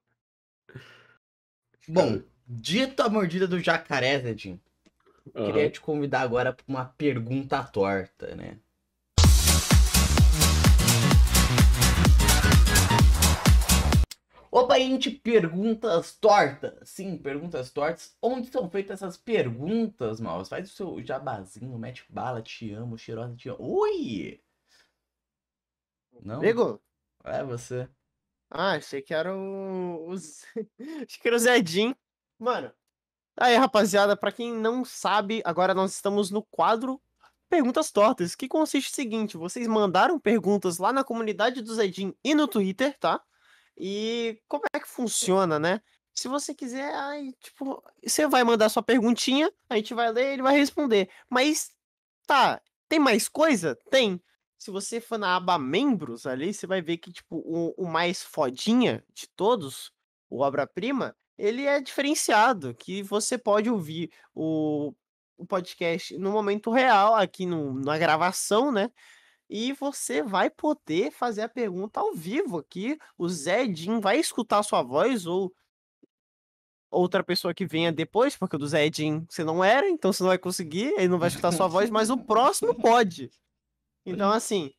Bom, 1.90 2.22
dito 2.46 3.02
a 3.02 3.10
mordida 3.10 3.48
do 3.48 3.60
jacaré, 3.60 4.20
Zedinho, 4.20 4.62
queria 5.34 5.64
Aham. 5.64 5.72
te 5.72 5.82
convidar 5.82 6.22
agora 6.22 6.54
pra 6.54 6.66
uma 6.68 6.86
pergunta 6.86 7.64
torta, 7.64 8.36
né? 8.36 8.60
Opa, 14.52 14.78
gente, 14.78 15.10
perguntas 15.10 16.14
tortas. 16.18 16.90
Sim, 16.90 17.18
perguntas 17.18 17.72
tortas. 17.72 18.16
Onde 18.22 18.50
são 18.52 18.70
feitas 18.70 19.02
essas 19.02 19.16
perguntas, 19.18 20.20
Maus? 20.20 20.50
Faz 20.50 20.70
o 20.72 20.74
seu 20.76 21.02
jabazinho, 21.04 21.78
mete 21.80 22.06
bala, 22.10 22.42
te 22.42 22.72
amo, 22.74 22.98
cheirosa, 22.98 23.36
te 23.36 23.48
amo. 23.50 23.60
Ui! 23.62 24.42
Não? 26.22 26.40
Pegou? 26.40 26.82
É 27.24 27.44
você. 27.44 27.88
Ah, 28.50 28.74
achei 28.74 29.02
que 29.02 29.14
era 29.14 29.34
o. 29.36 30.10
os- 30.10 30.44
Achei 30.80 31.22
que 31.22 31.28
era 31.28 31.38
o 31.38 31.40
Zedin. 31.40 31.96
Mano. 32.38 32.72
Aí, 33.38 33.56
rapaziada, 33.56 34.18
pra 34.18 34.32
quem 34.32 34.54
não 34.54 34.84
sabe, 34.84 35.42
agora 35.46 35.74
nós 35.74 35.94
estamos 35.94 36.30
no 36.30 36.44
quadro 36.44 37.02
Perguntas 37.50 37.92
Tortas, 37.92 38.36
que 38.36 38.48
consiste 38.48 38.90
no 38.92 38.96
seguinte: 38.96 39.38
vocês 39.38 39.68
mandaram 39.68 40.20
perguntas 40.20 40.78
lá 40.78 40.92
na 40.92 41.04
comunidade 41.04 41.62
do 41.62 41.74
Zedin 41.74 42.14
e 42.24 42.36
no 42.36 42.48
Twitter, 42.48 42.98
tá? 43.00 43.22
E 43.78 44.40
como 44.48 44.64
é 44.74 44.80
que 44.80 44.88
funciona, 44.88 45.60
né? 45.60 45.82
Se 46.14 46.28
você 46.28 46.54
quiser, 46.54 46.94
aí, 46.94 47.34
tipo, 47.40 47.82
você 48.04 48.28
vai 48.28 48.44
mandar 48.44 48.70
sua 48.70 48.84
perguntinha, 48.84 49.52
a 49.70 49.76
gente 49.76 49.94
vai 49.94 50.12
ler 50.12 50.34
ele 50.34 50.42
vai 50.42 50.58
responder. 50.58 51.10
Mas, 51.30 51.72
tá, 52.28 52.62
tem 52.90 53.00
mais 53.00 53.30
coisa? 53.30 53.76
Tem. 53.90 54.22
Se 54.58 54.70
você 54.70 55.02
for 55.02 55.18
na 55.18 55.36
aba 55.36 55.58
membros 55.58 56.26
ali, 56.26 56.54
você 56.54 56.68
vai 56.68 56.82
ver 56.82 56.98
que, 56.98 57.12
tipo, 57.12 57.38
o, 57.38 57.74
o 57.78 57.88
mais 57.88 58.22
fodinha 58.22 59.04
de 59.14 59.28
todos, 59.28 59.92
o 60.30 60.42
obra-prima, 60.42 61.16
ele 61.38 61.66
é 61.66 61.82
diferenciado, 61.82 62.76
que 62.76 63.02
você 63.02 63.38
pode 63.38 63.70
ouvir 63.70 64.12
o, 64.36 64.94
o 65.38 65.46
podcast 65.46 66.16
no 66.18 66.32
momento 66.32 66.70
real, 66.70 67.16
aqui 67.16 67.46
no, 67.46 67.74
na 67.74 67.98
gravação, 67.98 68.72
né? 68.72 68.92
E 69.54 69.74
você 69.74 70.24
vai 70.24 70.50
poder 70.50 71.12
fazer 71.12 71.42
a 71.42 71.50
pergunta 71.50 72.00
ao 72.00 72.14
vivo 72.14 72.58
aqui. 72.58 72.98
O 73.18 73.28
Zé 73.28 73.64
Edin 73.64 74.00
vai 74.00 74.18
escutar 74.18 74.60
a 74.60 74.64
sua 74.64 74.82
voz 74.82 75.26
ou 75.26 75.54
outra 76.90 77.22
pessoa 77.22 77.54
que 77.54 77.66
venha 77.66 77.92
depois, 77.92 78.38
porque 78.38 78.56
o 78.56 78.60
do 78.60 78.66
Zé 78.66 78.86
Edin 78.86 79.26
você 79.30 79.44
não 79.44 79.62
era, 79.62 79.90
então 79.90 80.14
você 80.14 80.24
não 80.24 80.30
vai 80.30 80.38
conseguir, 80.38 80.94
ele 80.98 81.10
não 81.10 81.20
vai 81.20 81.28
escutar 81.28 81.50
a 81.50 81.52
sua 81.52 81.68
voz, 81.68 81.90
mas 81.90 82.10
o 82.10 82.18
próximo 82.18 82.74
pode. 82.74 83.30
Então, 84.06 84.32
assim, 84.32 84.72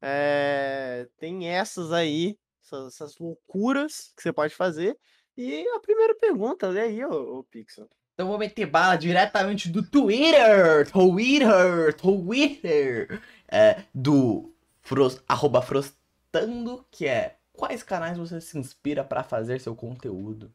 é, 0.00 1.08
tem 1.18 1.48
essas 1.48 1.90
aí, 1.90 2.38
essas, 2.62 3.18
loucuras 3.18 4.12
que 4.16 4.22
você 4.22 4.32
pode 4.32 4.54
fazer. 4.54 4.96
E 5.36 5.68
a 5.70 5.80
primeira 5.80 6.14
pergunta, 6.14 6.68
lê 6.68 6.82
aí, 6.82 7.04
ô, 7.04 7.38
ô 7.38 7.44
Pixel. 7.44 7.90
Então 8.20 8.28
vou 8.28 8.38
meter 8.38 8.66
bala 8.66 8.96
diretamente 8.96 9.70
do 9.70 9.82
Twitter, 9.82 10.86
Twitter, 10.92 11.94
Twitter, 11.96 13.22
é, 13.48 13.84
do 13.94 14.52
Fros, 14.82 15.24
arroba 15.26 15.62
Frostando, 15.62 16.84
que 16.90 17.06
é 17.06 17.38
quais 17.50 17.82
canais 17.82 18.18
você 18.18 18.38
se 18.38 18.58
inspira 18.58 19.02
pra 19.02 19.22
fazer 19.22 19.58
seu 19.58 19.74
conteúdo? 19.74 20.52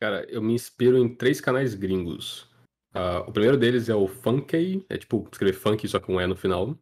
Cara, 0.00 0.24
eu 0.30 0.40
me 0.40 0.54
inspiro 0.54 0.96
em 0.96 1.14
três 1.14 1.38
canais 1.38 1.74
gringos. 1.74 2.48
Ah, 2.94 3.26
o 3.28 3.30
primeiro 3.30 3.58
deles 3.58 3.90
é 3.90 3.94
o 3.94 4.08
Funkey, 4.08 4.86
é 4.88 4.96
tipo 4.96 5.28
escrever 5.30 5.52
funk 5.52 5.86
só 5.86 6.00
com 6.00 6.14
um 6.14 6.20
E 6.22 6.26
no 6.26 6.34
final. 6.34 6.74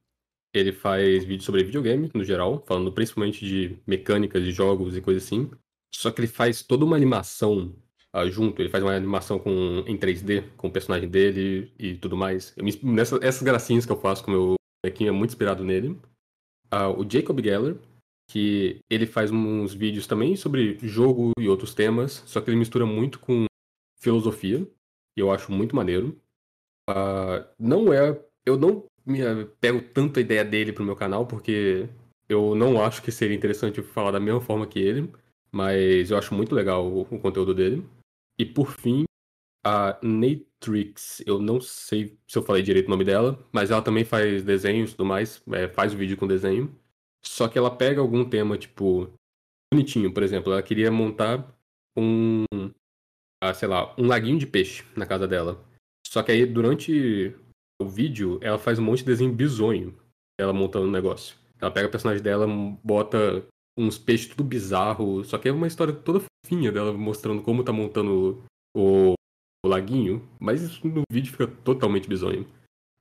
Ele 0.54 0.70
faz 0.70 1.24
vídeos 1.24 1.44
sobre 1.44 1.64
videogame, 1.64 2.08
no 2.14 2.22
geral, 2.22 2.62
falando 2.68 2.92
principalmente 2.92 3.44
de 3.44 3.76
mecânicas 3.84 4.44
de 4.44 4.52
jogos 4.52 4.96
e 4.96 5.00
coisa 5.00 5.18
assim. 5.18 5.50
Só 5.92 6.12
que 6.12 6.20
ele 6.20 6.28
faz 6.28 6.62
toda 6.62 6.84
uma 6.84 6.94
animação 6.94 7.74
ah, 8.12 8.26
junto, 8.28 8.60
ele 8.60 8.68
faz 8.68 8.82
uma 8.82 8.94
animação 8.94 9.38
com, 9.38 9.84
em 9.86 9.96
3D, 9.96 10.44
com 10.56 10.66
o 10.66 10.70
personagem 10.70 11.08
dele 11.08 11.72
e 11.78 11.96
tudo 11.96 12.16
mais. 12.16 12.54
Me 12.56 12.72
nessa, 12.82 13.18
essas 13.22 13.42
gracinhas 13.42 13.86
que 13.86 13.92
eu 13.92 14.00
faço 14.00 14.24
com 14.24 14.30
o 14.30 14.34
meu 14.34 14.54
bonequinho 14.84 15.08
é 15.08 15.12
muito 15.12 15.30
inspirado 15.30 15.62
nele. 15.62 15.96
Ah, 16.70 16.88
o 16.88 17.08
Jacob 17.08 17.40
Geller, 17.40 17.76
que 18.28 18.80
ele 18.90 19.06
faz 19.06 19.30
uns 19.30 19.74
vídeos 19.74 20.06
também 20.06 20.34
sobre 20.34 20.76
jogo 20.82 21.32
e 21.38 21.48
outros 21.48 21.74
temas, 21.74 22.22
só 22.26 22.40
que 22.40 22.50
ele 22.50 22.56
mistura 22.56 22.84
muito 22.84 23.20
com 23.20 23.44
filosofia, 24.00 24.66
e 25.16 25.20
eu 25.20 25.30
acho 25.30 25.52
muito 25.52 25.76
maneiro. 25.76 26.18
Ah, 26.88 27.46
não 27.58 27.92
é. 27.92 28.20
Eu 28.44 28.56
não 28.56 28.84
me 29.06 29.20
pego 29.60 29.80
tanto 29.94 30.18
a 30.18 30.22
ideia 30.22 30.44
dele 30.44 30.72
pro 30.72 30.84
meu 30.84 30.96
canal, 30.96 31.26
porque 31.26 31.88
eu 32.28 32.56
não 32.56 32.82
acho 32.82 33.02
que 33.02 33.12
seria 33.12 33.36
interessante 33.36 33.82
falar 33.82 34.10
da 34.10 34.20
mesma 34.20 34.40
forma 34.40 34.66
que 34.66 34.80
ele, 34.80 35.12
mas 35.52 36.10
eu 36.10 36.18
acho 36.18 36.34
muito 36.34 36.54
legal 36.54 36.86
o, 36.86 37.02
o 37.02 37.20
conteúdo 37.20 37.54
dele. 37.54 37.84
E 38.40 38.46
por 38.46 38.72
fim, 38.72 39.04
a 39.62 39.98
Natrix, 40.02 41.22
eu 41.26 41.38
não 41.38 41.60
sei 41.60 42.18
se 42.26 42.38
eu 42.38 42.42
falei 42.42 42.62
direito 42.62 42.86
o 42.86 42.90
nome 42.90 43.04
dela, 43.04 43.38
mas 43.52 43.70
ela 43.70 43.82
também 43.82 44.02
faz 44.02 44.42
desenhos 44.42 44.92
e 44.92 44.96
tudo 44.96 45.06
mais, 45.06 45.42
é, 45.52 45.68
faz 45.68 45.92
o 45.92 45.96
vídeo 45.98 46.16
com 46.16 46.26
desenho. 46.26 46.74
Só 47.22 47.48
que 47.48 47.58
ela 47.58 47.70
pega 47.70 48.00
algum 48.00 48.26
tema, 48.26 48.56
tipo, 48.56 49.12
bonitinho, 49.70 50.10
por 50.14 50.22
exemplo, 50.22 50.50
ela 50.50 50.62
queria 50.62 50.90
montar 50.90 51.54
um, 51.94 52.46
ah, 53.42 53.52
sei 53.52 53.68
lá, 53.68 53.94
um 53.98 54.06
laguinho 54.06 54.38
de 54.38 54.46
peixe 54.46 54.86
na 54.96 55.04
casa 55.04 55.28
dela. 55.28 55.62
Só 56.06 56.22
que 56.22 56.32
aí, 56.32 56.46
durante 56.46 57.36
o 57.78 57.84
vídeo, 57.84 58.38
ela 58.40 58.58
faz 58.58 58.78
um 58.78 58.84
monte 58.84 59.00
de 59.00 59.04
desenho 59.04 59.34
bizonho, 59.34 59.94
ela 60.40 60.54
montando 60.54 60.86
o 60.86 60.90
negócio. 60.90 61.36
Ela 61.60 61.70
pega 61.70 61.88
a 61.88 61.90
personagem 61.90 62.22
dela, 62.22 62.46
bota 62.82 63.46
uns 63.80 63.98
peixes 63.98 64.28
tudo 64.28 64.44
bizarro, 64.44 65.24
só 65.24 65.38
que 65.38 65.48
é 65.48 65.52
uma 65.52 65.66
história 65.66 65.94
toda 65.94 66.24
fofinha 66.44 66.70
dela 66.70 66.92
mostrando 66.92 67.42
como 67.42 67.64
tá 67.64 67.72
montando 67.72 68.44
o, 68.76 69.14
o 69.64 69.68
laguinho, 69.68 70.28
mas 70.38 70.62
isso 70.62 70.86
no 70.86 71.02
vídeo 71.10 71.32
fica 71.32 71.46
totalmente 71.46 72.08
bizonho. 72.08 72.46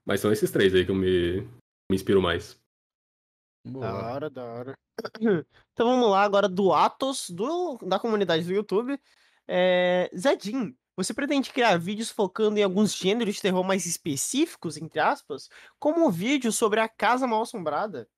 Mas 0.06 0.22
são 0.22 0.32
esses 0.32 0.50
três 0.50 0.74
aí 0.74 0.86
que 0.86 0.92
eu 0.92 0.96
me, 0.96 1.42
me 1.90 1.96
inspiro 1.96 2.22
mais. 2.22 2.58
Da 3.66 3.94
hora, 3.94 4.30
da 4.30 4.44
hora. 4.44 4.74
Então 5.72 5.88
vamos 5.88 6.10
lá 6.10 6.24
agora 6.24 6.50
do 6.50 6.74
Atos, 6.74 7.30
do, 7.30 7.78
da 7.78 7.98
comunidade 7.98 8.44
do 8.44 8.54
YouTube. 8.54 9.00
É, 9.48 10.12
Zedin, 10.14 10.76
você 10.98 11.14
pretende 11.14 11.54
criar 11.54 11.78
vídeos 11.78 12.10
focando 12.10 12.60
em 12.60 12.64
alguns 12.64 12.94
gêneros 12.94 13.36
de 13.36 13.42
terror 13.42 13.64
mais 13.64 13.86
específicos, 13.86 14.76
entre 14.76 15.00
aspas, 15.00 15.50
como 15.80 16.06
o 16.06 16.12
vídeo 16.12 16.52
sobre 16.52 16.82
a 16.82 16.90
Casa 16.90 17.26
Mal 17.26 17.44
Assombrada? 17.44 18.10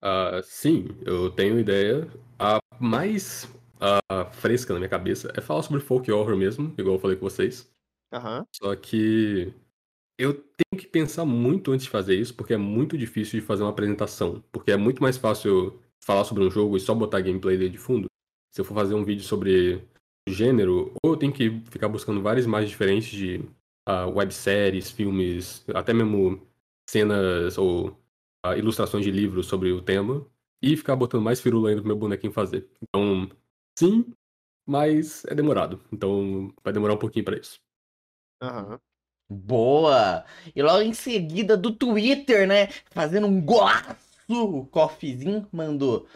Ah, 0.00 0.40
sim, 0.42 0.88
eu 1.04 1.30
tenho 1.30 1.58
ideia. 1.58 2.08
A 2.38 2.60
mais 2.78 3.48
ah, 3.80 4.24
fresca 4.32 4.72
na 4.72 4.78
minha 4.78 4.88
cabeça 4.88 5.32
é 5.36 5.40
falar 5.40 5.62
sobre 5.62 5.80
folk 5.80 6.10
horror 6.10 6.36
mesmo, 6.36 6.72
igual 6.78 6.96
eu 6.96 7.00
falei 7.00 7.16
com 7.16 7.28
vocês. 7.28 7.70
Aham. 8.12 8.46
Só 8.54 8.74
que 8.76 9.52
eu 10.18 10.34
tenho 10.34 10.80
que 10.80 10.86
pensar 10.86 11.24
muito 11.24 11.72
antes 11.72 11.84
de 11.84 11.90
fazer 11.90 12.14
isso, 12.16 12.34
porque 12.34 12.54
é 12.54 12.56
muito 12.56 12.96
difícil 12.96 13.40
de 13.40 13.46
fazer 13.46 13.62
uma 13.62 13.70
apresentação. 13.70 14.42
Porque 14.52 14.72
é 14.72 14.76
muito 14.76 15.02
mais 15.02 15.16
fácil 15.16 15.80
falar 16.00 16.24
sobre 16.24 16.44
um 16.44 16.50
jogo 16.50 16.76
e 16.76 16.80
só 16.80 16.94
botar 16.94 17.20
gameplay 17.20 17.56
dele 17.56 17.70
de 17.70 17.78
fundo. 17.78 18.06
Se 18.52 18.60
eu 18.60 18.64
for 18.64 18.74
fazer 18.74 18.94
um 18.94 19.04
vídeo 19.04 19.24
sobre 19.24 19.82
gênero, 20.28 20.92
ou 21.02 21.12
eu 21.12 21.16
tenho 21.16 21.32
que 21.32 21.60
ficar 21.70 21.88
buscando 21.88 22.22
várias 22.22 22.46
imagens 22.46 22.70
diferentes 22.70 23.10
de 23.10 23.42
ah, 23.86 24.06
webséries, 24.06 24.90
filmes, 24.90 25.64
até 25.74 25.92
mesmo 25.92 26.46
cenas 26.88 27.58
ou 27.58 27.97
ah, 28.42 28.56
ilustrações 28.56 29.04
de 29.04 29.10
livros 29.10 29.46
sobre 29.46 29.72
o 29.72 29.82
tema, 29.82 30.26
e 30.62 30.76
ficar 30.76 30.96
botando 30.96 31.22
mais 31.22 31.40
firula 31.40 31.70
ainda 31.70 31.80
pro 31.80 31.88
meu 31.88 31.96
bonequinho 31.96 32.32
fazer. 32.32 32.68
Então, 32.82 33.30
sim, 33.78 34.12
mas 34.66 35.24
é 35.26 35.34
demorado. 35.34 35.80
Então 35.92 36.52
vai 36.62 36.72
demorar 36.72 36.94
um 36.94 36.98
pouquinho 36.98 37.24
pra 37.24 37.38
isso. 37.38 37.60
Aham. 38.42 38.80
Boa! 39.30 40.24
E 40.56 40.62
logo 40.62 40.80
em 40.80 40.94
seguida 40.94 41.54
do 41.54 41.70
Twitter, 41.70 42.48
né? 42.48 42.68
Fazendo 42.90 43.26
um 43.26 43.40
golaço, 43.42 43.96
o 44.26 44.66
Coffeezinho 44.66 45.46
mandou. 45.52 46.08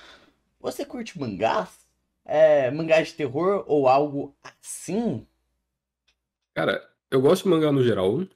Você 0.58 0.84
curte 0.84 1.18
mangás? 1.18 1.86
É, 2.24 2.70
mangás 2.70 3.08
de 3.08 3.14
terror 3.14 3.64
ou 3.66 3.86
algo 3.86 4.34
assim? 4.42 5.26
Cara, 6.55 6.82
eu 7.10 7.20
gosto 7.20 7.44
de 7.44 7.51
mangá 7.51 7.70
no 7.70 7.82
geral, 7.82 8.26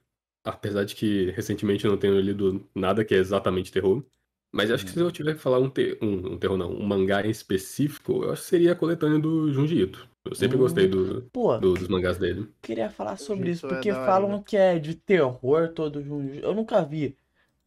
apesar 0.47 0.85
de 0.85 0.95
que 0.95 1.31
recentemente 1.33 1.85
eu 1.85 1.91
não 1.93 1.99
tenho 1.99 2.21
lido 2.21 2.69
nada 2.75 3.05
que 3.05 3.15
é 3.15 3.19
exatamente 3.19 3.73
terror. 3.73 4.05
Mas 4.53 4.71
acho 4.71 4.85
que 4.87 4.91
se 4.93 5.01
eu 5.01 5.11
tiver 5.13 5.35
que 5.35 5.41
falar 5.41 5.59
um, 5.61 5.69
te- 5.71 5.99
um, 6.03 6.35
um 6.35 6.39
terror, 6.39 6.57
não, 6.57 6.71
um 6.73 6.87
mangá 6.87 7.27
em 7.27 7.31
específico, 7.31 8.25
eu 8.25 8.33
acho 8.33 8.43
que 8.43 8.49
seria 8.49 8.73
a 8.73 8.77
coletânea 8.77 9.19
do 9.19 9.53
Junji 9.53 9.83
Ito. 9.83 10.09
Eu 10.25 10.35
sempre 10.35 10.57
Hum. 10.57 10.59
gostei 10.59 10.89
do, 10.89 11.31
Pô, 11.33 11.59
do- 11.59 11.77
dos 11.77 11.89
mangás 11.89 12.19
dele. 12.19 12.49
queria 12.63 12.91
falar 12.91 13.17
sobre 13.19 13.51
isso, 13.53 13.65
Isso 13.65 13.67
é 13.67 13.69
porque 13.69 13.95
hora, 13.95 13.95
falam 13.95 14.41
né? 14.41 14.43
que 14.43 14.57
é 14.57 14.79
de 14.79 14.95
terror 14.95 15.71
todo 15.75 16.03
Junji. 16.03 16.41
Eu 16.43 16.55
nunca 16.55 16.85
vi, 16.85 17.17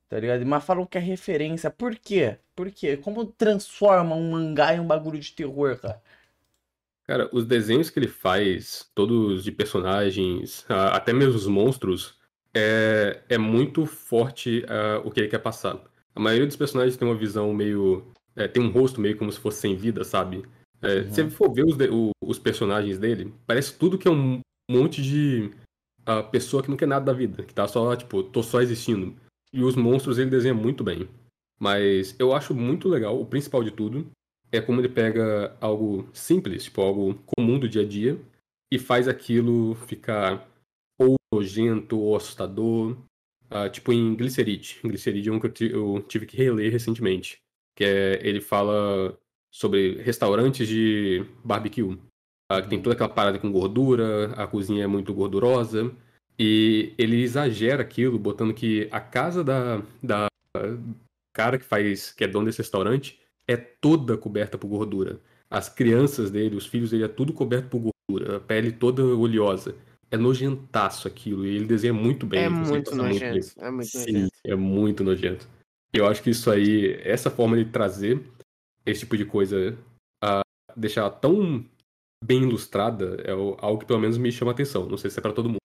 tá 0.10 0.20
ligado? 0.20 0.46
Mas 0.46 0.64
falam 0.66 0.86
que 0.88 0.98
é 0.98 1.02
referência. 1.02 1.72
Por 1.72 1.96
quê? 1.98 2.40
Por 2.56 2.72
quê? 2.72 2.98
Como 2.98 3.26
transforma 3.26 4.16
um 4.16 4.32
mangá 4.32 4.76
em 4.76 4.80
um 4.82 4.88
bagulho 4.88 5.20
de 5.20 5.34
terror, 5.34 5.80
cara? 5.80 6.02
Cara, 7.06 7.30
os 7.34 7.46
desenhos 7.46 7.90
que 7.90 7.98
ele 8.00 8.08
faz, 8.08 8.90
todos 8.94 9.44
de 9.44 9.52
personagens, 9.52 10.64
até 10.70 11.12
mesmo 11.12 11.36
os 11.36 11.48
monstros, 11.48 12.19
é, 12.54 13.22
é 13.30 13.38
muito 13.38 13.86
forte 13.86 14.66
ah, 14.68 15.02
o 15.06 15.12
que 15.12 15.20
ele 15.20 15.30
quer 15.30 15.40
passar. 15.40 15.80
A 16.16 16.20
maioria 16.20 16.48
dos 16.48 16.56
personagens 16.56 16.98
tem 16.98 17.08
uma 17.08 17.16
visão 17.18 17.54
meio. 17.54 18.06
é, 18.36 18.48
tem 18.48 18.62
um 18.64 18.72
rosto 18.72 19.00
meio 19.02 19.18
como 19.18 19.32
se 19.32 19.40
fosse 19.40 19.60
sem 19.60 19.76
vida, 19.76 20.04
sabe? 20.04 20.44
É, 20.82 21.04
Se 21.04 21.10
você 21.24 21.30
for 21.30 21.52
ver 21.54 21.66
os, 21.66 21.76
de- 21.78 21.90
o- 21.90 22.12
os 22.24 22.40
personagens 22.40 22.98
dele, 22.98 23.34
parece 23.46 23.78
tudo 23.78 23.98
que 23.98 24.08
é 24.08 24.12
um 24.12 24.40
monte 24.70 25.02
de 25.02 25.52
ah, 26.06 26.24
pessoa 26.24 26.64
que 26.64 26.70
não 26.70 26.78
quer 26.78 26.88
nada 26.88 27.06
da 27.06 27.14
vida, 27.14 27.44
que 27.44 27.54
tá 27.54 27.68
só, 27.68 27.96
tipo, 27.96 28.24
tô 28.24 28.42
só 28.42 28.62
existindo. 28.62 29.16
E 29.54 29.64
os 29.64 29.76
monstros 29.76 30.18
ele 30.18 30.30
desenha 30.30 30.54
muito 30.54 30.84
bem. 30.84 31.08
Mas 31.60 32.16
eu 32.18 32.34
acho 32.34 32.54
muito 32.56 32.88
legal, 32.88 33.20
o 33.20 33.26
principal 33.26 33.64
de 33.64 33.72
tudo, 33.72 34.08
é 34.52 34.62
como 34.62 34.80
ele 34.80 34.90
pega 34.90 35.56
algo 35.60 36.08
simples, 36.14 36.64
tipo 36.64 36.82
algo 36.82 37.16
comum 37.26 37.60
do 37.60 37.68
dia 37.68 37.82
a 37.82 37.86
dia, 37.86 38.18
e 38.72 38.80
faz 38.80 39.08
aquilo 39.08 39.76
ficar 39.88 40.48
nojento 41.34 42.00
ou 42.00 42.16
assustador. 42.16 42.98
Ah, 43.50 43.70
tipo 43.70 43.92
em 43.92 44.16
Glyceride. 44.16 44.80
Glyceride 44.84 45.30
é 45.30 45.32
um 45.32 45.40
que 45.40 45.64
eu 45.64 46.04
tive 46.08 46.26
que 46.26 46.38
reler 46.38 46.72
recentemente. 46.72 47.38
Que 47.76 47.84
é, 47.84 48.20
ele 48.28 48.42
fala 48.42 49.18
sobre 49.52 50.02
restaurantes 50.02 50.68
de 50.68 51.26
barbecue. 51.44 51.84
Uh, 52.52 52.64
que 52.64 52.70
tem 52.70 52.82
toda 52.82 52.96
aquela 52.96 53.10
parada 53.10 53.38
com 53.38 53.52
gordura, 53.52 54.34
a 54.34 54.48
cozinha 54.48 54.84
é 54.84 54.88
muito 54.88 55.14
gordurosa. 55.14 55.92
E 56.38 56.94
ele 56.98 57.22
exagera 57.22 57.82
aquilo, 57.82 58.18
botando 58.18 58.54
que 58.54 58.88
a 58.92 59.00
casa 59.00 59.44
da, 59.44 59.84
da 60.02 60.28
cara 61.34 61.60
que 61.60 61.66
faz, 61.66 62.12
que 62.12 62.24
é 62.24 62.28
dono 62.28 62.46
desse 62.46 62.60
restaurante, 62.60 63.20
é 63.48 63.58
toda 63.58 64.18
coberta 64.18 64.58
por 64.58 64.68
gordura. 64.68 65.20
As 65.50 65.68
crianças 65.68 66.32
dele, 66.32 66.56
os 66.56 66.66
filhos 66.66 66.92
dele, 66.92 67.04
é 67.04 67.08
tudo 67.08 67.34
coberto 67.34 67.68
por 67.70 67.92
gordura, 68.10 68.38
a 68.38 68.40
pele 68.40 68.72
toda 68.72 69.04
oleosa. 69.04 69.76
É 70.12 70.18
nojentaço 70.18 71.08
aquilo, 71.08 71.46
e 71.46 71.56
ele 71.56 71.66
desenha 71.66 71.94
muito 71.94 72.26
bem. 72.26 72.44
É 72.44 72.50
muito 72.50 72.96
nojento, 72.96 73.32
muito 73.32 73.60
é 73.60 73.72
muito 73.72 73.88
Sim, 73.88 74.14
nojento. 74.14 74.32
é 74.44 74.56
muito 74.56 75.04
nojento. 75.04 75.48
Eu 75.94 76.08
acho 76.08 76.22
que 76.22 76.30
isso 76.30 76.50
aí, 76.50 77.00
essa 77.04 77.30
forma 77.30 77.58
de 77.58 77.72
trazer 77.72 78.24
esse 78.86 79.02
tipo 79.02 79.18
de 79.18 79.26
coisa 79.26 79.78
a 80.24 80.42
deixar 80.76 81.10
tão 81.10 81.66
bem 82.24 82.44
ilustrada 82.44 83.22
é 83.24 83.32
algo 83.32 83.80
que 83.80 83.86
pelo 83.86 84.00
menos 84.00 84.18
me 84.18 84.32
chama 84.32 84.52
atenção. 84.52 84.88
Não 84.88 84.98
sei 84.98 85.10
se 85.10 85.20
é 85.20 85.22
para 85.22 85.34
todo 85.34 85.50
mundo. 85.50 85.60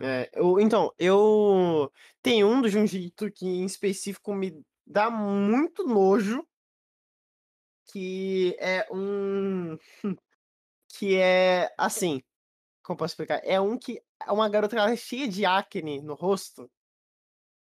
É, 0.00 0.30
eu, 0.34 0.60
então, 0.60 0.92
eu 0.98 1.90
tenho 2.22 2.46
um 2.48 2.60
do 2.60 2.68
Junji 2.68 3.12
que 3.34 3.46
em 3.46 3.64
específico 3.64 4.34
me 4.34 4.62
dá 4.86 5.10
muito 5.10 5.86
nojo, 5.86 6.46
que 7.90 8.54
é 8.58 8.86
um 8.92 9.78
que 10.98 11.16
é 11.16 11.72
assim, 11.78 12.22
como 12.86 12.96
posso 12.96 13.12
explicar? 13.12 13.40
É 13.44 13.60
um 13.60 13.76
que 13.76 14.00
é 14.24 14.30
uma 14.30 14.48
garota 14.48 14.76
ela 14.76 14.92
é 14.92 14.96
cheia 14.96 15.28
de 15.28 15.44
acne 15.44 16.00
no 16.00 16.14
rosto. 16.14 16.70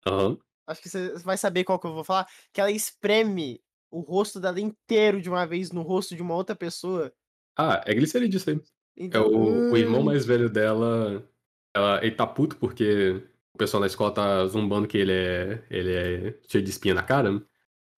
Aham. 0.06 0.38
Acho 0.66 0.82
que 0.82 0.88
você 0.88 1.14
vai 1.18 1.36
saber 1.36 1.64
qual 1.64 1.78
que 1.78 1.86
eu 1.86 1.94
vou 1.94 2.05
falar, 2.05 2.26
que 2.52 2.60
ela 2.60 2.70
espreme 2.70 3.62
o 3.90 4.01
rosto 4.01 4.40
dela 4.40 4.60
inteiro 4.60 5.20
de 5.20 5.28
uma 5.28 5.46
vez 5.46 5.70
no 5.70 5.82
rosto 5.82 6.14
de 6.14 6.22
uma 6.22 6.34
outra 6.34 6.55
pessoa. 6.55 7.12
Ah, 7.56 7.82
é 7.86 7.94
gliceride 7.94 8.36
isso 8.36 8.51
aí. 8.51 8.56
É 8.56 8.60
Então, 8.96 9.26
o, 9.26 9.72
o 9.72 9.76
irmão 9.76 10.01
hum, 10.01 10.05
mais 10.05 10.26
velho 10.26 10.48
dela. 10.48 11.26
Ela, 11.74 12.05
ele 12.05 12.14
tá 12.14 12.26
puto 12.26 12.56
porque 12.56 13.22
o 13.55 13.59
pessoal 13.59 13.80
na 13.80 13.86
escola 13.86 14.12
tá 14.12 14.46
zombando 14.46 14.86
que 14.86 14.96
ele 14.96 15.12
é, 15.12 15.64
ele 15.70 15.92
é 15.92 16.38
cheio 16.48 16.62
de 16.62 16.70
espinha 16.70 16.94
na 16.94 17.02
cara. 17.02 17.42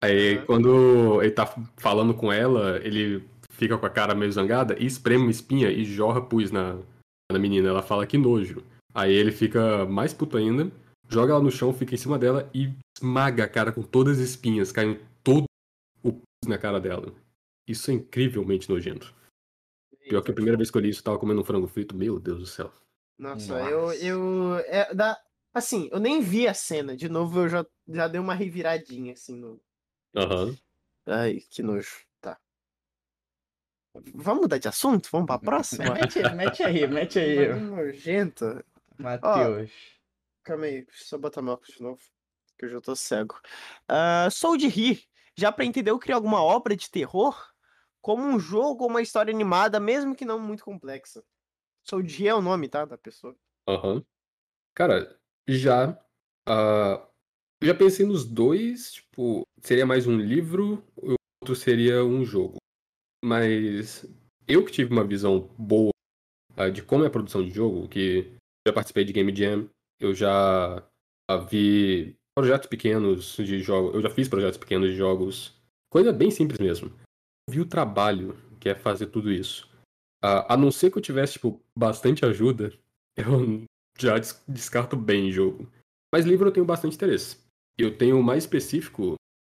Aí 0.02 0.38
Aham. 0.38 0.46
quando 0.46 1.22
ele 1.22 1.32
tá 1.32 1.46
falando 1.78 2.14
com 2.14 2.32
ela, 2.32 2.78
ele 2.84 3.28
fica 3.50 3.78
com 3.78 3.86
a 3.86 3.90
cara 3.90 4.14
meio 4.16 4.32
zangada 4.32 4.76
e 4.80 4.86
espreme 4.86 5.24
uma 5.24 5.32
espinha 5.32 5.70
e 5.70 5.84
jorra 5.86 6.22
pus 6.22 6.52
na, 6.52 6.78
na 7.32 7.40
menina. 7.40 7.70
Ela 7.70 7.82
fala 7.82 8.06
que 8.06 8.18
nojo. 8.18 8.64
Aí 8.94 9.14
ele 9.14 9.32
fica 9.32 9.86
mais 9.86 10.14
puto 10.14 10.38
ainda, 10.38 10.72
joga 11.10 11.34
ela 11.34 11.44
no 11.44 11.52
chão, 11.52 11.74
fica 11.74 11.94
em 11.94 11.98
cima 11.98 12.18
dela 12.18 12.50
e 12.54 12.74
esmaga 12.98 13.44
a 13.44 13.48
cara 13.48 13.72
com 13.72 13.82
todas 13.82 14.20
as 14.20 14.30
espinhas, 14.30 14.72
caindo 14.72 15.00
todo 15.24 15.46
o 16.02 16.14
pus 16.14 16.48
na 16.48 16.58
cara 16.58 16.80
dela. 16.80 17.14
Isso 17.68 17.92
é 17.92 17.96
incrivelmente 17.96 18.70
nojento. 18.70 19.14
Pior 20.08 20.22
que 20.22 20.32
a 20.32 20.34
primeira 20.34 20.56
vez 20.56 20.70
que 20.70 20.78
eu 20.78 20.82
li 20.82 20.90
isso, 20.90 21.00
eu 21.00 21.04
tava 21.04 21.20
comendo 21.20 21.42
um 21.42 21.44
frango 21.44 21.68
frito, 21.68 21.96
meu 21.96 22.20
Deus 22.20 22.40
do 22.40 22.46
céu. 22.46 22.72
Nossa, 23.18 23.60
eu, 23.62 23.82
Nossa. 23.82 24.06
eu, 24.06 24.56
é, 24.68 24.94
da, 24.94 25.20
assim, 25.54 25.90
eu 25.92 26.00
nem 26.00 26.22
vi 26.22 26.48
a 26.48 26.54
cena. 26.54 26.96
De 26.96 27.10
novo, 27.10 27.42
eu 27.42 27.50
já, 27.50 27.66
já 27.88 28.08
dei 28.08 28.20
uma 28.20 28.36
reviradinha, 28.36 29.14
assim, 29.14 29.36
no... 29.36 29.60
Aham. 30.16 30.56
Ai, 31.08 31.42
que 31.50 31.64
nojo. 31.64 32.06
Vamos 34.14 34.42
mudar 34.44 34.58
de 34.58 34.68
assunto? 34.68 35.10
Vamos 35.12 35.28
pra 35.28 35.40
próxima? 35.40 35.94
Mete, 35.94 36.24
mete 36.36 36.64
aí, 36.64 36.88
mete 36.88 37.20
aí, 37.20 37.60
nojento. 37.60 38.64
Matheus. 38.98 39.72
Calma 40.44 40.66
aí, 40.66 40.86
deixa 40.86 41.04
eu 41.04 41.08
só 41.08 41.18
botar 41.18 41.42
meu 41.42 41.54
óculos 41.54 41.76
de 41.76 41.82
novo, 41.82 42.02
que 42.58 42.66
eu 42.66 42.70
já 42.70 42.82
tô 42.82 42.96
cego. 42.96 43.40
Ah, 43.88 44.28
sou 44.32 44.58
de 44.58 44.68
rir. 44.68 45.04
Já 45.38 45.52
pra 45.52 45.66
entender 45.66 45.92
eu 45.92 46.00
criar 46.00 46.16
alguma 46.16 46.42
obra 46.42 46.76
de 46.76 46.90
terror? 46.90 47.36
Como 48.02 48.24
um 48.24 48.40
jogo 48.40 48.84
ou 48.84 48.90
uma 48.90 49.02
história 49.02 49.34
animada, 49.34 49.80
mesmo 49.80 50.16
que 50.16 50.24
não 50.24 50.40
muito 50.40 50.64
complexa. 50.64 51.24
Sou 51.84 52.02
de 52.02 52.16
rir 52.16 52.28
é 52.28 52.36
o 52.36 52.42
nome, 52.42 52.70
tá? 52.70 52.86
Da 52.86 52.98
pessoa. 52.98 53.36
Aham. 53.68 54.04
Cara, 54.74 55.20
já. 55.48 56.00
ah, 56.48 57.08
já 57.62 57.74
pensei 57.74 58.06
nos 58.06 58.26
dois, 58.26 58.94
tipo, 58.94 59.44
seria 59.62 59.86
mais 59.86 60.06
um 60.06 60.18
livro, 60.18 60.84
o 60.96 61.16
outro 61.42 61.56
seria 61.56 62.04
um 62.04 62.24
jogo. 62.24 62.58
Mas 63.26 64.06
eu 64.48 64.64
que 64.64 64.72
tive 64.72 64.94
uma 64.94 65.04
visão 65.04 65.50
boa 65.58 65.90
ah, 66.56 66.70
de 66.70 66.84
como 66.84 67.04
é 67.04 67.08
a 67.08 67.10
produção 67.10 67.44
de 67.44 67.50
jogo, 67.50 67.88
que 67.88 68.32
já 68.68 68.72
participei 68.72 69.04
de 69.04 69.12
Game 69.12 69.36
Jam, 69.36 69.68
eu 70.00 70.14
já 70.14 70.88
ah, 71.28 71.38
vi 71.38 72.16
projetos 72.38 72.70
pequenos 72.70 73.36
de 73.38 73.60
jogos, 73.64 73.96
eu 73.96 74.02
já 74.04 74.12
fiz 74.12 74.30
projetos 74.30 74.60
pequenos 74.60 74.92
de 74.92 74.96
jogos, 74.96 75.60
coisa 75.92 76.14
bem 76.14 76.30
simples 76.30 76.60
mesmo. 76.60 76.94
Vi 77.50 77.60
o 77.60 77.66
trabalho 77.66 78.38
que 78.60 78.70
é 78.70 78.76
fazer 78.76 79.08
tudo 79.08 79.32
isso. 79.32 79.68
Ah, 80.24 80.54
a 80.54 80.56
não 80.56 80.70
ser 80.70 80.92
que 80.92 81.00
eu 81.00 81.02
tivesse, 81.02 81.34
tipo, 81.34 81.60
bastante 81.76 82.24
ajuda, 82.28 82.72
eu 83.18 83.64
já 83.98 84.20
des- 84.20 84.44
descarto 84.48 84.96
bem 84.96 85.32
jogo. 85.32 85.68
Mas 86.14 86.26
livro 86.26 86.48
eu 86.48 86.52
tenho 86.54 86.66
bastante 86.66 86.96
interesse. 86.96 87.40
Eu 87.76 87.98
tenho 87.98 88.22
mais 88.22 88.44
específico 88.44 89.16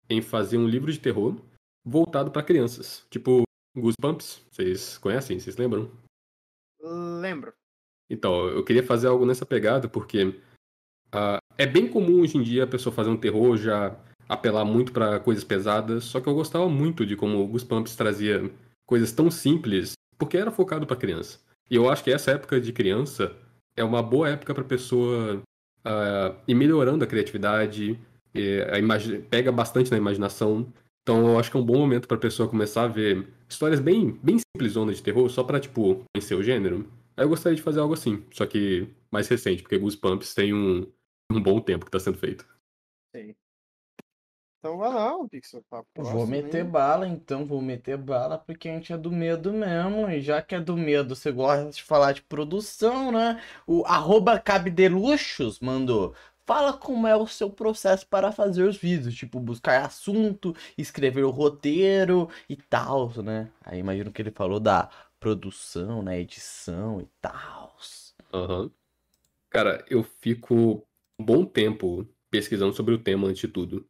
em 0.09 0.23
fazer 0.23 0.57
um 0.57 0.67
livro 0.67 0.91
de 0.91 0.99
terror 0.99 1.37
voltado 1.87 2.31
para 2.31 2.43
crianças. 2.43 3.05
Tipo 3.11 3.43
Goosebumps. 3.81 4.43
Vocês 4.51 4.99
conhecem? 4.99 5.39
Vocês 5.39 5.57
lembram? 5.57 5.91
Lembro. 7.21 7.53
Então, 8.11 8.49
eu 8.49 8.65
queria 8.65 8.83
fazer 8.83 9.09
algo 9.09 9.27
nessa 9.27 9.45
pegada 9.45 9.89
porque 9.89 10.41
ah, 11.13 11.39
é 11.57 11.67
bem 11.67 11.89
comum 11.89 12.21
hoje 12.23 12.39
em 12.39 12.43
dia 12.43 12.65
a 12.65 12.67
pessoa 12.67 12.95
fazer 12.95 13.11
um 13.11 13.17
terror 13.17 13.57
já 13.57 13.97
apelar 14.29 14.65
muito 14.65 14.93
para 14.93 15.21
coisas 15.21 15.45
pesadas. 15.45 16.05
Só 16.05 16.21
que 16.21 16.29
eu 16.29 16.35
gostava 16.35 16.69
muito 16.69 17.05
de 17.05 17.17
como 17.17 17.43
o 17.43 17.47
Goosebumps 17.47 17.97
trazia 17.97 18.51
coisas 18.87 19.13
tão 19.13 19.31
simples 19.31 19.93
porque 20.19 20.37
era 20.37 20.51
focado 20.51 20.87
para 20.87 20.97
criança. 20.97 21.39
E 21.71 21.77
eu 21.77 21.91
acho 21.91 22.03
que 22.03 22.11
essa 22.11 22.31
época 22.31 22.61
de 22.61 22.73
criança 22.73 23.37
é 23.77 23.85
uma 23.85 24.03
boa 24.03 24.29
época 24.29 24.55
para 24.55 24.65
pessoa 24.65 25.43
ah, 25.85 26.35
ir 26.47 26.55
melhorando 26.55 27.05
a 27.05 27.07
criatividade, 27.07 27.99
e 28.35 28.61
a 28.71 28.79
imagi- 28.79 29.19
pega 29.31 29.53
bastante 29.53 29.91
na 29.91 29.97
imaginação. 29.97 30.67
Então 31.03 31.29
eu 31.29 31.39
acho 31.39 31.51
que 31.51 31.57
é 31.57 31.61
um 31.61 31.65
bom 31.65 31.79
momento 31.79 32.09
para 32.09 32.17
pessoa 32.17 32.49
começar 32.49 32.85
a 32.85 32.89
ver 32.89 33.27
histórias 33.49 33.81
bem, 33.81 34.13
bem 34.23 34.39
simples 34.39 34.75
de 34.75 35.03
terror, 35.03 35.29
só 35.29 35.43
para 35.43 35.61
tipo 35.61 36.05
conhecer 36.15 36.35
o 36.35 36.43
gênero. 36.43 36.91
Aí 37.17 37.25
eu 37.25 37.29
gostaria 37.29 37.57
de 37.57 37.63
fazer 37.63 37.81
algo 37.81 37.95
assim, 37.95 38.25
só 38.33 38.47
que 38.47 38.89
mais 39.11 39.27
recente, 39.29 39.63
porque 39.63 39.79
Goosebumps 39.79 40.35
tem 40.35 40.55
um, 40.55 40.87
um 41.33 41.43
bom 41.43 41.61
tempo 41.61 41.85
que 41.85 41.91
tá 41.91 41.99
sendo 41.99 42.19
feito. 42.19 42.47
Sei. 43.15 43.35
Então 44.59 44.77
vai 44.77 44.93
lá, 44.93 45.17
o 45.17 45.29
Pixel. 45.29 45.63
Pra 45.71 45.83
Vou 45.97 46.27
meter 46.27 46.65
hein? 46.65 46.71
bala, 46.71 47.07
então, 47.07 47.47
vou 47.47 47.63
meter 47.63 47.97
bala, 47.97 48.39
porque 48.39 48.69
a 48.69 48.73
gente 48.73 48.93
é 48.93 48.99
do 48.99 49.11
medo 49.11 49.53
mesmo. 49.53 50.11
E 50.11 50.21
já 50.21 50.43
que 50.43 50.55
é 50.55 50.61
do 50.61 50.77
medo, 50.77 51.15
você 51.15 51.31
gosta 51.31 51.71
de 51.71 51.83
falar 51.83 52.13
de 52.13 52.23
produção, 52.23 53.13
né? 53.13 53.41
O 53.67 53.85
arroba 53.85 54.39
Cabdeluxos 54.39 55.61
mandou. 55.61 56.15
Fala 56.49 56.73
como 56.73 57.07
é 57.07 57.15
o 57.15 57.27
seu 57.27 57.51
processo 57.51 58.07
para 58.07 58.33
fazer 58.33 58.63
os 58.63 58.79
vídeos, 58.79 59.15
tipo, 59.15 59.39
buscar 59.39 59.85
assunto, 59.85 60.57
escrever 60.79 61.23
o 61.23 61.31
roteiro 61.31 62.31
e 62.49 62.57
tal, 62.57 63.13
né? 63.23 63.51
Aí 63.63 63.79
imagino 63.79 64.11
que 64.11 64.23
ele 64.23 64.31
falou 64.31 64.59
da 64.59 64.89
produção, 65.21 66.03
né? 66.03 66.19
Edição 66.19 67.03
e 67.03 67.09
tal. 67.21 67.77
Aham. 68.33 68.71
Cara, 69.51 69.85
eu 69.91 70.03
fico 70.03 70.83
um 71.21 71.23
bom 71.23 71.45
tempo 71.45 72.09
pesquisando 72.31 72.73
sobre 72.73 72.95
o 72.95 72.99
tema 72.99 73.29
antes 73.29 73.43
de 73.43 73.49
tudo. 73.49 73.87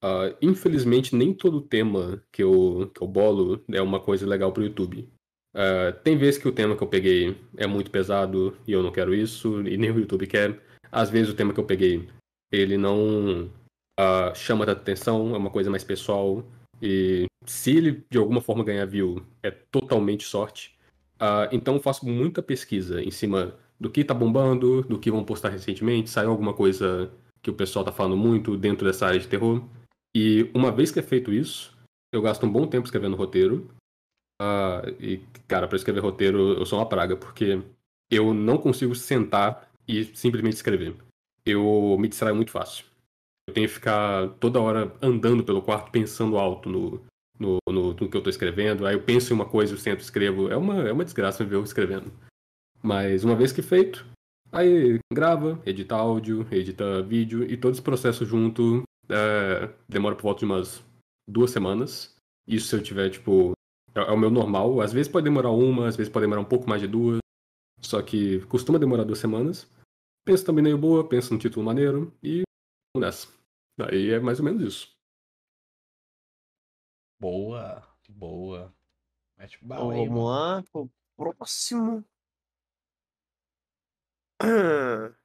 Ah, 0.00 0.32
infelizmente, 0.40 1.16
nem 1.16 1.34
todo 1.34 1.60
tema 1.60 2.22
que 2.30 2.40
eu, 2.40 2.88
que 2.94 3.02
eu 3.02 3.08
bolo 3.08 3.64
é 3.72 3.82
uma 3.82 3.98
coisa 3.98 4.24
legal 4.24 4.52
pro 4.52 4.62
YouTube. 4.62 5.12
Ah, 5.52 5.90
tem 6.04 6.16
vezes 6.16 6.38
que 6.38 6.46
o 6.46 6.52
tema 6.52 6.76
que 6.76 6.84
eu 6.84 6.88
peguei 6.88 7.36
é 7.56 7.66
muito 7.66 7.90
pesado 7.90 8.56
e 8.64 8.70
eu 8.70 8.80
não 8.80 8.92
quero 8.92 9.12
isso, 9.12 9.60
e 9.66 9.76
nem 9.76 9.90
o 9.90 9.98
YouTube 9.98 10.28
quer. 10.28 10.64
Às 10.96 11.10
vezes 11.10 11.30
o 11.30 11.36
tema 11.36 11.52
que 11.52 11.60
eu 11.60 11.64
peguei, 11.66 12.08
ele 12.50 12.78
não 12.78 13.50
ah, 14.00 14.32
chama 14.34 14.64
tanta 14.64 14.80
atenção, 14.80 15.34
é 15.34 15.36
uma 15.36 15.50
coisa 15.50 15.68
mais 15.68 15.84
pessoal. 15.84 16.42
E 16.80 17.26
se 17.44 17.76
ele 17.76 18.02
de 18.10 18.16
alguma 18.16 18.40
forma 18.40 18.64
ganhar 18.64 18.86
view, 18.86 19.22
é 19.42 19.50
totalmente 19.50 20.24
sorte. 20.24 20.74
Ah, 21.20 21.50
então 21.52 21.74
eu 21.74 21.82
faço 21.82 22.06
muita 22.06 22.42
pesquisa 22.42 23.02
em 23.02 23.10
cima 23.10 23.54
do 23.78 23.90
que 23.90 24.02
tá 24.02 24.14
bombando, 24.14 24.80
do 24.84 24.98
que 24.98 25.10
vão 25.10 25.22
postar 25.22 25.50
recentemente, 25.50 26.08
saiu 26.08 26.30
alguma 26.30 26.54
coisa 26.54 27.12
que 27.42 27.50
o 27.50 27.54
pessoal 27.54 27.84
tá 27.84 27.92
falando 27.92 28.16
muito 28.16 28.56
dentro 28.56 28.86
dessa 28.86 29.06
área 29.06 29.20
de 29.20 29.28
terror. 29.28 29.62
E 30.16 30.50
uma 30.54 30.72
vez 30.72 30.90
que 30.90 30.98
é 30.98 31.02
feito 31.02 31.30
isso, 31.30 31.76
eu 32.10 32.22
gasto 32.22 32.46
um 32.46 32.50
bom 32.50 32.66
tempo 32.66 32.86
escrevendo 32.86 33.16
roteiro. 33.16 33.68
Ah, 34.40 34.80
e, 34.98 35.18
cara, 35.46 35.68
para 35.68 35.76
escrever 35.76 36.00
roteiro 36.00 36.54
eu 36.54 36.64
sou 36.64 36.78
uma 36.78 36.88
praga, 36.88 37.18
porque 37.18 37.60
eu 38.10 38.32
não 38.32 38.56
consigo 38.56 38.94
sentar 38.94 39.70
e 39.86 40.04
simplesmente 40.16 40.54
escrever. 40.54 40.96
Eu 41.44 41.96
me 41.98 42.08
distraio 42.08 42.34
muito 42.34 42.50
fácil. 42.50 42.84
Eu 43.48 43.54
tenho 43.54 43.68
que 43.68 43.74
ficar 43.74 44.28
toda 44.40 44.60
hora 44.60 44.92
andando 45.00 45.44
pelo 45.44 45.62
quarto 45.62 45.92
pensando 45.92 46.36
alto 46.36 46.68
no, 46.68 47.00
no, 47.38 47.58
no, 47.68 47.94
no 47.94 48.08
que 48.08 48.16
eu 48.16 48.22
tô 48.22 48.28
escrevendo. 48.28 48.86
Aí 48.86 48.94
eu 48.94 49.02
penso 49.02 49.32
em 49.32 49.36
uma 49.36 49.44
coisa, 49.44 49.74
eu 49.74 49.78
sento 49.78 50.00
escrevo. 50.00 50.50
É 50.50 50.56
uma, 50.56 50.88
é 50.88 50.92
uma 50.92 51.04
desgraça 51.04 51.44
ver 51.44 51.54
eu 51.54 51.62
escrevendo. 51.62 52.12
Mas 52.82 53.24
uma 53.24 53.36
vez 53.36 53.52
que 53.52 53.62
feito, 53.62 54.04
aí 54.50 54.98
grava, 55.12 55.60
edita 55.64 55.94
áudio, 55.94 56.46
edita 56.50 57.02
vídeo 57.02 57.44
e 57.44 57.56
todo 57.56 57.72
esse 57.72 57.82
processo 57.82 58.24
junto 58.24 58.82
é, 59.08 59.70
demora 59.88 60.16
por 60.16 60.22
volta 60.22 60.40
de 60.40 60.46
umas 60.46 60.84
duas 61.28 61.50
semanas. 61.50 62.14
Isso 62.46 62.68
se 62.68 62.76
eu 62.76 62.82
tiver, 62.82 63.10
tipo. 63.10 63.52
É, 63.94 64.00
é 64.00 64.10
o 64.10 64.18
meu 64.18 64.30
normal. 64.30 64.80
Às 64.80 64.92
vezes 64.92 65.10
pode 65.10 65.24
demorar 65.24 65.50
uma, 65.50 65.88
às 65.88 65.96
vezes 65.96 66.12
pode 66.12 66.24
demorar 66.24 66.40
um 66.40 66.44
pouco 66.46 66.68
mais 66.68 66.80
de 66.80 66.88
duas. 66.88 67.18
Só 67.80 68.00
que 68.02 68.40
costuma 68.46 68.78
demorar 68.78 69.04
duas 69.04 69.18
semanas. 69.18 69.68
Penso 70.26 70.44
também 70.44 70.64
meio 70.64 70.76
boa, 70.76 71.08
penso 71.08 71.32
num 71.32 71.38
título 71.38 71.64
maneiro 71.64 72.12
e 72.20 72.42
vamos 72.92 73.06
nessa. 73.06 73.28
Aí 73.88 74.10
é 74.10 74.18
mais 74.18 74.40
ou 74.40 74.44
menos 74.44 74.60
isso. 74.60 74.98
Boa, 77.20 77.86
boa. 78.08 78.74
Mete 79.38 79.56
Então, 79.56 79.68
bala 79.68 79.94
aí, 79.94 80.08
vamos 80.08 80.08
mano. 80.08 80.24
lá, 80.24 80.62
pro 80.64 80.90
próximo. 81.16 82.04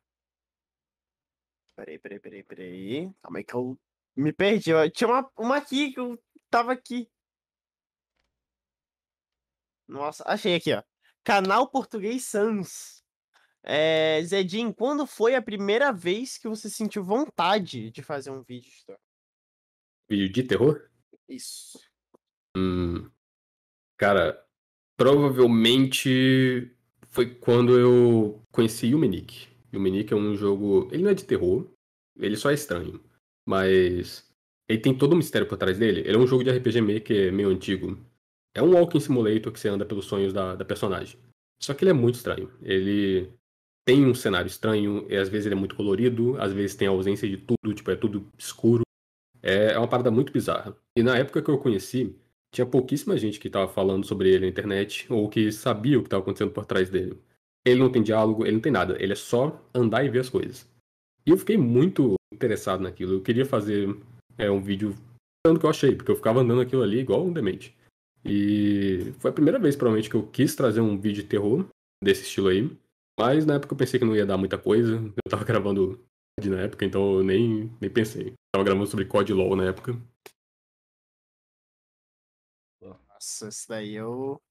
Peraí, 1.75 1.97
peraí, 1.97 2.19
peraí, 2.19 2.43
peraí. 2.43 3.13
Calma 3.23 3.39
aí 3.39 3.43
que 3.43 3.55
eu 3.55 3.75
me 4.15 4.31
perdi. 4.31 4.71
ó. 4.71 4.87
Tinha 4.87 5.07
uma, 5.09 5.31
uma 5.35 5.57
aqui 5.57 5.91
que 5.91 5.99
eu 5.99 6.21
tava 6.47 6.71
aqui. 6.73 7.09
Nossa, 9.87 10.23
achei 10.27 10.53
aqui, 10.53 10.73
ó. 10.75 10.83
Canal 11.23 11.67
Português 11.71 12.23
Sans. 12.25 13.00
É, 13.63 14.21
Zedinho, 14.23 14.73
quando 14.73 15.05
foi 15.05 15.35
a 15.35 15.41
primeira 15.41 15.91
vez 15.91 16.37
que 16.37 16.47
você 16.47 16.69
sentiu 16.69 17.03
vontade 17.03 17.91
de 17.91 18.01
fazer 18.01 18.31
um 18.31 18.41
vídeo? 18.41 18.71
de 18.71 18.83
terror? 18.85 18.99
Vídeo 20.09 20.33
de 20.33 20.43
terror? 20.43 20.89
Isso. 21.29 21.79
Hum, 22.57 23.09
cara, 23.97 24.43
provavelmente 24.97 26.75
foi 27.07 27.35
quando 27.35 27.77
eu 27.77 28.41
conheci 28.51 28.87
Yumenic. 28.87 29.47
Yumenic 29.73 30.11
é 30.11 30.15
um 30.15 30.35
jogo. 30.35 30.89
Ele 30.91 31.03
não 31.03 31.11
é 31.11 31.13
de 31.13 31.23
terror, 31.23 31.71
ele 32.17 32.35
só 32.35 32.49
é 32.49 32.53
estranho. 32.53 33.01
Mas 33.47 34.29
ele 34.67 34.79
tem 34.79 34.97
todo 34.97 35.13
um 35.13 35.17
mistério 35.17 35.47
por 35.47 35.57
trás 35.57 35.77
dele. 35.77 36.01
Ele 36.01 36.15
é 36.15 36.19
um 36.19 36.27
jogo 36.27 36.43
de 36.43 36.51
RPG 36.51 36.81
Maker 36.81 37.33
meio 37.33 37.49
antigo. 37.49 37.97
É 38.53 38.61
um 38.61 38.73
walking 38.73 38.99
simulator 38.99 39.51
que 39.51 39.59
você 39.59 39.69
anda 39.69 39.85
pelos 39.85 40.05
sonhos 40.05 40.33
da, 40.33 40.55
da 40.55 40.65
personagem. 40.65 41.19
Só 41.61 41.73
que 41.73 41.83
ele 41.83 41.91
é 41.91 41.93
muito 41.93 42.15
estranho. 42.15 42.51
Ele 42.61 43.31
tem 43.85 44.05
um 44.05 44.13
cenário 44.13 44.47
estranho, 44.47 45.05
e 45.09 45.15
às 45.15 45.29
vezes 45.29 45.45
ele 45.45 45.55
é 45.55 45.57
muito 45.57 45.75
colorido, 45.75 46.39
às 46.41 46.53
vezes 46.53 46.75
tem 46.75 46.87
ausência 46.87 47.27
de 47.27 47.37
tudo, 47.37 47.73
tipo, 47.73 47.89
é 47.91 47.95
tudo 47.95 48.27
escuro. 48.37 48.83
É, 49.41 49.73
é 49.73 49.77
uma 49.77 49.87
parada 49.87 50.11
muito 50.11 50.31
bizarra. 50.31 50.75
E 50.95 51.01
na 51.01 51.17
época 51.17 51.41
que 51.41 51.49
eu 51.49 51.57
conheci, 51.57 52.15
tinha 52.53 52.65
pouquíssima 52.65 53.17
gente 53.17 53.39
que 53.39 53.49
tava 53.49 53.67
falando 53.67 54.05
sobre 54.05 54.29
ele 54.29 54.45
na 54.45 54.47
internet, 54.47 55.11
ou 55.11 55.27
que 55.29 55.51
sabia 55.51 55.97
o 55.97 56.03
que 56.03 56.09
tava 56.09 56.21
acontecendo 56.21 56.51
por 56.51 56.65
trás 56.65 56.89
dele. 56.89 57.17
Ele 57.65 57.79
não 57.79 57.91
tem 57.91 58.03
diálogo, 58.03 58.45
ele 58.45 58.53
não 58.53 58.61
tem 58.61 58.71
nada, 58.71 59.01
ele 59.01 59.13
é 59.13 59.15
só 59.15 59.63
andar 59.73 60.03
e 60.03 60.09
ver 60.09 60.19
as 60.19 60.29
coisas. 60.29 60.67
E 61.25 61.29
eu 61.29 61.37
fiquei 61.37 61.57
muito 61.57 62.15
interessado 62.33 62.81
naquilo. 62.81 63.13
Eu 63.13 63.21
queria 63.21 63.45
fazer 63.45 63.95
é, 64.37 64.49
um 64.49 64.61
vídeo 64.61 64.95
falando 65.45 65.57
o 65.57 65.59
que 65.59 65.65
eu 65.65 65.69
achei, 65.69 65.95
porque 65.95 66.11
eu 66.11 66.15
ficava 66.15 66.41
andando 66.41 66.61
aquilo 66.61 66.81
ali 66.81 66.99
igual 66.99 67.25
um 67.25 67.33
demente. 67.33 67.75
E 68.23 69.13
foi 69.19 69.31
a 69.31 69.33
primeira 69.33 69.59
vez, 69.59 69.75
provavelmente, 69.75 70.09
que 70.09 70.15
eu 70.15 70.27
quis 70.27 70.55
trazer 70.55 70.81
um 70.81 70.99
vídeo 70.99 71.23
de 71.23 71.29
terror 71.29 71.65
desse 72.03 72.23
estilo 72.23 72.49
aí. 72.49 72.69
Mas 73.19 73.45
na 73.45 73.55
época 73.55 73.73
eu 73.73 73.77
pensei 73.77 73.99
que 73.99 74.05
não 74.05 74.15
ia 74.15 74.25
dar 74.25 74.37
muita 74.37 74.57
coisa. 74.57 74.95
Eu 74.95 75.29
tava 75.29 75.43
gravando 75.45 75.97
COD 76.39 76.49
na 76.49 76.61
época, 76.61 76.85
então 76.85 77.15
eu 77.17 77.23
nem, 77.23 77.71
nem 77.79 77.89
pensei. 77.89 78.29
Eu 78.29 78.33
tava 78.53 78.63
gravando 78.65 78.87
sobre 78.87 79.05
COD 79.05 79.33
LOL 79.33 79.55
na 79.55 79.65
época. 79.65 79.95
Nossa, 82.81 83.47
esse 83.47 83.67
daí 83.67 83.95
eu. 83.95 84.41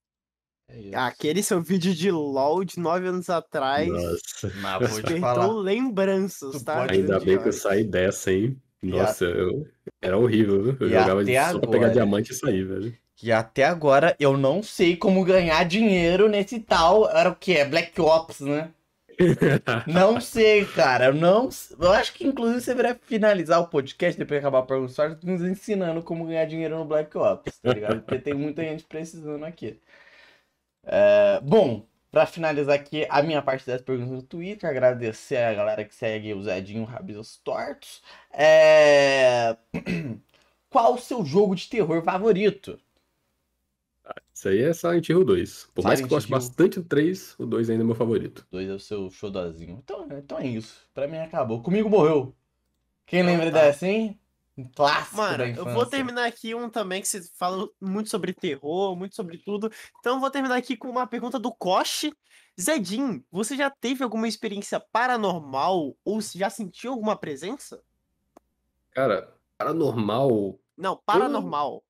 É 0.69 0.79
isso. 0.81 0.97
Aquele 0.97 1.43
seu 1.43 1.61
vídeo 1.61 1.93
de 1.93 2.11
LOL 2.13 2.65
de 2.65 2.79
9 2.79 3.09
anos 3.09 3.29
atrás. 3.29 3.89
Nossa. 3.89 4.53
Mas 4.63 4.91
vou 4.91 5.03
te 5.03 5.19
falar. 5.19 5.49
lembranças, 5.49 6.53
Tu 6.53 6.65
tá? 6.65 6.91
Ainda 6.91 7.19
bem 7.19 7.41
que 7.41 7.49
eu 7.49 7.53
saí 7.53 7.83
dessa, 7.83 8.31
hein? 8.33 8.61
E 8.83 8.93
a- 8.93 9.03
Nossa, 9.03 9.25
eu... 9.25 9.67
era 10.01 10.17
horrível. 10.17 10.63
viu? 10.63 10.77
Eu 10.81 10.87
E 10.87 10.91
jogava 10.93 11.25
só 11.25 11.33
pra 11.33 11.49
agora- 11.49 11.71
pegar 11.71 11.89
diamante 11.89 12.33
e 12.33 12.35
sair, 12.37 12.65
velho. 12.65 12.97
E 13.23 13.31
até 13.33 13.65
agora 13.65 14.17
eu 14.19 14.37
não 14.37 14.63
sei 14.63 14.97
como 14.97 15.25
ganhar 15.25 15.65
dinheiro 15.65 16.29
nesse 16.29 16.61
tal. 16.61 17.09
Era 17.11 17.31
o 17.31 17.37
que? 17.37 17.57
É 17.57 17.65
Black 17.65 18.01
Ops, 18.01 18.41
né? 18.41 18.71
Não 19.87 20.21
sei, 20.21 20.65
cara. 20.65 21.07
Eu 21.07 21.15
não. 21.15 21.49
Eu 21.79 21.93
acho 21.93 22.15
que 22.15 22.27
inclusive 22.27 22.61
você 22.61 22.75
deveria 22.75 22.99
finalizar 23.03 23.61
o 23.61 23.69
podcast 23.69 24.19
depois 24.19 24.41
de 24.41 24.47
acabar 24.47 24.61
a 24.61 24.67
pergunta 24.67 25.19
nos 25.23 25.43
ensinando 25.43 26.03
como 26.03 26.27
ganhar 26.27 26.47
dinheiro 26.47 26.79
no 26.79 26.85
Black 26.85 27.17
Ops, 27.19 27.59
tá 27.59 27.73
ligado? 27.73 28.01
Porque 28.01 28.19
tem 28.19 28.35
muita 28.35 28.63
gente 28.63 28.85
precisando 28.85 29.45
aqui. 29.45 29.79
É, 30.85 31.41
bom, 31.43 31.87
pra 32.11 32.27
finalizar 32.27 32.75
aqui 32.75 33.07
a 33.09 33.23
minha 33.23 33.43
parte 33.43 33.67
das 33.67 33.83
perguntas 33.83 34.11
no 34.11 34.23
Twitter, 34.23 34.69
agradecer 34.69 35.37
a 35.37 35.55
galera 35.55 35.85
que 35.85 35.95
segue 35.95 36.33
o 36.35 36.43
Zedinho 36.43 36.85
Rabiscos 36.85 37.37
Tortos. 37.45 38.03
É... 38.33 39.57
Qual 40.71 40.95
o 40.95 40.99
seu 40.99 41.25
jogo 41.25 41.55
de 41.55 41.69
terror 41.69 42.03
favorito? 42.03 42.79
Isso 44.33 44.49
aí 44.49 44.61
é 44.61 44.73
Silent 44.73 45.09
Hill 45.09 45.25
2. 45.25 45.71
Por 45.75 45.85
mais 45.85 46.01
que 46.01 46.05
eu 46.07 46.09
Silent 46.09 46.11
goste 46.11 46.31
Hill. 46.31 46.37
bastante 46.39 46.81
do 46.81 46.87
3, 46.87 47.35
o 47.39 47.47
2 47.47 47.71
ainda 47.71 47.83
é 47.83 47.87
meu 47.87 47.95
favorito. 47.95 48.47
Dois 48.51 48.69
é 48.69 48.73
o 48.73 48.79
seu 48.79 49.11
showzinho. 49.11 49.81
Então, 49.83 50.07
então 50.11 50.39
é 50.39 50.47
isso. 50.47 50.89
Pra 50.95 51.07
mim 51.07 51.19
acabou. 51.19 51.63
Comigo 51.63 51.89
morreu. 51.89 52.35
Quem 53.07 53.23
lembra 53.23 53.51
tá. 53.51 53.63
dessa, 53.63 53.87
hein? 53.87 54.19
Um 54.57 54.69
clássico 54.69 55.17
Mano, 55.17 55.39
da 55.39 55.49
eu 55.49 55.65
vou 55.65 55.87
terminar 55.87 56.27
aqui 56.27 56.55
um 56.55 56.69
também 56.69 57.01
que 57.01 57.09
você 57.09 57.23
fala 57.35 57.69
muito 57.81 58.11
sobre 58.11 58.33
terror, 58.33 58.95
muito 58.97 59.15
sobre 59.17 59.39
tudo. 59.39 59.71
Então 59.99 60.15
eu 60.17 60.21
vou 60.21 60.31
terminar 60.31 60.57
aqui 60.57 60.77
com 60.77 60.89
uma 60.89 61.07
pergunta 61.07 61.39
do 61.39 61.53
Koshi. 61.53 62.13
Zedin, 62.61 63.25
você 63.31 63.57
já 63.57 63.71
teve 63.71 64.05
alguma 64.05 64.29
experiência 64.29 64.79
paranormal 64.93 65.97
ou 66.05 66.21
se 66.21 66.39
já 66.39 66.51
sentiu 66.51 66.93
alguma 66.93 67.17
presença? 67.17 67.83
Cara, 68.91 69.35
paranormal, 69.57 70.61
Não, 70.77 70.97
paranormal. 71.07 71.83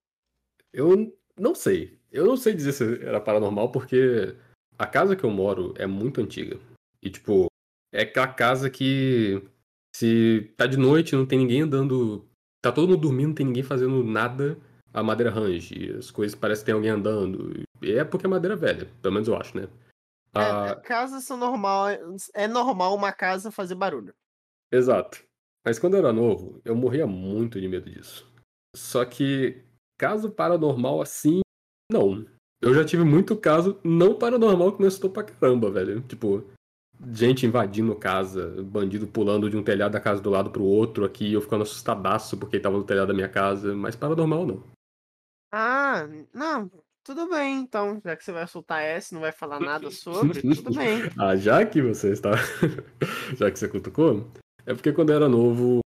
eu 0.72 1.12
não 1.38 1.55
sei. 1.55 1.99
Eu 2.10 2.26
não 2.26 2.36
sei 2.36 2.54
dizer 2.54 2.72
se 2.72 3.02
era 3.04 3.20
paranormal, 3.20 3.70
porque 3.70 4.34
a 4.78 4.86
casa 4.86 5.14
que 5.14 5.24
eu 5.24 5.30
moro 5.30 5.74
é 5.76 5.86
muito 5.86 6.20
antiga. 6.20 6.58
E, 7.02 7.10
tipo, 7.10 7.46
é 7.92 8.02
aquela 8.02 8.28
casa 8.28 8.68
que 8.68 9.42
se 9.94 10.52
tá 10.56 10.66
de 10.66 10.76
noite, 10.76 11.14
não 11.14 11.26
tem 11.26 11.38
ninguém 11.38 11.62
andando. 11.62 12.28
Tá 12.62 12.70
todo 12.70 12.88
mundo 12.88 13.00
dormindo, 13.00 13.28
não 13.28 13.34
tem 13.34 13.46
ninguém 13.46 13.62
fazendo 13.62 14.04
nada, 14.04 14.58
a 14.92 15.02
madeira 15.02 15.30
range. 15.30 15.92
As 15.92 16.10
coisas 16.10 16.38
parecem 16.38 16.62
que 16.62 16.66
tem 16.66 16.74
alguém 16.74 16.90
andando. 16.90 17.62
E 17.82 17.92
é 17.92 18.04
porque 18.04 18.26
é 18.26 18.28
madeira 18.28 18.56
velha, 18.56 18.86
pelo 19.00 19.14
menos 19.14 19.28
eu 19.28 19.36
acho, 19.36 19.56
né? 19.56 19.68
É, 20.34 20.40
Ah, 20.40 20.76
casas 20.76 21.24
são 21.24 21.36
normal, 21.36 21.86
é 22.34 22.46
normal 22.46 22.94
uma 22.94 23.12
casa 23.12 23.50
fazer 23.50 23.74
barulho. 23.74 24.14
Exato. 24.72 25.24
Mas 25.64 25.78
quando 25.78 25.94
eu 25.94 26.00
era 26.00 26.12
novo, 26.12 26.60
eu 26.64 26.74
morria 26.74 27.06
muito 27.06 27.60
de 27.60 27.68
medo 27.68 27.90
disso. 27.90 28.30
Só 28.76 29.04
que 29.04 29.64
caso 29.98 30.30
paranormal 30.30 31.02
assim, 31.02 31.40
não. 31.90 32.24
Eu 32.60 32.74
já 32.74 32.84
tive 32.84 33.04
muito 33.04 33.36
caso 33.36 33.78
não 33.82 34.14
paranormal 34.14 34.72
que 34.72 34.80
me 34.80 34.86
assustou 34.86 35.10
pra 35.10 35.22
caramba, 35.22 35.70
velho. 35.70 36.00
Tipo, 36.02 36.44
gente 37.12 37.46
invadindo 37.46 37.94
casa, 37.96 38.62
bandido 38.62 39.06
pulando 39.06 39.48
de 39.48 39.56
um 39.56 39.62
telhado 39.62 39.92
da 39.92 40.00
casa 40.00 40.20
do 40.20 40.30
lado 40.30 40.50
pro 40.50 40.62
outro 40.62 41.04
aqui, 41.04 41.32
eu 41.32 41.40
ficando 41.40 41.62
assustadaço 41.62 42.36
porque 42.36 42.56
ele 42.56 42.62
tava 42.62 42.76
no 42.76 42.84
telhado 42.84 43.08
da 43.08 43.14
minha 43.14 43.28
casa, 43.28 43.74
mas 43.74 43.96
paranormal 43.96 44.46
não. 44.46 44.62
Ah, 45.52 46.06
não, 46.32 46.70
tudo 47.02 47.28
bem, 47.28 47.60
então, 47.60 48.00
já 48.04 48.14
que 48.14 48.22
você 48.22 48.30
vai 48.30 48.46
soltar 48.46 48.82
essa, 48.82 49.14
não 49.14 49.22
vai 49.22 49.32
falar 49.32 49.58
nada 49.58 49.90
sobre, 49.90 50.42
tudo 50.42 50.74
bem. 50.74 51.00
Ah, 51.18 51.34
já 51.34 51.64
que 51.64 51.80
você 51.80 52.12
está. 52.12 52.32
já 53.36 53.50
que 53.50 53.58
você 53.58 53.68
cutucou, 53.68 54.30
é 54.66 54.74
porque 54.74 54.92
quando 54.92 55.10
eu 55.10 55.16
era 55.16 55.28
novo, 55.28 55.80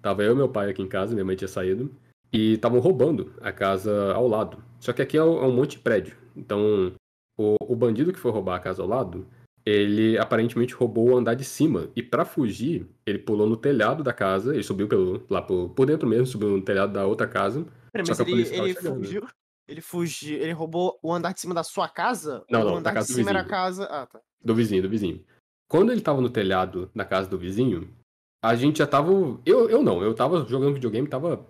tava 0.00 0.24
eu 0.24 0.32
e 0.32 0.36
meu 0.36 0.48
pai 0.48 0.70
aqui 0.70 0.82
em 0.82 0.88
casa, 0.88 1.12
minha 1.12 1.24
mãe 1.24 1.36
tinha 1.36 1.46
saído, 1.46 1.94
e 2.32 2.54
estavam 2.54 2.80
roubando 2.80 3.34
a 3.40 3.52
casa 3.52 4.12
ao 4.14 4.26
lado. 4.26 4.64
Só 4.86 4.92
que 4.92 5.02
aqui 5.02 5.16
é 5.16 5.24
um 5.24 5.42
é 5.42 5.46
um 5.48 5.52
monte 5.52 5.72
de 5.72 5.78
prédio. 5.80 6.16
Então, 6.36 6.94
o, 7.36 7.56
o 7.60 7.74
bandido 7.74 8.12
que 8.12 8.20
foi 8.20 8.30
roubar 8.30 8.54
a 8.54 8.60
casa 8.60 8.80
ao 8.80 8.88
lado, 8.88 9.26
ele 9.64 10.16
aparentemente 10.16 10.74
roubou 10.74 11.10
o 11.10 11.16
andar 11.16 11.34
de 11.34 11.42
cima. 11.42 11.90
E 11.96 12.04
pra 12.04 12.24
fugir, 12.24 12.86
ele 13.04 13.18
pulou 13.18 13.48
no 13.48 13.56
telhado 13.56 14.04
da 14.04 14.12
casa, 14.12 14.54
ele 14.54 14.62
subiu 14.62 14.86
pelo, 14.86 15.26
lá 15.28 15.42
por, 15.42 15.70
por 15.70 15.86
dentro 15.88 16.08
mesmo, 16.08 16.24
subiu 16.24 16.50
no 16.50 16.62
telhado 16.62 16.92
da 16.92 17.04
outra 17.04 17.26
casa. 17.26 17.66
Peraí, 17.92 18.06
Só 18.06 18.24
que 18.24 18.30
a 18.30 18.32
ele, 18.32 18.42
ele 18.42 18.74
chegando. 18.74 18.98
fugiu, 18.98 19.26
ele 19.66 19.80
fugiu, 19.80 20.38
ele 20.38 20.52
roubou 20.52 20.96
o 21.02 21.12
andar 21.12 21.34
de 21.34 21.40
cima 21.40 21.52
da 21.52 21.64
sua 21.64 21.88
casa? 21.88 22.44
Não, 22.48 22.60
não, 22.60 22.66
o 22.68 22.70
da 22.74 22.78
andar 22.78 22.90
de 22.90 22.94
casa 22.94 23.08
do 23.08 23.16
cima 23.16 23.30
era 23.30 23.40
a 23.40 23.44
casa... 23.44 23.86
Ah, 23.86 24.06
tá. 24.06 24.20
Do 24.40 24.54
vizinho, 24.54 24.82
do 24.82 24.88
vizinho. 24.88 25.20
Quando 25.68 25.90
ele 25.90 26.00
tava 26.00 26.20
no 26.20 26.30
telhado 26.30 26.92
da 26.94 27.04
casa 27.04 27.28
do 27.28 27.36
vizinho, 27.36 27.92
a 28.40 28.54
gente 28.54 28.78
já 28.78 28.86
tava. 28.86 29.10
Eu, 29.44 29.68
eu 29.68 29.82
não, 29.82 30.00
eu 30.00 30.14
tava 30.14 30.46
jogando 30.46 30.74
videogame, 30.74 31.08
tava. 31.08 31.44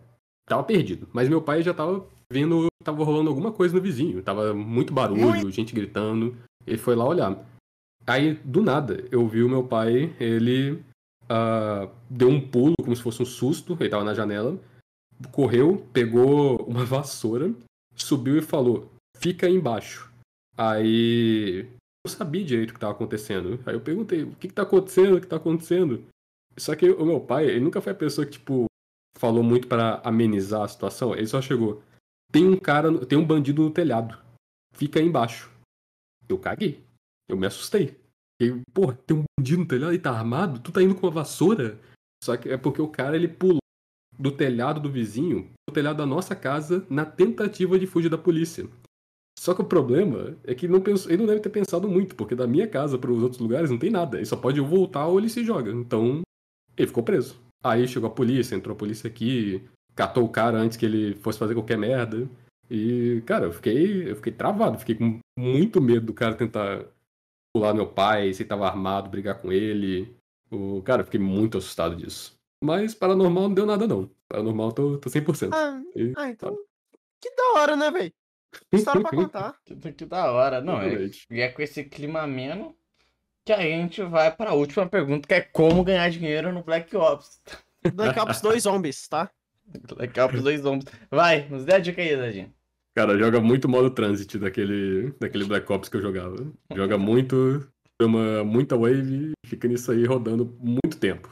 Tava 0.46 0.62
perdido. 0.62 1.08
Mas 1.12 1.28
meu 1.28 1.42
pai 1.42 1.62
já 1.62 1.74
tava 1.74 2.06
vendo. 2.30 2.66
Tava 2.82 3.04
rolando 3.04 3.28
alguma 3.28 3.52
coisa 3.52 3.74
no 3.74 3.82
vizinho. 3.82 4.22
Tava 4.22 4.54
muito 4.54 4.92
barulho, 4.92 5.50
gente 5.50 5.74
gritando. 5.74 6.36
Ele 6.66 6.78
foi 6.78 6.94
lá 6.94 7.04
olhar. 7.04 7.44
Aí, 8.06 8.34
do 8.44 8.62
nada, 8.62 9.04
eu 9.10 9.26
vi 9.26 9.42
o 9.42 9.48
meu 9.48 9.64
pai, 9.64 10.14
ele. 10.20 10.80
ah, 11.28 11.88
deu 12.08 12.28
um 12.28 12.40
pulo, 12.40 12.74
como 12.80 12.94
se 12.94 13.02
fosse 13.02 13.20
um 13.22 13.26
susto. 13.26 13.76
Ele 13.80 13.88
tava 13.88 14.04
na 14.04 14.14
janela. 14.14 14.58
Correu, 15.32 15.84
pegou 15.92 16.56
uma 16.66 16.84
vassoura, 16.86 17.52
subiu 17.96 18.38
e 18.38 18.42
falou: 18.42 18.90
Fica 19.18 19.46
aí 19.46 19.54
embaixo. 19.54 20.12
Aí 20.56 21.66
não 22.06 22.12
sabia 22.12 22.44
direito 22.44 22.70
o 22.70 22.72
que 22.72 22.78
estava 22.78 22.92
acontecendo. 22.92 23.58
Aí 23.66 23.74
eu 23.74 23.80
perguntei, 23.80 24.22
o 24.22 24.34
que, 24.36 24.48
que 24.48 24.54
tá 24.54 24.62
acontecendo? 24.62 25.16
O 25.16 25.20
que 25.20 25.26
tá 25.26 25.36
acontecendo? 25.36 26.04
Só 26.56 26.74
que 26.74 26.88
o 26.88 27.04
meu 27.04 27.20
pai, 27.20 27.46
ele 27.46 27.60
nunca 27.60 27.80
foi 27.80 27.92
a 27.92 27.96
pessoa 27.96 28.24
que, 28.24 28.32
tipo, 28.32 28.66
falou 29.16 29.42
muito 29.42 29.66
para 29.66 30.00
amenizar 30.04 30.62
a 30.62 30.68
situação. 30.68 31.14
Ele 31.14 31.26
só 31.26 31.40
chegou, 31.40 31.82
tem 32.30 32.46
um 32.46 32.56
cara, 32.56 33.04
tem 33.06 33.18
um 33.18 33.26
bandido 33.26 33.62
no 33.62 33.70
telhado. 33.70 34.18
Fica 34.74 35.00
aí 35.00 35.06
embaixo. 35.06 35.50
Eu 36.28 36.38
caguei. 36.38 36.84
Eu 37.28 37.36
me 37.36 37.46
assustei. 37.46 37.96
Eu, 38.38 38.60
porra, 38.72 38.94
tem 39.06 39.16
um 39.16 39.24
bandido 39.38 39.62
no 39.62 39.68
telhado 39.68 39.94
e 39.94 39.98
tá 39.98 40.10
armado? 40.10 40.60
Tu 40.60 40.70
tá 40.70 40.82
indo 40.82 40.94
com 40.94 41.06
uma 41.06 41.12
vassoura? 41.12 41.78
Só 42.22 42.36
que 42.36 42.48
é 42.48 42.56
porque 42.56 42.82
o 42.82 42.88
cara 42.88 43.16
ele 43.16 43.28
pulou 43.28 43.58
do 44.18 44.32
telhado 44.32 44.80
do 44.80 44.90
vizinho 44.90 45.50
pro 45.66 45.74
telhado 45.74 45.98
da 45.98 46.06
nossa 46.06 46.34
casa 46.34 46.86
na 46.88 47.04
tentativa 47.04 47.78
de 47.78 47.86
fugir 47.86 48.08
da 48.08 48.18
polícia. 48.18 48.68
Só 49.38 49.54
que 49.54 49.60
o 49.60 49.66
problema 49.66 50.36
é 50.44 50.54
que 50.54 50.66
ele 50.66 50.72
não, 50.72 50.80
pensou, 50.80 51.10
ele 51.10 51.18
não 51.18 51.26
deve 51.26 51.40
ter 51.40 51.50
pensado 51.50 51.88
muito, 51.88 52.14
porque 52.14 52.34
da 52.34 52.46
minha 52.46 52.66
casa 52.66 52.98
para 52.98 53.12
os 53.12 53.22
outros 53.22 53.40
lugares 53.40 53.70
não 53.70 53.78
tem 53.78 53.90
nada. 53.90 54.16
Ele 54.16 54.26
só 54.26 54.36
pode 54.36 54.60
voltar 54.60 55.06
ou 55.06 55.18
ele 55.18 55.28
se 55.28 55.44
joga. 55.44 55.70
Então, 55.70 56.22
ele 56.76 56.86
ficou 56.86 57.02
preso. 57.02 57.38
Aí 57.62 57.86
chegou 57.88 58.08
a 58.08 58.12
polícia, 58.12 58.54
entrou 58.54 58.74
a 58.74 58.78
polícia 58.78 59.08
aqui, 59.08 59.68
catou 59.94 60.24
o 60.24 60.28
cara 60.28 60.58
antes 60.58 60.76
que 60.76 60.86
ele 60.86 61.14
fosse 61.16 61.38
fazer 61.38 61.54
qualquer 61.54 61.78
merda. 61.78 62.28
E, 62.70 63.22
cara, 63.26 63.46
eu 63.46 63.52
fiquei, 63.52 64.10
eu 64.10 64.16
fiquei 64.16 64.32
travado, 64.32 64.78
fiquei 64.78 64.94
com 64.96 65.18
muito 65.38 65.80
medo 65.80 66.06
do 66.06 66.14
cara 66.14 66.34
tentar 66.34 66.84
pular 67.54 67.72
meu 67.72 67.86
pai, 67.86 68.32
se 68.32 68.42
ele 68.42 68.48
tava 68.48 68.66
armado, 68.66 69.08
brigar 69.08 69.40
com 69.40 69.52
ele. 69.52 70.14
O, 70.50 70.82
cara, 70.82 71.02
eu 71.02 71.06
fiquei 71.06 71.20
muito 71.20 71.58
assustado 71.58 71.96
disso. 71.96 72.34
Mas 72.62 72.94
paranormal 72.94 73.44
não 73.44 73.54
deu 73.54 73.66
nada, 73.66 73.86
não. 73.86 74.10
Paranormal 74.28 74.72
tô, 74.72 74.98
tô 74.98 75.08
100%. 75.08 75.50
Ah, 75.52 75.80
E, 75.94 76.12
ah, 76.16 76.30
então. 76.30 76.56
Que 77.20 77.34
da 77.34 77.60
hora, 77.60 77.76
né, 77.76 77.90
velho? 77.90 78.12
História 78.72 79.02
pra 79.02 79.10
contar. 79.16 79.56
Que, 79.64 79.92
que 79.92 80.04
da 80.04 80.30
hora, 80.30 80.60
não 80.60 80.80
é? 80.80 81.10
E 81.30 81.40
é 81.40 81.48
com 81.48 81.62
esse 81.62 81.84
clima 81.84 82.22
ameno 82.22 82.76
que 83.46 83.52
a 83.52 83.60
gente 83.62 84.02
vai 84.02 84.30
para 84.34 84.50
a 84.50 84.54
última 84.54 84.86
pergunta, 84.86 85.26
que 85.26 85.34
é 85.34 85.40
como 85.40 85.84
ganhar 85.84 86.10
dinheiro 86.10 86.52
no 86.52 86.62
Black 86.64 86.94
Ops. 86.96 87.40
Black 87.94 88.18
Ops 88.18 88.40
2 88.40 88.64
Zombies, 88.64 89.06
tá? 89.08 89.30
Black 89.96 90.18
Ops 90.18 90.42
2 90.42 90.60
zombies. 90.62 90.86
Vai, 91.10 91.48
nos 91.48 91.64
dê 91.64 91.74
a 91.74 91.78
dica 91.78 92.02
aí, 92.02 92.16
Zadinho. 92.16 92.52
Cara, 92.94 93.16
joga 93.16 93.40
muito 93.40 93.68
modo 93.68 93.88
transit 93.90 94.36
daquele, 94.38 95.12
daquele 95.20 95.44
Black 95.44 95.70
Ops 95.72 95.88
que 95.88 95.96
eu 95.96 96.02
jogava. 96.02 96.36
Joga 96.74 96.98
muito, 96.98 97.66
chama 98.02 98.42
muita 98.42 98.76
wave 98.76 99.32
e 99.44 99.46
fica 99.48 99.68
nisso 99.68 99.92
aí 99.92 100.04
rodando 100.04 100.56
muito 100.60 100.96
tempo. 100.98 101.28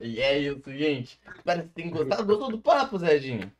E 0.00 0.20
é 0.20 0.38
isso, 0.38 0.62
gente. 0.66 1.18
Espero 1.36 1.62
que 1.62 1.66
vocês 1.66 1.70
tenham 1.74 1.90
gostado. 1.90 2.24
Gostou 2.24 2.50
do 2.50 2.58
papo, 2.58 2.98
Zadinho? 2.98 3.52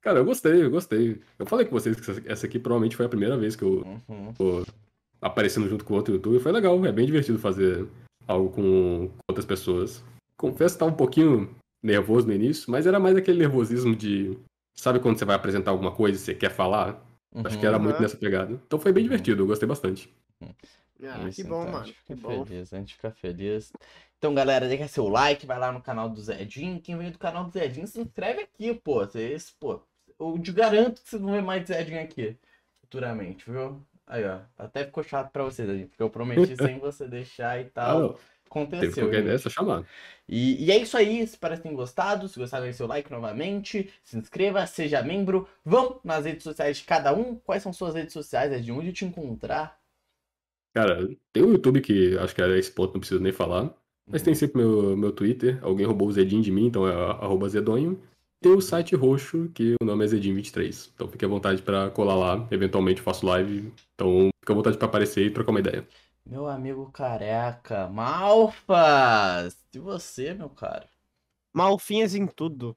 Cara, 0.00 0.20
eu 0.20 0.24
gostei, 0.24 0.62
eu 0.62 0.70
gostei. 0.70 1.20
Eu 1.38 1.44
falei 1.46 1.66
com 1.66 1.72
vocês 1.72 1.98
que 2.00 2.10
essa- 2.10 2.22
essa 2.26 2.46
aqui 2.46 2.58
provavelmente 2.58 2.96
foi 2.96 3.04
a 3.06 3.08
primeira 3.10 3.36
vez 3.36 3.54
que 3.56 3.64
eu 3.64 3.84
Uhum. 4.08 4.32
Aparecendo 5.20 5.68
junto 5.68 5.84
com 5.84 5.94
outro 5.94 6.14
youtuber. 6.14 6.40
Foi 6.40 6.52
legal, 6.52 6.84
é 6.84 6.92
bem 6.92 7.06
divertido 7.06 7.38
fazer 7.38 7.86
algo 8.26 8.50
com 8.50 9.10
outras 9.28 9.46
pessoas. 9.46 10.04
Confesso 10.36 10.74
que 10.74 10.80
tava 10.80 10.92
um 10.92 10.96
pouquinho 10.96 11.54
nervoso 11.82 12.26
no 12.26 12.32
início, 12.32 12.70
mas 12.70 12.86
era 12.86 12.98
mais 13.00 13.16
aquele 13.16 13.38
nervosismo 13.38 13.94
de. 13.96 14.38
Sabe 14.76 15.00
quando 15.00 15.18
você 15.18 15.24
vai 15.24 15.34
apresentar 15.34 15.72
alguma 15.72 15.90
coisa 15.90 16.16
e 16.16 16.20
você 16.20 16.34
quer 16.34 16.50
falar? 16.50 17.04
Acho 17.44 17.58
que 17.58 17.66
era 17.66 17.76
Uhum. 17.76 17.82
muito 17.84 18.00
nessa 18.00 18.16
pegada. 18.16 18.52
Então 18.66 18.78
foi 18.78 18.92
bem 18.92 19.02
divertido, 19.02 19.42
eu 19.42 19.46
gostei 19.46 19.68
bastante. 19.68 20.12
Ah, 21.02 21.28
Isso, 21.28 21.42
que 21.42 21.48
bom, 21.48 21.62
então, 21.62 21.72
mano. 21.72 21.84
a 21.84 21.86
gente 21.86 21.96
Que 22.04 22.14
fica 22.16 22.28
bom. 22.28 22.44
feliz, 22.44 22.72
a 22.72 22.78
gente 22.78 22.94
fica 22.94 23.10
feliz. 23.10 23.72
Então, 24.18 24.34
galera, 24.34 24.66
deixa 24.66 24.88
seu 24.88 25.08
like, 25.08 25.46
vai 25.46 25.58
lá 25.58 25.70
no 25.70 25.80
canal 25.80 26.08
do 26.08 26.20
Zedinho. 26.20 26.80
Quem 26.80 26.96
veio 26.96 27.12
do 27.12 27.18
canal 27.18 27.44
do 27.44 27.52
Zedinho, 27.52 27.86
se 27.86 28.00
inscreve 28.00 28.42
aqui, 28.42 28.74
pô. 28.74 29.00
Vocês, 29.04 29.54
pô, 29.60 29.80
eu 30.18 30.38
te 30.40 30.50
garanto 30.52 31.00
que 31.02 31.08
vocês 31.08 31.22
vão 31.22 31.32
ver 31.32 31.42
mais 31.42 31.66
Zedinho 31.66 32.02
aqui 32.02 32.36
futuramente, 32.80 33.48
viu? 33.48 33.80
Aí, 34.08 34.24
ó, 34.24 34.40
até 34.56 34.84
ficou 34.86 35.02
chato 35.04 35.30
pra 35.32 35.44
vocês, 35.44 35.68
Zedinho, 35.68 35.88
porque 35.88 36.02
eu 36.02 36.10
prometi 36.10 36.56
sem 36.56 36.78
você 36.80 37.06
deixar 37.08 37.60
e 37.60 37.70
Ah, 37.80 37.94
tal. 37.94 38.20
Teve 38.78 38.94
Aconteceu. 38.94 38.94
qualquer 38.94 39.18
gente. 39.18 39.24
ideia, 39.24 39.38
só 39.38 39.50
chamar. 39.50 39.86
E, 40.28 40.64
e 40.64 40.70
é 40.72 40.78
isso 40.78 40.96
aí, 40.96 41.20
espero 41.20 41.56
que 41.56 41.62
tenham 41.62 41.76
gostado. 41.76 42.28
Se 42.28 42.38
gostaram, 42.38 42.64
deixe 42.64 42.78
seu 42.78 42.86
like 42.86 43.10
novamente. 43.10 43.92
Se 44.02 44.16
inscreva, 44.18 44.66
seja 44.66 45.02
membro. 45.02 45.48
Vão 45.64 46.00
nas 46.04 46.24
redes 46.24 46.44
sociais 46.44 46.78
de 46.78 46.84
cada 46.84 47.14
um. 47.14 47.36
Quais 47.36 47.62
são 47.62 47.72
suas 47.72 47.94
redes 47.94 48.12
sociais? 48.14 48.52
É 48.52 48.58
de 48.60 48.72
onde 48.72 48.92
te 48.92 49.04
encontrar? 49.04 49.78
Cara, 50.74 51.08
tem 51.32 51.42
o 51.42 51.50
YouTube 51.52 51.80
que 51.80 52.16
acho 52.18 52.34
que 52.34 52.42
era 52.42 52.56
esse 52.58 52.70
ponto, 52.70 52.92
não 52.94 53.00
preciso 53.00 53.20
nem 53.20 53.32
falar. 53.32 53.74
Mas 54.06 54.22
tem 54.22 54.34
sempre 54.34 54.58
meu, 54.58 54.96
meu 54.96 55.12
Twitter. 55.12 55.58
Alguém 55.62 55.86
roubou 55.86 56.08
o 56.08 56.12
Zedinho 56.12 56.42
de 56.42 56.50
mim, 56.50 56.66
então 56.66 56.86
é 56.88 56.92
arroba 56.94 57.48
Zedonho. 57.48 58.00
Tem 58.40 58.52
o 58.52 58.60
site 58.60 58.94
roxo, 58.94 59.48
que 59.52 59.74
o 59.82 59.84
nome 59.84 60.04
é 60.04 60.08
Zedinho23. 60.08 60.90
Então 60.94 61.08
fique 61.08 61.24
à 61.24 61.28
vontade 61.28 61.60
pra 61.60 61.90
colar 61.90 62.14
lá. 62.14 62.48
Eventualmente 62.50 62.98
eu 62.98 63.04
faço 63.04 63.26
live. 63.26 63.72
Então 63.94 64.30
fica 64.40 64.52
à 64.52 64.56
vontade 64.56 64.78
pra 64.78 64.86
aparecer 64.86 65.26
e 65.26 65.30
trocar 65.30 65.50
uma 65.50 65.60
ideia. 65.60 65.86
Meu 66.24 66.46
amigo 66.46 66.90
careca, 66.92 67.88
Malfas! 67.88 69.56
E 69.74 69.78
você, 69.78 70.34
meu 70.34 70.50
cara? 70.50 70.86
Malfinhas 71.52 72.14
em 72.14 72.26
tudo. 72.26 72.76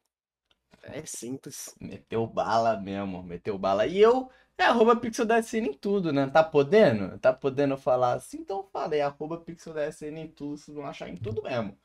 É 0.84 1.06
simples. 1.06 1.76
Meteu 1.80 2.26
bala 2.26 2.80
mesmo, 2.80 3.22
meteu 3.22 3.58
bala. 3.58 3.86
E 3.86 4.00
eu, 4.00 4.32
é 4.58 4.64
arroba 4.64 4.96
PixelDSN 4.96 5.68
em 5.68 5.74
tudo, 5.74 6.12
né? 6.12 6.28
Tá 6.28 6.44
podendo? 6.44 7.20
Tá 7.20 7.34
podendo 7.34 7.78
falar 7.78 8.14
assim? 8.14 8.38
Então 8.40 8.64
falei, 8.72 9.02
arroba 9.02 9.38
PixelDSN 9.38 10.18
em 10.22 10.28
tudo, 10.28 10.58
vocês 10.58 10.76
vão 10.76 10.86
achar 10.86 11.10
em 11.10 11.18
tudo 11.18 11.44
mesmo. 11.44 11.78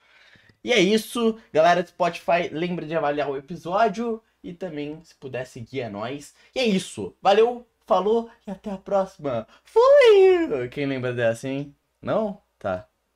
E 0.66 0.72
é 0.72 0.80
isso, 0.80 1.38
galera 1.52 1.80
do 1.80 1.88
Spotify, 1.88 2.48
lembra 2.50 2.84
de 2.84 2.96
avaliar 2.96 3.30
o 3.30 3.36
episódio 3.36 4.20
e 4.42 4.52
também, 4.52 5.00
se 5.04 5.14
puder 5.14 5.46
seguir, 5.46 5.82
é 5.82 5.88
nóis. 5.88 6.34
E 6.52 6.58
é 6.58 6.64
isso, 6.66 7.14
valeu, 7.22 7.64
falou 7.86 8.28
e 8.44 8.50
até 8.50 8.72
a 8.72 8.76
próxima. 8.76 9.46
Fui! 9.62 10.68
Quem 10.72 10.86
lembra 10.86 11.12
dessa, 11.12 11.48
hein? 11.48 11.72
Não? 12.02 12.42
Tá. 12.58 12.88